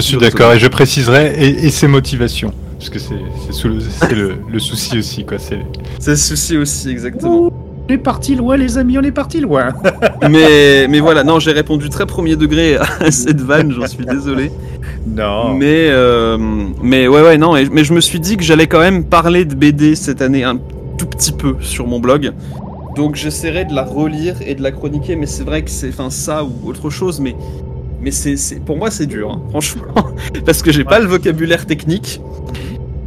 suis 0.00 0.16
d'accord 0.18 0.52
et 0.52 0.58
je 0.58 0.66
préciserai 0.66 1.32
et, 1.38 1.66
et 1.66 1.70
ses 1.70 1.86
motivations. 1.88 2.52
Parce 2.82 2.90
que 2.90 2.98
c'est 2.98 3.64
le, 3.68 4.14
le, 4.28 4.36
le 4.50 4.58
souci 4.58 4.98
aussi, 4.98 5.24
quoi. 5.24 5.38
C'est 5.38 5.60
C'est 6.00 6.10
le 6.10 6.16
souci 6.16 6.56
aussi, 6.56 6.90
exactement. 6.90 7.52
On 7.88 7.92
est 7.92 7.98
parti 7.98 8.34
loin, 8.34 8.56
les 8.56 8.76
amis, 8.76 8.98
on 8.98 9.02
est 9.02 9.12
parti 9.12 9.40
loin. 9.40 9.68
mais, 10.30 10.88
mais 10.88 10.98
voilà, 10.98 11.22
non, 11.22 11.38
j'ai 11.38 11.52
répondu 11.52 11.88
très 11.90 12.06
premier 12.06 12.34
degré 12.34 12.76
à 12.76 13.10
cette 13.12 13.40
vanne, 13.40 13.70
j'en 13.72 13.86
suis 13.86 14.04
désolé. 14.04 14.50
Non. 15.06 15.54
Mais, 15.54 15.86
euh, 15.90 16.36
mais 16.82 17.06
ouais, 17.06 17.22
ouais, 17.22 17.38
non, 17.38 17.56
et- 17.56 17.68
mais 17.70 17.84
je 17.84 17.92
me 17.92 18.00
suis 18.00 18.18
dit 18.18 18.36
que 18.36 18.42
j'allais 18.42 18.66
quand 18.66 18.80
même 18.80 19.04
parler 19.04 19.44
de 19.44 19.54
BD 19.54 19.94
cette 19.94 20.20
année 20.22 20.42
un 20.42 20.58
tout 20.98 21.06
petit 21.06 21.32
peu 21.32 21.54
sur 21.60 21.86
mon 21.86 22.00
blog. 22.00 22.32
Donc 22.96 23.14
j'essaierai 23.14 23.64
de 23.64 23.74
la 23.74 23.84
relire 23.84 24.36
et 24.44 24.54
de 24.56 24.62
la 24.62 24.70
chroniquer, 24.72 25.14
mais 25.16 25.26
c'est 25.26 25.44
vrai 25.44 25.62
que 25.62 25.70
c'est 25.70 25.88
enfin 25.90 26.10
ça 26.10 26.44
ou 26.44 26.68
autre 26.68 26.90
chose, 26.90 27.20
mais, 27.20 27.34
mais 28.00 28.10
c'est, 28.10 28.36
c'est- 28.36 28.60
pour 28.64 28.76
moi 28.76 28.90
c'est 28.90 29.06
dur, 29.06 29.30
hein, 29.30 29.40
franchement, 29.50 29.82
parce 30.46 30.62
que 30.62 30.70
j'ai 30.72 30.84
pas 30.84 30.98
le 31.00 31.06
vocabulaire 31.06 31.64
technique. 31.66 32.20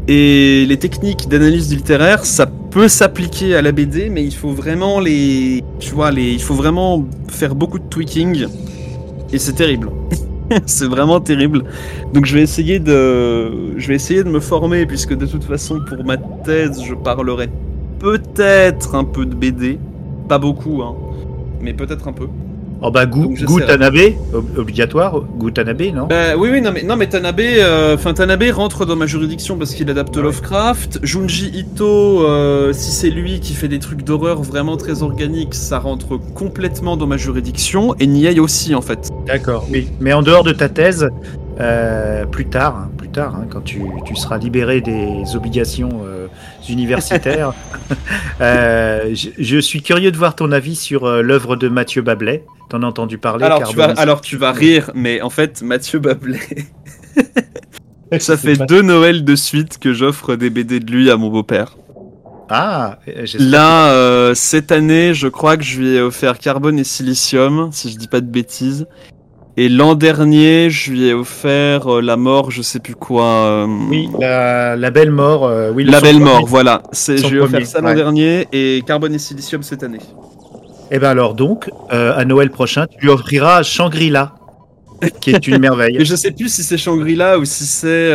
Et 0.08 0.66
les 0.68 0.78
techniques 0.78 1.28
d'analyse 1.28 1.74
littéraire, 1.74 2.26
ça 2.26 2.45
peut 2.45 2.88
s'appliquer 2.88 3.56
à 3.56 3.62
la 3.64 3.72
BD, 3.72 4.10
mais 4.10 4.24
il 4.24 4.34
faut 4.34 4.51
vraiment 4.51 4.99
les, 4.99 5.64
tu 5.80 5.93
vois, 5.93 6.12
il 6.12 6.41
faut 6.41 6.53
vraiment 6.53 7.06
faire 7.28 7.56
beaucoup 7.56 7.80
de 7.80 7.86
tweaking, 7.86 8.45
et 9.34 9.39
c'est 9.39 9.53
terrible. 9.53 9.89
c'est 10.66 10.86
vraiment 10.86 11.20
terrible. 11.20 11.64
Donc 12.14 12.26
je 12.26 12.38
vais 12.38 12.80
de, 12.80 13.78
je 13.78 13.88
vais 13.88 13.95
essayer 13.95 14.24
de 14.24 14.30
me 14.30 14.39
former 14.39 14.86
puisque 14.86 15.16
de 15.16 15.26
toute 15.26 15.43
façon 15.43 15.80
pour 15.88 16.06
ma 16.06 16.18
thèse 16.18 16.84
je 16.84 16.93
parlerai 16.93 17.49
peut-être 17.99 18.95
un 18.95 19.03
peu 19.03 19.26
de 19.26 19.34
BD, 19.34 19.80
pas 20.28 20.38
beaucoup 20.38 20.82
hein, 20.84 20.95
mais 21.62 21.74
peut-être 21.74 22.08
un 22.08 22.14
peu. 22.14 22.28
Oh 22.88 22.92
bah, 22.92 23.08
Gu- 23.08 23.36
Donc, 23.44 23.60
sais, 23.60 23.66
Tanabe, 23.66 24.14
ob- 24.32 24.58
obligatoire, 24.60 25.20
Gu 25.40 25.52
Tanabe, 25.52 25.82
non? 25.92 26.06
Bah 26.06 26.38
oui 26.38 26.50
oui 26.52 26.62
non 26.62 26.72
mais 26.72 26.84
non 26.84 26.96
mais 26.96 27.08
Tanabe, 27.08 27.40
euh, 27.40 27.98
Tanabe 27.98 28.44
rentre 28.54 28.86
dans 28.86 28.96
ma 28.96 29.08
juridiction 29.08 29.58
parce 29.58 29.74
qu'il 29.74 29.90
adapte 29.90 30.16
ouais. 30.16 30.22
Lovecraft. 30.22 31.00
Junji 31.02 31.50
Ito, 31.56 32.22
euh, 32.24 32.74
si 32.74 32.92
c'est 32.92 33.10
lui 33.10 33.40
qui 33.40 33.56
fait 33.56 33.68
des 33.68 33.80
trucs 33.80 34.04
d'horreur 34.04 34.44
vraiment 34.44 34.78
très 34.78 35.02
organiques, 35.02 35.56
ça 35.56 35.80
rentre 35.80 36.18
complètement 36.36 36.96
dans 36.96 37.08
ma 37.08 37.18
juridiction 37.18 37.96
et 38.00 38.06
Niei 38.06 38.40
aussi 38.40 38.76
en 38.76 38.82
fait. 38.82 39.10
D'accord, 39.26 39.66
oui. 39.72 39.88
Mais 40.00 40.14
en 40.14 40.22
dehors 40.22 40.44
de 40.44 40.52
ta 40.52 40.70
thèse, 40.70 41.10
euh, 41.60 42.26
plus 42.28 42.46
tard, 42.46 42.76
hein, 42.78 42.92
plus 42.98 43.10
tard, 43.10 43.36
hein, 43.36 43.46
quand 43.50 43.64
tu, 43.64 43.82
tu 44.06 44.16
seras 44.16 44.38
libéré 44.38 44.82
des 44.82 45.24
obligations 45.36 45.90
universitaires, 46.70 47.53
euh, 48.41 49.13
je, 49.13 49.30
je 49.38 49.57
suis 49.59 49.82
curieux 49.82 50.11
de 50.11 50.18
voir 50.18 50.36
ton 50.36 50.51
avis 50.51 50.76
sur 50.76 51.05
euh, 51.05 51.22
l'œuvre 51.22 51.55
de 51.55 51.68
Mathieu 51.70 52.01
Bablet. 52.01 52.43
T'en 52.70 52.82
as 52.84 52.88
entendu 52.88 53.18
parler 53.18 53.45
Alors 53.45 53.63
tu, 53.70 53.76
vas, 53.76 53.88
Carbone- 53.88 53.99
alors 53.99 54.22
tu 54.22 54.38
vas 54.38 54.51
rire, 54.51 54.91
mais 54.95 55.22
en 55.22 55.30
fait, 55.30 55.61
Mathieu 55.61 55.99
Bablet, 55.99 56.39
ça 58.20 58.38
fait 58.38 58.55
pas- 58.57 58.66
deux 58.66 58.82
Noëls 58.82 59.24
de 59.24 59.36
suite 59.36 59.78
que 59.78 59.93
j'offre 59.93 60.36
des 60.36 60.49
BD 60.49 60.80
de 60.80 60.91
lui 60.91 61.09
à 61.11 61.18
mon 61.18 61.30
beau-père. 61.30 61.78
Ah, 62.49 62.99
euh, 63.07 63.26
Là, 63.39 63.91
euh, 63.91 64.34
cette 64.36 64.72
année, 64.72 65.13
je 65.16 65.28
crois 65.28 65.57
que 65.57 65.63
je 65.63 65.80
lui 65.80 65.88
ai 65.95 66.01
offert 66.01 66.38
Carbone 66.38 66.78
et 66.78 66.84
Silicium, 66.84 67.70
si 67.72 67.91
je 67.91 67.97
dis 67.97 68.07
pas 68.07 68.22
de 68.22 68.28
bêtises. 68.28 68.86
Et 69.58 69.70
l'an 69.70 69.95
dernier, 69.95 70.70
je 70.70 70.91
lui 70.91 71.08
ai 71.08 71.14
offert 71.14 71.88
euh, 71.88 72.01
La 72.01 72.18
Mort, 72.18 72.51
je 72.51 72.62
sais 72.62 72.80
plus 72.80 72.95
quoi. 72.95 73.24
euh, 73.24 73.68
Oui, 73.89 74.10
la, 74.20 74.76
la 74.76 74.91
belle 74.91 75.12
mort. 75.12 75.45
euh, 75.45 75.72
oui, 75.74 75.86
La 75.86 76.01
Belle. 76.01 76.20
Mort, 76.20 76.45
voilà. 76.45 76.84
C'est- 76.91 77.18
Je 77.18 77.28
lui 77.28 77.38
ai 77.38 77.39
offert 77.39 77.51
premier, 77.51 77.66
ça 77.66 77.80
l'an 77.80 77.88
ouais. 77.89 77.95
dernier 77.95 78.47
et 78.51 78.84
Carbone 78.86 79.14
et 79.14 79.20
Silicium 79.20 79.64
cette 79.64 79.84
année. 79.84 79.99
Eh 80.91 80.99
ben 80.99 81.10
alors 81.10 81.34
donc, 81.36 81.70
à 81.89 82.24
Noël 82.26 82.51
prochain, 82.51 82.86
tu 82.86 82.99
lui 82.99 83.10
offriras 83.10 83.64
Shangri-La, 83.64 84.36
qui 85.22 85.32
est 85.32 85.47
une 85.47 85.58
merveille. 85.60 85.95
Mais 85.97 86.06
je 86.06 86.16
sais 86.16 86.32
plus 86.32 86.49
si 86.53 86.62
c'est 86.62 86.78
Shangri-La 86.78 87.39
ou 87.39 87.45
si 87.45 87.66
c'est 87.66 88.12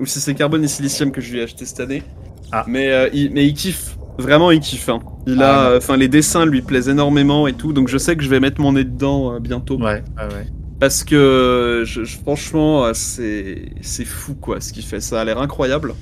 ou 0.00 0.06
si 0.06 0.18
c'est 0.20 0.34
Carbone 0.34 0.64
et 0.64 0.68
Silicium 0.68 1.12
que 1.12 1.20
je 1.20 1.30
lui 1.30 1.40
ai 1.40 1.42
acheté 1.44 1.66
cette 1.66 1.80
année. 1.80 2.02
Ah. 2.50 2.64
Mais 2.66 3.10
il, 3.12 3.30
mais 3.32 3.46
il 3.46 3.54
kiffe, 3.54 3.96
vraiment 4.18 4.50
il 4.50 4.60
kiffe. 4.60 4.88
hein. 4.88 5.00
Il 5.26 5.42
Ah, 5.42 5.66
a, 5.66 5.70
non. 5.72 5.76
enfin 5.78 5.96
les 5.96 6.08
dessins 6.08 6.44
lui 6.46 6.62
plaisent 6.62 6.88
énormément 6.88 7.46
et 7.46 7.52
tout, 7.52 7.72
donc 7.72 7.88
je 7.88 7.98
sais 7.98 8.16
que 8.16 8.22
je 8.22 8.28
vais 8.30 8.40
mettre 8.40 8.60
mon 8.60 8.72
nez 8.72 8.84
dedans 8.84 9.34
euh, 9.34 9.38
bientôt 9.40 9.76
Ouais, 9.78 10.02
ouais, 10.18 10.24
ouais. 10.34 10.46
parce 10.80 11.02
que 11.04 11.82
je, 11.86 12.04
je- 12.04 12.16
franchement 12.18 12.84
euh, 12.84 12.90
c'est 12.94 13.70
c'est 13.80 14.04
fou 14.04 14.34
quoi 14.34 14.60
ce 14.60 14.72
qu'il 14.72 14.84
fait. 14.84 15.00
Ça 15.00 15.20
a 15.20 15.24
l'air 15.24 15.40
incroyable. 15.40 15.94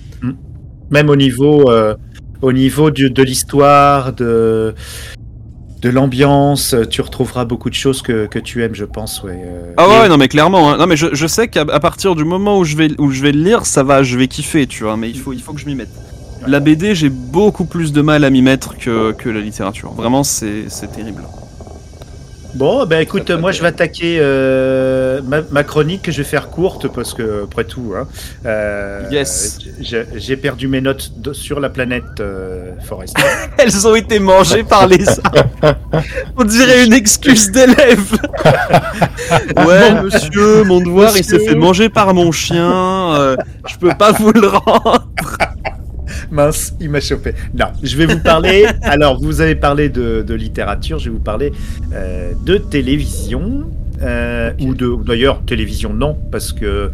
Même 0.90 1.08
au 1.08 1.16
niveau, 1.16 1.70
euh, 1.70 1.94
au 2.42 2.52
niveau 2.52 2.90
du- 2.90 3.10
de 3.10 3.22
l'histoire, 3.22 4.12
de, 4.12 4.74
de 5.80 5.88
l'ambiance, 5.88 6.74
tu 6.90 7.00
retrouveras 7.00 7.44
beaucoup 7.44 7.70
de 7.70 7.74
choses 7.74 8.02
que, 8.02 8.26
que 8.26 8.38
tu 8.38 8.62
aimes, 8.62 8.74
je 8.74 8.84
pense. 8.84 9.22
Ouais. 9.22 9.40
euh. 9.42 9.72
Ah 9.78 9.88
ouais, 9.88 10.06
Et- 10.06 10.08
non 10.08 10.16
mais 10.18 10.28
clairement. 10.28 10.70
hein. 10.72 10.76
Non 10.78 10.86
mais 10.86 10.96
je, 10.96 11.06
je 11.14 11.26
sais 11.26 11.48
qu'à 11.48 11.64
partir 11.64 12.14
du 12.14 12.24
moment 12.24 12.58
où 12.58 12.64
je 12.64 12.76
vais 12.76 12.88
où 13.00 13.10
je 13.10 13.22
vais 13.22 13.32
le 13.32 13.42
lire, 13.42 13.64
ça 13.66 13.82
va, 13.82 14.02
je 14.02 14.18
vais 14.18 14.28
kiffer, 14.28 14.66
tu 14.66 14.82
vois. 14.84 14.96
Mais 14.96 15.08
il 15.10 15.18
faut 15.18 15.32
il 15.32 15.40
faut 15.40 15.52
que 15.54 15.60
je 15.60 15.66
m'y 15.66 15.74
mette. 15.74 15.90
La 16.47 16.61
BD, 16.61 16.95
j'ai 16.95 17.09
beaucoup 17.09 17.64
plus 17.64 17.93
de 17.93 18.03
mal 18.03 18.24
à 18.24 18.30
m'y 18.30 18.43
mettre 18.43 18.76
que, 18.76 19.12
que 19.12 19.28
la 19.28 19.40
littérature. 19.40 19.93
Vraiment, 19.93 20.24
c'est 20.24 20.64
c'est 20.68 20.90
terrible. 20.90 21.22
Bon, 22.55 22.84
ben 22.84 23.01
écoute, 23.01 23.30
moi 23.30 23.51
je 23.51 23.62
vais 23.62 23.68
attaquer 23.68 24.18
euh, 24.20 25.22
ma, 25.26 25.38
ma 25.51 25.64
chronique 25.64 26.03
que 26.03 26.12
je 26.12 26.18
vais 26.18 26.28
faire 26.28 26.51
courte 26.51 26.86
parce 26.88 27.14
que 27.14 27.45
après 27.45 27.64
tout, 27.64 27.95
hein, 27.97 28.07
euh, 28.45 29.09
Yes. 29.11 29.57
j'ai 29.80 30.36
perdu 30.36 30.68
mes 30.68 30.82
notes 30.82 31.12
de- 31.18 31.32
sur 31.32 31.61
la 31.61 31.70
planète 31.70 32.20
euh, 32.20 32.72
Forest. 32.84 33.16
Elles 33.59 33.86
ont 33.88 33.95
été 33.95 34.18
mangées 34.18 34.64
par 34.64 34.86
les 34.86 35.09
arbres. 35.09 35.49
On 36.36 36.45
dirait 36.45 36.84
une 36.84 36.93
excuse 36.93 37.51
d'élève. 37.51 38.12
ouais, 39.66 40.03
monsieur, 40.03 40.64
mon 40.64 40.80
devoir, 40.80 41.16
il 41.16 41.24
s'est 41.24 41.38
fait 41.38 41.55
manger 41.55 41.88
par 41.88 42.12
mon 42.12 42.32
chien. 42.32 42.70
euh, 43.14 43.36
je 43.66 43.78
peux 43.78 43.95
pas 43.99 44.12
vous 44.12 44.30
le 44.30 44.49
rendre. 44.49 45.09
Mince, 46.33 46.74
il 46.80 46.89
m'a 46.91 47.01
chopé. 47.01 47.35
Non, 47.55 47.66
je 47.83 47.97
vais 47.97 48.07
vous 48.07 48.18
parler. 48.20 48.66
alors, 48.83 49.20
vous 49.20 49.41
avez 49.41 49.55
parlé 49.55 49.89
de, 49.91 50.22
de 50.26 50.35
littérature, 50.35 50.99
je 50.99 51.05
vais 51.11 51.11
vous 51.16 51.22
parler 51.22 51.53
euh, 51.93 52.33
de 52.45 52.57
télévision. 52.57 53.70
euh, 54.03 54.51
ou 54.61 54.74
de 54.74 54.97
d'ailleurs 55.07 55.45
télévision 55.45 55.93
non 55.95 56.18
parce 56.33 56.53
que 56.53 56.64
euh, 56.64 56.89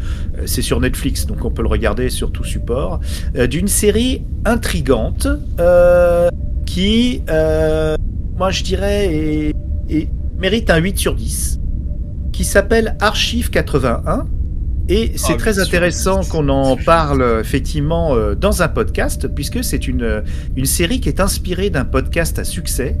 c'est 0.45 0.61
sur 0.61 0.79
Netflix 0.79 1.25
donc 1.25 1.43
on 1.43 1.49
peut 1.49 1.63
le 1.63 1.67
regarder 1.67 2.09
sur 2.11 2.31
tout 2.31 2.43
support 2.43 2.99
euh, 3.35 3.47
d'une 3.47 3.67
série 3.67 4.21
intrigante 4.45 5.27
qui 6.67 7.23
moi 8.37 8.51
je 8.51 8.63
dirais 8.63 9.07
est- 9.11 9.55
est- 9.89 10.09
mérite 10.37 10.69
un 10.69 10.77
8 10.77 10.99
sur 10.99 11.15
10 11.15 11.59
qui 12.31 12.43
s'appelle 12.43 12.95
Archive 13.01 13.49
81 13.49 14.27
et 14.89 15.13
c'est 15.15 15.33
Ah, 15.33 15.37
très 15.37 15.59
intéressant 15.59 16.21
qu'on 16.23 16.49
en 16.49 16.75
parle 16.75 17.21
euh, 17.21 17.39
effectivement 17.39 18.15
euh, 18.15 18.35
dans 18.35 18.61
un 18.61 18.67
podcast 18.67 19.27
puisque 19.27 19.63
c'est 19.63 19.87
une 19.87 20.23
une 20.55 20.65
série 20.65 20.99
qui 20.99 21.09
est 21.09 21.19
inspirée 21.19 21.69
d'un 21.69 21.85
podcast 21.85 22.39
à 22.39 22.43
succès 22.43 22.97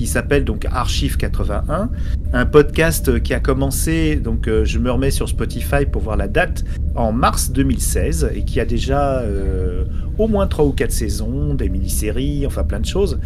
qui 0.00 0.06
s'appelle 0.06 0.46
donc 0.46 0.64
Archive 0.64 1.18
81, 1.18 1.90
un 2.32 2.46
podcast 2.46 3.22
qui 3.22 3.34
a 3.34 3.38
commencé, 3.40 4.16
donc 4.16 4.48
euh, 4.48 4.64
je 4.64 4.78
me 4.78 4.90
remets 4.90 5.10
sur 5.10 5.28
Spotify 5.28 5.84
pour 5.84 6.00
voir 6.00 6.16
la 6.16 6.26
date, 6.26 6.64
en 6.94 7.12
mars 7.12 7.50
2016 7.50 8.30
et 8.34 8.44
qui 8.44 8.60
a 8.60 8.64
déjà 8.64 9.18
euh, 9.18 9.84
au 10.16 10.26
moins 10.26 10.46
trois 10.46 10.64
ou 10.64 10.72
quatre 10.72 10.92
saisons, 10.92 11.52
des 11.52 11.68
mini-séries, 11.68 12.46
enfin 12.46 12.64
plein 12.64 12.80
de 12.80 12.86
choses. 12.86 13.20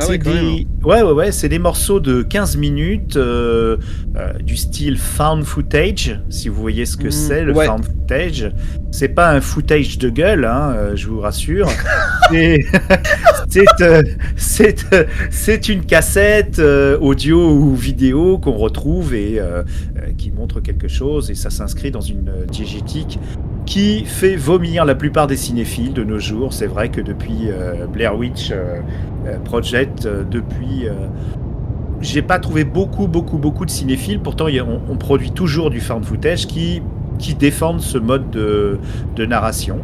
Ah 0.00 0.04
C'est 0.04 0.10
ouais, 0.10 0.18
quand 0.20 0.30
des... 0.30 0.36
même. 0.36 0.54
ouais, 0.84 1.02
ouais, 1.02 1.12
ouais, 1.12 1.32
c'est 1.32 1.48
des 1.48 1.58
morceaux 1.58 1.98
de 1.98 2.22
15 2.22 2.56
minutes 2.56 3.16
euh, 3.16 3.76
euh, 4.16 4.32
du 4.34 4.56
style 4.56 4.96
found 4.96 5.42
footage, 5.44 6.20
si 6.30 6.48
vous 6.48 6.60
voyez 6.60 6.86
ce 6.86 6.96
que 6.96 7.08
Mmh, 7.08 7.10
c'est 7.10 7.42
le 7.44 7.52
ouais. 7.52 7.66
found 7.66 7.84
footage. 7.84 8.52
C'est 8.92 9.08
pas 9.08 9.32
un 9.32 9.40
footage 9.40 9.98
de 9.98 10.08
gueule, 10.08 10.44
hein, 10.44 10.72
euh, 10.76 10.96
je 10.96 11.08
vous 11.08 11.20
rassure. 11.20 11.68
c'est 15.30 15.68
une 15.68 15.84
cassette 15.84 16.60
audio 17.00 17.50
ou 17.50 17.74
vidéo 17.74 18.38
qu'on 18.38 18.52
retrouve 18.52 19.14
et 19.14 19.40
qui 20.16 20.30
montre 20.30 20.60
quelque 20.60 20.88
chose 20.88 21.30
et 21.30 21.34
ça 21.34 21.48
s'inscrit 21.50 21.90
dans 21.90 22.00
une 22.02 22.30
diégétique 22.50 23.18
qui 23.68 24.06
fait 24.06 24.34
vomir 24.34 24.86
la 24.86 24.94
plupart 24.94 25.26
des 25.26 25.36
cinéphiles 25.36 25.92
de 25.92 26.02
nos 26.02 26.18
jours. 26.18 26.54
C'est 26.54 26.66
vrai 26.66 26.88
que 26.88 27.02
depuis 27.02 27.50
euh, 27.50 27.86
Blair 27.86 28.16
Witch 28.16 28.50
euh, 28.50 28.80
euh, 29.26 29.38
Project, 29.44 30.06
euh, 30.06 30.24
depuis 30.24 30.86
j'ai 32.00 32.22
pas 32.22 32.38
trouvé 32.38 32.64
beaucoup, 32.64 33.08
beaucoup, 33.08 33.36
beaucoup 33.36 33.66
de 33.66 33.70
cinéphiles. 33.70 34.20
Pourtant, 34.20 34.46
on, 34.88 34.96
produit 34.96 35.32
toujours 35.32 35.68
du 35.68 35.80
found 35.80 36.04
footage 36.04 36.46
qui, 36.46 36.80
qui 37.18 37.34
défendent 37.34 37.80
ce 37.80 37.98
mode 37.98 38.30
de, 38.30 38.78
narration. 39.26 39.80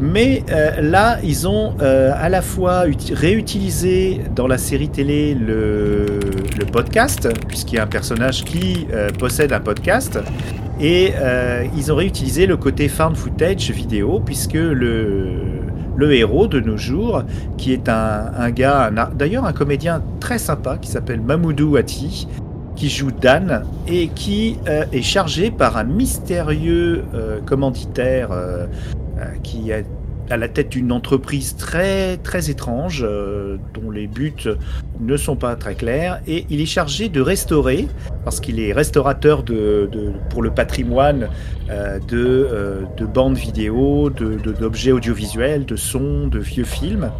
Mais 0.00 0.42
là, 0.80 1.18
ils 1.22 1.46
ont 1.46 1.74
à 1.78 2.30
la 2.30 2.40
fois 2.40 2.86
uti- 2.88 3.12
réutilisé 3.12 4.22
dans 4.34 4.46
la 4.46 4.56
série 4.56 4.88
télé 4.88 5.34
le, 5.34 6.18
podcast, 6.72 7.28
puisqu'il 7.46 7.76
y 7.76 7.78
a 7.78 7.82
un 7.82 7.86
personnage 7.86 8.42
qui 8.44 8.86
possède 9.18 9.52
un 9.52 9.60
podcast, 9.60 10.18
et 10.80 11.12
euh, 11.16 11.64
ils 11.76 11.92
ont 11.92 11.96
réutilisé 11.96 12.46
le 12.46 12.56
côté 12.56 12.88
found 12.88 13.16
footage 13.16 13.70
vidéo, 13.70 14.20
puisque 14.24 14.54
le, 14.54 16.12
héros 16.12 16.46
de 16.46 16.60
nos 16.60 16.76
jours, 16.76 17.22
qui 17.56 17.72
est 17.72 17.88
un, 17.88 18.30
un 18.36 18.50
gars, 18.50 18.90
d'ailleurs 19.14 19.44
un 19.44 19.52
comédien 19.52 20.02
très 20.20 20.38
sympa, 20.38 20.78
qui 20.78 20.88
s'appelle 20.88 21.20
Mamoudou 21.20 21.76
Ati, 21.76 22.28
qui 22.76 22.88
joue 22.88 23.10
Dan, 23.10 23.64
et 23.88 24.08
qui 24.08 24.58
euh, 24.68 24.84
est 24.92 25.02
chargé 25.02 25.50
par 25.50 25.76
un 25.76 25.84
mystérieux 25.84 27.04
euh, 27.14 27.40
commanditaire 27.44 28.30
qui 29.42 29.72
est 29.72 29.84
à 30.30 30.36
la 30.36 30.48
tête 30.48 30.68
d'une 30.70 30.92
entreprise 30.92 31.56
très 31.56 32.16
très 32.18 32.50
étrange 32.50 33.02
euh, 33.06 33.56
dont 33.74 33.90
les 33.90 34.06
buts 34.06 34.32
ne 35.00 35.16
sont 35.16 35.36
pas 35.36 35.56
très 35.56 35.74
clairs 35.74 36.20
et 36.26 36.44
il 36.50 36.60
est 36.60 36.66
chargé 36.66 37.08
de 37.08 37.20
restaurer 37.20 37.86
parce 38.24 38.40
qu'il 38.40 38.60
est 38.60 38.72
restaurateur 38.72 39.42
de, 39.42 39.88
de- 39.90 40.12
pour 40.30 40.42
le 40.42 40.50
patrimoine 40.50 41.28
euh, 41.70 41.98
de, 42.08 42.48
euh, 42.52 42.82
de 42.96 43.06
bandes 43.06 43.36
vidéo, 43.36 44.10
d'objets 44.10 44.92
audiovisuels, 44.92 45.64
de 45.64 45.76
sons, 45.76 46.26
de 46.28 46.38
vieux 46.38 46.64
films. 46.64 47.10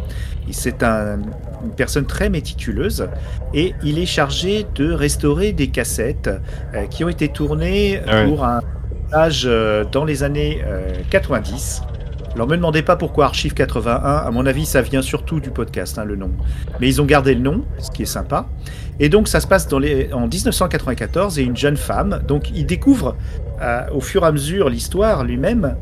Et 0.47 0.53
C'est 0.53 0.81
un- 0.83 1.19
une 1.63 1.71
personne 1.75 2.05
très 2.05 2.29
méticuleuse 2.29 3.07
et 3.53 3.73
il 3.83 3.99
est 3.99 4.05
chargé 4.05 4.65
de 4.75 4.91
restaurer 4.91 5.51
des 5.51 5.67
cassettes 5.67 6.29
qui 6.89 7.03
ont 7.03 7.09
été 7.09 7.27
tournées 7.27 8.01
Ah 8.07 8.21
ouais. 8.23 8.27
pour 8.27 8.43
un 8.45 8.61
âge 9.13 9.49
dans 9.91 10.05
les 10.05 10.23
années 10.23 10.61
euh, 10.65 10.93
90. 11.09 11.81
Alors 12.39 12.47
me 12.47 12.55
demandez 12.55 12.83
pas 12.83 12.95
pourquoi 12.95 13.25
Archive 13.25 13.53
81, 13.53 13.99
à 14.01 14.31
mon 14.31 14.45
avis 14.45 14.65
ça 14.65 14.81
vient 14.81 15.01
surtout 15.01 15.41
du 15.41 15.49
podcast, 15.49 15.99
hein, 15.99 16.05
le 16.05 16.15
nom. 16.15 16.31
Mais 16.79 16.87
ils 16.87 17.01
ont 17.01 17.05
gardé 17.05 17.33
le 17.33 17.41
nom, 17.41 17.65
ce 17.79 17.91
qui 17.91 18.03
est 18.03 18.05
sympa. 18.05 18.47
Et 19.01 19.09
donc 19.09 19.27
ça 19.27 19.41
se 19.41 19.45
passe 19.47 19.67
en 19.73 19.79
1994 19.81 21.37
et 21.37 21.43
une 21.43 21.57
jeune 21.57 21.75
femme, 21.75 22.21
donc 22.25 22.49
il 22.55 22.65
découvre 22.65 23.17
euh, 23.61 23.81
au 23.93 23.99
fur 23.99 24.23
et 24.23 24.27
à 24.27 24.31
mesure 24.31 24.69
l'histoire 24.69 25.25
lui-même. 25.25 25.75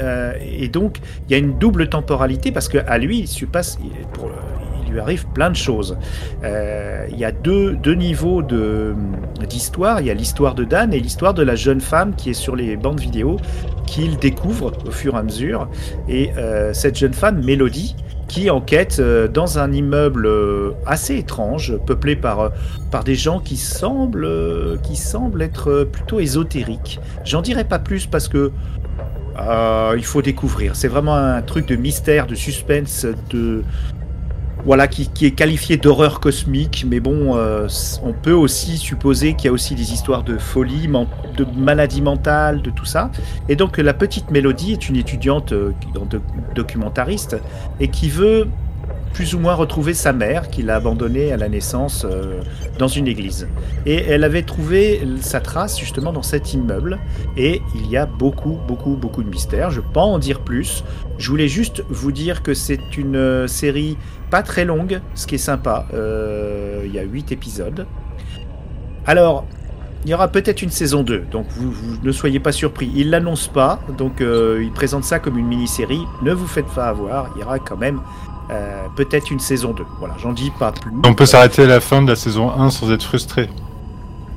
Euh, 0.00 0.32
et 0.40 0.66
donc 0.66 0.98
il 1.28 1.32
y 1.32 1.34
a 1.36 1.38
une 1.38 1.56
double 1.60 1.88
temporalité 1.88 2.50
parce 2.50 2.68
que 2.68 2.78
à 2.88 2.98
lui 2.98 3.20
il 3.20 3.28
se 3.28 3.44
passe, 3.44 3.78
pour- 4.12 4.32
lui 4.90 5.00
arrive 5.00 5.26
plein 5.28 5.50
de 5.50 5.56
choses. 5.56 5.96
Euh, 6.44 7.06
il 7.10 7.18
y 7.18 7.24
a 7.24 7.32
deux, 7.32 7.74
deux 7.74 7.94
niveaux 7.94 8.42
d'histoire. 9.48 10.00
Il 10.00 10.06
y 10.06 10.10
a 10.10 10.14
l'histoire 10.14 10.54
de 10.54 10.64
Dan 10.64 10.92
et 10.92 11.00
l'histoire 11.00 11.34
de 11.34 11.42
la 11.42 11.56
jeune 11.56 11.80
femme 11.80 12.14
qui 12.14 12.30
est 12.30 12.34
sur 12.34 12.56
les 12.56 12.76
bandes 12.76 13.00
vidéo 13.00 13.36
qu'il 13.86 14.18
découvre 14.18 14.72
au 14.86 14.90
fur 14.90 15.14
et 15.14 15.18
à 15.18 15.22
mesure. 15.22 15.68
Et 16.08 16.30
euh, 16.36 16.72
cette 16.72 16.96
jeune 16.96 17.14
femme, 17.14 17.42
Mélodie, 17.44 17.96
qui 18.28 18.48
enquête 18.48 18.98
euh, 19.00 19.26
dans 19.26 19.58
un 19.58 19.72
immeuble 19.72 20.28
assez 20.86 21.16
étrange, 21.16 21.76
peuplé 21.86 22.14
par, 22.14 22.52
par 22.90 23.02
des 23.02 23.16
gens 23.16 23.40
qui 23.40 23.56
semblent, 23.56 24.78
qui 24.82 24.96
semblent 24.96 25.42
être 25.42 25.88
plutôt 25.90 26.20
ésotériques. 26.20 27.00
J'en 27.24 27.42
dirai 27.42 27.64
pas 27.64 27.78
plus 27.78 28.06
parce 28.06 28.28
que 28.28 28.52
il 29.96 30.04
faut 30.04 30.22
découvrir. 30.22 30.76
C'est 30.76 30.88
vraiment 30.88 31.14
un 31.14 31.40
truc 31.42 31.66
de 31.66 31.76
mystère, 31.76 32.26
de 32.26 32.34
suspense, 32.34 33.06
de 33.30 33.62
voilà 34.64 34.88
qui, 34.88 35.08
qui 35.08 35.26
est 35.26 35.30
qualifié 35.32 35.76
d'horreur 35.76 36.20
cosmique. 36.20 36.84
Mais 36.88 37.00
bon, 37.00 37.36
euh, 37.36 37.68
on 38.02 38.12
peut 38.12 38.32
aussi 38.32 38.76
supposer 38.76 39.34
qu'il 39.34 39.46
y 39.46 39.48
a 39.48 39.52
aussi 39.52 39.74
des 39.74 39.92
histoires 39.92 40.22
de 40.22 40.38
folie, 40.38 40.88
de 41.36 41.46
maladie 41.56 42.02
mentale, 42.02 42.62
de 42.62 42.70
tout 42.70 42.84
ça. 42.84 43.10
Et 43.48 43.56
donc 43.56 43.78
la 43.78 43.94
petite 43.94 44.30
Mélodie 44.30 44.72
est 44.72 44.88
une 44.88 44.96
étudiante 44.96 45.52
euh, 45.52 45.72
do- 45.94 46.20
documentariste 46.54 47.36
et 47.80 47.88
qui 47.88 48.08
veut 48.08 48.48
plus 49.12 49.34
ou 49.34 49.40
moins 49.40 49.54
retrouver 49.54 49.92
sa 49.92 50.12
mère 50.12 50.50
qu'il 50.50 50.70
a 50.70 50.76
abandonnée 50.76 51.32
à 51.32 51.36
la 51.36 51.48
naissance 51.48 52.06
euh, 52.08 52.40
dans 52.78 52.86
une 52.86 53.08
église. 53.08 53.48
Et 53.84 53.96
elle 53.96 54.22
avait 54.22 54.44
trouvé 54.44 55.02
sa 55.20 55.40
trace 55.40 55.80
justement 55.80 56.12
dans 56.12 56.22
cet 56.22 56.54
immeuble. 56.54 56.98
Et 57.36 57.60
il 57.74 57.90
y 57.90 57.96
a 57.96 58.06
beaucoup, 58.06 58.58
beaucoup, 58.68 58.94
beaucoup 58.94 59.24
de 59.24 59.28
mystères. 59.28 59.72
Je 59.72 59.80
ne 59.80 59.84
peux 59.84 59.92
pas 59.94 60.02
en 60.02 60.20
dire 60.20 60.40
plus. 60.40 60.84
Je 61.18 61.28
voulais 61.28 61.48
juste 61.48 61.82
vous 61.88 62.12
dire 62.12 62.44
que 62.44 62.54
c'est 62.54 62.96
une 62.96 63.48
série 63.48 63.96
pas 64.30 64.42
très 64.42 64.64
longue, 64.64 65.00
ce 65.14 65.26
qui 65.26 65.34
est 65.34 65.38
sympa. 65.38 65.86
Euh, 65.94 66.82
il 66.86 66.94
y 66.94 66.98
a 66.98 67.02
8 67.02 67.32
épisodes. 67.32 67.86
Alors, 69.06 69.44
il 70.04 70.10
y 70.10 70.14
aura 70.14 70.28
peut-être 70.28 70.62
une 70.62 70.70
saison 70.70 71.02
2, 71.02 71.24
donc 71.30 71.46
vous, 71.50 71.70
vous 71.70 71.96
ne 72.02 72.12
soyez 72.12 72.40
pas 72.40 72.52
surpris. 72.52 72.90
Il 72.94 73.10
l'annonce 73.10 73.48
pas, 73.48 73.80
donc 73.98 74.20
euh, 74.20 74.60
il 74.62 74.70
présente 74.72 75.04
ça 75.04 75.18
comme 75.18 75.36
une 75.38 75.46
mini-série. 75.46 76.02
Ne 76.22 76.32
vous 76.32 76.46
faites 76.46 76.66
pas 76.66 76.86
avoir, 76.88 77.30
il 77.36 77.40
y 77.40 77.44
aura 77.44 77.58
quand 77.58 77.76
même 77.76 78.00
euh, 78.50 78.86
peut-être 78.96 79.30
une 79.30 79.40
saison 79.40 79.72
2. 79.72 79.84
Voilà, 79.98 80.14
j'en 80.22 80.32
dis 80.32 80.50
pas 80.58 80.72
plus. 80.72 80.90
On 81.04 81.14
peut 81.14 81.26
s'arrêter 81.26 81.64
à 81.64 81.66
la 81.66 81.80
fin 81.80 82.02
de 82.02 82.08
la 82.08 82.16
saison 82.16 82.50
1 82.50 82.70
sans 82.70 82.90
être 82.92 83.02
frustré. 83.02 83.48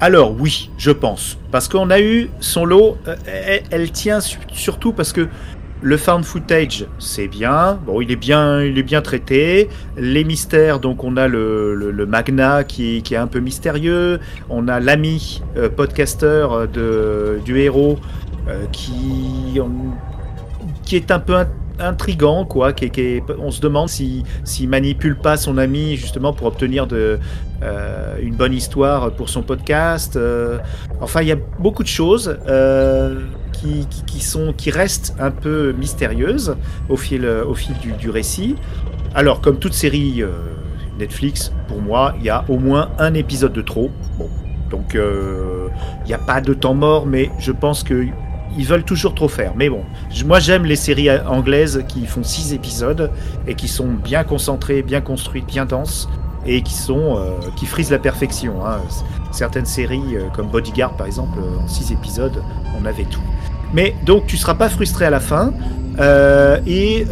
Alors 0.01 0.33
oui, 0.37 0.69
je 0.77 0.91
pense. 0.91 1.37
Parce 1.51 1.69
qu'on 1.69 1.89
a 1.89 2.01
eu 2.01 2.29
son 2.41 2.65
lot, 2.65 2.97
elle, 3.25 3.63
elle 3.71 3.91
tient 3.91 4.19
su- 4.19 4.39
surtout 4.51 4.91
parce 4.91 5.13
que 5.13 5.29
le 5.83 5.97
found 5.97 6.23
footage, 6.23 6.85
c'est 6.97 7.27
bien. 7.27 7.77
Bon, 7.85 7.99
il 7.99 8.09
est 8.09 8.15
bien, 8.15 8.63
il 8.63 8.77
est 8.77 8.83
bien 8.83 9.01
traité. 9.01 9.67
Les 9.97 10.23
mystères, 10.23 10.79
donc 10.79 11.03
on 11.03 11.17
a 11.17 11.27
le, 11.27 11.75
le, 11.75 12.05
Magna 12.05 12.63
qui, 12.63 13.01
qui 13.03 13.15
est 13.15 13.17
un 13.17 13.27
peu 13.27 13.39
mystérieux. 13.39 14.19
On 14.49 14.69
a 14.69 14.79
l'ami 14.79 15.43
euh, 15.57 15.67
podcaster 15.69 16.25
euh, 16.25 16.67
de, 16.67 17.41
du 17.43 17.59
héros 17.59 17.99
euh, 18.47 18.65
qui, 18.71 19.59
qui 20.85 20.95
est 20.95 21.11
un 21.11 21.19
peu 21.19 21.35
in- 21.35 21.49
intrigant, 21.79 22.45
quoi. 22.45 22.71
Qui, 22.71 22.89
qui 22.89 23.21
on 23.39 23.51
se 23.51 23.59
demande 23.59 23.89
si 23.89 24.23
s'il 24.45 24.69
manipule 24.69 25.17
pas 25.17 25.35
son 25.35 25.57
ami 25.57 25.97
justement 25.97 26.31
pour 26.31 26.47
obtenir 26.47 26.87
de, 26.87 27.19
une 28.21 28.35
bonne 28.35 28.53
histoire 28.53 29.11
pour 29.11 29.27
son 29.27 29.41
podcast. 29.41 30.17
enfin, 31.01 31.21
il 31.21 31.27
y 31.27 31.31
a 31.33 31.37
beaucoup 31.59 31.83
de 31.83 31.87
choses 31.89 32.37
qui, 33.53 34.19
sont, 34.19 34.53
qui 34.53 34.71
restent 34.71 35.15
un 35.19 35.31
peu 35.31 35.73
mystérieuses 35.77 36.57
au 36.89 36.97
fil, 36.97 37.25
au 37.25 37.55
fil 37.55 37.75
du, 37.97 38.09
récit. 38.09 38.55
Alors, 39.15 39.41
comme 39.41 39.59
toute 39.59 39.73
série 39.73 40.21
euh, 40.21 40.31
Netflix, 40.99 41.53
pour 41.67 41.81
moi, 41.81 42.13
il 42.19 42.25
y 42.25 42.29
a 42.29 42.43
au 42.49 42.57
moins 42.57 42.89
un 42.99 43.13
épisode 43.13 43.53
de 43.53 43.61
trop. 43.61 43.91
Bon, 44.17 44.29
donc 44.69 44.95
euh, 44.95 45.67
il 46.03 46.07
n'y 46.07 46.13
a 46.13 46.19
pas 46.19 46.41
de 46.41 46.53
temps 46.53 46.73
mort, 46.73 47.05
mais 47.05 47.29
je 47.39 47.51
pense 47.51 47.83
que 47.83 48.07
ils 48.57 48.65
veulent 48.65 48.83
toujours 48.83 49.15
trop 49.15 49.27
faire. 49.27 49.53
Mais 49.55 49.69
bon, 49.69 49.83
moi 50.25 50.39
j'aime 50.39 50.65
les 50.65 50.75
séries 50.75 51.09
anglaises 51.11 51.83
qui 51.87 52.05
font 52.05 52.23
six 52.23 52.53
épisodes 52.53 53.11
et 53.47 53.55
qui 53.55 53.67
sont 53.67 53.87
bien 53.87 54.23
concentrées, 54.23 54.81
bien 54.83 55.01
construites, 55.01 55.45
bien 55.45 55.65
denses. 55.65 56.09
Et 56.45 56.61
qui 56.61 56.73
sont 56.73 57.17
euh, 57.17 57.31
qui 57.55 57.65
frisent 57.65 57.91
la 57.91 57.99
perfection. 57.99 58.65
hein. 58.65 58.77
Certaines 59.31 59.65
séries 59.65 60.15
euh, 60.15 60.29
comme 60.35 60.47
Bodyguard 60.47 60.93
par 60.93 61.07
exemple, 61.07 61.39
euh, 61.39 61.63
en 61.63 61.67
six 61.67 61.91
épisodes, 61.91 62.41
on 62.81 62.85
avait 62.85 63.05
tout. 63.05 63.21
Mais 63.73 63.95
donc 64.05 64.27
tu 64.27 64.37
seras 64.37 64.53
pas 64.53 64.69
frustré 64.69 65.05
à 65.05 65.09
la 65.09 65.19
fin 65.19 65.53
et 66.67 67.05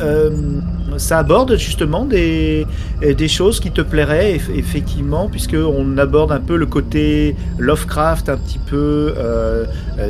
ça 0.98 1.20
aborde 1.20 1.56
justement 1.56 2.04
des, 2.06 2.66
des 3.02 3.28
choses 3.28 3.60
qui 3.60 3.72
te 3.72 3.82
plairaient 3.82 4.36
eff- 4.38 4.54
effectivement 4.56 5.30
puisque 5.30 5.56
on 5.56 5.98
aborde 5.98 6.32
un 6.32 6.40
peu 6.40 6.58
le 6.58 6.66
côté 6.66 7.36
Lovecraft 7.58 8.30
un 8.30 8.38
petit 8.38 8.60
peu 8.60 9.16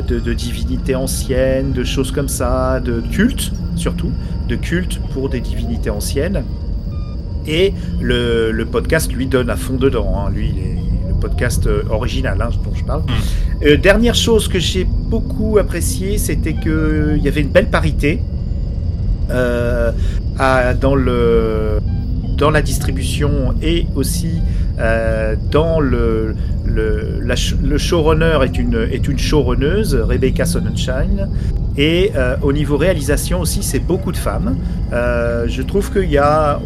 de, 0.08 0.18
de 0.18 0.32
divinités 0.32 0.94
anciennes, 0.94 1.72
de 1.72 1.84
choses 1.84 2.10
comme 2.12 2.28
ça, 2.28 2.80
de 2.80 3.00
culte 3.00 3.52
surtout, 3.76 4.10
de 4.48 4.56
culte 4.56 5.00
pour 5.14 5.28
des 5.30 5.40
divinités 5.40 5.90
anciennes. 5.90 6.42
Et 7.46 7.72
le, 8.00 8.52
le 8.52 8.64
podcast 8.66 9.12
lui 9.12 9.26
donne 9.26 9.50
à 9.50 9.56
fond 9.56 9.74
dedans. 9.76 10.12
hein. 10.16 10.30
Lui, 10.34 10.50
il 10.54 10.58
est 10.62 11.08
le 11.08 11.14
podcast 11.14 11.66
euh, 11.66 11.82
original 11.90 12.40
hein, 12.40 12.50
dont 12.64 12.74
je 12.74 12.84
parle. 12.84 13.02
Euh, 13.64 13.76
dernière 13.76 14.14
chose 14.14 14.48
que 14.48 14.58
j'ai 14.58 14.84
beaucoup 14.84 15.58
apprécié, 15.58 16.18
c'était 16.18 16.54
qu'il 16.54 17.20
y 17.22 17.28
avait 17.28 17.40
une 17.42 17.48
belle 17.50 17.68
parité 17.68 18.20
euh, 19.30 19.92
à- 20.38 20.74
dans 20.74 20.94
le 20.94 21.78
dans 22.36 22.50
la 22.50 22.62
distribution 22.62 23.54
et 23.62 23.86
aussi 23.94 24.40
euh, 24.80 25.36
dans 25.50 25.78
le 25.78 26.34
le, 26.64 27.20
la 27.20 27.36
showrunner 27.36 28.38
est 28.44 28.58
une 28.58 28.88
est 28.90 29.08
une 29.08 29.18
showrunneuse 29.18 29.94
Rebecca 29.94 30.44
Sonnenschein. 30.44 31.28
Et 31.76 32.12
euh, 32.16 32.36
au 32.42 32.52
niveau 32.52 32.76
réalisation 32.76 33.40
aussi 33.40 33.62
c'est 33.62 33.78
beaucoup 33.78 34.12
de 34.12 34.16
femmes. 34.16 34.56
Euh, 34.92 35.46
je 35.48 35.62
trouve 35.62 35.92
qu'il 35.92 36.10
y 36.10 36.18
a 36.18 36.60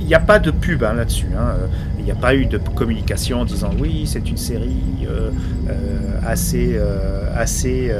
n'y 0.00 0.14
a 0.14 0.20
pas 0.20 0.38
de 0.38 0.50
pub 0.50 0.84
hein, 0.84 0.94
là-dessus 0.94 1.26
hein. 1.36 1.56
il 1.98 2.04
n'y 2.04 2.10
a 2.10 2.14
pas 2.14 2.34
eu 2.34 2.46
de 2.46 2.58
communication 2.58 3.40
en 3.40 3.44
disant 3.44 3.70
oui 3.78 4.04
c'est 4.06 4.30
une 4.30 4.36
série 4.36 5.06
euh, 5.08 5.30
assez 6.26 6.78
assez 7.34 7.92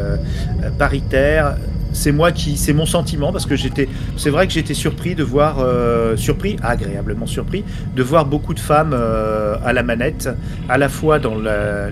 paritaire 0.78 1.56
c'est 1.94 2.12
moi 2.12 2.30
qui 2.32 2.56
c'est 2.58 2.74
mon 2.74 2.84
sentiment 2.86 3.32
parce 3.32 3.46
que 3.46 3.56
j'étais 3.56 3.88
c'est 4.18 4.30
vrai 4.30 4.46
que 4.46 4.52
j'étais 4.52 4.74
surpris 4.74 5.14
de 5.14 5.22
voir 5.24 5.60
euh, 5.60 6.16
surpris 6.16 6.56
agréablement 6.62 7.26
surpris 7.26 7.64
de 7.96 8.02
voir 8.02 8.26
beaucoup 8.26 8.52
de 8.52 8.60
femmes 8.60 8.92
euh, 8.92 9.56
à 9.64 9.72
la 9.72 9.82
manette 9.82 10.28
à 10.68 10.76
la 10.76 10.88
fois 10.90 11.18
dans 11.18 11.36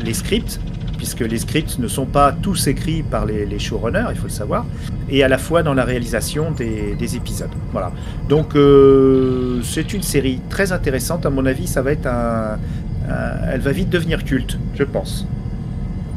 les 0.04 0.14
scripts 0.14 0.60
puisque 0.98 1.20
les 1.20 1.38
scripts 1.38 1.78
ne 1.78 1.88
sont 1.88 2.06
pas 2.06 2.32
tous 2.32 2.66
écrits 2.66 3.02
par 3.02 3.24
les, 3.26 3.46
les 3.46 3.58
showrunners 3.58 4.06
il 4.10 4.16
faut 4.16 4.28
le 4.28 4.38
savoir 4.42 4.66
et 5.08 5.24
à 5.24 5.28
la 5.28 5.38
fois 5.38 5.62
dans 5.62 5.74
la 5.74 5.84
réalisation 5.84 6.52
des, 6.52 6.94
des 6.94 7.16
épisodes. 7.16 7.50
Voilà. 7.72 7.90
Donc 8.28 8.54
euh, 8.54 9.60
c'est 9.62 9.92
une 9.92 10.00
série 10.02 10.40
très 10.48 10.70
intéressante. 10.72 11.26
À 11.26 11.30
mon 11.30 11.44
avis 11.44 11.66
ça 11.66 11.82
va 11.82 11.92
être 11.92 12.06
un- 12.06 12.58
elle 13.52 13.60
va 13.60 13.72
vite 13.72 13.90
devenir 13.90 14.24
culte 14.24 14.58
je 14.78 14.84
pense 14.84 15.26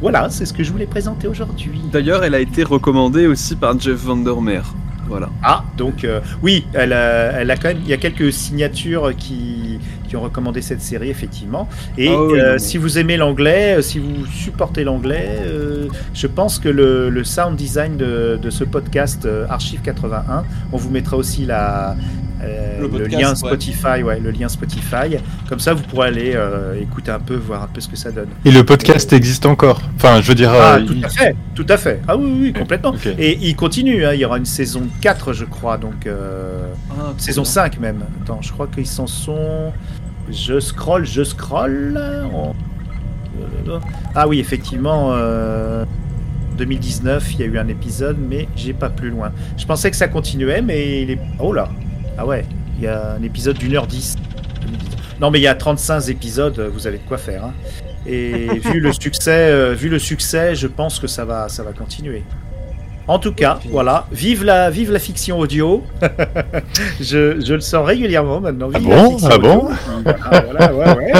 voilà 0.05 0.29
c'est 0.29 0.45
ce 0.45 0.53
que 0.53 0.63
je 0.63 0.71
voulais 0.71 0.85
présenter 0.85 1.27
aujourd'hui 1.27 1.81
D'ailleurs, 1.91 2.23
elle 2.23 2.35
a 2.35 2.39
été 2.39 2.63
recommandée 2.63 3.25
aussi 3.25 3.55
par 3.55 3.79
Jeff 3.79 3.95
Vandermeer. 3.95 4.61
Voilà. 5.07 5.29
Ah, 5.41 5.63
donc 5.77 6.03
euh, 6.03 6.19
oui, 6.43 6.65
elle 6.73 6.93
a, 6.93 7.31
elle 7.39 7.49
a 7.49 7.55
quand 7.57 7.69
même, 7.69 7.79
il 7.83 7.89
y 7.89 7.93
a 7.93 7.97
quelques 7.97 8.31
signatures 8.31 9.15
qui, 9.15 9.79
qui 10.07 10.15
ont 10.15 10.21
recommandé 10.21 10.61
cette 10.61 10.81
série 10.81 11.09
effectivement. 11.09 11.67
Et 11.97 12.09
Ah 12.09 12.21
oui, 12.23 12.39
euh, 12.39 12.57
si 12.59 12.77
vous 12.77 12.99
aimez 12.99 13.17
l'anglais, 13.17 13.77
euh, 13.77 13.81
si 13.81 13.97
vous 13.97 14.25
supportez 14.27 14.83
l'anglais, 14.83 15.27
euh, 15.41 15.87
je 16.13 16.27
pense 16.27 16.59
que 16.59 16.69
le, 16.69 17.09
le 17.09 17.23
sound 17.23 17.55
design 17.55 17.97
de, 17.97 18.39
de 18.39 18.49
ce 18.51 18.63
podcast 18.63 19.27
Archive 19.49 19.81
81, 19.81 20.43
on 20.71 20.77
vous 20.77 20.91
mettra 20.91 21.17
aussi 21.17 21.45
la 21.45 21.95
euh, 22.45 22.87
Le 22.87 23.05
lien. 23.07 23.33
Spotify, 23.35 24.03
ouais, 24.03 24.19
le 24.19 24.31
lien 24.31 24.47
Spotify. 24.49 25.17
Comme 25.49 25.59
ça, 25.59 25.73
vous 25.73 25.83
pourrez 25.83 26.07
aller 26.09 26.33
euh, 26.35 26.79
écouter 26.79 27.11
un 27.11 27.19
peu, 27.19 27.35
voir 27.35 27.63
un 27.63 27.67
peu 27.67 27.81
ce 27.81 27.87
que 27.87 27.95
ça 27.95 28.11
donne. 28.11 28.29
Et 28.45 28.51
le 28.51 28.63
podcast 28.63 29.11
existe 29.13 29.45
encore. 29.45 29.81
Enfin, 29.95 30.21
je 30.21 30.27
veux 30.27 30.35
dire. 30.35 30.51
Ah, 30.53 30.75
euh, 30.75 30.85
tout 30.85 30.93
il- 30.95 31.05
à 31.05 31.09
fait, 31.09 31.35
tout 31.55 31.65
à 31.69 31.77
fait. 31.77 32.01
Ah 32.07 32.15
oui, 32.17 32.25
oui, 32.25 32.39
oui, 32.43 32.53
complètement. 32.53 32.93
Et 33.17 33.37
il 33.41 33.55
continue, 33.55 34.05
hein, 34.05 34.13
il 34.13 34.19
y 34.19 34.25
aura 34.25 34.37
une 34.37 34.45
saison 34.45 34.83
4, 35.01 35.33
je 35.33 35.45
crois, 35.45 35.77
donc 35.77 36.05
euh, 36.07 36.67
saison 37.17 37.43
5 37.43 37.79
même. 37.79 38.03
Attends, 38.21 38.41
je 38.41 38.51
crois 38.51 38.67
qu'ils 38.67 38.87
s'en 38.87 39.07
sont. 39.07 39.71
Je 40.31 40.59
scroll, 40.59 41.05
je 41.05 41.23
scroll. 41.23 41.99
On- 42.33 42.53
Ah 44.15 44.27
oui, 44.27 44.39
effectivement, 44.39 45.11
euh, 45.13 45.83
2019, 46.57 47.33
il 47.33 47.39
y 47.41 47.43
a 47.43 47.45
eu 47.47 47.57
un 47.57 47.67
épisode, 47.67 48.17
mais 48.17 48.47
j'ai 48.55 48.73
pas 48.73 48.89
plus 48.89 49.09
loin. 49.09 49.31
Je 49.57 49.65
pensais 49.65 49.91
que 49.91 49.97
ça 49.97 50.07
continuait, 50.07 50.61
mais 50.61 51.01
il 51.03 51.11
est. 51.11 51.19
Oh 51.39 51.51
là 51.53 51.69
Ah 52.17 52.25
ouais, 52.25 52.45
il 52.77 52.83
y 52.83 52.87
a 52.87 53.13
un 53.13 53.23
épisode 53.23 53.57
d'une 53.57 53.75
heure 53.75 53.87
10. 53.87 54.15
2019. 54.61 55.15
Non, 55.19 55.31
mais 55.31 55.39
il 55.39 55.43
y 55.43 55.47
a 55.47 55.55
35 55.55 56.07
épisodes, 56.09 56.59
vous 56.73 56.87
avez 56.87 56.97
de 56.97 57.03
quoi 57.07 57.17
faire. 57.17 57.45
hein. 57.45 57.53
Et 58.05 58.47
vu 58.63 58.79
le 58.79 58.91
succès, 58.93 59.49
euh, 59.51 59.73
vu 59.73 59.89
le 59.89 59.99
succès, 59.99 60.55
je 60.55 60.67
pense 60.67 60.99
que 60.99 61.07
ça 61.07 61.25
va, 61.25 61.49
ça 61.49 61.63
va 61.63 61.73
continuer. 61.73 62.23
En 63.07 63.19
tout 63.19 63.33
cas, 63.33 63.59
voilà, 63.69 64.07
vive 64.11 64.43
la, 64.43 64.71
vive 64.71 64.91
la 64.91 64.97
fiction 64.97 65.37
audio. 65.39 65.83
je, 66.99 67.39
je 67.39 67.53
le 67.53 67.59
sens 67.59 67.85
régulièrement 67.85 68.39
maintenant. 68.39 68.67
Vive 68.69 68.81
Ah 68.83 68.89
la 68.89 68.97
bon 69.07 69.17
Ah 69.21 69.35
audio. 69.35 69.39
bon 69.51 69.69
Ah, 70.31 70.41
voilà, 70.41 70.73
ouais, 70.73 70.97
ouais. 70.97 71.13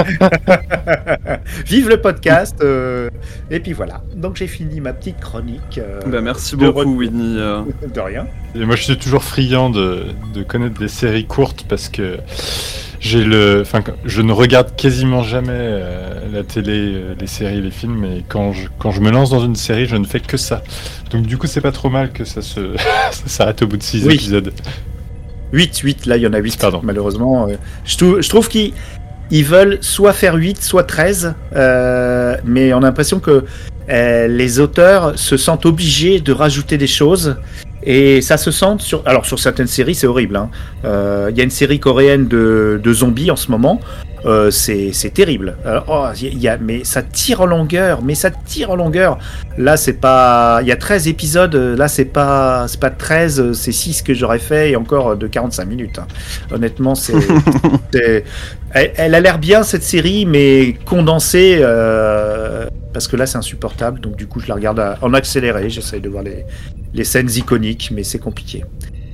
vive 1.66 1.88
le 1.88 2.00
podcast. 2.00 2.56
euh, 2.60 3.08
et 3.50 3.60
puis 3.60 3.72
voilà. 3.72 4.02
Donc 4.16 4.36
j'ai 4.36 4.48
fini 4.48 4.80
ma 4.80 4.92
petite 4.92 5.20
chronique. 5.20 5.78
euh, 5.78 6.00
Bah, 6.06 6.20
merci 6.20 6.56
beaucoup. 6.56 6.96
Winnie. 6.96 7.36
euh. 7.38 7.60
De 7.94 8.00
rien. 8.00 8.26
Et 8.54 8.64
moi, 8.64 8.74
je 8.74 8.82
suis 8.82 8.98
toujours 8.98 9.22
friand 9.22 9.70
de, 9.70 10.06
de 10.34 10.42
connaître 10.42 10.78
des 10.80 10.88
séries 10.88 11.26
courtes 11.26 11.66
parce 11.68 11.88
que 11.88 12.16
j'ai 13.06 13.24
le, 13.24 13.60
enfin, 13.62 13.82
je 14.04 14.20
ne 14.22 14.32
regarde 14.32 14.74
quasiment 14.76 15.22
jamais 15.22 15.52
euh, 15.54 16.20
la 16.32 16.42
télé, 16.42 16.72
euh, 16.94 17.14
les 17.20 17.26
séries, 17.26 17.60
les 17.62 17.70
films, 17.70 18.04
et 18.04 18.24
quand 18.28 18.52
je, 18.52 18.66
quand 18.78 18.90
je 18.90 19.00
me 19.00 19.10
lance 19.10 19.30
dans 19.30 19.44
une 19.44 19.56
série, 19.56 19.86
je 19.86 19.96
ne 19.96 20.04
fais 20.04 20.20
que 20.20 20.36
ça. 20.36 20.62
Donc 21.10 21.22
du 21.26 21.38
coup, 21.38 21.46
c'est 21.46 21.60
pas 21.60 21.72
trop 21.72 21.88
mal 21.88 22.10
que 22.12 22.24
ça 22.24 22.42
se, 22.42 22.76
ça 23.12 23.22
s'arrête 23.26 23.62
au 23.62 23.66
bout 23.66 23.76
de 23.76 23.82
6 23.82 24.04
Oui. 24.06 24.14
épisodes. 24.14 24.52
8, 25.52 25.78
8, 25.78 26.06
là 26.06 26.16
il 26.16 26.22
y 26.24 26.26
en 26.26 26.32
a 26.32 26.38
8, 26.38 26.58
Pardon. 26.58 26.80
malheureusement. 26.82 27.48
euh, 27.48 27.54
je, 27.84 27.96
trouve, 27.96 28.20
je 28.20 28.28
trouve 28.28 28.48
qu'ils 28.48 28.72
ils 29.30 29.44
veulent 29.44 29.78
soit 29.80 30.12
faire 30.12 30.34
8, 30.34 30.62
soit 30.62 30.84
13, 30.84 31.34
euh, 31.54 32.36
mais 32.44 32.74
on 32.74 32.78
a 32.78 32.80
l'impression 32.82 33.20
que 33.20 33.44
les 33.88 34.58
auteurs 34.58 35.16
se 35.16 35.36
sentent 35.36 35.64
obligés 35.66 36.18
de 36.20 36.32
rajouter 36.32 36.76
des 36.76 36.88
choses. 36.88 37.36
Et 37.86 38.20
ça 38.20 38.36
se 38.36 38.50
sent 38.50 38.76
sur. 38.78 39.02
Alors, 39.06 39.24
sur 39.26 39.38
certaines 39.38 39.68
séries, 39.68 39.94
c'est 39.94 40.08
horrible. 40.08 40.36
hein. 40.36 40.50
Euh, 40.84 41.28
Il 41.30 41.38
y 41.38 41.40
a 41.40 41.44
une 41.44 41.50
série 41.50 41.78
coréenne 41.78 42.26
de, 42.26 42.80
de 42.82 42.92
zombies 42.92 43.30
en 43.30 43.36
ce 43.36 43.50
moment. 43.50 43.80
Euh, 44.24 44.50
c'est 44.50 44.92
terrible. 45.14 45.56
Alors, 45.64 45.84
oh, 45.88 46.06
y 46.20 46.48
a- 46.48 46.56
mais 46.58 46.82
ça 46.84 47.02
tire 47.02 47.42
en 47.42 47.46
longueur. 47.46 48.02
Mais 48.02 48.14
ça 48.14 48.30
tire 48.30 48.70
en 48.70 48.76
longueur. 48.76 49.18
Là, 49.58 49.76
c'est 49.76 49.92
pas. 49.92 50.58
Il 50.62 50.68
y 50.68 50.72
a 50.72 50.76
13 50.76 51.06
épisodes. 51.06 51.54
Là, 51.54 51.86
c'est 51.86 52.06
pas, 52.06 52.66
c'est 52.66 52.80
pas 52.80 52.90
13, 52.90 53.52
c'est 53.52 53.72
6 53.72 54.02
que 54.02 54.14
j'aurais 54.14 54.38
fait 54.40 54.70
et 54.70 54.76
encore 54.76 55.16
de 55.16 55.26
45 55.26 55.64
minutes. 55.66 55.98
hein. 55.98 56.06
Honnêtement, 56.50 56.94
c'est. 56.94 57.14
elle, 58.72 58.92
elle 58.96 59.14
a 59.14 59.20
l'air 59.20 59.38
bien 59.38 59.62
cette 59.62 59.82
série, 59.84 60.26
mais 60.26 60.74
condensée. 60.84 61.58
euh, 61.60 62.66
parce 62.92 63.08
que 63.08 63.16
là, 63.16 63.26
c'est 63.26 63.36
insupportable. 63.38 64.00
Donc, 64.00 64.16
du 64.16 64.26
coup, 64.26 64.40
je 64.40 64.48
la 64.48 64.54
regarde 64.54 64.82
en 65.02 65.12
accéléré. 65.14 65.68
J'essaye 65.68 66.00
de 66.00 66.08
voir 66.08 66.22
les, 66.22 66.46
les 66.94 67.04
scènes 67.04 67.28
iconiques, 67.36 67.90
mais 67.94 68.02
c'est 68.02 68.18
compliqué. 68.18 68.64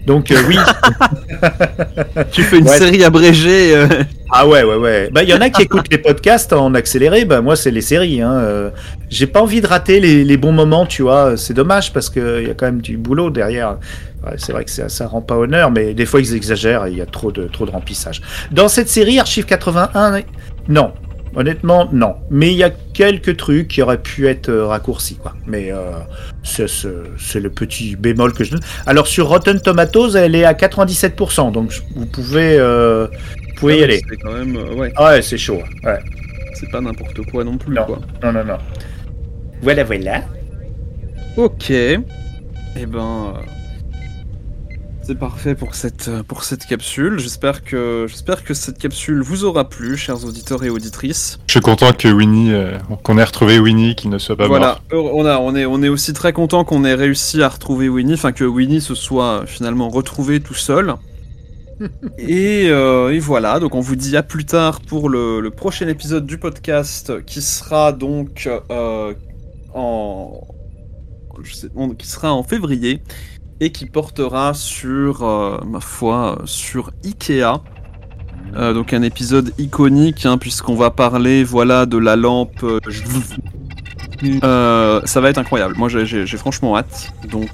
Donc, 0.07 0.31
euh, 0.31 0.37
oui. 0.49 0.57
Tu 2.33 2.43
fais 2.43 2.59
une 2.59 2.69
Ouais. 2.69 2.79
série 2.79 3.05
abrégée. 3.05 3.75
euh. 3.77 3.87
Ah 4.31 4.47
ouais, 4.47 4.63
ouais, 4.65 4.77
ouais. 4.77 5.11
Bah, 5.13 5.23
il 5.23 5.29
y 5.29 5.35
en 5.35 5.41
a 5.41 5.51
qui 5.51 5.63
écoutent 5.63 5.91
les 5.91 5.99
podcasts 5.99 6.53
en 6.53 6.75
accéléré. 6.75 7.25
Bah, 7.25 7.41
moi, 7.41 7.55
c'est 7.57 7.71
les 7.71 7.81
séries. 7.83 8.21
Hein. 8.23 8.33
Euh, 8.33 8.71
J'ai 9.11 9.27
pas 9.27 9.43
envie 9.43 9.61
de 9.61 9.67
rater 9.67 10.01
les, 10.01 10.25
les 10.25 10.37
bons 10.37 10.53
moments, 10.53 10.87
tu 10.87 11.03
vois. 11.03 11.37
C'est 11.37 11.55
dommage 11.55 11.93
parce 11.93 12.09
qu'il 12.11 12.45
y 12.47 12.51
a 12.51 12.55
quand 12.55 12.67
même 12.67 12.81
du 12.81 12.97
boulot 12.97 13.31
derrière. 13.31 13.77
Ouais, 14.25 14.35
c'est 14.39 14.53
vrai 14.53 14.65
que 14.65 14.71
ça, 14.71 14.89
ça 14.89 15.07
rend 15.07 15.21
pas 15.21 15.37
honneur, 15.37 15.71
mais 15.71 15.95
des 15.95 16.07
fois, 16.07 16.21
ils 16.21 16.35
exagèrent 16.35 16.87
et 16.87 16.91
il 16.93 16.97
y 16.99 17.03
a 17.03 17.07
trop 17.07 17.31
de, 17.33 17.45
trop 17.45 17.67
de 17.67 17.71
remplissage. 17.73 18.23
Dans 18.51 18.69
cette 18.69 18.89
série, 18.89 19.19
Archive 19.19 19.45
81, 19.47 20.21
non. 20.69 20.93
Honnêtement, 21.35 21.89
non. 21.93 22.17
Mais 22.31 22.49
il 22.53 22.57
y 22.59 22.63
a 22.63 22.71
quelques 22.93 23.37
trucs 23.39 23.69
qui 23.69 23.81
auraient 23.83 24.03
pu 24.03 24.29
être 24.29 24.51
euh, 24.51 24.67
raccourcis, 24.67 25.17
quoi. 25.17 25.35
Mais 25.47 25.73
euh, 25.73 25.93
c'est 26.43 27.41
le 27.41 27.49
petit 27.51 27.97
bémol 27.97 28.35
que 28.35 28.45
je 28.45 28.51
donne. 28.53 28.61
Alors, 28.87 29.07
sur 29.07 29.29
Rotten 29.29 29.59
Tomatoes, 29.61 30.15
elle 30.17 30.35
est 30.35 30.45
à 30.45 30.53
97%. 30.53 31.53
Donc, 31.53 31.73
vous 31.97 32.05
pouvez, 32.07 32.59
euh, 32.59 33.07
vous 33.07 33.55
pouvez 33.57 33.79
y 33.81 33.83
aller. 33.85 34.03
C'est 34.11 34.17
quand 34.19 34.33
même. 34.33 34.57
euh, 34.57 34.75
ouais, 34.75 34.93
Ah 34.97 35.13
ouais, 35.13 35.23
c'est 35.23 35.39
chaud. 35.39 35.61
Ouais. 35.85 35.99
c'est 36.55 36.71
pas 36.71 36.81
n'importe 36.83 37.23
quoi 37.31 37.45
non 37.45 37.57
plus, 37.57 37.75
Non. 37.75 37.85
quoi. 37.85 37.99
Non, 38.23 38.33
non, 38.33 38.45
non. 38.45 38.59
Voilà, 39.63 39.85
voilà. 39.85 40.23
Ok. 41.39 41.71
Eh 41.71 42.87
ben. 42.87 43.35
Euh, 45.03 45.07
C'est 45.07 45.19
parfait 45.19 45.55
pour 45.55 45.75
cette, 45.75 46.09
euh, 46.09 46.23
pour 46.23 46.45
cette 46.45 46.67
capsule. 46.67 47.19
J'espère 47.19 47.63
que, 47.65 48.07
j'espère 48.09 48.45
que 48.45 48.55
cette 48.55 48.79
capsule 48.79 49.23
vous 49.23 49.45
aura 49.45 49.69
plu, 49.69 49.97
chers 49.97 50.25
auditeurs 50.25 50.65
et 50.65 50.71
auditrices. 50.71 51.39
Je 51.47 51.53
suis 51.53 51.61
content 51.61 51.93
que 51.93 52.09
Winnie, 52.09 52.53
euh, 52.53 52.79
qu'on 53.03 53.19
ait 53.19 53.25
retrouvé 53.25 53.59
Winnie, 53.59 53.95
qui 53.95 54.09
ne 54.09 54.19
soit 54.19 54.37
pas 54.37 54.47
voilà, 54.47 54.67
mort. 54.67 54.83
heureux- 54.93 55.11
on, 55.15 55.27
a, 55.27 55.39
on, 55.39 55.55
est, 55.55 55.67
on 55.67 55.83
est 55.83 55.89
aussi 55.89 56.13
très 56.13 56.33
content 56.33 56.65
qu'on 56.65 56.85
ait 56.85 56.95
réussi 56.95 57.43
à 57.43 57.49
retrouver 57.49 57.89
Winnie, 57.89 58.15
enfin 58.15 58.33
que 58.33 58.45
Winnie 58.45 58.81
se 58.81 58.95
soit 58.95 59.45
finalement 59.47 59.89
retrouvé 59.89 60.41
tout 60.41 60.55
seul. 60.55 60.95
et, 62.19 62.69
euh, 62.69 63.13
et 63.13 63.19
voilà, 63.19 63.59
donc 63.59 63.75
on 63.75 63.81
vous 63.81 63.97
dit 63.97 64.17
à 64.17 64.23
plus 64.23 64.45
tard 64.45 64.81
pour 64.83 65.09
le, 65.09 65.41
le 65.41 65.51
prochain 65.51 65.89
épisode 65.89 66.27
du 66.27 66.39
podcast 66.39 67.25
qui 67.25 67.43
sera 67.43 67.93
donc 67.93 68.49
euh, 68.71 69.15
en 69.75 70.43
je 71.43 71.55
sais- 71.55 71.69
on- 71.75 71.89
qui 71.91 72.07
sera 72.07 72.33
en 72.33 72.45
février 72.45 73.01
et 73.61 73.71
qui 73.73 73.87
portera 73.87 74.55
sur 74.55 75.23
euh, 75.23 75.59
ma 75.67 75.81
foi 75.81 76.41
sur 76.45 76.91
Ikea. 77.05 77.61
Euh, 78.57 78.73
donc 78.75 78.93
un 78.93 79.03
épisode 79.03 79.53
iconique 79.59 80.27
hein, 80.27 80.37
puisqu'on 80.37 80.75
va 80.75 80.91
parler 80.91 81.43
voilà 81.45 81.87
de 81.87 81.97
la 81.97 82.17
lampe. 82.17 82.65
euh, 84.45 85.01
ça 85.05 85.21
va 85.21 85.31
être 85.31 85.39
incroyable. 85.39 85.75
Moi 85.77 85.89
j'ai- 85.89 86.27
franchement 86.37 86.77
hâte. 86.77 87.13
Donc 87.31 87.49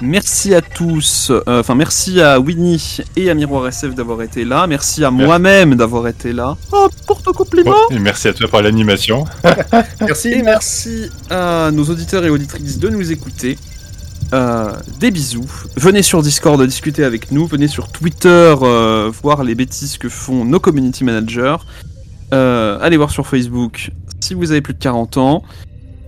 merci 0.00 0.54
à 0.54 0.60
tous. 0.60 1.32
Enfin 1.46 1.74
merci 1.74 2.20
à 2.20 2.38
Winnie 2.40 2.98
et 3.16 3.30
à 3.30 3.34
Miroir 3.34 3.66
SF 3.68 3.94
d'avoir 3.94 4.22
été 4.22 4.44
là. 4.44 4.66
Merci 4.66 5.04
à 5.04 5.10
moi-même 5.10 5.74
d'avoir 5.76 6.06
été 6.08 6.32
là. 6.32 6.56
Oh 6.72 6.88
pour 7.06 7.22
ton 7.22 7.32
compliment. 7.32 7.74
Et 7.90 7.98
merci 7.98 8.28
à 8.28 8.32
toi 8.32 8.48
pour 8.48 8.60
l'animation. 8.60 9.24
Merci. 10.00 10.28
Et 10.28 10.42
merci 10.42 11.10
à 11.30 11.70
nos 11.72 11.84
auditeurs 11.84 12.24
et 12.24 12.30
auditrices 12.30 12.78
de 12.78 12.88
nous 12.88 13.10
écouter. 13.12 13.56
Euh, 14.34 14.72
des 15.00 15.10
bisous. 15.10 15.50
Venez 15.76 16.02
sur 16.02 16.22
Discord 16.22 16.62
discuter 16.62 17.04
avec 17.04 17.32
nous. 17.32 17.46
Venez 17.46 17.68
sur 17.68 17.88
Twitter 17.88 18.54
euh, 18.62 19.10
voir 19.22 19.42
les 19.42 19.54
bêtises 19.54 19.96
que 19.96 20.08
font 20.08 20.44
nos 20.44 20.60
community 20.60 21.04
managers. 21.04 21.56
Euh, 22.34 22.78
allez 22.82 22.98
voir 22.98 23.10
sur 23.10 23.26
Facebook 23.26 23.90
si 24.20 24.34
vous 24.34 24.50
avez 24.50 24.60
plus 24.60 24.74
de 24.74 24.78
40 24.78 25.16
ans. 25.16 25.42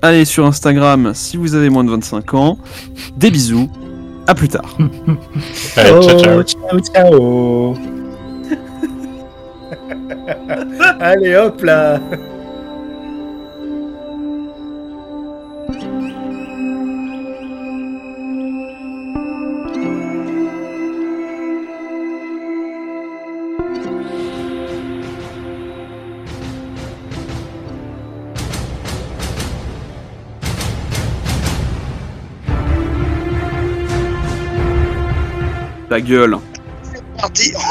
Allez 0.02 0.24
sur 0.24 0.44
Instagram 0.46 1.12
si 1.14 1.36
vous 1.36 1.54
avez 1.54 1.70
moins 1.70 1.84
de 1.84 1.90
25 1.90 2.34
ans. 2.34 2.58
Des 3.16 3.30
bisous. 3.30 3.70
À 4.26 4.34
plus 4.34 4.48
tard. 4.48 4.76
Allez, 5.76 5.90
ciao, 5.90 6.18
ciao. 6.18 6.38
Oh, 6.38 6.42
ciao, 6.42 6.80
ciao. 6.80 7.76
Allez, 11.00 11.36
hop 11.36 11.62
là. 11.62 12.00
Ta 35.90 36.00
gueule. 36.00 36.38
Parti 37.20 37.52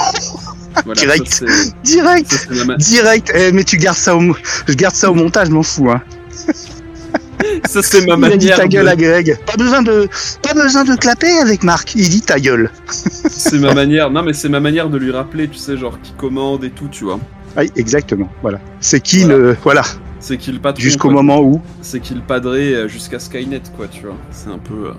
Voilà, 0.86 1.02
Direct. 1.02 1.28
ça, 1.28 1.46
direct, 1.84 2.32
ça, 2.32 2.66
ma- 2.66 2.76
direct. 2.78 3.32
Eh, 3.36 3.52
mais 3.52 3.64
tu 3.64 3.78
gardes 3.78 3.98
ça 3.98 4.16
au, 4.16 4.22
je 4.68 4.74
garde 4.76 4.94
ça 4.96 5.10
au 5.12 5.16
montage, 5.16 5.48
je 5.48 5.52
m'en 5.52 5.64
fous. 5.64 5.90
Hein. 5.90 6.02
ça, 7.68 7.82
c'est 7.82 8.06
ma 8.06 8.16
Il 8.16 8.34
a 8.34 8.38
dit 8.38 8.46
manière. 8.48 8.58
ta 8.58 8.68
gueule 8.68 8.86
de- 8.86 8.90
à 8.92 8.96
Greg. 8.96 9.38
Pas 9.46 9.58
besoin 9.58 9.82
de, 9.82 10.08
pas 10.44 10.54
besoin 10.54 10.84
de 10.86 10.96
clapper 10.96 11.32
avec 11.40 11.64
Marc. 11.64 11.96
Il 11.96 12.08
dit 12.10 12.22
ta 12.22 12.40
gueule. 12.40 12.70
C'est 13.30 13.58
ma 13.58 13.74
manière. 13.74 14.10
Non, 14.12 14.22
mais 14.24 14.34
c'est 14.34 14.48
ma 14.50 14.60
manière 14.60 14.90
de 14.90 14.98
lui 14.98 15.12
rappeler, 15.12 15.48
tu 15.48 15.58
sais, 15.58 15.76
genre 15.76 16.00
qui 16.02 16.14
commande 16.14 16.64
et 16.64 16.70
tout, 16.70 16.88
tu 16.90 17.06
vois. 17.06 17.20
Oui, 17.58 17.72
exactement. 17.76 18.30
Voilà. 18.42 18.60
C'est 18.80 19.00
qui 19.02 19.24
Voilà. 19.24 19.38
le, 19.38 19.58
voilà, 19.64 19.82
C'est 20.20 20.38
qui 20.38 20.52
le 20.52 20.60
patron 20.60 20.82
jusqu'au 20.82 21.10
moment 21.10 21.42
où, 21.42 21.62
C'est 21.82 22.00
qui 22.00 22.14
le 22.14 22.22
padré 22.22 22.74
euh, 22.76 22.88
jusqu'à 22.88 23.20
Skynet, 23.20 23.64
quoi, 23.76 23.88
tu 23.88 24.02
vois. 24.04 24.16
C'est 24.32 24.50
un 24.50 24.60
peu. 24.60 24.90
euh, 24.90 24.94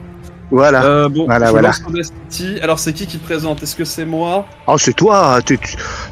voilà. 0.51 0.83
Euh, 0.85 1.09
bon, 1.09 1.27
Voilà, 1.27 1.47
je 1.47 1.51
voilà. 1.53 1.69
lance 1.69 1.83
Audacity. 1.89 2.59
Alors, 2.63 2.79
c'est 2.79 2.93
qui 2.93 3.07
qui 3.07 3.19
présente? 3.19 3.63
Est-ce 3.63 3.77
que 3.77 3.85
c'est 3.85 4.05
moi? 4.05 4.47
Oh, 4.67 4.77
c'est 4.79 4.93
toi. 4.95 5.41
t'es- 5.45 5.59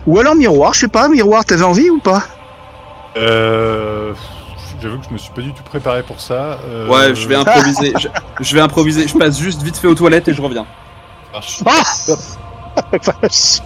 Ou 0.07 0.19
alors 0.19 0.35
miroir, 0.35 0.75
je 0.75 0.81
sais 0.81 0.89
pas. 0.89 1.09
Miroir, 1.09 1.45
t'avais 1.45 1.65
envie 1.65 1.91
ou 1.91 1.99
pas? 2.01 2.23
Euh, 3.17 4.13
J'avoue 4.81 4.99
que 4.99 5.07
je 5.09 5.13
me 5.13 5.19
suis 5.19 5.33
pas 5.33 5.41
du 5.43 5.53
tout 5.53 5.65
préparé 5.65 6.05
pour 6.05 6.21
ça. 6.21 6.59
Euh, 6.69 6.87
Ouais, 6.89 7.13
je 7.13 7.27
vais 7.27 7.35
improviser. 7.35 7.93
je, 7.99 8.07
je 8.41 8.55
vais 8.55 8.61
improviser. 8.61 9.09
Je 9.09 9.19
passe 9.19 9.37
juste 9.41 9.61
vite 9.63 9.77
fait 9.77 9.89
aux 9.89 9.95
toilettes 9.97 10.29
et 10.29 10.35
je 10.35 10.41
reviens. 10.41 10.67
Ah 11.35 11.41
Vache. 11.65 13.61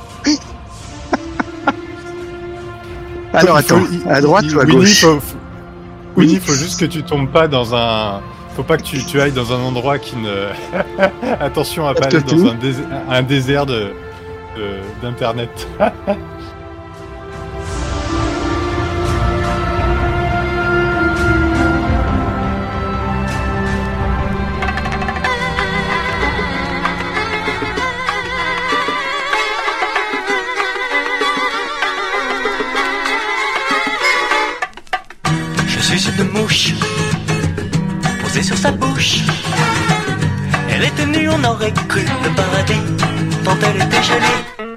Alors 3.32 3.60
faut- 3.60 3.74
attends, 3.76 3.82
à 4.08 4.20
droite 4.20 4.44
il- 4.46 4.56
ou 4.56 4.60
à 4.60 4.64
Winnie, 4.64 4.76
gauche? 4.78 5.00
faut, 5.00 5.20
faut- 5.20 5.36
Winnie, 6.16 6.36
faut 6.40 6.52
juste 6.54 6.78
que 6.80 6.84
tu 6.84 7.02
tombes 7.02 7.30
pas 7.30 7.48
dans 7.48 7.74
un. 7.74 8.20
Faut 8.54 8.62
pas 8.62 8.76
que 8.76 8.82
tu, 8.82 9.04
tu 9.04 9.20
ailles 9.20 9.32
dans 9.32 9.52
un 9.52 9.60
endroit 9.60 9.98
qui 9.98 10.16
ne. 10.16 10.48
Attention 11.40 11.86
à 11.86 11.94
pas 11.94 12.06
aller 12.06 12.20
dans 12.20 12.50
un, 12.50 12.54
dés- 12.54 12.74
un 13.08 13.22
désert 13.22 13.66
de 13.66 13.92
de- 14.56 14.78
on 41.34 41.44
aurait 41.44 41.72
cru 41.88 42.02
le 42.02 42.34
paradis, 42.34 42.82
tant 43.44 43.56
elle 43.66 43.82
était 43.82 44.02
jolie. 44.02 44.71